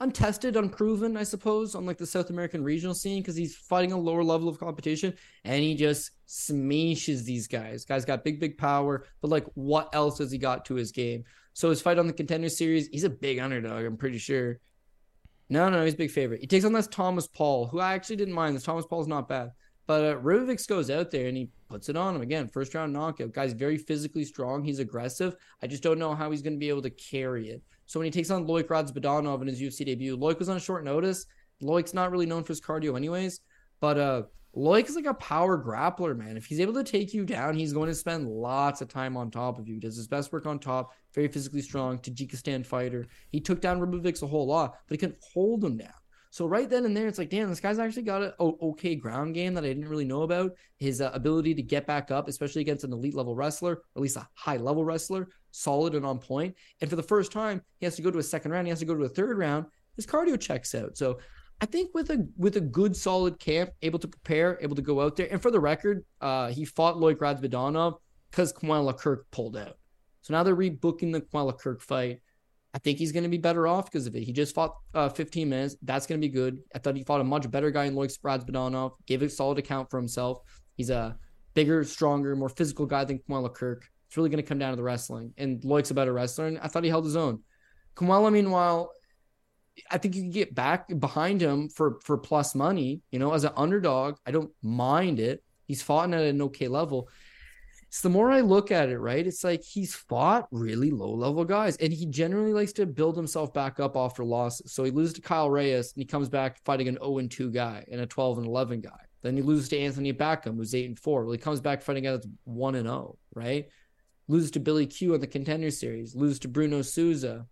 untested, 0.00 0.56
unproven, 0.56 1.16
I 1.16 1.22
suppose, 1.22 1.76
on 1.76 1.86
like 1.86 1.96
the 1.96 2.08
South 2.08 2.30
American 2.30 2.64
regional 2.64 2.92
scene 2.92 3.22
because 3.22 3.36
he's 3.36 3.54
fighting 3.54 3.92
a 3.92 3.96
lower 3.96 4.24
level 4.24 4.48
of 4.48 4.58
competition 4.58 5.14
and 5.44 5.62
he 5.62 5.76
just 5.76 6.10
smashes 6.26 7.22
these 7.22 7.46
guys. 7.46 7.84
Guys 7.84 8.04
got 8.04 8.24
big, 8.24 8.40
big 8.40 8.58
power, 8.58 9.06
but 9.20 9.30
like 9.30 9.46
what 9.54 9.94
else 9.94 10.18
has 10.18 10.32
he 10.32 10.38
got 10.38 10.64
to 10.64 10.74
his 10.74 10.90
game? 10.90 11.22
So 11.52 11.70
his 11.70 11.82
fight 11.82 12.00
on 12.00 12.08
the 12.08 12.12
contender 12.12 12.48
series, 12.48 12.88
he's 12.88 13.04
a 13.04 13.10
big 13.10 13.38
underdog, 13.38 13.84
I'm 13.84 13.96
pretty 13.96 14.18
sure. 14.18 14.58
No, 15.50 15.68
no, 15.68 15.84
he's 15.84 15.94
a 15.94 15.98
big 15.98 16.10
favorite. 16.10 16.40
He 16.40 16.48
takes 16.48 16.64
on 16.64 16.72
this 16.72 16.88
Thomas 16.88 17.28
Paul, 17.28 17.68
who 17.68 17.78
I 17.78 17.94
actually 17.94 18.16
didn't 18.16 18.34
mind. 18.34 18.56
This 18.56 18.64
Thomas 18.64 18.86
Paul's 18.86 19.06
not 19.06 19.28
bad. 19.28 19.52
But 19.86 20.04
uh, 20.04 20.16
Ribovics 20.20 20.66
goes 20.66 20.90
out 20.90 21.10
there 21.10 21.26
and 21.26 21.36
he 21.36 21.50
puts 21.68 21.88
it 21.88 21.96
on 21.96 22.16
him 22.16 22.22
again. 22.22 22.48
First 22.48 22.74
round 22.74 22.92
knockout. 22.92 23.32
Guy's 23.32 23.52
very 23.52 23.76
physically 23.76 24.24
strong. 24.24 24.64
He's 24.64 24.78
aggressive. 24.78 25.36
I 25.62 25.66
just 25.66 25.82
don't 25.82 25.98
know 25.98 26.14
how 26.14 26.30
he's 26.30 26.42
going 26.42 26.54
to 26.54 26.58
be 26.58 26.68
able 26.68 26.82
to 26.82 26.90
carry 26.90 27.48
it. 27.50 27.62
So 27.86 28.00
when 28.00 28.04
he 28.06 28.10
takes 28.10 28.30
on 28.30 28.46
Loik 28.46 28.64
Radzividanov 28.64 29.42
in 29.42 29.48
his 29.48 29.60
UFC 29.60 29.84
debut, 29.84 30.16
Loik 30.16 30.38
was 30.38 30.48
on 30.48 30.58
short 30.58 30.84
notice. 30.84 31.26
Loik's 31.62 31.94
not 31.94 32.10
really 32.10 32.26
known 32.26 32.44
for 32.44 32.52
his 32.52 32.60
cardio, 32.60 32.96
anyways. 32.96 33.40
But 33.80 33.98
uh, 33.98 34.22
Loik 34.56 34.88
is 34.88 34.96
like 34.96 35.06
a 35.06 35.14
power 35.14 35.62
grappler, 35.62 36.16
man. 36.16 36.36
If 36.36 36.46
he's 36.46 36.60
able 36.60 36.74
to 36.74 36.84
take 36.84 37.12
you 37.12 37.24
down, 37.24 37.54
he's 37.54 37.72
going 37.72 37.88
to 37.88 37.94
spend 37.94 38.28
lots 38.28 38.80
of 38.80 38.88
time 38.88 39.16
on 39.16 39.30
top 39.30 39.58
of 39.58 39.68
you. 39.68 39.80
Does 39.80 39.96
his 39.96 40.08
best 40.08 40.32
work 40.32 40.46
on 40.46 40.58
top. 40.58 40.92
Very 41.12 41.28
physically 41.28 41.62
strong, 41.62 41.98
Tajikistan 41.98 42.64
fighter. 42.64 43.06
He 43.30 43.40
took 43.40 43.60
down 43.60 43.80
Ribovics 43.80 44.22
a 44.22 44.26
whole 44.26 44.46
lot, 44.46 44.78
but 44.86 44.94
he 44.94 44.98
couldn't 44.98 45.22
hold 45.32 45.62
him 45.62 45.76
down. 45.76 45.92
So 46.34 46.46
right 46.46 46.68
then 46.68 46.84
and 46.84 46.96
there, 46.96 47.06
it's 47.06 47.18
like, 47.18 47.30
damn, 47.30 47.48
this 47.48 47.60
guy's 47.60 47.78
actually 47.78 48.02
got 48.02 48.20
an 48.20 48.32
okay 48.40 48.96
ground 48.96 49.34
game 49.34 49.54
that 49.54 49.62
I 49.62 49.68
didn't 49.68 49.86
really 49.86 50.04
know 50.04 50.22
about. 50.22 50.50
His 50.78 51.00
uh, 51.00 51.12
ability 51.14 51.54
to 51.54 51.62
get 51.62 51.86
back 51.86 52.10
up, 52.10 52.26
especially 52.26 52.60
against 52.60 52.82
an 52.82 52.92
elite 52.92 53.14
level 53.14 53.36
wrestler, 53.36 53.74
or 53.74 53.82
at 53.94 54.02
least 54.02 54.16
a 54.16 54.26
high 54.34 54.56
level 54.56 54.84
wrestler, 54.84 55.28
solid 55.52 55.94
and 55.94 56.04
on 56.04 56.18
point. 56.18 56.56
And 56.80 56.90
for 56.90 56.96
the 56.96 57.04
first 57.04 57.30
time, 57.30 57.62
he 57.78 57.86
has 57.86 57.94
to 57.94 58.02
go 58.02 58.10
to 58.10 58.18
a 58.18 58.22
second 58.24 58.50
round. 58.50 58.66
He 58.66 58.70
has 58.70 58.80
to 58.80 58.84
go 58.84 58.96
to 58.96 59.04
a 59.04 59.08
third 59.08 59.38
round. 59.38 59.66
His 59.94 60.06
cardio 60.06 60.36
checks 60.40 60.74
out. 60.74 60.96
So 60.96 61.20
I 61.60 61.66
think 61.66 61.94
with 61.94 62.10
a 62.10 62.26
with 62.36 62.56
a 62.56 62.60
good 62.60 62.96
solid 62.96 63.38
camp, 63.38 63.70
able 63.82 64.00
to 64.00 64.08
prepare, 64.08 64.58
able 64.60 64.74
to 64.74 64.82
go 64.82 65.02
out 65.02 65.14
there. 65.14 65.28
And 65.30 65.40
for 65.40 65.52
the 65.52 65.60
record, 65.60 66.04
uh, 66.20 66.48
he 66.48 66.64
fought 66.64 66.98
Lloyd 66.98 67.20
Radzividanov 67.20 67.98
because 68.32 68.52
Kamuela 68.52 68.98
Kirk 68.98 69.30
pulled 69.30 69.56
out. 69.56 69.78
So 70.22 70.34
now 70.34 70.42
they're 70.42 70.56
rebooking 70.56 71.12
the 71.12 71.20
Kamuela 71.20 71.56
Kirk 71.56 71.80
fight. 71.80 72.22
I 72.74 72.78
think 72.78 72.98
he's 72.98 73.12
going 73.12 73.22
to 73.22 73.28
be 73.28 73.38
better 73.38 73.68
off 73.68 73.84
because 73.84 74.08
of 74.08 74.16
it. 74.16 74.24
He 74.24 74.32
just 74.32 74.52
fought 74.52 74.74
uh, 74.94 75.08
15 75.08 75.48
minutes. 75.48 75.76
That's 75.82 76.06
going 76.06 76.20
to 76.20 76.26
be 76.26 76.32
good. 76.32 76.58
I 76.74 76.80
thought 76.80 76.96
he 76.96 77.04
fought 77.04 77.20
a 77.20 77.24
much 77.24 77.48
better 77.48 77.70
guy 77.70 77.84
in 77.84 77.94
Loik 77.94 78.18
Radzividanov. 78.20 78.92
Gave 79.06 79.22
a 79.22 79.28
solid 79.28 79.58
account 79.58 79.90
for 79.90 79.98
himself. 79.98 80.40
He's 80.76 80.90
a 80.90 81.16
bigger, 81.54 81.84
stronger, 81.84 82.34
more 82.34 82.48
physical 82.48 82.84
guy 82.84 83.04
than 83.04 83.20
Kamuela 83.20 83.54
Kirk. 83.54 83.86
It's 84.08 84.16
really 84.16 84.28
going 84.28 84.42
to 84.42 84.48
come 84.48 84.58
down 84.58 84.70
to 84.70 84.76
the 84.76 84.82
wrestling. 84.82 85.32
And 85.38 85.62
Loik's 85.62 85.92
a 85.92 85.94
better 85.94 86.12
wrestler, 86.12 86.46
and 86.46 86.58
I 86.58 86.66
thought 86.66 86.82
he 86.82 86.90
held 86.90 87.04
his 87.04 87.16
own. 87.16 87.42
Kamuela, 87.94 88.32
meanwhile, 88.32 88.90
I 89.88 89.98
think 89.98 90.16
you 90.16 90.22
can 90.22 90.30
get 90.30 90.54
back 90.54 90.86
behind 90.98 91.40
him 91.40 91.68
for 91.68 92.00
for 92.02 92.18
plus 92.18 92.56
money. 92.56 93.02
You 93.12 93.20
know, 93.20 93.32
as 93.32 93.44
an 93.44 93.52
underdog, 93.56 94.16
I 94.26 94.32
don't 94.32 94.50
mind 94.62 95.20
it. 95.20 95.42
He's 95.66 95.82
fought 95.82 96.12
at 96.12 96.22
an 96.22 96.42
okay 96.42 96.68
level. 96.68 97.08
So 97.94 98.08
the 98.08 98.12
more 98.12 98.32
I 98.32 98.40
look 98.40 98.72
at 98.72 98.88
it, 98.88 98.98
right, 98.98 99.24
it's 99.24 99.44
like 99.44 99.62
he's 99.62 99.94
fought 99.94 100.48
really 100.50 100.90
low 100.90 101.14
level 101.14 101.44
guys, 101.44 101.76
and 101.76 101.92
he 101.92 102.06
generally 102.06 102.52
likes 102.52 102.72
to 102.72 102.86
build 102.86 103.16
himself 103.16 103.54
back 103.54 103.78
up 103.78 103.96
after 103.96 104.24
losses. 104.24 104.72
So 104.72 104.82
he 104.82 104.90
loses 104.90 105.14
to 105.14 105.20
Kyle 105.20 105.48
Reyes, 105.48 105.92
and 105.92 106.00
he 106.00 106.04
comes 106.04 106.28
back 106.28 106.58
fighting 106.64 106.88
an 106.88 106.96
0 106.96 107.18
and 107.18 107.30
2 107.30 107.52
guy 107.52 107.84
and 107.88 108.00
a 108.00 108.06
12 108.06 108.38
and 108.38 108.48
11 108.48 108.80
guy. 108.80 108.98
Then 109.22 109.36
he 109.36 109.42
loses 109.42 109.68
to 109.68 109.78
Anthony 109.78 110.12
Backham, 110.12 110.56
who's 110.56 110.74
8 110.74 110.86
and 110.86 110.98
4. 110.98 111.22
Well, 111.22 111.30
he 111.30 111.38
comes 111.38 111.60
back 111.60 111.82
fighting 111.82 112.08
out 112.08 112.24
1 112.42 112.74
and 112.74 112.88
0, 112.88 113.16
right? 113.32 113.68
Loses 114.26 114.50
to 114.50 114.60
Billy 114.60 114.86
Q 114.86 115.14
on 115.14 115.20
the 115.20 115.28
contender 115.28 115.70
series, 115.70 116.16
loses 116.16 116.40
to 116.40 116.48
Bruno 116.48 116.82
Souza, 116.82 117.46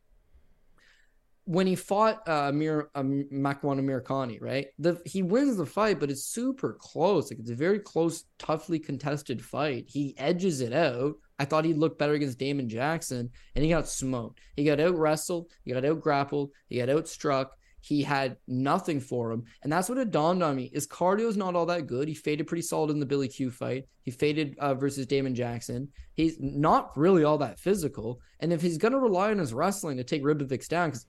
when 1.44 1.66
he 1.66 1.74
fought 1.74 2.27
uh, 2.28 2.48
Amir 2.48 2.90
um, 2.94 3.24
Makwan 3.32 3.81
Amirkhani, 3.81 4.40
right? 4.40 4.69
The 4.78 5.01
he 5.05 5.23
wins 5.23 5.56
the 5.56 5.66
fight, 5.66 5.98
but 5.98 6.10
it's 6.10 6.24
super 6.24 6.77
close. 6.78 7.31
Like 7.31 7.40
it's 7.40 7.51
a 7.51 7.55
very 7.55 7.81
close, 7.81 8.24
toughly 8.39 8.78
contested 8.78 9.44
fight. 9.44 9.86
He 9.89 10.14
edges 10.19 10.60
it 10.60 10.73
out. 10.73 11.14
I 11.39 11.44
thought 11.44 11.64
he 11.64 11.74
looked 11.74 11.98
better 11.98 12.12
against 12.12 12.39
Damon 12.39 12.69
Jackson, 12.69 13.31
and 13.55 13.64
he 13.64 13.70
got 13.70 13.89
smoked. 13.89 14.40
He 14.55 14.64
got 14.64 14.78
out 14.78 14.97
wrestled, 14.97 15.51
he 15.64 15.73
got 15.73 15.85
out 15.85 16.01
grappled, 16.01 16.51
he 16.69 16.78
got 16.78 16.90
out 16.90 17.09
struck, 17.09 17.56
he 17.82 18.00
had 18.02 18.36
nothing 18.46 19.00
for 19.00 19.32
him. 19.32 19.44
And 19.62 19.72
that's 19.72 19.88
what 19.88 19.98
it 19.98 20.12
dawned 20.12 20.42
on 20.42 20.54
me. 20.54 20.70
His 20.72 20.86
cardio 20.86 21.26
is 21.26 21.36
not 21.36 21.56
all 21.56 21.66
that 21.66 21.88
good. 21.88 22.06
He 22.06 22.14
faded 22.14 22.46
pretty 22.46 22.62
solid 22.62 22.90
in 22.90 23.00
the 23.00 23.06
Billy 23.06 23.26
Q 23.26 23.50
fight. 23.50 23.88
He 24.04 24.12
faded 24.12 24.56
uh, 24.60 24.74
versus 24.74 25.04
Damon 25.04 25.34
Jackson. 25.34 25.88
He's 26.14 26.36
not 26.38 26.96
really 26.96 27.24
all 27.24 27.38
that 27.38 27.59
physical. 27.59 28.20
And 28.38 28.52
if 28.52 28.62
he's 28.62 28.78
going 28.78 28.92
to 28.92 29.00
rely 29.00 29.32
on 29.32 29.38
his 29.38 29.52
wrestling 29.52 29.96
to 29.96 30.04
take 30.04 30.22
Ribovics 30.22 30.68
down, 30.68 30.90
because 30.90 31.06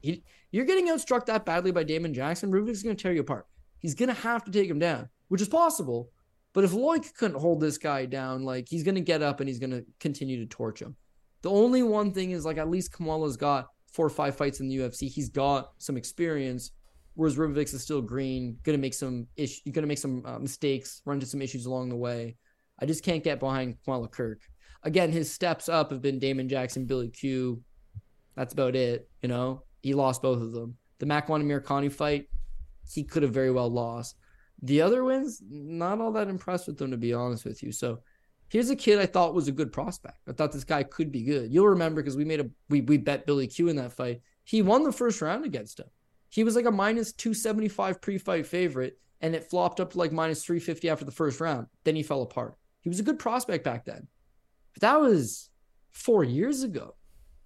you're 0.51 0.65
getting 0.65 0.87
outstruck 0.87 1.27
that 1.27 1.45
badly 1.45 1.71
by 1.71 1.83
Damon 1.83 2.13
Jackson, 2.13 2.51
Ribovics 2.51 2.83
going 2.83 2.95
to 2.95 3.01
tear 3.01 3.13
you 3.13 3.21
apart. 3.21 3.45
He's 3.77 3.95
going 3.95 4.09
to 4.09 4.21
have 4.21 4.43
to 4.45 4.51
take 4.51 4.69
him 4.69 4.79
down, 4.79 5.09
which 5.27 5.41
is 5.41 5.47
possible. 5.49 6.09
But 6.53 6.63
if 6.63 6.71
Loik 6.71 7.13
couldn't 7.13 7.39
hold 7.39 7.61
this 7.61 7.77
guy 7.77 8.07
down, 8.07 8.43
like 8.43 8.67
he's 8.67 8.83
going 8.83 8.95
to 8.95 9.01
get 9.01 9.21
up 9.21 9.41
and 9.41 9.47
he's 9.47 9.59
going 9.59 9.71
to 9.71 9.85
continue 9.99 10.39
to 10.39 10.47
torch 10.47 10.81
him. 10.81 10.95
The 11.43 11.51
only 11.51 11.83
one 11.83 12.13
thing 12.13 12.31
is 12.31 12.45
like 12.45 12.57
at 12.57 12.69
least 12.69 12.93
Kamuela's 12.93 13.37
got 13.37 13.67
four 13.93 14.05
or 14.05 14.09
five 14.09 14.35
fights 14.35 14.59
in 14.59 14.67
the 14.67 14.77
UFC. 14.77 15.07
He's 15.07 15.29
got 15.29 15.71
some 15.77 15.95
experience, 15.95 16.71
whereas 17.13 17.37
Ribovics 17.37 17.73
is 17.73 17.83
still 17.83 18.01
green, 18.01 18.57
gonna 18.63 18.77
make 18.77 18.93
some 18.93 19.27
ish, 19.37 19.61
gonna 19.71 19.87
make 19.87 19.99
some 19.99 20.23
uh, 20.25 20.39
mistakes, 20.39 21.01
run 21.05 21.17
into 21.17 21.27
some 21.27 21.41
issues 21.41 21.65
along 21.65 21.89
the 21.89 21.95
way. 21.95 22.35
I 22.79 22.85
just 22.85 23.03
can't 23.03 23.23
get 23.23 23.39
behind 23.39 23.77
Kamuela 23.87 24.11
Kirk. 24.11 24.41
Again, 24.83 25.11
his 25.11 25.31
steps 25.31 25.69
up 25.69 25.91
have 25.91 26.01
been 26.01 26.19
Damon 26.19 26.49
Jackson, 26.49 26.85
Billy 26.85 27.09
Q. 27.09 27.61
That's 28.35 28.53
about 28.53 28.75
it. 28.75 29.07
You 29.21 29.29
know, 29.29 29.63
he 29.81 29.93
lost 29.93 30.21
both 30.21 30.41
of 30.41 30.51
them. 30.51 30.75
The 30.99 31.05
Makwan 31.05 31.43
Amirkhani 31.43 31.91
fight, 31.91 32.27
he 32.89 33.03
could 33.03 33.23
have 33.23 33.33
very 33.33 33.51
well 33.51 33.69
lost. 33.69 34.17
The 34.61 34.81
other 34.81 35.03
wins, 35.03 35.41
not 35.47 36.01
all 36.01 36.11
that 36.13 36.27
impressed 36.27 36.67
with 36.67 36.77
them, 36.77 36.91
to 36.91 36.97
be 36.97 37.13
honest 37.13 37.45
with 37.45 37.61
you. 37.61 37.71
So 37.71 37.99
Here's 38.53 38.69
a 38.69 38.75
kid 38.75 38.99
I 38.99 39.07
thought 39.07 39.33
was 39.33 39.47
a 39.47 39.51
good 39.51 39.71
prospect. 39.71 40.19
I 40.29 40.31
thought 40.31 40.51
this 40.51 40.63
guy 40.63 40.83
could 40.83 41.11
be 41.11 41.23
good. 41.23 41.51
You'll 41.51 41.69
remember 41.69 42.03
because 42.03 42.15
we 42.15 42.23
made 42.23 42.39
a 42.39 42.47
we 42.69 42.81
we 42.81 42.97
bet 42.97 43.25
Billy 43.25 43.47
Q 43.47 43.67
in 43.67 43.77
that 43.77 43.93
fight. 43.93 44.21
He 44.43 44.61
won 44.61 44.83
the 44.83 44.91
first 44.91 45.23
round 45.23 45.43
against 45.43 45.79
him. 45.79 45.87
He 46.29 46.43
was 46.43 46.55
like 46.55 46.67
a 46.67 46.71
minus 46.71 47.13
275 47.13 47.99
pre-fight 47.99 48.45
favorite, 48.45 48.99
and 49.21 49.33
it 49.33 49.49
flopped 49.49 49.79
up 49.79 49.93
to 49.93 49.97
like 49.97 50.11
minus 50.11 50.45
350 50.45 50.87
after 50.87 51.03
the 51.03 51.09
first 51.09 51.41
round. 51.41 51.65
Then 51.83 51.95
he 51.95 52.03
fell 52.03 52.21
apart. 52.21 52.55
He 52.81 52.89
was 52.89 52.99
a 52.99 53.03
good 53.03 53.17
prospect 53.17 53.63
back 53.63 53.85
then. 53.85 54.07
But 54.75 54.81
that 54.81 55.01
was 55.01 55.49
four 55.89 56.23
years 56.23 56.61
ago. 56.61 56.93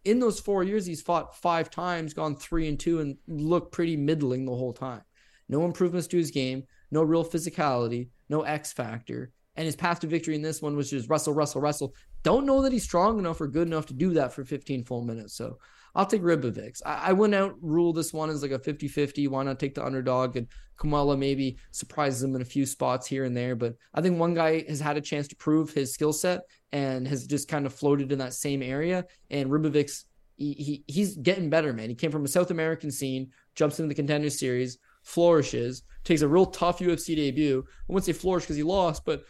In 0.03 0.19
those 0.19 0.41
four 0.41 0.65
years, 0.65 0.85
he's 0.85 1.01
fought 1.01 1.37
five 1.37 1.69
times, 1.69 2.13
gone 2.13 2.35
three 2.35 2.67
and 2.67 2.77
two, 2.77 2.99
and 2.99 3.15
looked 3.29 3.71
pretty 3.71 3.95
middling 3.95 4.43
the 4.43 4.51
whole 4.51 4.73
time. 4.73 5.03
No 5.47 5.63
improvements 5.63 6.07
to 6.07 6.17
his 6.17 6.31
game, 6.31 6.65
no 6.91 7.01
real 7.01 7.23
physicality, 7.23 8.09
no 8.27 8.41
X 8.41 8.73
factor 8.73 9.31
and 9.57 9.65
his 9.65 9.75
path 9.75 9.99
to 9.99 10.07
victory 10.07 10.35
in 10.35 10.41
this 10.41 10.61
one 10.61 10.77
was 10.77 10.89
just 10.89 11.09
wrestle, 11.09 11.33
wrestle, 11.33 11.61
wrestle. 11.61 11.95
Don't 12.23 12.45
know 12.45 12.61
that 12.61 12.71
he's 12.71 12.83
strong 12.83 13.17
enough 13.17 13.41
or 13.41 13.47
good 13.47 13.67
enough 13.67 13.87
to 13.87 13.93
do 13.93 14.13
that 14.13 14.31
for 14.31 14.45
15 14.45 14.83
full 14.85 15.03
minutes. 15.03 15.35
So 15.35 15.57
I'll 15.95 16.05
take 16.05 16.21
Ribovics. 16.21 16.81
I, 16.85 17.09
I 17.09 17.13
wouldn't 17.13 17.95
this 17.95 18.13
one 18.13 18.29
as 18.29 18.43
like 18.43 18.51
a 18.51 18.59
50 18.59 18.87
50. 18.87 19.27
Why 19.27 19.43
not 19.43 19.59
take 19.59 19.73
the 19.73 19.83
underdog? 19.83 20.37
And 20.37 20.47
Kamuela 20.77 21.17
maybe 21.17 21.57
surprises 21.71 22.21
him 22.21 22.35
in 22.35 22.41
a 22.43 22.45
few 22.45 22.67
spots 22.67 23.07
here 23.07 23.23
and 23.23 23.35
there. 23.35 23.55
But 23.55 23.75
I 23.95 24.01
think 24.01 24.19
one 24.19 24.35
guy 24.35 24.63
has 24.69 24.79
had 24.79 24.95
a 24.95 25.01
chance 25.01 25.27
to 25.29 25.35
prove 25.35 25.71
his 25.71 25.91
skill 25.91 26.13
set 26.13 26.41
and 26.71 27.07
has 27.07 27.25
just 27.25 27.47
kind 27.47 27.65
of 27.65 27.73
floated 27.73 28.11
in 28.11 28.19
that 28.19 28.35
same 28.35 28.61
area. 28.61 29.05
And 29.31 29.49
Ribovics, 29.49 30.03
he, 30.35 30.53
he, 30.53 30.83
he's 30.85 31.17
getting 31.17 31.49
better, 31.49 31.73
man. 31.73 31.89
He 31.89 31.95
came 31.95 32.11
from 32.11 32.25
a 32.25 32.27
South 32.27 32.51
American 32.51 32.91
scene, 32.91 33.31
jumps 33.55 33.79
into 33.79 33.89
the 33.89 33.95
contender 33.95 34.29
series, 34.29 34.77
flourishes, 35.01 35.81
takes 36.03 36.21
a 36.21 36.27
real 36.27 36.45
tough 36.45 36.79
UFC 36.79 37.15
debut. 37.15 37.65
I 37.67 37.83
wouldn't 37.87 38.05
say 38.05 38.13
flourish 38.13 38.43
because 38.43 38.55
he 38.57 38.63
lost, 38.63 39.03
but 39.03 39.23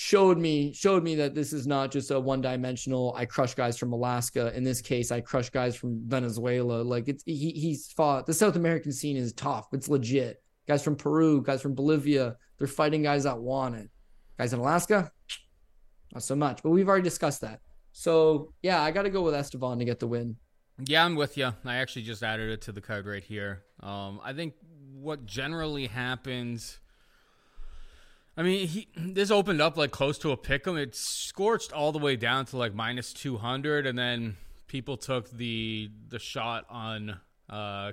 showed 0.00 0.38
me 0.38 0.72
showed 0.72 1.02
me 1.02 1.16
that 1.16 1.34
this 1.34 1.52
is 1.52 1.66
not 1.66 1.90
just 1.90 2.12
a 2.12 2.20
one 2.20 2.40
dimensional 2.40 3.12
I 3.16 3.24
crush 3.24 3.56
guys 3.56 3.76
from 3.76 3.92
Alaska. 3.92 4.56
In 4.56 4.62
this 4.62 4.80
case 4.80 5.10
I 5.10 5.20
crush 5.20 5.50
guys 5.50 5.74
from 5.74 6.00
Venezuela. 6.06 6.82
Like 6.82 7.08
it's 7.08 7.24
he, 7.26 7.50
he's 7.50 7.90
fought 7.90 8.24
the 8.24 8.32
South 8.32 8.54
American 8.54 8.92
scene 8.92 9.16
is 9.16 9.32
tough. 9.32 9.66
It's 9.72 9.88
legit. 9.88 10.40
Guys 10.68 10.84
from 10.84 10.94
Peru 10.94 11.42
guys 11.42 11.60
from 11.60 11.74
Bolivia 11.74 12.36
they're 12.58 12.68
fighting 12.68 13.02
guys 13.02 13.24
that 13.24 13.40
want 13.40 13.74
it. 13.74 13.90
Guys 14.38 14.52
in 14.52 14.60
Alaska? 14.60 15.10
Not 16.14 16.22
so 16.22 16.36
much 16.36 16.62
but 16.62 16.70
we've 16.70 16.88
already 16.88 17.02
discussed 17.02 17.40
that. 17.40 17.58
So 17.90 18.52
yeah 18.62 18.80
I 18.80 18.92
got 18.92 19.02
to 19.02 19.10
go 19.10 19.22
with 19.22 19.34
Esteban 19.34 19.80
to 19.80 19.84
get 19.84 19.98
the 19.98 20.06
win. 20.06 20.36
Yeah 20.78 21.04
I'm 21.04 21.16
with 21.16 21.36
you 21.36 21.52
I 21.64 21.74
actually 21.74 22.02
just 22.02 22.22
added 22.22 22.50
it 22.50 22.62
to 22.62 22.70
the 22.70 22.80
card 22.80 23.04
right 23.04 23.24
here. 23.24 23.64
Um 23.82 24.20
I 24.22 24.32
think 24.32 24.54
what 24.92 25.26
generally 25.26 25.88
happens 25.88 26.78
I 28.38 28.42
mean, 28.42 28.68
he 28.68 28.88
this 28.96 29.32
opened 29.32 29.60
up 29.60 29.76
like 29.76 29.90
close 29.90 30.16
to 30.18 30.30
a 30.30 30.36
pick 30.36 30.66
'em. 30.66 30.76
It 30.76 30.94
scorched 30.94 31.72
all 31.72 31.90
the 31.90 31.98
way 31.98 32.14
down 32.14 32.46
to 32.46 32.56
like 32.56 32.72
minus 32.72 33.12
two 33.12 33.36
hundred, 33.36 33.84
and 33.84 33.98
then 33.98 34.36
people 34.68 34.96
took 34.96 35.28
the 35.30 35.90
the 36.08 36.18
shot 36.20 36.64
on 36.70 37.20
Uh, 37.50 37.92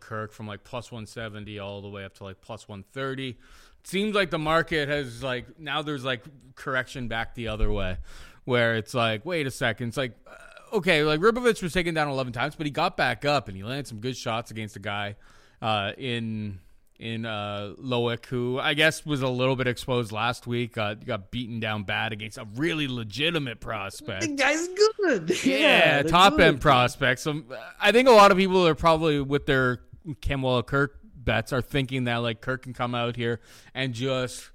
Kirk 0.00 0.32
from 0.32 0.46
like 0.46 0.62
plus 0.62 0.92
170 0.92 1.58
all 1.58 1.82
the 1.82 1.88
way 1.88 2.04
up 2.04 2.14
to 2.14 2.24
like 2.24 2.40
plus 2.40 2.68
130. 2.68 3.36
Seems 3.82 4.14
like 4.14 4.30
the 4.30 4.38
market 4.38 4.88
has 4.88 5.20
like 5.22 5.58
now 5.58 5.82
there's 5.82 6.04
like 6.04 6.22
correction 6.54 7.08
back 7.08 7.34
the 7.34 7.48
other 7.48 7.72
way, 7.72 7.98
where 8.44 8.76
it's 8.76 8.94
like 8.94 9.26
wait 9.26 9.46
a 9.48 9.50
second, 9.50 9.88
it's 9.88 9.96
like 9.96 10.16
uh, 10.26 10.76
okay, 10.76 11.02
like 11.02 11.20
Ribovics 11.20 11.60
was 11.60 11.72
taken 11.72 11.92
down 11.92 12.08
11 12.08 12.32
times, 12.32 12.54
but 12.54 12.66
he 12.66 12.70
got 12.70 12.96
back 12.96 13.24
up 13.24 13.48
and 13.48 13.56
he 13.56 13.64
landed 13.64 13.88
some 13.88 13.98
good 13.98 14.16
shots 14.16 14.52
against 14.52 14.76
a 14.76 14.80
guy 14.80 15.16
uh, 15.60 15.90
in 15.98 16.60
in 16.98 17.26
uh, 17.26 17.74
Loik, 17.82 18.26
who 18.26 18.58
I 18.58 18.74
guess 18.74 19.04
was 19.04 19.20
a 19.22 19.28
little 19.28 19.56
bit 19.56 19.66
exposed 19.66 20.12
last 20.12 20.46
week. 20.46 20.78
Uh, 20.78 20.94
got 20.94 21.30
beaten 21.30 21.58
down 21.60 21.82
bad 21.82 22.12
against 22.12 22.38
a 22.38 22.46
really 22.54 22.86
legitimate 22.88 23.60
prospect. 23.60 24.22
The 24.22 24.28
guy's 24.36 24.68
good. 24.68 25.30
Yeah, 25.44 25.58
Yeah, 25.58 26.02
top 26.02 26.34
good. 26.36 26.42
end 26.42 26.60
prospects. 26.60 27.22
So, 27.22 27.42
I 27.80 27.92
think 27.92 28.08
a 28.08 28.12
lot 28.12 28.30
of 28.30 28.38
people 28.38 28.66
are 28.66 28.74
probably 28.76 29.20
with 29.20 29.46
their 29.46 29.80
Kamuela 30.22 30.64
Kirk 30.64 30.98
bets 31.16 31.52
are 31.52 31.62
thinking 31.62 32.04
that 32.04 32.18
like 32.18 32.40
Kirk 32.40 32.62
can 32.62 32.74
come 32.74 32.94
out 32.94 33.16
here 33.16 33.40
and 33.74 33.92
just 33.94 34.50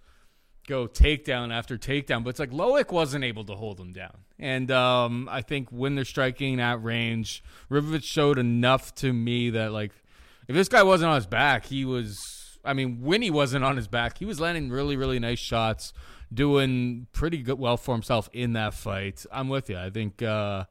go 0.67 0.87
takedown 0.87 1.51
after 1.51 1.77
takedown. 1.77 2.23
But 2.23 2.29
it's 2.31 2.39
like 2.39 2.51
Loik 2.51 2.91
wasn't 2.91 3.23
able 3.25 3.43
to 3.45 3.55
hold 3.55 3.79
him 3.79 3.91
down. 3.91 4.15
And 4.37 4.71
um, 4.71 5.27
I 5.29 5.41
think 5.41 5.69
when 5.71 5.95
they're 5.95 6.05
striking 6.05 6.61
at 6.61 6.81
range, 6.83 7.43
Ribovics 7.69 8.03
showed 8.05 8.37
enough 8.39 8.95
to 8.95 9.11
me 9.11 9.49
that 9.49 9.71
like 9.73 9.91
if 10.49 10.55
this 10.55 10.67
guy 10.67 10.81
wasn't 10.81 11.09
on 11.11 11.15
his 11.15 11.27
back, 11.27 11.65
he 11.65 11.85
was. 11.85 12.57
I 12.65 12.73
mean, 12.73 13.01
when 13.01 13.21
he 13.21 13.29
wasn't 13.29 13.63
on 13.63 13.77
his 13.77 13.87
back, 13.87 14.17
he 14.17 14.25
was 14.25 14.39
landing 14.39 14.69
really, 14.69 14.97
really 14.97 15.19
nice 15.19 15.39
shots, 15.39 15.93
doing 16.33 17.07
pretty 17.13 17.37
good, 17.37 17.57
well 17.57 17.77
for 17.77 17.93
himself 17.93 18.29
in 18.33 18.53
that 18.53 18.73
fight. 18.73 19.25
I'm 19.31 19.47
with 19.47 19.69
you. 19.69 19.77
I 19.77 19.91
think, 19.91 20.21
uh, 20.21 20.65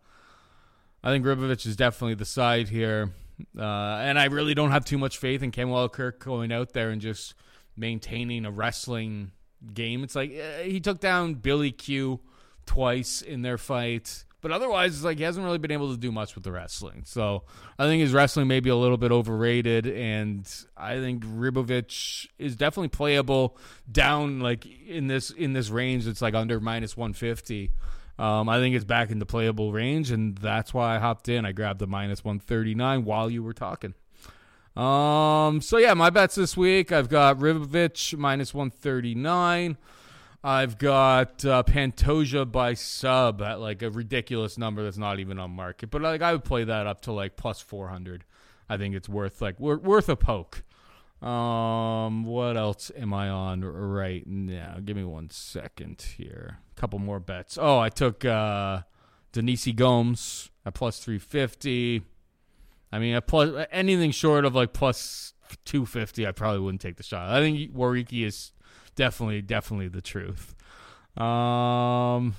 I 1.03 1.11
think 1.11 1.25
Ribovics 1.25 1.65
is 1.65 1.77
definitely 1.77 2.15
the 2.15 2.27
side 2.27 2.69
here, 2.69 3.13
uh, 3.57 3.63
and 3.63 4.19
I 4.19 4.25
really 4.25 4.53
don't 4.53 4.73
have 4.73 4.85
too 4.85 4.99
much 4.99 5.17
faith 5.17 5.43
in 5.43 5.53
Kamuela 5.53 5.91
Kirk 5.91 6.23
going 6.23 6.53
out 6.53 6.73
there 6.73 6.91
and 6.91 7.01
just 7.01 7.35
maintaining 7.77 8.45
a 8.45 8.51
wrestling 8.51 9.31
game. 9.73 10.03
It's 10.03 10.17
like 10.17 10.33
eh, 10.33 10.65
he 10.65 10.81
took 10.81 10.99
down 10.99 11.35
Billy 11.35 11.71
Q 11.71 12.21
twice 12.67 13.23
in 13.23 13.43
their 13.43 13.59
fight. 13.59 14.25
But 14.41 14.53
otherwise, 14.53 14.95
it's 14.95 15.05
like 15.05 15.19
he 15.19 15.25
hasn't 15.25 15.45
really 15.45 15.59
been 15.59 15.73
able 15.73 15.91
to 15.93 15.99
do 15.99 16.13
much 16.13 16.37
with 16.37 16.45
the 16.45 16.53
wrestling. 16.53 17.03
So 17.05 17.43
I 17.77 17.87
think 17.87 18.01
his 18.01 18.13
wrestling 18.13 18.47
may 18.47 18.61
be 18.61 18.71
a 18.71 18.77
little 18.77 18.97
bit 18.97 19.11
overrated, 19.11 19.87
and 19.89 20.49
I 20.77 20.97
think 20.97 21.25
Ribovics 21.25 22.29
is 22.39 22.55
definitely 22.55 22.91
playable 22.91 23.57
down 23.91 24.39
like 24.39 24.65
in 24.87 25.09
this 25.09 25.31
in 25.31 25.55
this 25.55 25.71
range. 25.71 26.07
It's 26.07 26.23
like 26.23 26.35
under 26.35 26.61
minus 26.61 26.97
one 26.97 27.15
fifty. 27.15 27.73
Um, 28.17 28.49
I 28.49 28.59
think 28.59 28.75
it's 28.75 28.85
back 28.85 29.11
in 29.11 29.19
the 29.19 29.27
playable 29.27 29.73
range, 29.73 30.11
and 30.11 30.37
that's 30.39 30.75
why 30.75 30.97
I 30.97 30.99
hopped 30.99 31.29
in. 31.29 31.45
I 31.45 31.53
grabbed 31.53 31.81
the 31.81 31.87
minus 31.87 32.25
one 32.25 32.39
thirty 32.39 32.75
nine 32.75 33.05
while 33.05 33.31
you 33.31 33.43
were 33.43 33.53
talking. 33.53 33.95
Um, 34.77 35.61
so 35.61 35.79
yeah, 35.79 35.95
my 35.95 36.11
bets 36.11 36.37
this 36.37 36.57
week. 36.57 36.93
I've 36.93 37.09
got 37.09 37.39
Ribovics 37.39 38.17
minus 38.17 38.55
one 38.55 38.71
thirty 38.71 39.17
nine. 39.17 39.77
I've 40.43 40.79
got 40.79 41.45
uh, 41.45 41.65
Pantoja 41.65 42.51
by 42.51 42.75
sub 42.75 43.43
at 43.43 43.61
like 43.61 43.83
a 43.83 43.91
ridiculous 43.91 44.57
number 44.57 44.85
that's 44.85 44.97
not 44.97 45.19
even 45.19 45.39
on 45.39 45.51
market, 45.51 45.91
but 45.91 46.01
like 46.01 46.23
I 46.23 46.33
would 46.33 46.45
play 46.45 46.65
that 46.65 46.87
up 46.87 47.01
to 47.03 47.13
like 47.13 47.37
plus 47.37 47.61
four 47.61 47.89
hundred. 47.89 48.25
I 48.69 48.77
think 48.77 48.95
it's 48.95 49.09
worth 49.09 49.43
like 49.43 49.59
wor- 49.59 49.79
worth 49.79 50.09
a 50.09 50.17
poke. 50.17 50.63
Um, 51.21 52.25
what 52.25 52.57
else 52.57 52.93
am 52.97 53.13
I 53.13 53.29
on 53.29 53.65
right 53.65 54.25
now? 54.27 54.77
Give 54.85 54.97
me 54.97 55.03
one 55.03 55.31
second 55.31 56.01
here. 56.17 56.59
A 56.77 56.81
couple 56.81 57.01
more 57.01 57.19
bets. 57.19 57.59
Oh, 57.61 57.81
I 57.81 57.89
took 57.89 58.25
uh, 58.25 58.83
Denise 59.33 59.73
Gomes 59.73 60.51
at 60.65 60.75
plus 60.75 61.01
three 61.01 61.19
fifty. 61.19 62.03
I 62.93 63.01
mean, 63.01 63.21
plus 63.27 63.67
anything 63.73 64.13
short 64.13 64.45
of 64.45 64.55
like 64.55 64.73
plus 64.73 65.35
two 65.65 65.87
fifty, 65.87 66.27
I 66.27 66.33
probably 66.33 66.61
wouldn't 66.61 66.81
take 66.81 66.97
the 66.97 67.03
shot. 67.03 67.29
I 67.29 67.41
think 67.41 67.75
Jauregui 67.75 68.25
is 68.25 68.53
definitely, 68.95 69.43
definitely 69.43 69.89
the 69.89 70.03
truth. 70.03 70.55
Um, 71.17 72.35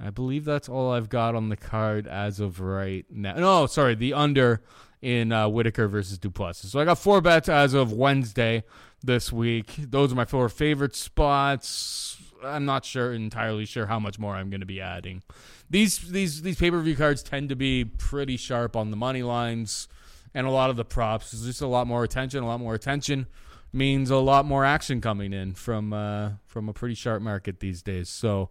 I 0.00 0.10
believe 0.12 0.44
that's 0.44 0.68
all 0.68 0.92
I've 0.92 1.08
got 1.08 1.34
on 1.34 1.48
the 1.48 1.56
card 1.56 2.06
as 2.06 2.40
of 2.40 2.60
right 2.60 3.06
now. 3.10 3.34
No, 3.34 3.66
sorry, 3.66 3.94
the 3.94 4.12
under 4.14 4.62
in 5.00 5.32
uh, 5.32 5.48
Whittaker 5.48 5.86
versus 5.86 6.18
Du 6.18 6.30
Plessis. 6.30 6.72
So 6.72 6.80
I 6.80 6.84
got 6.84 6.98
four 6.98 7.20
bets 7.20 7.48
as 7.48 7.74
of 7.74 7.92
Wednesday 7.92 8.64
this 9.02 9.32
week. 9.32 9.74
Those 9.78 10.12
are 10.12 10.16
my 10.16 10.24
four 10.24 10.48
favorite 10.48 10.96
spots. 10.96 12.16
I'm 12.42 12.64
not 12.64 12.84
sure 12.84 13.12
entirely 13.12 13.66
sure 13.66 13.86
how 13.86 13.98
much 13.98 14.18
more 14.18 14.34
I'm 14.34 14.50
going 14.50 14.60
to 14.60 14.66
be 14.66 14.80
adding. 14.80 15.22
These 15.70 16.10
these 16.10 16.42
these 16.42 16.56
pay 16.56 16.70
per 16.70 16.80
view 16.80 16.96
cards 16.96 17.22
tend 17.22 17.48
to 17.50 17.56
be 17.56 17.84
pretty 17.84 18.36
sharp 18.36 18.76
on 18.76 18.90
the 18.90 18.96
money 18.96 19.22
lines 19.22 19.88
and 20.34 20.46
a 20.46 20.50
lot 20.50 20.70
of 20.70 20.76
the 20.76 20.84
props. 20.84 21.30
There's 21.30 21.46
just 21.46 21.60
a 21.62 21.66
lot 21.66 21.86
more 21.86 22.04
attention. 22.04 22.42
A 22.42 22.46
lot 22.46 22.60
more 22.60 22.74
attention 22.74 23.26
means 23.72 24.10
a 24.10 24.16
lot 24.16 24.44
more 24.44 24.64
action 24.64 25.00
coming 25.00 25.32
in 25.32 25.54
from 25.54 25.92
uh, 25.92 26.32
from 26.46 26.68
a 26.68 26.72
pretty 26.72 26.94
sharp 26.94 27.22
market 27.22 27.60
these 27.60 27.82
days. 27.82 28.08
So 28.08 28.50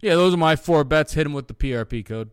yeah, 0.00 0.14
those 0.14 0.34
are 0.34 0.38
my 0.38 0.56
four 0.56 0.84
bets. 0.84 1.14
Hit 1.14 1.24
them 1.24 1.32
with 1.32 1.48
the 1.48 1.54
PRP 1.54 2.04
code. 2.04 2.30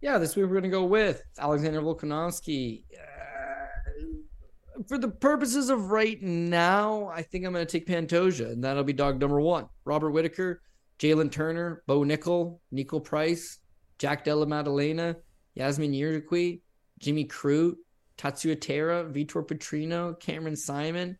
Yeah, 0.00 0.18
this 0.18 0.34
week 0.34 0.46
we're 0.46 0.52
going 0.52 0.64
to 0.64 0.68
go 0.68 0.84
with 0.84 1.22
Alexander 1.38 1.80
Volkanovski. 1.80 2.84
Uh, 2.92 4.82
for 4.88 4.98
the 4.98 5.08
purposes 5.08 5.70
of 5.70 5.90
right 5.90 6.20
now, 6.20 7.08
I 7.14 7.22
think 7.22 7.44
I'm 7.44 7.52
going 7.52 7.64
to 7.64 7.70
take 7.70 7.86
Pantoja, 7.86 8.50
and 8.50 8.64
that'll 8.64 8.82
be 8.82 8.92
dog 8.92 9.20
number 9.20 9.40
one. 9.40 9.68
Robert 9.84 10.10
Whittaker, 10.10 10.60
Jalin 10.98 11.30
Turner, 11.30 11.82
Bo 11.86 12.00
Nickal, 12.00 12.58
Niko 12.74 13.04
Price, 13.04 13.58
Jack 13.98 14.24
Della 14.24 14.46
Maddalena, 14.46 15.16
Yazmin 15.56 15.96
Jauregui, 15.96 16.62
Jimmy 16.98 17.26
Crute, 17.26 17.76
Tatsuro 18.22 18.60
Taira, 18.60 19.04
Vitor 19.04 19.46
Petrino, 19.46 20.18
Cameron 20.20 20.54
Saaiman, 20.54 21.16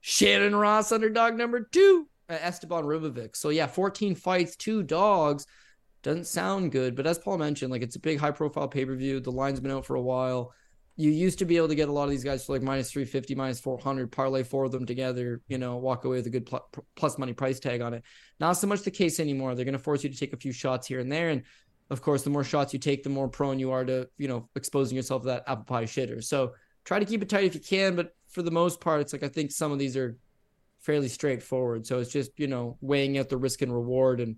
Shannon 0.00 0.56
Ross, 0.56 0.92
underdog 0.92 1.34
number 1.34 1.60
two, 1.60 2.08
uh, 2.30 2.38
Esteban 2.40 2.84
Ribovics. 2.84 3.36
So 3.36 3.50
yeah, 3.50 3.66
14 3.66 4.14
fights, 4.14 4.56
two 4.56 4.82
dogs. 4.82 5.46
Doesn't 6.02 6.26
sound 6.26 6.70
good, 6.70 6.94
but 6.94 7.06
as 7.06 7.18
Paul 7.18 7.38
mentioned, 7.38 7.72
like 7.72 7.82
it's 7.82 7.96
a 7.96 8.00
big 8.00 8.20
high 8.20 8.30
profile 8.30 8.68
pay 8.68 8.84
per 8.84 8.94
view. 8.94 9.18
The 9.20 9.32
line's 9.32 9.60
been 9.60 9.72
out 9.72 9.84
for 9.84 9.96
a 9.96 10.02
while. 10.02 10.52
You 10.98 11.10
used 11.10 11.40
to 11.40 11.44
be 11.44 11.58
able 11.58 11.68
to 11.68 11.74
get 11.74 11.90
a 11.90 11.92
lot 11.92 12.04
of 12.04 12.10
these 12.10 12.24
guys 12.24 12.46
for 12.46 12.52
like 12.52 12.62
minus 12.62 12.90
350, 12.90 13.34
minus 13.34 13.60
400, 13.60 14.10
parlay 14.10 14.44
four 14.44 14.64
of 14.64 14.72
them 14.72 14.86
together, 14.86 15.42
you 15.48 15.58
know, 15.58 15.76
walk 15.76 16.04
away 16.04 16.16
with 16.16 16.26
a 16.26 16.30
good 16.30 16.46
pl- 16.46 16.66
plus 16.94 17.18
money 17.18 17.34
price 17.34 17.60
tag 17.60 17.82
on 17.82 17.92
it. 17.92 18.02
Not 18.40 18.54
so 18.54 18.66
much 18.66 18.82
the 18.82 18.90
case 18.90 19.20
anymore. 19.20 19.54
They're 19.54 19.66
going 19.66 19.72
to 19.72 19.78
force 19.78 20.04
you 20.04 20.10
to 20.10 20.16
take 20.16 20.32
a 20.32 20.38
few 20.38 20.52
shots 20.52 20.86
here 20.86 21.00
and 21.00 21.12
there. 21.12 21.28
And 21.28 21.42
of 21.90 22.02
course, 22.02 22.22
the 22.22 22.30
more 22.30 22.44
shots 22.44 22.72
you 22.72 22.78
take, 22.78 23.02
the 23.02 23.10
more 23.10 23.28
prone 23.28 23.58
you 23.58 23.70
are 23.70 23.84
to, 23.84 24.08
you 24.18 24.28
know, 24.28 24.48
exposing 24.56 24.96
yourself 24.96 25.22
to 25.22 25.28
that 25.28 25.44
apple 25.46 25.64
pie 25.64 25.84
shitter. 25.84 26.22
So 26.22 26.54
try 26.84 26.98
to 26.98 27.04
keep 27.04 27.22
it 27.22 27.28
tight 27.28 27.44
if 27.44 27.54
you 27.54 27.60
can. 27.60 27.94
But 27.94 28.14
for 28.28 28.42
the 28.42 28.50
most 28.50 28.80
part, 28.80 29.00
it's 29.00 29.12
like 29.12 29.22
I 29.22 29.28
think 29.28 29.52
some 29.52 29.72
of 29.72 29.78
these 29.78 29.96
are 29.96 30.16
fairly 30.80 31.08
straightforward. 31.08 31.86
So 31.86 32.00
it's 32.00 32.10
just, 32.10 32.32
you 32.38 32.48
know, 32.48 32.76
weighing 32.80 33.18
out 33.18 33.28
the 33.28 33.36
risk 33.36 33.62
and 33.62 33.72
reward 33.72 34.20
and 34.20 34.36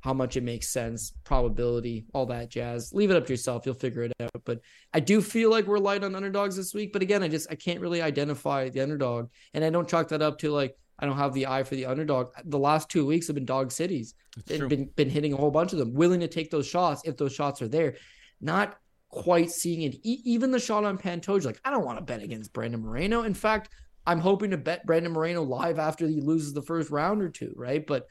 how 0.00 0.12
much 0.12 0.36
it 0.36 0.42
makes 0.42 0.68
sense, 0.68 1.14
probability, 1.24 2.04
all 2.12 2.26
that 2.26 2.50
jazz. 2.50 2.92
Leave 2.92 3.10
it 3.10 3.16
up 3.16 3.24
to 3.24 3.32
yourself. 3.32 3.64
You'll 3.64 3.74
figure 3.74 4.02
it 4.02 4.12
out. 4.20 4.30
But 4.44 4.60
I 4.92 5.00
do 5.00 5.22
feel 5.22 5.50
like 5.50 5.66
we're 5.66 5.78
light 5.78 6.04
on 6.04 6.14
underdogs 6.14 6.56
this 6.56 6.74
week. 6.74 6.92
But 6.92 7.00
again, 7.00 7.22
I 7.22 7.28
just 7.28 7.50
I 7.50 7.54
can't 7.54 7.80
really 7.80 8.02
identify 8.02 8.68
the 8.68 8.82
underdog. 8.82 9.30
And 9.54 9.64
I 9.64 9.70
don't 9.70 9.88
chalk 9.88 10.08
that 10.08 10.20
up 10.20 10.38
to 10.40 10.50
like 10.50 10.76
I 10.98 11.06
don't 11.06 11.16
have 11.16 11.34
the 11.34 11.46
eye 11.46 11.64
for 11.64 11.74
the 11.74 11.86
underdog. 11.86 12.28
The 12.44 12.58
last 12.58 12.88
two 12.88 13.04
weeks 13.06 13.26
have 13.26 13.34
been 13.34 13.44
dog 13.44 13.72
cities. 13.72 14.14
It's 14.46 14.64
been 14.64 14.86
been 14.96 15.10
hitting 15.10 15.32
a 15.32 15.36
whole 15.36 15.50
bunch 15.50 15.72
of 15.72 15.78
them, 15.78 15.94
willing 15.94 16.20
to 16.20 16.28
take 16.28 16.50
those 16.50 16.66
shots 16.66 17.02
if 17.04 17.16
those 17.16 17.34
shots 17.34 17.62
are 17.62 17.68
there. 17.68 17.96
Not 18.40 18.78
quite 19.08 19.50
seeing 19.50 19.82
it. 19.82 19.94
E- 20.02 20.22
even 20.24 20.50
the 20.50 20.58
shot 20.58 20.84
on 20.84 20.98
Pantoja, 20.98 21.46
like 21.46 21.60
I 21.64 21.70
don't 21.70 21.84
want 21.84 21.98
to 21.98 22.04
bet 22.04 22.22
against 22.22 22.52
Brandon 22.52 22.80
Moreno. 22.80 23.22
In 23.22 23.34
fact, 23.34 23.70
I'm 24.06 24.20
hoping 24.20 24.50
to 24.50 24.56
bet 24.56 24.86
Brandon 24.86 25.12
Moreno 25.12 25.42
live 25.42 25.78
after 25.78 26.06
he 26.06 26.20
loses 26.20 26.52
the 26.52 26.62
first 26.62 26.90
round 26.90 27.22
or 27.22 27.28
two, 27.28 27.52
right? 27.56 27.84
But 27.84 28.06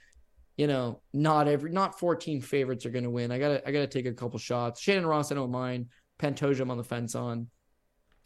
you 0.57 0.67
know, 0.67 1.01
not 1.13 1.47
every 1.47 1.71
not 1.71 1.99
14 1.99 2.41
favorites 2.41 2.85
are 2.85 2.91
going 2.91 3.03
to 3.03 3.09
win. 3.09 3.31
I 3.31 3.39
gotta 3.39 3.67
I 3.67 3.71
gotta 3.71 3.87
take 3.87 4.05
a 4.05 4.13
couple 4.13 4.39
shots. 4.39 4.81
Shannon 4.81 5.05
Ross, 5.05 5.31
I 5.31 5.35
don't 5.35 5.51
mind. 5.51 5.87
Pantoja, 6.19 6.61
I'm 6.61 6.71
on 6.71 6.77
the 6.77 6.83
fence 6.83 7.15
on, 7.15 7.47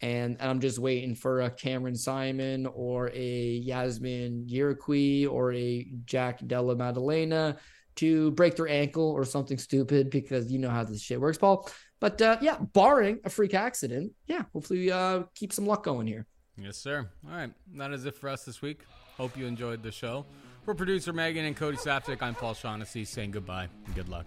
and, 0.00 0.36
and 0.40 0.50
I'm 0.50 0.60
just 0.60 0.78
waiting 0.78 1.14
for 1.14 1.42
a 1.42 1.50
Cameron 1.50 1.94
Saaiman 1.94 2.70
or 2.74 3.10
a 3.12 3.64
Yazmin 3.64 4.48
Jauregui 4.48 5.30
or 5.30 5.52
a 5.52 5.88
Jack 6.04 6.40
Della 6.46 6.76
Maddalena 6.76 7.56
to 7.96 8.30
break 8.32 8.54
their 8.54 8.68
ankle 8.68 9.10
or 9.10 9.24
something 9.24 9.58
stupid 9.58 10.08
because 10.10 10.52
you 10.52 10.58
know 10.58 10.70
how 10.70 10.84
this 10.84 11.02
shit 11.02 11.20
works, 11.20 11.38
Paul. 11.38 11.68
But 12.00 12.22
uh, 12.22 12.38
yeah, 12.40 12.58
barring 12.58 13.18
a 13.24 13.30
freak 13.30 13.54
accident, 13.54 14.12
yeah, 14.26 14.42
hopefully 14.52 14.80
we 14.80 14.90
uh, 14.92 15.24
keep 15.34 15.52
some 15.52 15.66
luck 15.66 15.82
going 15.82 16.06
here. 16.06 16.26
Yes, 16.56 16.76
sir. 16.76 17.08
All 17.28 17.36
right, 17.36 17.52
that 17.74 17.92
is 17.92 18.04
it 18.04 18.14
for 18.14 18.28
us 18.28 18.44
this 18.44 18.62
week. 18.62 18.82
Hope 19.16 19.36
you 19.36 19.46
enjoyed 19.46 19.82
the 19.82 19.90
show. 19.90 20.26
For 20.64 20.74
producer 20.74 21.12
Megan 21.12 21.44
and 21.44 21.56
Cody 21.56 21.76
Saftic, 21.76 22.22
I'm 22.22 22.34
Paul 22.34 22.54
Shaughnessy 22.54 23.04
saying 23.04 23.32
goodbye 23.32 23.68
and 23.86 23.94
good 23.94 24.08
luck. 24.08 24.26